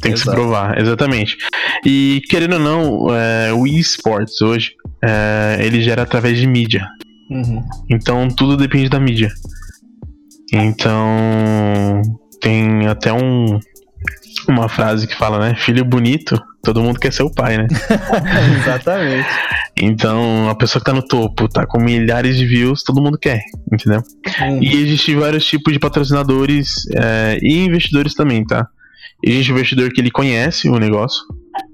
Tem 0.00 0.12
que 0.12 0.18
se 0.18 0.24
Exato. 0.24 0.36
provar, 0.36 0.78
exatamente. 0.78 1.36
E 1.84 2.22
querendo 2.28 2.54
ou 2.54 2.58
não, 2.60 3.06
é, 3.14 3.52
o 3.52 3.66
eSports 3.66 4.40
hoje, 4.42 4.72
é, 5.04 5.58
ele 5.60 5.82
gera 5.82 6.02
através 6.02 6.38
de 6.38 6.46
mídia. 6.46 6.86
uhum. 7.30 7.62
Então 7.90 8.28
tudo 8.28 8.56
depende 8.56 8.88
da 8.88 9.00
mídia. 9.00 9.30
Então 10.52 12.02
tem 12.40 12.86
até 12.86 13.12
um 13.12 13.58
uma 14.48 14.68
frase 14.68 15.08
que 15.08 15.16
fala, 15.16 15.40
né? 15.40 15.54
Filho 15.56 15.84
bonito, 15.84 16.40
todo 16.62 16.80
mundo 16.82 17.00
quer 17.00 17.12
ser 17.12 17.24
o 17.24 17.30
pai, 17.32 17.56
né? 17.58 17.66
Exatamente. 18.60 19.28
Então 19.80 20.48
a 20.48 20.54
pessoa 20.54 20.80
que 20.80 20.90
tá 20.90 20.94
no 20.94 21.06
topo, 21.06 21.48
tá 21.48 21.66
com 21.66 21.78
milhares 21.78 22.36
de 22.36 22.46
views, 22.46 22.82
todo 22.82 23.02
mundo 23.02 23.18
quer, 23.18 23.42
entendeu? 23.70 24.02
E 24.60 24.74
existem 24.74 25.16
vários 25.16 25.44
tipos 25.44 25.72
de 25.72 25.78
patrocinadores 25.78 26.86
é, 26.94 27.38
e 27.42 27.64
investidores 27.64 28.14
também, 28.14 28.44
tá? 28.44 28.66
Existe 29.22 29.52
investidor 29.52 29.90
que 29.92 30.00
ele 30.00 30.10
conhece 30.10 30.68
o 30.68 30.78
negócio, 30.78 31.22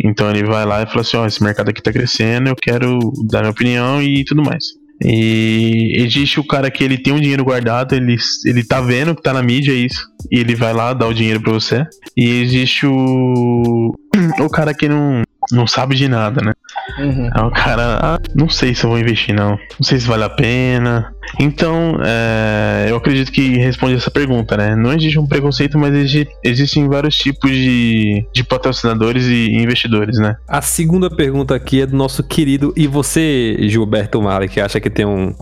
então 0.03 0.31
ele 0.31 0.45
vai 0.45 0.65
lá 0.65 0.83
e 0.83 0.87
fala 0.87 1.01
assim: 1.01 1.17
ó, 1.17 1.27
esse 1.27 1.43
mercado 1.43 1.69
aqui 1.71 1.83
tá 1.83 1.93
crescendo, 1.93 2.49
eu 2.49 2.57
quero 2.57 2.99
dar 3.29 3.41
minha 3.41 3.51
opinião 3.51 4.03
e 4.03 4.25
tudo 4.25 4.43
mais. 4.43 4.65
E 5.05 5.95
existe 5.97 6.39
o 6.39 6.47
cara 6.47 6.71
que 6.71 6.85
ele 6.85 6.97
tem 6.97 7.13
um 7.13 7.21
dinheiro 7.21 7.45
guardado, 7.45 7.95
ele, 7.95 8.17
ele 8.47 8.65
tá 8.65 8.81
vendo 8.81 9.15
que 9.17 9.23
tá 9.23 9.33
na 9.33 9.43
mídia 9.43 9.73
isso, 9.73 10.07
e 10.31 10.39
ele 10.39 10.55
vai 10.55 10.73
lá 10.73 10.93
dar 10.93 11.09
o 11.09 11.15
dinheiro 11.15 11.41
pra 11.41 11.53
você. 11.53 11.85
E 12.17 12.43
existe 12.43 12.87
o. 12.87 13.93
o 14.41 14.49
cara 14.49 14.73
que 14.73 14.89
não, 14.89 15.23
não 15.53 15.67
sabe 15.67 15.95
de 15.95 16.09
nada, 16.09 16.41
né? 16.43 16.53
Uhum. 16.99 17.29
Aí 17.33 17.45
o 17.45 17.51
cara, 17.51 17.99
ah, 18.03 18.19
não 18.35 18.49
sei 18.49 18.75
se 18.75 18.85
eu 18.85 18.91
vou 18.91 18.99
investir, 18.99 19.35
não. 19.35 19.51
Não 19.51 19.83
sei 19.83 19.99
se 20.01 20.07
vale 20.07 20.25
a 20.25 20.31
pena. 20.31 21.15
Então, 21.39 21.99
é, 22.05 22.87
eu 22.89 22.97
acredito 22.97 23.31
que 23.31 23.57
responde 23.59 23.95
essa 23.95 24.11
pergunta, 24.11 24.57
né? 24.57 24.75
Não 24.75 24.93
existe 24.93 25.19
um 25.19 25.27
preconceito, 25.27 25.79
mas 25.79 25.95
exi- 25.95 26.27
existem 26.45 26.89
vários 26.89 27.17
tipos 27.17 27.51
de, 27.51 28.27
de 28.35 28.43
patrocinadores 28.45 29.27
e 29.27 29.51
investidores, 29.53 30.19
né? 30.19 30.35
A 30.49 30.61
segunda 30.61 31.09
pergunta 31.09 31.55
aqui 31.55 31.83
é 31.83 31.87
do 31.87 31.97
nosso 31.97 32.23
querido. 32.23 32.73
E 32.77 32.87
você, 32.87 33.57
Gilberto 33.61 34.21
Mali, 34.21 34.49
que 34.49 34.61
acha 34.61 34.81
que 34.81 34.91
tem 34.91 35.07
um, 35.07 35.35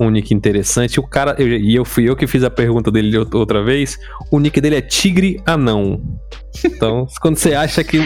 um 0.00 0.10
nick 0.10 0.32
interessante? 0.32 1.00
O 1.00 1.02
cara, 1.02 1.34
eu- 1.38 1.48
e 1.48 1.74
eu 1.74 1.84
fui 1.84 2.08
eu 2.08 2.14
que 2.16 2.26
fiz 2.26 2.44
a 2.44 2.50
pergunta 2.50 2.90
dele 2.90 3.16
out- 3.16 3.34
outra 3.36 3.62
vez. 3.62 3.98
O 4.30 4.38
nick 4.38 4.60
dele 4.60 4.76
é 4.76 4.80
Tigre 4.82 5.40
Anão. 5.46 6.00
Então, 6.64 7.06
quando 7.20 7.36
você 7.36 7.54
acha 7.54 7.82
que, 7.84 7.98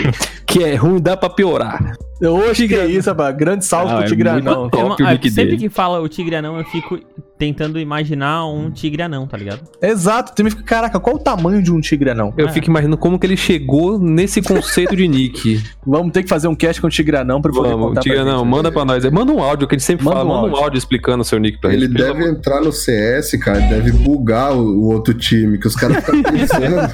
que 0.46 0.62
é 0.62 0.74
ruim, 0.74 1.01
dá 1.01 1.16
pra 1.16 1.28
piorar. 1.28 1.94
Hoje 2.20 2.66
que 2.66 2.74
é 2.74 2.84
isso, 2.86 3.09
rapaz. 3.09 3.36
Grande 3.36 3.64
salve 3.64 3.92
Ah, 3.92 3.96
pro 3.99 4.05
é 4.05 4.09
Tigranão. 4.09 4.61
muito 4.62 4.70
top. 4.76 5.01
Eu- 5.03 5.07
ah, 5.07 5.11
sempre 5.11 5.30
dele. 5.30 5.57
que 5.57 5.68
fala 5.68 6.01
o 6.01 6.09
tigre 6.09 6.34
anão, 6.34 6.59
eu 6.59 6.64
fico 6.64 6.99
tentando 7.38 7.78
imaginar 7.78 8.44
um 8.46 8.72
tigre 8.72 9.03
anão, 9.03 9.24
tá 9.28 9.36
ligado? 9.36 9.61
Exato. 9.80 10.34
Também 10.34 10.51
fica, 10.51 10.64
caraca, 10.64 10.99
qual 10.99 11.14
o 11.14 11.18
tamanho 11.20 11.62
de 11.62 11.70
um 11.72 11.80
Tigranão? 11.80 12.34
Eu 12.36 12.49
É. 12.49 12.53
fico 12.53 12.66
imaginando 12.66 12.96
como 12.99 13.16
que 13.20 13.24
ele 13.24 13.36
chegou 13.36 14.01
nesse 14.01 14.42
conceito 14.42 14.96
de 14.96 15.07
nick. 15.07 15.62
Vamos 15.86 16.11
ter 16.12 16.24
que 16.24 16.28
fazer 16.28 16.49
um 16.49 16.57
cast 16.57 16.80
com 16.80 16.88
o 16.88 16.90
Tigranão 16.90 17.40
pra 17.40 17.53
poder 17.53 17.68
Vamos, 17.68 17.88
contar 17.90 18.01
Tigra, 18.01 18.22
pra 18.24 18.32
não, 18.32 18.38
gente. 18.40 18.49
manda 18.49 18.72
pra 18.72 18.84
nós. 18.84 19.05
Manda 19.12 19.32
um 19.32 19.40
áudio, 19.40 19.68
que 19.68 19.76
a 19.76 19.78
gente 19.78 19.86
sempre 19.86 20.05
Manda 20.05 20.16
fala. 20.16 20.28
um 20.28 20.42
Manda 20.42 20.57
um 20.57 20.57
áudio. 20.57 20.76
explicando 20.78 21.20
o 21.20 21.24
seu 21.24 21.38
nick 21.38 21.61
pra 21.61 21.72
Ele 21.72 21.86
gente. 21.86 21.96
pelo 21.96 22.14
deve 22.14 22.28
entrar 22.28 22.61
no 22.61 22.72
CS, 22.72 23.38
cara, 23.38 23.61
deve 23.61 23.92
bugar 23.92 24.53
o, 24.57 24.59
o 24.61 24.92
outro 24.92 25.14
time, 25.14 25.57
que 25.59 25.68
os 25.68 25.76
caras 25.76 25.99
ficam 26.05 26.20
pensando. 26.24 26.90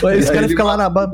Pô, 0.00 0.10
Esse 0.10 0.32
cara 0.32 0.48
fica 0.48 0.64
lá 0.64 0.76
na 0.76 0.88
baba. 0.88 1.12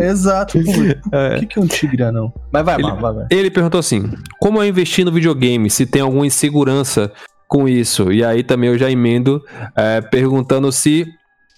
Exato. 0.00 0.58
Pô, 0.62 1.16
É. 1.16 1.36
O 1.36 1.40
que, 1.40 1.46
que 1.46 1.58
é 1.58 1.62
um 1.62 1.66
Tigranão? 1.66 2.32
Mas 2.52 2.64
vai, 2.64 2.74
Ele- 2.76 2.82
vai, 2.90 3.00
vai, 3.00 3.12
vai. 3.14 3.26
Ele 3.30 3.50
perguntou 3.50 3.78
assim: 3.80 4.10
como 4.38 4.62
eu 4.62 4.66
investir 4.68 5.04
no 5.04 5.12
videogame? 5.12 5.70
Se 5.70 5.86
tem 5.86 6.02
alguma 6.02 6.26
insegurança 6.26 7.10
com 7.48 7.68
isso? 7.68 8.12
E 8.12 8.24
aí 8.24 8.42
também 8.42 8.70
eu 8.70 8.78
já 8.78 8.90
emendo 8.90 9.42
é, 9.76 10.00
perguntando 10.00 10.70
se 10.70 11.06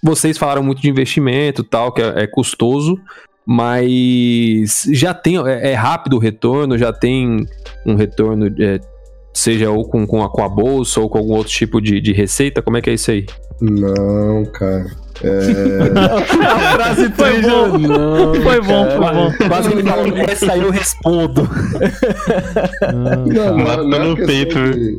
vocês 0.03 0.39
falaram 0.39 0.63
muito 0.63 0.81
de 0.81 0.89
investimento 0.89 1.63
e 1.63 1.65
tal, 1.65 1.93
que 1.93 2.01
é, 2.03 2.23
é 2.23 2.27
custoso, 2.27 2.97
mas 3.47 4.85
já 4.93 5.13
tem, 5.15 5.37
é, 5.49 5.73
é 5.73 5.75
rápido 5.75 6.17
o 6.17 6.19
retorno, 6.21 6.77
já 6.79 6.93
tem 6.93 7.45
um 7.85 7.95
retorno, 7.95 8.47
é, 8.61 8.79
seja 9.33 9.71
ou 9.71 9.89
com, 9.89 10.07
com, 10.07 10.23
a, 10.23 10.31
com 10.31 10.43
a 10.45 10.49
bolsa 10.49 11.01
ou 11.01 11.09
com 11.09 11.19
algum 11.19 11.35
outro 11.35 11.53
tipo 11.53 11.81
de, 11.81 12.01
de 12.01 12.13
receita? 12.13 12.63
Como 12.63 12.77
é 12.77 12.81
que 12.81 12.91
é 12.91 12.95
isso 12.95 13.11
aí? 13.11 13.27
Não, 13.61 14.45
cara. 14.53 14.87
É... 15.23 15.97
A 16.47 16.73
frase 16.75 17.11
foi 17.13 17.41
bom. 17.43 17.79
Não, 17.79 18.35
Foi 18.43 18.61
bom, 18.61 18.87
foi 18.91 18.99
bom. 19.15 19.33
Quase 19.49 19.69
que 19.69 19.75
ele 19.75 19.89
falou, 19.89 20.17
essa 20.19 20.53
aí 20.53 20.61
eu 20.61 20.71
respondo. 20.71 21.49
Não, 23.33 23.57
Mata 23.57 23.77
não, 23.83 23.89
não 23.89 23.97
é 23.97 24.05
no 24.09 24.17
questão 24.17 24.27
peito, 24.27 24.55
de- 24.73 24.99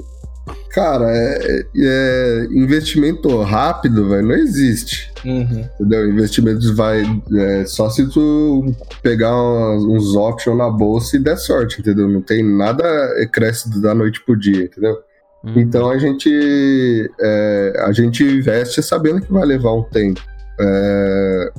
Cara, 0.72 1.06
é, 1.10 1.66
é- 1.76 2.48
investimento 2.52 3.42
rápido, 3.42 4.10
velho, 4.10 4.28
não 4.28 4.36
existe. 4.36 5.12
Uhum. 5.26 5.66
Entendeu? 5.80 6.10
Investimentos 6.10 6.70
vai. 6.70 7.04
é, 7.36 7.66
só 7.66 7.90
se 7.90 8.08
tu 8.10 8.74
pegar 9.02 9.36
uns, 9.36 9.84
uns 9.86 10.16
options 10.16 10.56
na 10.58 10.70
bolsa 10.70 11.16
e 11.16 11.20
der 11.20 11.38
sorte, 11.38 11.80
entendeu? 11.82 12.08
Não 12.08 12.22
tem 12.22 12.44
nada 12.44 12.84
que 13.18 13.28
cresce 13.28 13.82
da 13.82 13.96
noite 13.96 14.22
pro 14.24 14.38
dia, 14.38 14.66
entendeu? 14.66 14.98
Hum. 15.44 15.54
Então 15.56 15.90
a 15.90 15.98
gente 15.98 17.12
é, 17.20 17.74
a 17.86 17.92
gente 17.92 18.24
investe 18.24 18.82
sabendo 18.82 19.22
que 19.22 19.32
vai 19.32 19.46
levar 19.46 19.74
um 19.74 19.84
tempo. 19.84 20.22
É, 20.60 21.52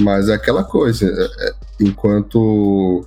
mas 0.00 0.28
é 0.28 0.34
aquela 0.34 0.64
coisa, 0.64 1.06
é, 1.06 1.48
é, 1.48 1.52
enquanto 1.80 3.04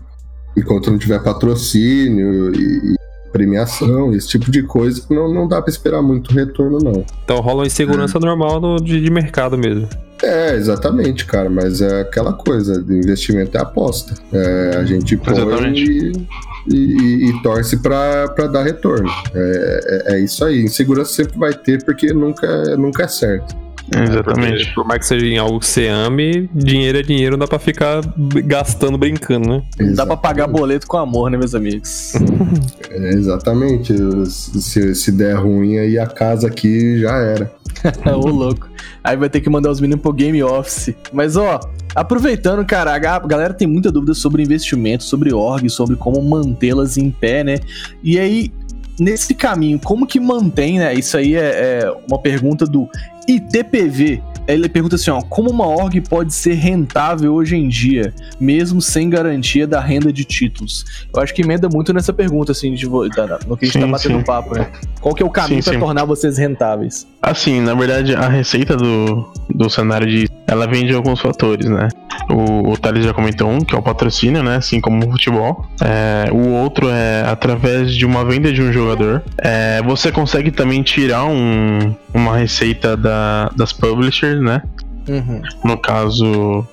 enquanto 0.58 0.92
não 0.92 0.98
tiver 0.98 1.22
patrocínio 1.22 2.54
e 2.56 2.96
premiação, 3.40 4.14
esse 4.14 4.30
tipo 4.30 4.50
de 4.50 4.64
coisa, 4.64 5.04
não, 5.10 5.32
não 5.34 5.46
dá 5.46 5.62
pra 5.62 5.70
esperar 5.70 6.02
muito 6.02 6.34
retorno, 6.34 6.78
não. 6.82 7.04
Então 7.26 7.42
rola 7.42 7.60
uma 7.62 7.68
insegurança 7.68 8.18
normal 8.18 8.62
no- 8.62 8.78
de, 8.82 9.02
de 9.02 9.10
mercado 9.12 9.58
mesmo. 9.58 9.90
É, 10.24 10.56
exatamente, 10.56 11.26
cara, 11.26 11.50
mas 11.50 11.82
é 11.82 12.00
aquela 12.02 12.32
coisa, 12.32 12.82
de 12.82 12.94
investimento 12.98 13.58
é 13.58 13.62
aposta. 13.62 14.14
É, 14.32 14.78
a 14.78 14.86
gente 14.86 15.18
põe 15.18 15.36
e, 15.78 16.12
e- 16.74 17.30
e 17.30 17.42
torce 17.44 17.78
pra, 17.78 18.30
pra 18.30 18.48
dar 18.48 18.64
retorno. 18.64 19.10
É, 19.34 20.06
é- 20.10 20.16
é 20.16 20.20
isso 20.22 20.44
aí. 20.46 20.62
Insegurança 20.64 21.12
sempre 21.14 21.38
vai 21.38 21.54
ter, 21.54 21.84
porque 21.84 22.14
nunca, 22.14 22.78
nunca 22.78 23.04
é 23.04 23.08
certo. 23.10 23.54
Exatamente. 23.94 24.58
Porque, 24.66 24.74
por 24.76 24.86
mais 24.86 25.00
que 25.02 25.06
seja 25.08 25.26
em 25.26 25.38
algo 25.38 25.60
que 25.60 25.66
você 25.68 25.88
ame, 25.88 26.50
dinheiro 26.54 26.98
é 26.98 27.02
dinheiro, 27.04 27.34
não 27.34 27.40
dá 27.40 27.48
pra 27.48 27.60
ficar 27.60 28.02
gastando 28.46 28.98
brincando, 28.98 29.48
né? 29.48 29.64
Dá 29.96 30.06
pra 30.06 30.18
pagar 30.18 30.48
boleto 30.48 30.88
com 30.88 30.98
amor, 30.98 31.30
né, 31.30 31.38
meus 31.38 31.54
amigos? 31.56 32.14
É, 32.90 33.10
exatamente. 33.10 33.94
Se, 34.30 34.96
se 34.96 35.12
der 35.12 35.34
ruim, 35.36 35.78
aí 35.78 36.00
a 36.00 36.08
casa 36.08 36.48
aqui 36.48 36.98
já 37.00 37.12
era. 37.18 37.52
Ô, 38.16 38.28
louco. 38.30 38.70
Aí 39.04 39.18
vai 39.18 39.30
ter 39.30 39.42
que 39.42 39.50
mandar 39.50 39.70
os 39.70 39.82
meninos 39.82 40.02
pro 40.02 40.14
Game 40.14 40.42
Office. 40.42 40.94
Mas, 41.12 41.36
ó, 41.36 41.60
aproveitando, 41.94 42.64
cara, 42.66 42.94
a 42.94 42.98
ga- 43.00 43.20
galera 43.20 43.54
tem 43.54 43.68
muita 43.68 43.92
dúvida 43.92 44.14
sobre 44.14 44.42
investimento, 44.44 45.04
sobre 45.04 45.34
org, 45.34 45.70
sobre 45.70 45.98
como 45.98 46.22
mantê-las 46.22 46.98
em 46.98 47.12
pé, 47.12 47.44
né? 47.44 47.58
E 48.02 48.18
aí, 48.18 48.50
nesse 48.98 49.34
caminho, 49.34 49.78
como 49.84 50.08
que 50.08 50.20
mantém, 50.20 50.80
né? 50.80 50.94
Isso 50.94 51.18
aí 51.18 51.36
é, 51.36 51.40
é 51.84 51.94
uma 52.10 52.20
pergunta 52.20 52.66
do 52.66 52.88
ITPV. 53.28 54.22
Ele 54.48 54.70
pergunta 54.70 54.96
assim, 54.96 55.10
ó, 55.10 55.22
como 55.24 55.50
uma 55.50 55.66
org 55.68 56.00
pode 56.02 56.32
ser 56.32 56.54
rentável 56.54 57.34
hoje 57.34 57.56
em 57.56 57.68
dia, 57.68 58.14
mesmo 58.40 58.80
sem 58.80 59.10
garantia 59.10 59.66
da 59.66 59.80
renda 59.80 60.14
de 60.14 60.24
títulos? 60.24 60.86
Eu 61.12 61.20
acho 61.20 61.34
que 61.34 61.42
emenda 61.42 61.68
muito 61.68 61.92
nessa 61.92 62.14
pergunta, 62.14 62.52
assim, 62.52 62.72
de, 62.76 62.88
da- 62.88 63.40
no 63.48 63.58
que 63.58 63.66
a 63.66 63.68
gente 63.68 63.80
tá 63.80 63.86
Sim, 63.86 63.92
batendo 63.92 64.18
sim. 64.20 64.24
papo, 64.24 64.54
né? 64.54 64.68
Qual 65.02 65.16
que 65.16 65.24
é 65.24 65.26
o 65.26 65.32
caminho 65.32 65.64
sim. 65.64 65.80
tornar 65.80 66.06
vocês 66.06 66.38
rentáveis? 66.38 67.08
Assim, 67.24 67.60
na 67.60 67.74
verdade, 67.74 68.14
a 68.14 68.28
receita 68.30 68.78
do, 68.78 69.28
do 69.50 69.68
cenário 69.68 70.06
de. 70.08 70.30
Ela 70.48 70.68
vem 70.68 70.86
de 70.86 70.94
alguns 70.94 71.20
fatores, 71.20 71.68
né? 71.68 71.90
O, 72.30 72.70
o 72.72 72.78
Thales 72.78 73.04
já 73.04 73.14
comentou 73.14 73.50
um, 73.50 73.62
que 73.62 73.74
é 73.74 73.78
o 73.78 73.82
patrocínio, 73.82 74.44
né? 74.44 74.58
Assim 74.58 74.80
como 74.80 75.08
o 75.08 75.12
futebol. 75.12 75.66
É, 75.82 76.32
o 76.32 76.50
outro 76.54 76.88
é 76.88 77.24
através 77.28 77.92
de 77.96 78.06
uma 78.06 78.24
venda 78.24 78.54
de 78.54 78.62
um 78.62 78.72
jogador. 78.72 79.24
É, 79.40 79.82
você 79.82 80.12
consegue 80.12 80.52
também 80.52 80.84
tirar 80.84 81.26
um, 81.26 81.96
uma 82.16 82.38
receita 82.38 82.96
da, 82.96 83.52
das 83.56 83.74
publishers, 83.74 84.42
né? 84.42 84.64
Uhum. 85.08 85.42
No 85.64 85.78
caso, 85.78 86.66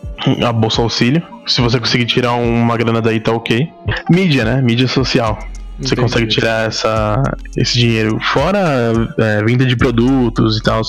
a 0.46 0.52
Bolsa 0.52 0.80
Auxílio. 0.80 1.22
Se 1.46 1.60
você 1.60 1.78
conseguir 1.78 2.06
tirar 2.06 2.34
uma 2.34 2.76
grana 2.76 3.02
daí, 3.02 3.18
tá 3.18 3.32
ok. 3.32 3.68
Mídia, 4.08 4.44
né? 4.44 4.62
Mídia 4.62 4.86
social. 4.86 5.38
Você 5.78 5.94
Entendi. 5.94 6.00
consegue 6.00 6.26
tirar 6.28 6.68
essa, 6.68 7.20
esse 7.56 7.78
dinheiro. 7.78 8.18
Fora 8.32 8.92
é, 9.18 9.42
venda 9.44 9.66
de 9.66 9.76
produtos 9.76 10.58
e 10.58 10.62
tal. 10.62 10.80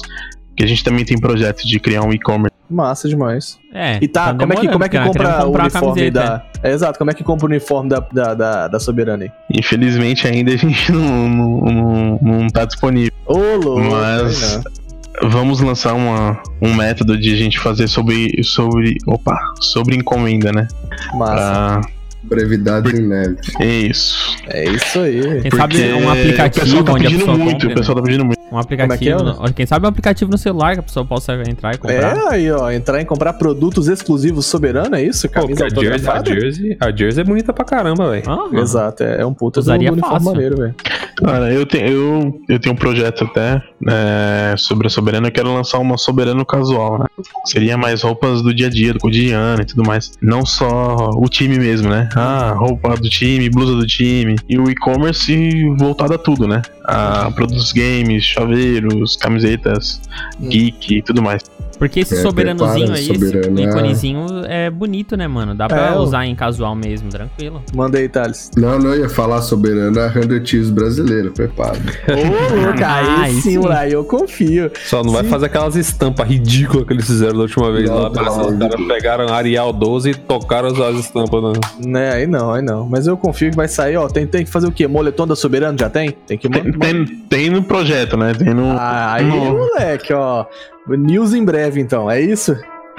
Que 0.55 0.63
a 0.63 0.67
gente 0.67 0.83
também 0.83 1.03
tem 1.03 1.19
projeto 1.19 1.67
de 1.67 1.79
criar 1.79 2.03
um 2.03 2.13
e-commerce. 2.13 2.53
Massa 2.69 3.09
demais. 3.09 3.59
É. 3.73 3.97
E 4.01 4.07
tá, 4.07 4.33
como 4.35 4.53
é 4.53 4.55
que, 4.55 4.67
como 4.67 4.83
é 4.83 4.89
que 4.89 4.97
cara, 4.97 5.07
compra 5.07 5.45
o 5.45 5.51
uniforme 5.51 5.87
camiseta. 5.87 6.11
da. 6.11 6.45
É, 6.63 6.71
exato, 6.71 6.97
como 6.97 7.11
é 7.11 7.13
que 7.13 7.23
compra 7.23 7.45
o 7.45 7.49
uniforme 7.49 7.89
da, 7.89 7.99
da, 7.99 8.33
da, 8.33 8.67
da 8.67 8.79
Soberana 8.79 9.25
aí? 9.25 9.31
Infelizmente 9.51 10.27
ainda 10.27 10.53
a 10.53 10.57
gente 10.57 10.89
não, 10.93 11.29
não, 11.29 11.59
não, 11.61 12.19
não 12.21 12.47
tá 12.47 12.65
disponível. 12.65 13.12
Ô, 13.25 13.37
louco! 13.37 13.81
Mas-. 13.81 14.61
Vamos 15.21 15.61
lançar 15.61 15.93
uma, 15.93 16.41
um 16.59 16.73
método 16.73 17.17
de 17.17 17.33
a 17.33 17.37
gente 17.37 17.59
fazer 17.59 17.87
sobre. 17.87 18.43
sobre. 18.43 18.97
Opa, 19.05 19.37
sobre 19.59 19.95
encomenda, 19.95 20.51
né? 20.51 20.67
Massa. 21.13 21.33
Pra, 21.35 21.81
Brevidade 22.23 22.95
em 22.95 23.07
neve. 23.07 23.37
é 23.59 23.65
isso. 23.67 24.37
É 24.47 24.63
isso 24.69 24.99
aí. 24.99 25.41
Quem 25.41 25.51
sabe 25.51 25.93
um 25.93 26.09
aplicativo 26.09 26.65
pessoal 26.65 26.83
tá 26.83 26.91
onde 26.93 27.05
a 27.05 27.09
pedindo 27.09 27.19
pessoa 27.19 27.37
muito, 27.37 27.51
compra, 27.53 27.67
o 27.67 27.75
pessoal 27.75 27.95
tá 27.97 28.01
pedindo 28.03 28.25
muito. 28.25 28.39
Um 28.51 28.57
aplicativo. 28.59 28.93
É 28.93 28.97
que 28.97 29.09
é, 29.09 29.15
no- 29.15 29.53
Quem 29.53 29.65
sabe 29.65 29.85
um 29.85 29.89
aplicativo 29.89 30.31
no 30.31 30.37
celular 30.37 30.73
que 30.73 30.79
a 30.79 30.83
pessoa 30.83 31.05
possa 31.05 31.33
entrar 31.49 31.73
e 31.73 31.77
comprar. 31.77 32.15
É 32.17 32.29
aí, 32.29 32.51
ó. 32.51 32.71
Entrar 32.71 33.01
em 33.01 33.05
comprar 33.05 33.33
produtos 33.33 33.87
exclusivos 33.87 34.45
Soberana, 34.45 34.99
é 34.99 35.03
isso? 35.05 35.27
Pô, 35.27 35.41
Camisa 35.41 35.65
a, 35.65 35.69
jersey, 35.69 36.09
a, 36.09 36.23
jersey, 36.23 36.77
a 36.79 36.91
jersey 36.95 37.21
é 37.21 37.23
bonita 37.25 37.51
pra 37.51 37.65
caramba, 37.65 38.11
velho. 38.11 38.23
Aham. 38.29 38.59
Exato, 38.59 39.03
é, 39.03 39.21
é 39.21 39.25
um 39.25 39.33
puta 39.33 39.59
do 39.59 39.63
Usaria 39.63 39.91
uniforme 39.91 40.15
fácil. 40.15 40.31
maneiro, 40.31 40.57
velho. 40.57 40.75
Cara, 41.17 41.51
eu, 41.51 41.65
tenho 41.65 41.87
eu, 41.87 42.41
eu 42.49 42.59
tenho 42.59 42.73
um 42.73 42.77
projeto 42.77 43.23
até 43.25 43.61
é, 43.89 44.55
sobre 44.57 44.87
a 44.87 44.89
Soberana. 44.89 45.27
Eu 45.27 45.31
quero 45.31 45.53
lançar 45.53 45.79
uma 45.79 45.97
Soberano 45.97 46.45
casual, 46.45 46.99
né? 46.99 47.05
Seria 47.45 47.77
mais 47.77 48.01
roupas 48.01 48.41
do 48.41 48.53
dia 48.53 48.67
a 48.67 48.69
dia, 48.69 48.93
do 48.93 48.99
cotidiano 48.99 49.61
e 49.61 49.65
tudo 49.65 49.83
mais. 49.83 50.11
Não 50.21 50.45
só 50.45 51.09
o 51.15 51.27
time 51.27 51.57
mesmo, 51.57 51.89
né? 51.89 52.09
Ah, 52.15 52.53
roupa 52.55 52.95
do 52.95 53.09
time, 53.09 53.49
blusa 53.49 53.75
do 53.75 53.85
time. 53.85 54.35
E 54.47 54.57
o 54.57 54.69
e-commerce 54.69 55.63
voltado 55.77 56.13
a 56.13 56.17
tudo, 56.17 56.47
né? 56.47 56.61
A 56.85 57.31
produtos 57.31 57.71
games, 57.71 58.23
chaveiros, 58.23 59.15
camisetas, 59.15 60.01
geek 60.41 60.97
e 60.97 61.01
tudo 61.01 61.21
mais. 61.21 61.41
Porque 61.79 62.01
esse 62.01 62.13
É, 62.15 62.21
soberanozinho 62.21 62.93
aí, 62.93 63.03
soberano, 63.03 63.59
esse 63.59 63.67
é. 63.67 63.69
íconezinho 63.69 64.25
é 64.45 64.69
bonito, 64.69 65.17
né, 65.17 65.27
mano? 65.27 65.53
Dá 65.55 65.67
pra 65.67 65.87
É, 65.87 65.97
usar 65.97 66.25
em 66.25 66.33
casual 66.35 66.75
mesmo, 66.75 67.09
tranquilo. 67.09 67.61
Manda 67.75 67.97
aí, 67.97 68.07
Thales. 68.07 68.51
Não, 68.55 68.77
não, 68.79 68.93
eu 68.93 69.01
ia 69.01 69.09
falar 69.09 69.41
soberano 69.41 69.99
a 69.99 70.09
100 70.11 70.43
Thieves 70.43 70.69
brasileira, 70.69 71.31
prepara. 71.31 71.73
Ô, 71.77 72.55
louco, 72.55 72.79
Ah, 72.85 72.95
aí 72.95 73.25
aí 73.25 73.33
sim, 73.35 73.41
sim. 73.51 73.57
moleque, 73.57 73.93
eu 73.93 74.03
confio. 74.05 74.71
Só 74.85 75.03
não 75.03 75.11
vai 75.11 75.23
Sim. 75.23 75.29
fazer 75.29 75.45
aquelas 75.47 75.75
estampas 75.75 76.27
ridículas 76.27 76.85
que 76.87 76.93
eles 76.93 77.05
fizeram 77.05 77.33
da 77.33 77.41
última 77.41 77.71
vez 77.71 77.89
Não, 77.89 77.97
lá. 77.97 78.09
Parece 78.11 78.39
que 78.39 78.45
não. 78.45 78.49
os 78.51 78.59
caras 78.59 78.87
pegaram 78.87 79.33
Arial 79.33 79.73
12 79.73 80.09
e 80.11 80.15
tocaram 80.15 80.67
as, 80.69 80.79
as 80.79 80.95
estampas. 80.99 81.43
Né? 81.43 81.59
Né, 81.85 82.13
aí 82.13 82.27
não, 82.27 82.53
aí 82.53 82.61
não. 82.61 82.87
Mas 82.87 83.07
eu 83.07 83.17
confio 83.17 83.49
que 83.49 83.57
vai 83.57 83.67
sair, 83.67 83.97
ó. 83.97 84.07
Tem, 84.07 84.25
tem 84.27 84.45
que 84.45 84.51
fazer 84.51 84.67
o 84.67 84.71
quê? 84.71 84.87
Moletom 84.87 85.27
da 85.27 85.35
Soberano? 85.35 85.77
Já 85.77 85.89
tem? 85.89 86.11
Tem 86.11 86.37
que 86.37 86.47
Tem, 86.47 86.71
tem, 86.79 87.05
tem 87.05 87.49
no 87.49 87.63
projeto, 87.63 88.15
né? 88.17 88.33
Tem 88.33 88.53
no. 88.53 88.71
Ah, 88.71 89.13
aí, 89.13 89.25
no- 89.25 89.57
moleque, 89.57 90.13
ó. 90.13 90.45
News 90.87 91.33
em 91.33 91.43
breve, 91.45 91.79
então. 91.79 92.09
É 92.11 92.19
isso? 92.21 92.55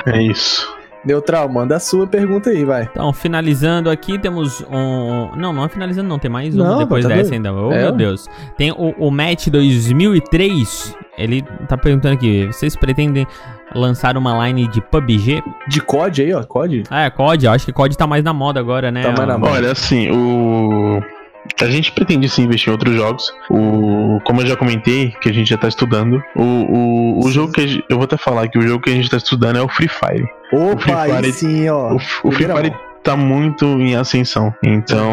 É 0.07 0.20
isso. 0.22 0.66
Neutral, 1.05 1.47
manda 1.51 1.77
a 1.77 1.79
sua 1.79 2.07
pergunta 2.07 2.49
aí, 2.49 2.64
vai. 2.64 2.89
Então, 2.91 3.12
finalizando 3.12 3.91
aqui, 3.91 4.18
temos 4.18 4.62
um. 4.70 5.29
Não, 5.37 5.53
não 5.53 5.64
é 5.66 5.68
finalizando, 5.68 6.09
não. 6.09 6.18
Tem 6.18 6.31
mais 6.31 6.57
um 6.57 6.79
depois 6.79 7.03
tá 7.05 7.11
dessa 7.11 7.29
doido. 7.31 7.35
ainda. 7.35 7.53
Oh, 7.53 7.70
É, 7.72 7.83
meu. 7.83 7.93
Deus. 7.93 8.27
Tem 8.57 8.72
o, 8.72 8.95
o 8.99 9.11
Match 9.11 9.49
2003. 9.49 10.97
Ele 11.18 11.43
tá 11.68 11.77
perguntando 11.77 12.14
aqui: 12.14 12.47
vocês 12.47 12.75
pretendem 12.75 13.27
lançaram 13.75 14.20
uma 14.20 14.47
line 14.49 14.66
de 14.68 14.81
PUBG. 14.81 15.43
De 15.68 15.81
COD 15.83 16.22
aí, 16.22 16.33
ó, 16.33 16.43
COD. 16.43 16.85
Ah, 16.91 17.03
é, 17.05 17.11
COD. 17.11 17.47
Eu 17.47 17.53
acho 17.53 17.66
que 17.66 17.72
COD 17.72 17.97
tá 17.99 18.07
mais 18.07 18.25
na 18.25 18.33
moda 18.33 18.59
agora, 18.59 18.91
né? 18.91 19.03
Tá 19.03 19.12
mais 19.12 19.29
na 19.29 19.37
moda. 19.39 19.53
Olha, 19.53 19.72
assim, 19.72 20.11
o. 20.11 21.03
A 21.61 21.66
gente 21.66 21.92
pretende 21.92 22.28
sim 22.28 22.42
investir 22.45 22.68
em 22.68 22.72
outros 22.72 22.95
jogos. 22.95 23.32
O, 23.51 24.18
como 24.24 24.40
eu 24.42 24.47
já 24.47 24.57
comentei, 24.57 25.11
que 25.20 25.28
a 25.28 25.32
gente 25.32 25.49
já 25.51 25.57
tá 25.59 25.68
estudando. 25.68 26.22
O, 26.34 26.42
o, 26.42 27.24
o 27.26 27.30
jogo 27.30 27.53
que 27.53 27.61
a 27.61 27.66
gente, 27.66 27.84
eu 27.88 27.97
vou 27.97 28.05
até 28.05 28.16
falar 28.16 28.49
que 28.49 28.59
o 28.59 28.62
jogo 28.62 28.82
que 28.82 28.90
a 28.90 28.95
gente 28.95 29.11
tá 29.11 29.16
estudando 29.16 29.57
é 29.59 29.62
o 29.62 29.68
Free 29.68 29.88
Fire. 29.88 30.26
Opa, 30.53 30.78
Free 30.80 30.92
aí 30.95 31.11
Fire- 31.12 31.32
sim, 31.32 31.68
ó. 31.68 31.92
O, 31.92 31.97
o 31.97 32.32
Free 32.32 32.47
Fire 32.47 32.74
tá 33.03 33.14
muito 33.16 33.66
em 33.66 33.95
ascensão. 33.97 34.53
Então, 34.64 35.11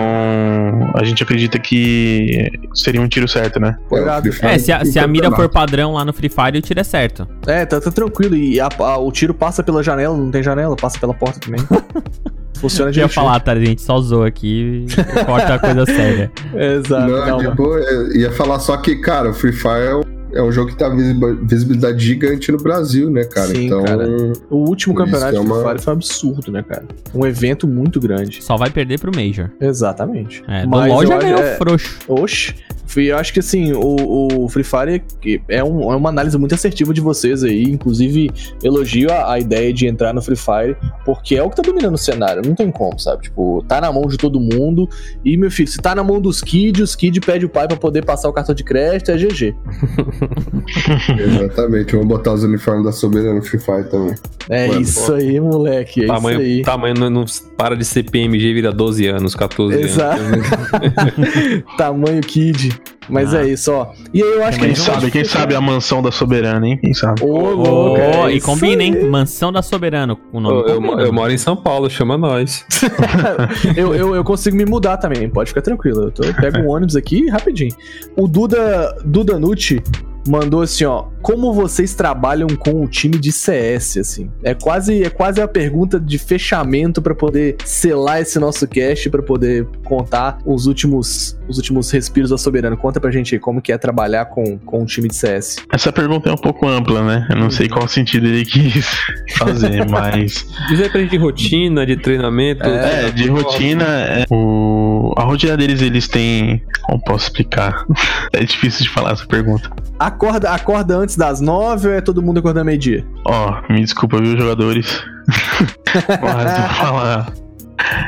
a 0.95 1.03
gente 1.03 1.21
acredita 1.21 1.59
que 1.59 2.49
seria 2.73 3.01
um 3.01 3.07
tiro 3.07 3.27
certo, 3.27 3.59
né? 3.59 3.75
Irado. 3.91 4.29
É, 4.41 4.57
se 4.57 4.71
a, 4.71 4.86
se 4.86 4.97
a 4.97 5.05
mira 5.05 5.29
for 5.32 5.49
padrão 5.49 5.93
lá 5.93 6.05
no 6.05 6.13
Free 6.13 6.29
Fire, 6.29 6.57
o 6.57 6.61
tiro 6.61 6.79
é 6.79 6.84
certo. 6.86 7.27
É, 7.45 7.65
tá, 7.65 7.82
tá 7.82 7.91
tranquilo. 7.91 8.36
E 8.38 8.59
a- 8.61 8.69
a- 8.79 8.97
o 8.97 9.11
tiro 9.11 9.34
passa 9.34 9.61
pela 9.61 9.84
janela, 9.84 10.15
não 10.15 10.32
tem 10.32 10.41
janela, 10.41 10.75
passa 10.77 10.97
pela 10.99 11.13
porta 11.13 11.39
também. 11.41 11.59
Funciona 12.62 12.91
Eu 12.91 12.95
ia 12.95 13.09
falar, 13.09 13.39
tá? 13.39 13.53
A 13.53 13.59
gente 13.59 13.82
só 13.82 13.99
zoou 13.99 14.24
aqui 14.24 14.86
e 14.88 15.26
corta 15.26 15.55
a 15.55 15.59
coisa 15.59 15.84
séria. 15.88 16.32
Exato. 16.53 17.12
Não, 17.12 17.39
tipo, 17.39 17.76
eu 17.76 18.16
ia 18.16 18.32
falar 18.32 18.59
só 18.59 18.78
que, 18.78 18.97
cara, 18.97 19.32
o 19.32 19.34
Free 19.34 19.51
Fire 19.51 20.05
é 20.34 20.41
um, 20.41 20.51
jogo 20.51 20.69
que 20.71 20.77
tá 20.77 20.89
visibi- 20.89 21.38
visibilidade 21.43 22.03
gigante 22.05 22.51
no 22.51 22.57
Brasil, 22.57 23.09
né, 23.09 23.23
cara? 23.25 23.47
Sim, 23.47 23.65
então, 23.65 23.84
cara. 23.84 24.07
O 24.49 24.57
último 24.69 24.95
campeonato 24.95 25.32
que 25.32 25.38
é 25.38 25.39
de 25.41 25.45
Free 25.47 25.57
uma- 25.57 25.69
Fire 25.69 25.82
foi 25.84 25.93
um 25.93 25.95
absurdo, 25.97 26.51
né, 26.51 26.63
cara? 26.63 26.84
Um 27.13 27.25
evento 27.25 27.67
muito 27.67 27.99
grande. 27.99 28.43
Só 28.43 28.57
vai 28.57 28.69
perder 28.69 28.99
pro 28.99 29.11
Major. 29.15 29.49
Exatamente. 29.59 30.43
É, 30.47 30.63
do 30.63 30.69
Mas 30.69 30.88
já 31.07 31.15
acho- 31.15 31.25
ganhou 31.25 31.39
é- 31.39 31.55
frouxo. 31.57 31.99
Oxe. 32.07 32.55
Eu 32.93 33.17
acho 33.17 33.32
que 33.32 33.39
assim, 33.39 33.71
o, 33.71 34.43
o 34.43 34.49
Free 34.49 34.65
Fire 34.65 35.01
é, 35.47 35.63
um- 35.63 35.93
é 35.93 35.95
uma 35.95 36.09
análise 36.09 36.38
muito 36.38 36.53
assertiva 36.53 36.93
de 36.93 36.99
vocês 36.99 37.41
aí. 37.41 37.63
Inclusive, 37.63 38.29
elogio 38.61 39.09
a, 39.09 39.32
a 39.34 39.39
ideia 39.39 39.73
de 39.73 39.88
entrar 39.88 40.13
no 40.13 40.21
Free 40.21 40.36
Fire, 40.36 40.75
porque 41.05 41.38
é 41.38 41.41
o 41.43 41.49
que 41.49 41.55
tá 41.55 41.61
dominando 41.61 41.93
o 41.95 41.97
cenário. 41.97 42.41
Não 42.45 42.53
tem 42.53 42.69
como, 42.69 42.99
sabe? 42.99 43.21
Tipo, 43.23 43.63
tá 43.65 43.79
na 43.79 43.89
mão 43.93 44.07
de 44.07 44.17
todo 44.17 44.41
mundo. 44.41 44.89
E, 45.23 45.38
meu 45.38 45.49
filho, 45.49 45.69
se 45.69 45.77
tá 45.77 45.95
na 45.95 46.03
mão 46.03 46.19
dos 46.19 46.41
kids, 46.41 46.82
os 46.89 46.93
kids 46.93 47.25
pede 47.25 47.45
o 47.45 47.49
pai 47.49 47.65
pra 47.65 47.77
poder 47.77 48.03
passar 48.03 48.27
o 48.27 48.34
cartão 48.34 48.53
de 48.53 48.63
crédito, 48.65 49.09
é 49.09 49.17
GG. 49.17 49.55
exatamente. 51.17 51.91
Vamos 51.93 52.07
botar 52.07 52.34
os 52.34 52.43
uniformes 52.43 52.86
da 52.86 52.91
Soberana 52.91 53.36
no 53.36 53.41
Free 53.41 53.59
Fire 53.59 53.84
também. 53.89 54.15
É 54.49 54.67
Mano, 54.67 54.82
isso 54.82 55.13
aí, 55.13 55.39
moleque. 55.39 56.03
É 56.03 56.07
tamanho, 56.07 56.41
isso 56.41 56.49
aí. 56.51 56.61
tamanho 56.63 56.95
não, 56.95 57.09
não 57.09 57.26
para 57.57 57.76
de 57.76 57.86
ser 57.86 58.03
PMG 58.03 58.47
e 58.47 58.53
vira 58.53 58.72
12 58.72 59.07
anos, 59.07 59.36
14 59.36 59.80
Exato. 59.80 60.19
anos. 60.22 60.47
Tamanho 61.78 62.22
kid. 62.22 62.80
Mas 63.09 63.34
Ah. 63.34 63.43
é 63.43 63.49
isso, 63.49 63.72
ó. 63.74 63.91
E 64.13 64.22
aí 64.24 64.30
eu 64.30 64.43
acho 64.43 64.57
que 64.57 64.63
Quem 64.65 64.72
a 64.72 64.76
gente 64.76 64.86
sabe, 64.86 65.11
quem 65.11 65.24
fechar. 65.24 65.39
sabe 65.39 65.55
a 65.55 65.59
mansão 65.61 66.01
da 66.01 66.11
soberana, 66.11 66.65
hein? 66.68 66.77
Quem 66.81 66.93
sabe? 66.93 67.22
Ô, 67.23 67.27
Ô, 67.34 67.49
louco, 67.56 67.98
é 67.99 68.34
e 68.35 68.39
combina, 68.39 68.84
hein? 68.84 69.03
Mansão 69.10 69.52
da 69.52 69.61
Soberano. 69.61 70.18
O 70.31 70.39
nome 70.39 70.61
Eu, 70.61 70.68
eu, 70.68 70.81
combina. 70.81 71.02
eu 71.02 71.11
moro 71.14 71.31
em 71.34 71.38
São 71.38 71.56
Paulo, 71.57 71.89
chama 71.89 72.18
nós. 72.18 72.64
eu, 73.76 73.93
eu, 73.93 74.15
eu 74.15 74.23
consigo 74.23 74.56
me 74.56 74.65
mudar 74.65 74.98
também, 74.98 75.30
pode 75.30 75.49
ficar 75.49 75.61
tranquilo. 75.61 76.03
Eu, 76.03 76.11
tô- 76.11 76.23
eu 76.23 76.34
pego 76.34 76.60
um 76.60 76.69
ônibus 76.69 76.95
aqui 76.95 77.27
rapidinho. 77.30 77.76
O 78.15 78.27
Duda, 78.27 78.95
Duda 79.03 79.38
Nucci 79.39 79.81
mandou 80.27 80.61
assim, 80.61 80.85
ó. 80.85 81.06
Como 81.22 81.53
vocês 81.53 81.93
trabalham 81.93 82.48
com 82.48 82.84
o 82.84 82.88
time 82.88 83.18
de 83.18 83.31
CS, 83.31 83.98
assim? 83.98 84.31
É 84.43 84.56
quase, 84.56 85.03
é 85.03 85.10
quase 85.10 85.39
a 85.39 85.48
pergunta 85.48 85.99
de 85.99 86.18
fechamento 86.18 87.02
pra 87.02 87.14
poder 87.14 87.57
selar 87.64 88.22
esse 88.22 88.39
nosso 88.39 88.68
cast, 88.68 89.10
pra 89.10 89.22
poder 89.22 89.68
contar 89.84 90.39
os 90.45 90.65
últimos, 90.65 91.38
os 91.48 91.57
últimos 91.57 91.91
respiros 91.91 92.31
da 92.31 92.38
Soberano. 92.38 92.76
Conta 92.76 92.99
pra 92.99 93.11
gente 93.11 93.35
aí 93.35 93.39
como 93.39 93.61
que 93.61 93.72
é 93.72 93.77
trabalhar 93.77 94.26
com, 94.26 94.57
com 94.57 94.81
um 94.81 94.85
time 94.85 95.07
de 95.07 95.15
CS. 95.15 95.57
Essa 95.72 95.91
pergunta 95.91 96.30
é 96.30 96.34
um 96.34 96.38
pouco 96.38 96.68
ampla, 96.68 97.03
né? 97.03 97.27
Eu 97.30 97.38
não 97.38 97.52
sei 97.52 97.69
qual 97.69 97.88
sentido 97.88 98.26
ele 98.26 98.43
quis 98.43 98.89
fazer, 99.38 99.85
mas. 99.89 100.48
Diz 100.69 100.81
aí 100.81 100.89
pra 100.89 101.02
gente 101.02 101.11
de 101.11 101.18
rotina, 101.18 101.85
de 101.85 101.98
treinamento. 101.98 102.68
É, 102.68 103.11
de 103.11 103.27
rotina, 103.27 103.85
é, 103.85 104.26
o... 104.31 105.14
a 105.18 105.23
rotina 105.23 105.56
deles, 105.56 105.81
eles 105.81 106.07
têm. 106.07 106.64
Como 106.84 107.03
posso 107.03 107.26
explicar? 107.26 107.85
É 108.34 108.43
difícil 108.43 108.84
de 108.84 108.89
falar 108.89 109.11
essa 109.11 109.26
pergunta. 109.26 109.69
Acorda, 110.13 110.49
acorda 110.51 110.95
antes 110.97 111.15
das 111.15 111.41
nove 111.41 111.88
ou 111.88 111.93
é 111.93 112.01
todo 112.01 112.21
mundo 112.21 112.39
acordando 112.39 112.65
meio-dia? 112.65 113.05
Ó, 113.25 113.61
me 113.69 113.81
desculpa, 113.81 114.17
viu, 114.19 114.38
jogadores? 114.38 115.03
Mas 116.21 116.59
vou 116.59 116.69
falar. 116.69 117.33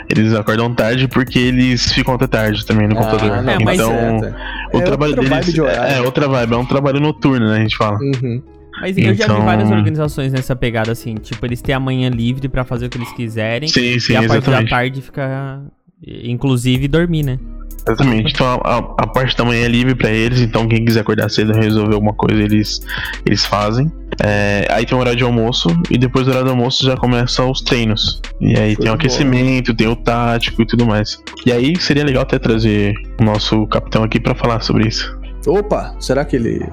Eles 0.10 0.34
acordam 0.34 0.74
tarde 0.74 1.08
porque 1.08 1.40
eles 1.40 1.92
ficam 1.92 2.14
até 2.14 2.28
tarde 2.28 2.66
também 2.66 2.88
no 2.88 2.96
computador. 2.96 3.42
não, 3.42 3.54
então, 3.74 3.90
certo. 4.20 4.36
o 4.74 4.78
É 4.78 4.82
trabalho 4.82 5.12
outra 5.14 5.30
deles 5.30 5.46
vibe 5.46 5.54
de 5.54 5.62
é, 5.62 5.98
é 5.98 6.02
outra 6.02 6.28
vibe, 6.28 6.54
é 6.54 6.58
um 6.58 6.66
trabalho 6.66 7.00
noturno, 7.00 7.48
né? 7.50 7.58
A 7.58 7.60
gente 7.62 7.76
fala. 7.76 7.98
Uhum. 8.00 8.42
Mas 8.82 8.98
eu 8.98 9.04
já 9.16 9.26
vi 9.26 9.34
Então- 9.34 9.46
várias 9.46 9.70
organizações 9.72 10.32
nessa 10.32 10.56
pegada, 10.56 10.92
assim. 10.92 11.16
Tipo, 11.16 11.46
eles 11.46 11.62
têm 11.62 11.74
a 11.74 11.80
manhã 11.80 12.10
livre 12.10 12.48
pra 12.50 12.64
fazer 12.64 12.86
o 12.86 12.90
que 12.90 12.98
eles 12.98 13.12
quiserem. 13.14 13.68
Sim, 13.70 13.98
sim, 14.00 14.14
e 14.14 14.16
a 14.16 14.20
parte 14.22 14.32
da 14.32 14.38
exatamente. 14.38 14.70
tarde 14.70 15.02
fica. 15.02 15.62
Inclusive 16.06 16.88
dormir, 16.88 17.24
né? 17.24 17.40
Exatamente. 17.88 18.32
Então 18.34 18.48
a, 18.64 18.78
a- 18.78 19.08
parte 19.08 19.36
da 19.38 19.44
manhã 19.46 19.66
é 19.66 19.68
livre 19.68 19.94
pra 19.94 20.10
eles, 20.10 20.40
então 20.40 20.68
quem 20.68 20.84
quiser 20.86 21.02
acordar 21.02 21.30
cedo 21.30 21.52
e 21.52 21.60
resolver 21.60 21.94
alguma 21.94 22.14
coisa, 22.14 22.42
eles, 22.42 22.80
eles 23.26 23.46
fazem. 23.46 23.92
É, 24.24 24.68
aí 24.70 24.86
tem 24.86 24.98
o 24.98 25.02
horário 25.02 25.18
de 25.18 25.24
almoço, 25.24 25.68
e 25.90 25.98
depois 25.98 26.26
do 26.26 26.30
horário 26.32 26.46
do 26.48 26.52
almoço 26.52 26.86
já 26.86 26.96
começam 26.96 27.52
os 27.52 27.62
treinos. 27.62 28.22
E 28.40 28.58
aí 28.58 28.76
tem 28.76 28.90
o 28.90 28.94
aquecimento, 28.94 29.74
tem 29.76 29.88
o 29.88 29.96
tático 29.96 30.62
e 30.62 30.66
tudo 30.66 30.86
mais. 30.86 31.20
E 31.46 31.52
aí 31.52 31.76
seria 31.80 32.04
legal 32.06 32.24
até 32.24 32.40
trazer 32.40 32.94
o 33.20 33.24
nosso 33.24 33.66
capitão 33.68 34.04
aqui 34.04 34.20
pra 34.20 34.34
falar 34.36 34.62
sobre 34.62 34.88
isso. 34.88 35.18
Opa, 35.46 35.96
será 36.00 36.24
que 36.24 36.36
ele 36.38 36.66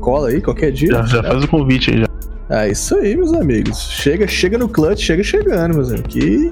cola 0.00 0.28
aí 0.30 0.40
qualquer 0.40 0.72
dia? 0.72 0.88
Já, 0.92 1.02
já 1.04 1.22
faz 1.22 1.44
o 1.44 1.48
convite 1.48 1.90
aí 1.90 2.00
já. 2.00 2.08
É 2.50 2.70
isso 2.70 2.94
aí, 2.96 3.14
meus 3.14 3.34
amigos. 3.34 3.78
Chega, 3.90 4.26
chega 4.26 4.56
no 4.56 4.68
clutch, 4.68 5.02
chega 5.02 5.22
chegando, 5.22 5.74
meus 5.74 5.90
amigos. 5.90 6.14
Que 6.14 6.50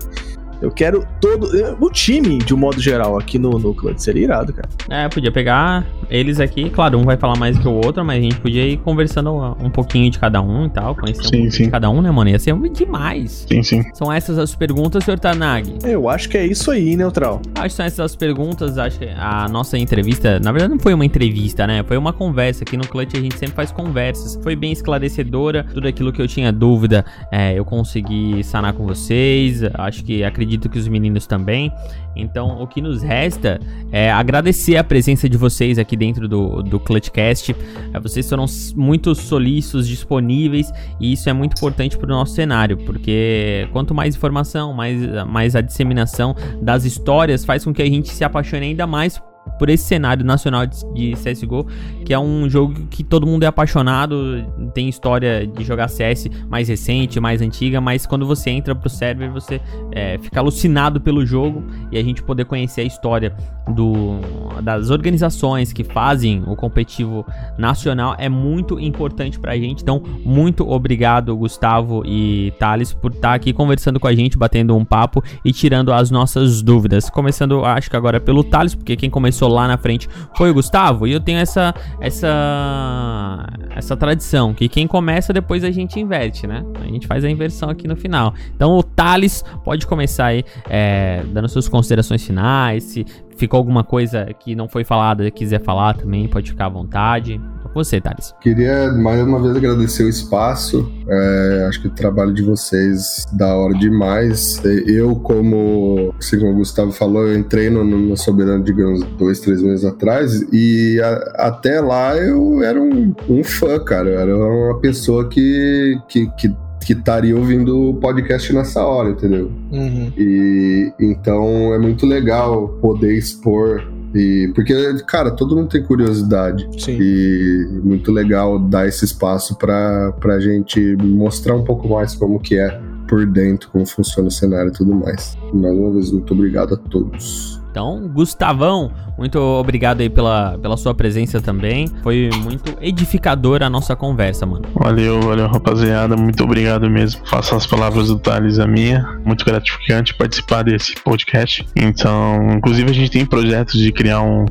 eu 0.60 0.70
quero 0.70 1.06
todo. 1.20 1.48
O 1.80 1.90
time, 1.90 2.38
de 2.38 2.54
um 2.54 2.56
modo 2.56 2.80
geral, 2.80 3.18
aqui 3.18 3.38
no, 3.38 3.58
no 3.58 3.74
clutch. 3.74 3.98
Seria 3.98 4.24
irado, 4.24 4.52
cara. 4.52 4.68
É, 4.88 5.08
podia 5.08 5.30
pegar 5.30 5.86
eles 6.10 6.40
aqui. 6.40 6.70
Claro, 6.70 6.98
um 6.98 7.04
vai 7.04 7.16
falar 7.16 7.36
mais 7.36 7.58
que 7.58 7.66
o 7.66 7.72
outro, 7.72 8.04
mas 8.04 8.18
a 8.18 8.22
gente 8.22 8.36
podia 8.36 8.66
ir 8.66 8.78
conversando 8.78 9.32
um 9.60 9.70
pouquinho 9.70 10.10
de 10.10 10.18
cada 10.18 10.40
um 10.40 10.66
e 10.66 10.70
tal. 10.70 10.94
Conhecer 10.94 11.20
um 11.20 11.24
Sim, 11.24 11.30
pouquinho 11.30 11.52
sim. 11.52 11.64
de 11.64 11.70
cada 11.70 11.90
um, 11.90 12.00
né, 12.00 12.10
mano? 12.10 12.30
Ia 12.30 12.38
ser 12.38 12.56
demais. 12.70 13.46
Sim, 13.48 13.62
sim. 13.62 13.82
São 13.94 14.12
essas 14.12 14.38
as 14.38 14.54
perguntas, 14.54 15.04
senhor 15.04 15.18
Tanag. 15.18 15.78
Eu 15.84 16.08
acho 16.08 16.28
que 16.28 16.36
é 16.36 16.46
isso 16.46 16.70
aí, 16.70 16.96
Neutral. 16.96 17.40
Acho 17.54 17.68
que 17.68 17.74
são 17.74 17.86
essas 17.86 18.00
as 18.00 18.16
perguntas. 18.16 18.78
Acho 18.78 18.98
que 18.98 19.08
a 19.08 19.48
nossa 19.48 19.78
entrevista, 19.78 20.40
na 20.40 20.52
verdade, 20.52 20.72
não 20.72 20.80
foi 20.80 20.94
uma 20.94 21.04
entrevista, 21.04 21.66
né? 21.66 21.84
Foi 21.86 21.96
uma 21.96 22.12
conversa. 22.12 22.64
Aqui 22.64 22.76
no 22.76 22.86
Clutch 22.86 23.14
a 23.14 23.20
gente 23.20 23.38
sempre 23.38 23.54
faz 23.54 23.70
conversas. 23.70 24.38
Foi 24.42 24.56
bem 24.56 24.72
esclarecedora. 24.72 25.64
Tudo 25.72 25.88
aquilo 25.88 26.12
que 26.12 26.20
eu 26.20 26.28
tinha 26.28 26.52
dúvida, 26.52 27.04
é, 27.30 27.58
eu 27.58 27.64
consegui 27.64 28.42
sanar 28.42 28.72
com 28.72 28.86
vocês. 28.86 29.62
Acho 29.74 30.04
que 30.04 30.24
acredito 30.24 30.45
que 30.46 30.78
os 30.78 30.88
meninos 30.88 31.26
também. 31.26 31.72
Então, 32.14 32.62
o 32.62 32.66
que 32.66 32.80
nos 32.80 33.02
resta 33.02 33.60
é 33.92 34.10
agradecer 34.10 34.76
a 34.76 34.84
presença 34.84 35.28
de 35.28 35.36
vocês 35.36 35.78
aqui 35.78 35.96
dentro 35.96 36.28
do, 36.28 36.62
do 36.62 36.80
Clutchcast. 36.80 37.54
É, 37.92 38.00
vocês 38.00 38.28
foram 38.28 38.46
muito 38.74 39.14
solícitos, 39.14 39.86
disponíveis, 39.86 40.72
e 41.00 41.12
isso 41.12 41.28
é 41.28 41.32
muito 41.32 41.54
importante 41.56 41.96
para 41.96 42.06
o 42.06 42.10
nosso 42.10 42.34
cenário, 42.34 42.76
porque 42.78 43.68
quanto 43.72 43.94
mais 43.94 44.16
informação, 44.16 44.72
mais, 44.72 45.00
mais 45.26 45.54
a 45.56 45.60
disseminação 45.60 46.34
das 46.60 46.84
histórias 46.84 47.44
faz 47.44 47.64
com 47.64 47.72
que 47.72 47.82
a 47.82 47.86
gente 47.86 48.08
se 48.08 48.24
apaixone 48.24 48.66
ainda 48.66 48.86
mais 48.86 49.20
por 49.58 49.68
esse 49.68 49.84
cenário 49.84 50.24
nacional 50.24 50.66
de, 50.66 51.14
CSGO, 51.14 51.66
que 52.04 52.12
é 52.12 52.18
um 52.18 52.48
jogo 52.48 52.74
que 52.90 53.02
todo 53.02 53.26
mundo 53.26 53.42
é 53.42 53.46
apaixonado, 53.46 54.44
tem 54.74 54.88
história 54.88 55.46
de 55.46 55.64
jogar 55.64 55.88
CS 55.88 56.28
mais 56.48 56.68
recente, 56.68 57.18
mais 57.20 57.40
antiga, 57.40 57.80
mas 57.80 58.06
quando 58.06 58.26
você 58.26 58.50
entra 58.50 58.74
pro 58.74 58.88
server, 58.88 59.30
você 59.30 59.60
é, 59.92 60.18
fica 60.18 60.40
alucinado 60.40 61.00
pelo 61.00 61.24
jogo 61.24 61.64
e 61.90 61.98
a 61.98 62.02
gente 62.02 62.22
poder 62.22 62.44
conhecer 62.44 62.82
a 62.82 62.84
história 62.84 63.34
do, 63.68 64.20
das 64.62 64.90
organizações 64.90 65.72
que 65.72 65.82
fazem 65.82 66.42
o 66.46 66.54
competitivo 66.54 67.26
nacional 67.58 68.14
é 68.18 68.28
muito 68.28 68.78
importante 68.78 69.38
pra 69.38 69.56
gente. 69.56 69.82
Então, 69.82 70.02
muito 70.24 70.68
obrigado, 70.68 71.36
Gustavo 71.36 72.02
e 72.06 72.52
Thales, 72.58 72.92
por 72.92 73.12
estar 73.12 73.34
aqui 73.34 73.52
conversando 73.52 73.98
com 73.98 74.06
a 74.06 74.14
gente, 74.14 74.36
batendo 74.36 74.76
um 74.76 74.84
papo 74.84 75.22
e 75.44 75.52
tirando 75.52 75.92
as 75.92 76.10
nossas 76.10 76.62
dúvidas. 76.62 77.10
Começando, 77.10 77.64
acho 77.64 77.90
que 77.90 77.96
agora 77.96 78.20
pelo 78.20 78.44
Thales, 78.44 78.74
porque 78.74 78.96
quem 78.96 79.10
começou 79.10 79.45
lá 79.48 79.68
na 79.68 79.76
frente 79.76 80.08
foi 80.36 80.50
o 80.50 80.54
Gustavo, 80.54 81.06
e 81.06 81.12
eu 81.12 81.20
tenho 81.20 81.38
essa 81.38 81.74
essa 82.00 83.46
essa 83.70 83.96
tradição 83.96 84.54
que 84.54 84.68
quem 84.68 84.86
começa 84.86 85.32
depois 85.32 85.64
a 85.64 85.70
gente 85.70 86.00
inverte, 86.00 86.46
né? 86.46 86.64
A 86.80 86.86
gente 86.86 87.06
faz 87.06 87.24
a 87.24 87.30
inversão 87.30 87.68
aqui 87.68 87.86
no 87.86 87.96
final. 87.96 88.34
Então 88.54 88.76
o 88.76 88.82
Thales 88.82 89.44
pode 89.64 89.86
começar 89.86 90.26
aí 90.26 90.44
é, 90.68 91.22
dando 91.26 91.48
suas 91.48 91.68
considerações 91.68 92.24
finais, 92.24 92.84
se 92.84 93.06
ficou 93.36 93.58
alguma 93.58 93.84
coisa 93.84 94.26
que 94.40 94.54
não 94.54 94.68
foi 94.68 94.84
falada 94.84 95.30
quiser 95.30 95.62
falar 95.62 95.94
também, 95.94 96.26
pode 96.26 96.50
ficar 96.50 96.66
à 96.66 96.68
vontade. 96.68 97.40
Com 97.76 97.84
você, 97.84 98.00
Thales. 98.00 98.34
Queria 98.40 98.90
mais 98.90 99.20
uma 99.20 99.38
vez 99.38 99.54
agradecer 99.54 100.04
o 100.04 100.08
espaço. 100.08 100.90
É, 101.06 101.66
acho 101.68 101.82
que 101.82 101.88
o 101.88 101.90
trabalho 101.90 102.32
de 102.32 102.42
vocês 102.42 103.26
da 103.34 103.54
hora 103.54 103.74
demais. 103.74 104.58
Eu, 104.86 105.14
como, 105.16 106.14
assim 106.18 106.38
como 106.38 106.52
o 106.52 106.56
Gustavo 106.56 106.90
falou, 106.90 107.26
eu 107.28 107.38
entrei 107.38 107.68
no, 107.68 107.84
no 107.84 108.16
Soberano, 108.16 108.64
digamos, 108.64 109.02
dois, 109.18 109.40
três 109.40 109.60
meses 109.60 109.84
atrás, 109.84 110.40
e 110.50 110.98
a- 111.02 111.32
até 111.48 111.78
lá 111.82 112.16
eu 112.16 112.62
era 112.62 112.80
um, 112.80 113.14
um 113.28 113.44
fã, 113.44 113.78
cara. 113.78 114.08
Eu 114.08 114.20
era 114.20 114.34
uma 114.34 114.80
pessoa 114.80 115.28
que, 115.28 116.00
que, 116.08 116.30
que 116.30 116.56
que 116.86 116.92
estaria 116.92 117.36
ouvindo 117.36 117.90
o 117.90 117.94
podcast 117.94 118.52
nessa 118.52 118.80
hora, 118.84 119.10
entendeu? 119.10 119.50
Uhum. 119.72 120.12
E 120.16 120.92
então 121.00 121.74
é 121.74 121.78
muito 121.80 122.06
legal 122.06 122.68
poder 122.80 123.12
expor. 123.18 123.82
E, 124.14 124.50
porque, 124.54 124.74
cara, 125.06 125.30
todo 125.30 125.56
mundo 125.56 125.68
tem 125.68 125.82
curiosidade. 125.82 126.68
Sim. 126.78 126.98
E 127.00 127.80
muito 127.82 128.10
legal 128.12 128.58
dar 128.58 128.86
esse 128.86 129.04
espaço 129.04 129.56
pra, 129.58 130.12
pra 130.20 130.40
gente 130.40 130.96
mostrar 130.96 131.54
um 131.54 131.64
pouco 131.64 131.88
mais 131.88 132.14
como 132.14 132.40
que 132.40 132.58
é 132.58 132.80
por 133.08 133.24
dentro, 133.26 133.68
como 133.70 133.86
funciona 133.86 134.28
o 134.28 134.30
cenário 134.30 134.70
e 134.70 134.72
tudo 134.72 134.94
mais. 134.94 135.36
Mais 135.52 135.76
uma 135.76 135.92
vez, 135.92 136.10
muito 136.10 136.34
obrigado 136.34 136.74
a 136.74 136.76
todos. 136.76 137.55
Então, 137.76 138.08
Gustavão, 138.08 138.90
muito 139.18 139.38
obrigado 139.38 140.00
aí 140.00 140.08
pela, 140.08 140.56
pela 140.56 140.78
sua 140.78 140.94
presença 140.94 141.42
também. 141.42 141.86
Foi 142.02 142.30
muito 142.42 142.74
edificadora 142.80 143.66
a 143.66 143.68
nossa 143.68 143.94
conversa, 143.94 144.46
mano. 144.46 144.64
Valeu, 144.74 145.20
valeu, 145.20 145.46
rapaziada. 145.46 146.16
Muito 146.16 146.42
obrigado 146.42 146.88
mesmo. 146.88 147.20
Faço 147.26 147.54
as 147.54 147.66
palavras 147.66 148.08
do 148.08 148.18
Thales 148.18 148.58
a 148.58 148.66
minha. 148.66 149.20
Muito 149.26 149.44
gratificante 149.44 150.14
participar 150.14 150.62
desse 150.62 150.94
podcast. 151.02 151.68
Então, 151.76 152.48
inclusive, 152.52 152.90
a 152.90 152.94
gente 152.94 153.10
tem 153.10 153.26
projetos 153.26 153.78
de 153.78 153.92
criar 153.92 154.22
um 154.22 154.46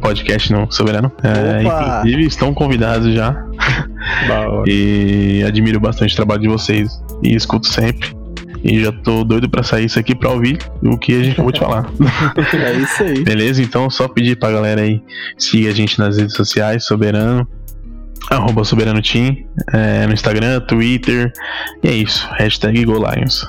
podcast 0.00 0.50
no 0.50 0.72
Soberano. 0.72 1.12
É, 1.22 1.62
inclusive, 1.62 2.24
estão 2.24 2.54
convidados 2.54 3.12
já. 3.12 3.36
e 4.66 5.44
admiro 5.46 5.78
bastante 5.78 6.14
o 6.14 6.16
trabalho 6.16 6.40
de 6.40 6.48
vocês. 6.48 7.02
E 7.22 7.34
escuto 7.34 7.68
sempre. 7.68 8.21
E 8.62 8.82
já 8.82 8.92
tô 8.92 9.24
doido 9.24 9.48
pra 9.48 9.62
sair 9.62 9.86
isso 9.86 9.98
aqui 9.98 10.14
pra 10.14 10.30
ouvir 10.30 10.58
o 10.82 10.96
que 10.96 11.14
a 11.14 11.22
gente 11.22 11.32
acabou 11.32 11.52
de 11.52 11.58
falar. 11.60 11.90
É 12.54 12.72
isso 12.74 13.02
aí. 13.02 13.24
Beleza? 13.24 13.62
Então, 13.62 13.90
só 13.90 14.06
pedir 14.06 14.36
pra 14.36 14.52
galera 14.52 14.82
aí 14.82 15.02
seguir 15.36 15.68
a 15.68 15.72
gente 15.72 15.98
nas 15.98 16.16
redes 16.16 16.34
sociais, 16.34 16.84
Soberano, 16.84 17.46
arroba 18.30 18.64
Soberano 18.64 19.02
Team, 19.02 19.36
é, 19.72 20.06
no 20.06 20.12
Instagram, 20.12 20.60
Twitter. 20.60 21.32
E 21.82 21.88
é 21.88 21.92
isso. 21.92 22.28
Hashtag 22.38 22.84
GoLions. 22.84 23.02
Go 23.02 23.14
Lions, 23.14 23.46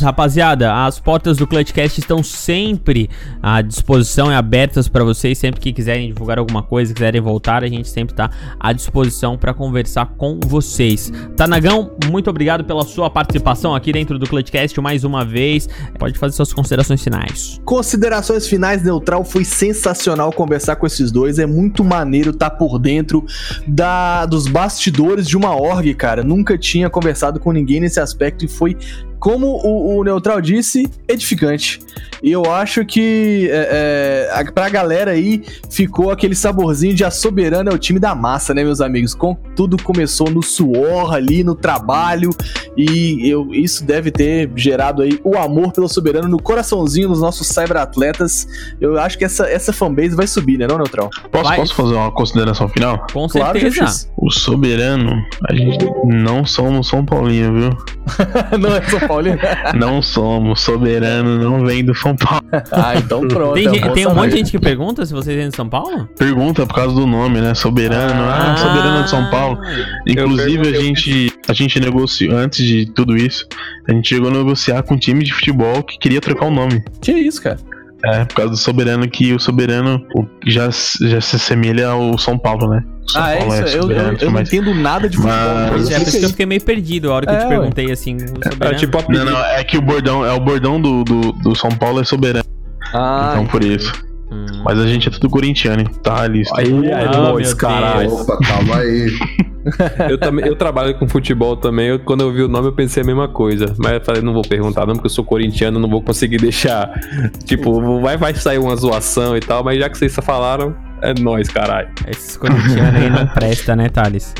rapaziada. 0.00 0.84
As 0.84 0.98
portas 0.98 1.36
do 1.36 1.46
Clutchcast 1.46 2.00
estão 2.00 2.22
sempre 2.22 3.08
à 3.42 3.62
disposição 3.62 4.30
e 4.30 4.34
abertas 4.34 4.88
pra 4.88 5.04
vocês. 5.04 5.38
Sempre 5.38 5.60
que 5.60 5.72
quiserem 5.72 6.08
divulgar 6.08 6.38
alguma 6.38 6.62
coisa, 6.62 6.92
quiserem 6.92 7.20
voltar, 7.20 7.64
a 7.64 7.68
gente 7.68 7.88
sempre 7.88 8.14
tá 8.14 8.30
à 8.58 8.72
disposição 8.72 9.36
pra 9.36 9.52
conversar 9.52 10.06
com 10.16 10.38
vocês. 10.44 11.12
Tanagão, 11.36 11.92
muito 12.10 12.30
obrigado 12.30 12.64
pela 12.64 12.84
sua 12.84 13.10
participação 13.10 13.74
aqui 13.74 13.92
dentro 13.92 14.18
do 14.18 14.26
Clutchcast 14.26 14.80
mais 14.80 15.04
uma 15.04 15.24
vez. 15.24 15.68
Pode 15.98 16.18
fazer 16.18 16.36
suas 16.36 16.52
considerações 16.52 17.02
finais. 17.02 17.60
Considerações 17.64 18.46
finais, 18.46 18.82
Neutral. 18.82 19.24
Foi 19.24 19.44
sensacional 19.44 20.32
conversar 20.32 20.76
com 20.76 20.86
esses 20.86 21.10
dois. 21.10 21.38
É 21.38 21.46
muito 21.46 21.84
maneiro 21.84 22.30
estar 22.30 22.50
por 22.50 22.78
dentro 22.78 23.24
da, 23.66 24.26
dos 24.26 24.46
bastidores 24.46 25.26
de 25.26 25.36
uma 25.36 25.54
org, 25.54 25.92
cara. 25.94 26.22
Nunca 26.22 26.56
tinha 26.58 26.88
conversado 26.88 27.40
com 27.40 27.52
ninguém 27.52 27.80
nesse 27.80 28.00
aspecto 28.00 28.44
e 28.44 28.48
foi 28.48 28.76
como 29.18 29.46
o, 29.46 29.98
o 29.98 30.04
Neutral 30.04 30.40
disse, 30.40 30.88
edificante. 31.08 31.78
E 32.22 32.32
eu 32.32 32.50
acho 32.50 32.84
que 32.84 33.48
é, 33.50 34.28
é, 34.32 34.40
a- 34.40 34.50
pra 34.52 34.68
galera 34.68 35.10
aí 35.12 35.42
ficou 35.70 36.10
aquele 36.10 36.34
saborzinho 36.34 36.94
de 36.94 37.04
a 37.04 37.10
soberana 37.10 37.70
é 37.70 37.74
o 37.74 37.78
time 37.78 37.98
da 38.00 38.14
massa, 38.14 38.54
né, 38.54 38.64
meus 38.64 38.80
amigos? 38.80 39.14
Com, 39.14 39.34
tudo 39.54 39.76
começou 39.82 40.30
no 40.30 40.42
suor 40.42 41.14
ali, 41.14 41.44
no 41.44 41.54
trabalho, 41.54 42.30
e 42.76 43.28
eu, 43.28 43.52
isso 43.54 43.84
deve 43.84 44.10
ter 44.10 44.50
gerado 44.56 45.02
aí 45.02 45.20
o 45.22 45.36
amor 45.36 45.72
pelo 45.72 45.88
soberano 45.88 46.26
no 46.28 46.40
coraçãozinho 46.40 47.08
dos 47.08 47.20
nossos 47.20 47.48
cyberatletas. 47.48 48.46
Eu 48.80 48.98
acho 48.98 49.18
que 49.18 49.24
essa, 49.24 49.46
essa 49.48 49.72
fanbase 49.72 50.14
vai 50.16 50.26
subir, 50.26 50.58
né, 50.58 50.66
não, 50.66 50.76
Neutral? 50.78 51.10
Posso, 51.30 51.44
Vai. 51.44 51.56
posso 51.58 51.74
fazer 51.74 51.94
uma 51.94 52.10
consideração 52.10 52.68
final? 52.68 53.06
Com 53.12 53.26
Claro, 53.28 53.60
certeza. 53.60 54.08
O 54.16 54.30
Soberano, 54.30 55.12
a 55.48 55.54
gente 55.54 55.84
não 56.04 56.44
somos 56.46 56.88
São 56.88 57.04
Paulino, 57.04 57.54
viu? 57.60 57.70
não 58.58 58.74
é 58.74 58.82
São 58.82 59.00
Paulino? 59.06 59.38
Não 59.74 60.00
somos. 60.02 60.60
Soberano 60.60 61.38
não 61.38 61.64
vem 61.64 61.84
do 61.84 61.94
São 61.94 62.16
Paulo. 62.16 62.42
ah, 62.72 62.94
então 62.96 63.26
pronto. 63.26 63.54
Tem, 63.54 63.66
é 63.66 63.70
gente- 63.70 63.84
bom 63.86 63.92
tem 63.92 64.06
um 64.06 64.14
monte 64.14 64.30
de 64.30 64.36
gente 64.38 64.50
que 64.50 64.58
pergunta 64.58 65.04
se 65.06 65.12
vocês 65.12 65.36
vêm 65.36 65.48
de 65.48 65.56
São 65.56 65.68
Paulo? 65.68 66.08
Pergunta 66.18 66.66
por 66.66 66.74
causa 66.74 66.94
do 66.94 67.06
nome, 67.06 67.40
né? 67.40 67.54
Soberano. 67.54 68.22
Ah, 68.28 68.56
Soberano 68.56 69.04
de 69.04 69.10
São 69.10 69.30
Paulo. 69.30 69.58
Inclusive, 70.06 70.68
a 70.68 70.80
gente, 70.80 71.32
a 71.48 71.52
gente 71.52 71.78
negociou, 71.80 72.36
antes 72.36 72.64
de 72.64 72.86
tudo 72.86 73.16
isso, 73.16 73.46
a 73.88 73.92
gente 73.92 74.08
chegou 74.08 74.28
a 74.28 74.32
negociar 74.32 74.82
com 74.82 74.94
um 74.94 74.98
time 74.98 75.24
de 75.24 75.32
futebol 75.32 75.82
que 75.82 75.98
queria 75.98 76.20
trocar 76.20 76.46
o 76.46 76.50
nome. 76.50 76.82
Que 77.00 77.12
isso, 77.12 77.42
cara? 77.42 77.58
É, 78.04 78.24
por 78.24 78.34
causa 78.36 78.50
do 78.50 78.56
Soberano, 78.56 79.08
que 79.08 79.32
o 79.32 79.38
Soberano 79.40 80.04
já, 80.46 80.68
já 81.00 81.20
se 81.20 81.36
assemelha 81.36 81.88
ao 81.88 82.16
São 82.18 82.38
Paulo, 82.38 82.68
né? 82.68 82.84
São 83.08 83.22
Ah, 83.22 83.30
é 83.30 83.38
Paulo 83.38 83.54
isso. 83.54 83.62
Eu, 83.62 83.68
eu, 83.68 83.82
soberano, 83.82 84.18
eu 84.20 84.30
não 84.30 84.40
entendo 84.40 84.74
nada 84.74 85.08
de 85.08 85.16
futebol. 85.16 85.36
Mas- 85.36 85.90
é, 85.90 85.98
por 85.98 86.02
isso 86.02 86.10
que 86.10 86.16
eu 86.18 86.24
aí. 86.26 86.30
fiquei 86.30 86.46
meio 86.46 86.60
perdido 86.60 87.10
a 87.10 87.14
hora 87.16 87.26
que 87.26 87.32
eu 87.32 87.36
É, 87.36 87.38
te 87.38 87.44
ué. 87.44 87.48
perguntei 87.48 87.90
assim. 87.90 88.16
o 88.16 88.18
É 88.44 88.50
soberano. 88.52 88.78
tipo 88.78 89.12
Não, 89.12 89.24
não, 89.24 89.44
é 89.44 89.64
que 89.64 89.78
o 89.78 89.82
bordão, 89.82 90.24
é 90.24 90.32
o 90.32 90.40
bordão 90.40 90.80
do, 90.80 91.02
do, 91.04 91.32
do 91.32 91.54
São 91.56 91.70
Paulo 91.70 92.00
é 92.00 92.04
soberano. 92.04 92.44
Ah, 92.92 93.30
então 93.32 93.46
por 93.46 93.64
isso. 93.64 93.92
Hum. 94.30 94.44
Mas 94.64 94.78
a 94.78 94.86
gente 94.86 95.08
é 95.08 95.10
tudo 95.10 95.30
corintiano, 95.30 95.80
hein? 95.82 95.88
Thales. 96.02 96.48
Aí 96.54 96.66
é 96.88 96.92
Ah, 96.94 97.32
meu 97.34 97.56
caralho. 97.56 98.08
Deus. 98.08 98.20
Opa, 98.22 98.38
calma 98.38 98.76
aí. 98.78 99.06
Eu, 100.08 100.18
também, 100.18 100.46
eu 100.46 100.54
trabalho 100.56 100.94
com 100.98 101.08
futebol 101.08 101.56
também. 101.56 101.88
eu- 101.88 101.98
quando 102.00 102.20
eu 102.22 102.32
vi 102.32 102.42
o 102.42 102.48
nome, 102.48 102.68
eu 102.68 102.72
pensei 102.72 103.02
a 103.02 103.06
mesma 103.06 103.28
coisa. 103.28 103.74
Mas 103.78 103.92
eu 103.94 104.00
falei, 104.00 104.22
não 104.22 104.32
vou 104.32 104.42
perguntar, 104.42 104.86
não, 104.86 104.94
porque 104.94 105.06
eu 105.06 105.10
sou 105.10 105.24
corintiano, 105.24 105.78
não 105.78 105.88
vou 105.88 106.02
conseguir 106.02 106.38
deixar. 106.40 106.90
Tipo, 107.44 108.00
vai, 108.00 108.16
vai 108.16 108.34
sair 108.34 108.58
uma 108.58 108.76
zoação 108.76 109.36
e 109.36 109.40
tal, 109.40 109.64
mas 109.64 109.78
já 109.78 109.88
que 109.88 109.98
vocês 109.98 110.14
falaram, 110.14 110.74
é 111.02 111.14
nóis, 111.20 111.48
caralho. 111.48 111.88
Esses 112.08 112.36
corintianos 112.36 112.94
aí 112.94 113.10
não 113.10 113.26
presta, 113.34 113.76
né, 113.76 113.88
Thales? 113.88 114.34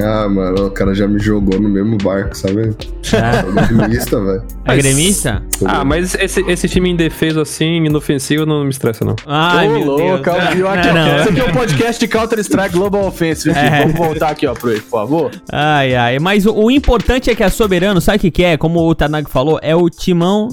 Ah, 0.00 0.28
mano, 0.28 0.66
o 0.66 0.70
cara 0.70 0.94
já 0.94 1.06
me 1.08 1.18
jogou 1.18 1.60
no 1.60 1.68
mesmo 1.68 1.96
barco, 1.98 2.36
sabe? 2.36 2.70
É. 3.12 3.42
Sou 3.66 3.76
gremista, 3.78 4.20
velho. 4.24 4.42
É 4.64 4.76
gremista? 4.76 5.42
Ah, 5.64 5.84
mas 5.84 6.14
esse, 6.14 6.40
esse 6.42 6.68
time 6.68 6.90
indefeso 6.90 7.40
assim, 7.40 7.84
inofensivo, 7.84 8.44
não 8.46 8.64
me 8.64 8.70
estressa, 8.70 9.04
não. 9.04 9.16
Ai, 9.26 9.68
Ô, 9.68 9.72
meu 9.72 9.84
louco, 9.86 10.02
Deus. 10.02 10.20
calma, 10.20 10.50
viu? 10.54 10.68
Aqui, 10.68 10.88
Não, 10.88 10.92
ó, 10.92 10.94
não. 11.06 11.16
Esse 11.20 11.28
aqui 11.30 11.40
é 11.40 11.44
um 11.44 11.52
podcast 11.52 12.00
de 12.00 12.08
Counter-Strike 12.08 12.74
Global 12.76 13.06
Offensive. 13.06 13.56
É. 13.56 13.80
Vamos 13.80 13.94
voltar 13.96 14.30
aqui, 14.30 14.46
ó, 14.46 14.54
pro 14.54 14.70
ele, 14.70 14.80
por 14.80 14.90
favor. 15.00 15.30
Ai, 15.50 15.94
ai. 15.94 16.18
Mas 16.18 16.46
o, 16.46 16.52
o 16.54 16.70
importante 16.70 17.30
é 17.30 17.34
que 17.34 17.42
a 17.42 17.50
Soberano, 17.50 18.00
sabe 18.00 18.18
o 18.18 18.20
que, 18.20 18.30
que 18.30 18.44
é? 18.44 18.56
Como 18.56 18.80
o 18.80 18.94
Tanag 18.94 19.28
falou, 19.30 19.58
é 19.62 19.74
o 19.74 19.88
timão 19.88 20.48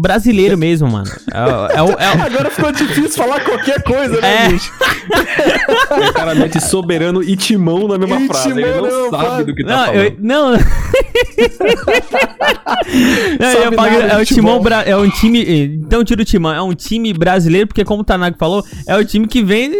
brasileiro 0.00 0.56
mesmo, 0.58 0.88
mano. 0.90 1.10
É, 1.32 1.42
o- 1.42 1.66
é 1.66 1.82
o- 1.82 1.98
é 2.00 2.16
o- 2.16 2.22
Agora 2.24 2.50
ficou 2.50 2.72
difícil 2.72 3.10
falar 3.10 3.40
qualquer 3.44 3.82
coisa, 3.82 4.20
né, 4.20 4.46
É. 4.46 4.48
bicho? 4.48 4.72
É 5.90 6.12
claramente 6.12 6.60
soberano 6.60 7.22
e 7.22 7.36
timão 7.36 7.86
na 7.86 7.98
mesma 7.98 8.20
E 8.20 8.26
frase. 8.26 8.50
Ele 8.50 8.62
timão 8.62 8.82
na 8.82 8.88
não 8.90 9.02
mesma 9.02 9.18
sabe 9.20 9.44
do 9.44 9.54
que 9.54 9.64
tá 9.64 9.70
Não, 9.76 9.84
falando. 9.86 9.96
eu, 10.04 10.16
não. 10.20 10.52
não 10.52 10.58
é 14.10 14.20
o 14.20 14.24
timão, 14.24 14.60
bra- 14.60 14.82
é 14.82 14.96
um 14.96 15.08
time, 15.08 15.44
então 15.84 16.04
tira 16.04 16.22
o 16.22 16.24
timão, 16.24 16.52
é 16.52 16.62
um 16.62 16.74
time 16.74 17.12
brasileiro, 17.12 17.66
porque 17.66 17.84
como 17.84 18.02
o 18.02 18.04
Tanag 18.04 18.36
falou, 18.38 18.64
é 18.86 18.96
o 18.96 19.04
time 19.04 19.26
que 19.26 19.42
vem 19.42 19.72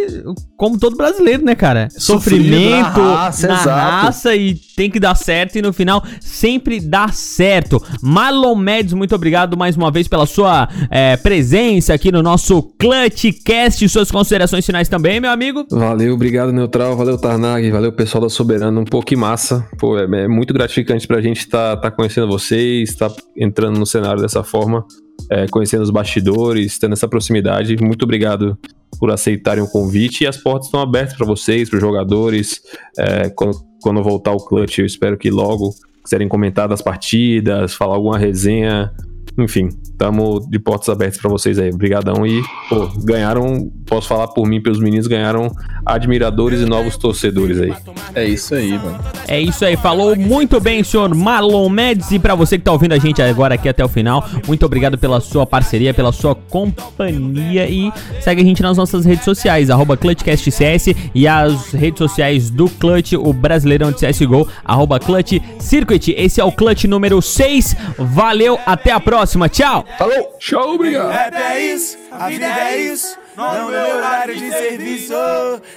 como 0.57 0.77
todo 0.79 0.95
brasileiro, 0.95 1.43
né, 1.43 1.55
cara? 1.55 1.87
Sofrido 1.91 2.43
Sofrimento 2.43 2.99
na 3.01 3.15
raça, 3.15 3.47
na 3.47 3.55
raça 4.01 4.35
e 4.35 4.55
tem 4.75 4.89
que 4.89 4.99
dar 4.99 5.15
certo 5.15 5.57
e 5.57 5.61
no 5.61 5.73
final 5.73 6.03
sempre 6.19 6.79
dá 6.79 7.07
certo. 7.09 7.81
Marlon 8.01 8.55
Mendes, 8.55 8.93
muito 8.93 9.13
obrigado 9.15 9.57
mais 9.57 9.75
uma 9.75 9.91
vez 9.91 10.04
pela 10.07 10.25
sua 10.25 10.67
é, 10.89 11.17
presença 11.17 11.93
aqui 11.93 12.11
no 12.11 12.21
nosso 12.21 12.61
Clutchcast, 12.79 13.87
suas 13.89 14.11
considerações 14.11 14.65
finais 14.65 14.87
também, 14.87 15.19
meu 15.19 15.31
amigo. 15.31 15.65
Valeu, 15.71 16.13
obrigado, 16.13 16.51
Neutral. 16.51 16.95
Valeu, 16.95 17.17
Tarnag. 17.17 17.69
Valeu, 17.71 17.91
pessoal 17.91 18.23
da 18.23 18.29
Soberano. 18.29 18.81
Um 18.81 18.85
pouco 18.85 19.15
massa. 19.17 19.67
Pô, 19.77 19.97
é, 19.97 20.03
é 20.03 20.27
muito 20.27 20.53
gratificante 20.53 21.07
pra 21.07 21.21
gente 21.21 21.39
estar 21.39 21.77
tá, 21.77 21.91
conhecendo 21.91 22.27
vocês, 22.27 22.89
estar 22.89 23.11
entrando 23.35 23.79
no 23.79 23.85
cenário 23.85 24.21
dessa 24.21 24.43
forma, 24.43 24.85
é, 25.29 25.47
conhecendo 25.47 25.83
os 25.83 25.89
bastidores, 25.89 26.77
tendo 26.77 26.93
essa 26.93 27.07
proximidade. 27.07 27.75
Muito 27.77 28.03
obrigado 28.03 28.57
por 28.99 29.11
aceitarem 29.11 29.63
o 29.63 29.67
convite. 29.67 30.23
E 30.23 30.27
as 30.27 30.37
portas 30.37 30.67
estão 30.67 30.79
abertas 30.79 31.15
pra 31.15 31.25
vocês, 31.25 31.69
pros 31.69 31.81
jogadores. 31.81 32.61
É, 32.97 33.29
quando, 33.29 33.57
quando 33.81 34.03
voltar 34.03 34.31
o 34.31 34.37
Clutch, 34.37 34.79
eu 34.79 34.85
espero 34.85 35.17
que 35.17 35.29
logo 35.29 35.73
quiserem 36.03 36.27
comentar 36.27 36.67
das 36.67 36.81
partidas, 36.81 37.73
falar 37.73 37.95
alguma 37.95 38.17
resenha. 38.17 38.91
Enfim, 39.37 39.69
tamo 39.97 40.39
de 40.49 40.57
portas 40.57 40.87
abertas 40.87 41.19
pra 41.19 41.29
vocês 41.29 41.59
aí. 41.59 41.69
Obrigadão 41.69 42.25
e, 42.25 42.41
pô, 42.69 42.87
ganharam, 43.03 43.69
posso 43.85 44.07
falar 44.07 44.29
por 44.29 44.47
mim, 44.47 44.61
pelos 44.61 44.79
meninos, 44.79 45.07
ganharam 45.07 45.51
admiradores 45.85 46.61
e 46.61 46.65
novos 46.65 46.95
torcedores 46.95 47.59
aí. 47.59 47.73
É 48.13 48.25
isso 48.25 48.55
aí, 48.55 48.71
mano. 48.71 48.97
É 49.27 49.39
isso 49.39 49.65
aí, 49.65 49.75
falou 49.75 50.15
muito 50.15 50.59
bem, 50.61 50.83
senhor 50.83 51.13
Marlon 51.13 51.67
Mendes. 51.67 52.11
E 52.11 52.19
pra 52.19 52.33
você 52.33 52.57
que 52.57 52.63
tá 52.63 52.71
ouvindo 52.71 52.93
a 52.93 52.97
gente 52.97 53.21
agora 53.21 53.55
aqui 53.55 53.67
até 53.67 53.83
o 53.83 53.89
final, 53.89 54.25
muito 54.47 54.65
obrigado 54.65 54.97
pela 54.97 55.19
sua 55.19 55.45
parceria, 55.45 55.93
pela 55.93 56.13
sua 56.13 56.33
companhia. 56.33 57.67
E 57.67 57.91
segue 58.21 58.41
a 58.41 58.45
gente 58.45 58.61
nas 58.61 58.77
nossas 58.77 59.03
redes 59.03 59.25
sociais, 59.25 59.69
arroba 59.69 59.97
ClutchCastCS 59.97 60.95
e 61.13 61.27
as 61.27 61.71
redes 61.71 61.97
sociais 61.97 62.49
do 62.49 62.69
Clutch, 62.69 63.13
o 63.13 63.33
Brasileirão 63.33 63.91
de 63.91 63.97
CSGO, 63.97 64.47
arroba 64.63 64.97
Clutch 64.97 65.41
Circuit. 65.59 66.13
Esse 66.15 66.39
é 66.39 66.43
o 66.43 66.53
Clutch 66.53 66.85
número 66.85 67.21
6. 67.21 67.75
Valeu, 67.97 68.57
até 68.65 68.91
a 68.91 68.99
próxima. 68.99 69.24
Tchau! 69.49 69.85
Falou! 69.97 70.35
Show, 70.39 70.75
obrigado! 70.75 71.11
Rap 71.11 71.35
é 71.35 71.73
isso, 71.73 71.97
a 72.11 72.29
vida 72.29 72.45
é 72.45 72.77
isso. 72.77 73.17
Não 73.35 73.69
meu 73.69 73.97
horário 73.97 74.35
de 74.35 74.49
serviço. 74.49 75.13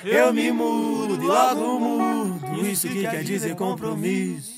Eu 0.05 0.33
me 0.33 0.53
mudo 0.53 1.23
e 1.23 1.27
logo 1.27 1.81
mudo. 1.81 2.67
Isso 2.67 2.89
que 2.89 3.01
quer 3.01 3.25
dizer 3.25 3.57
compromisso. 3.57 4.58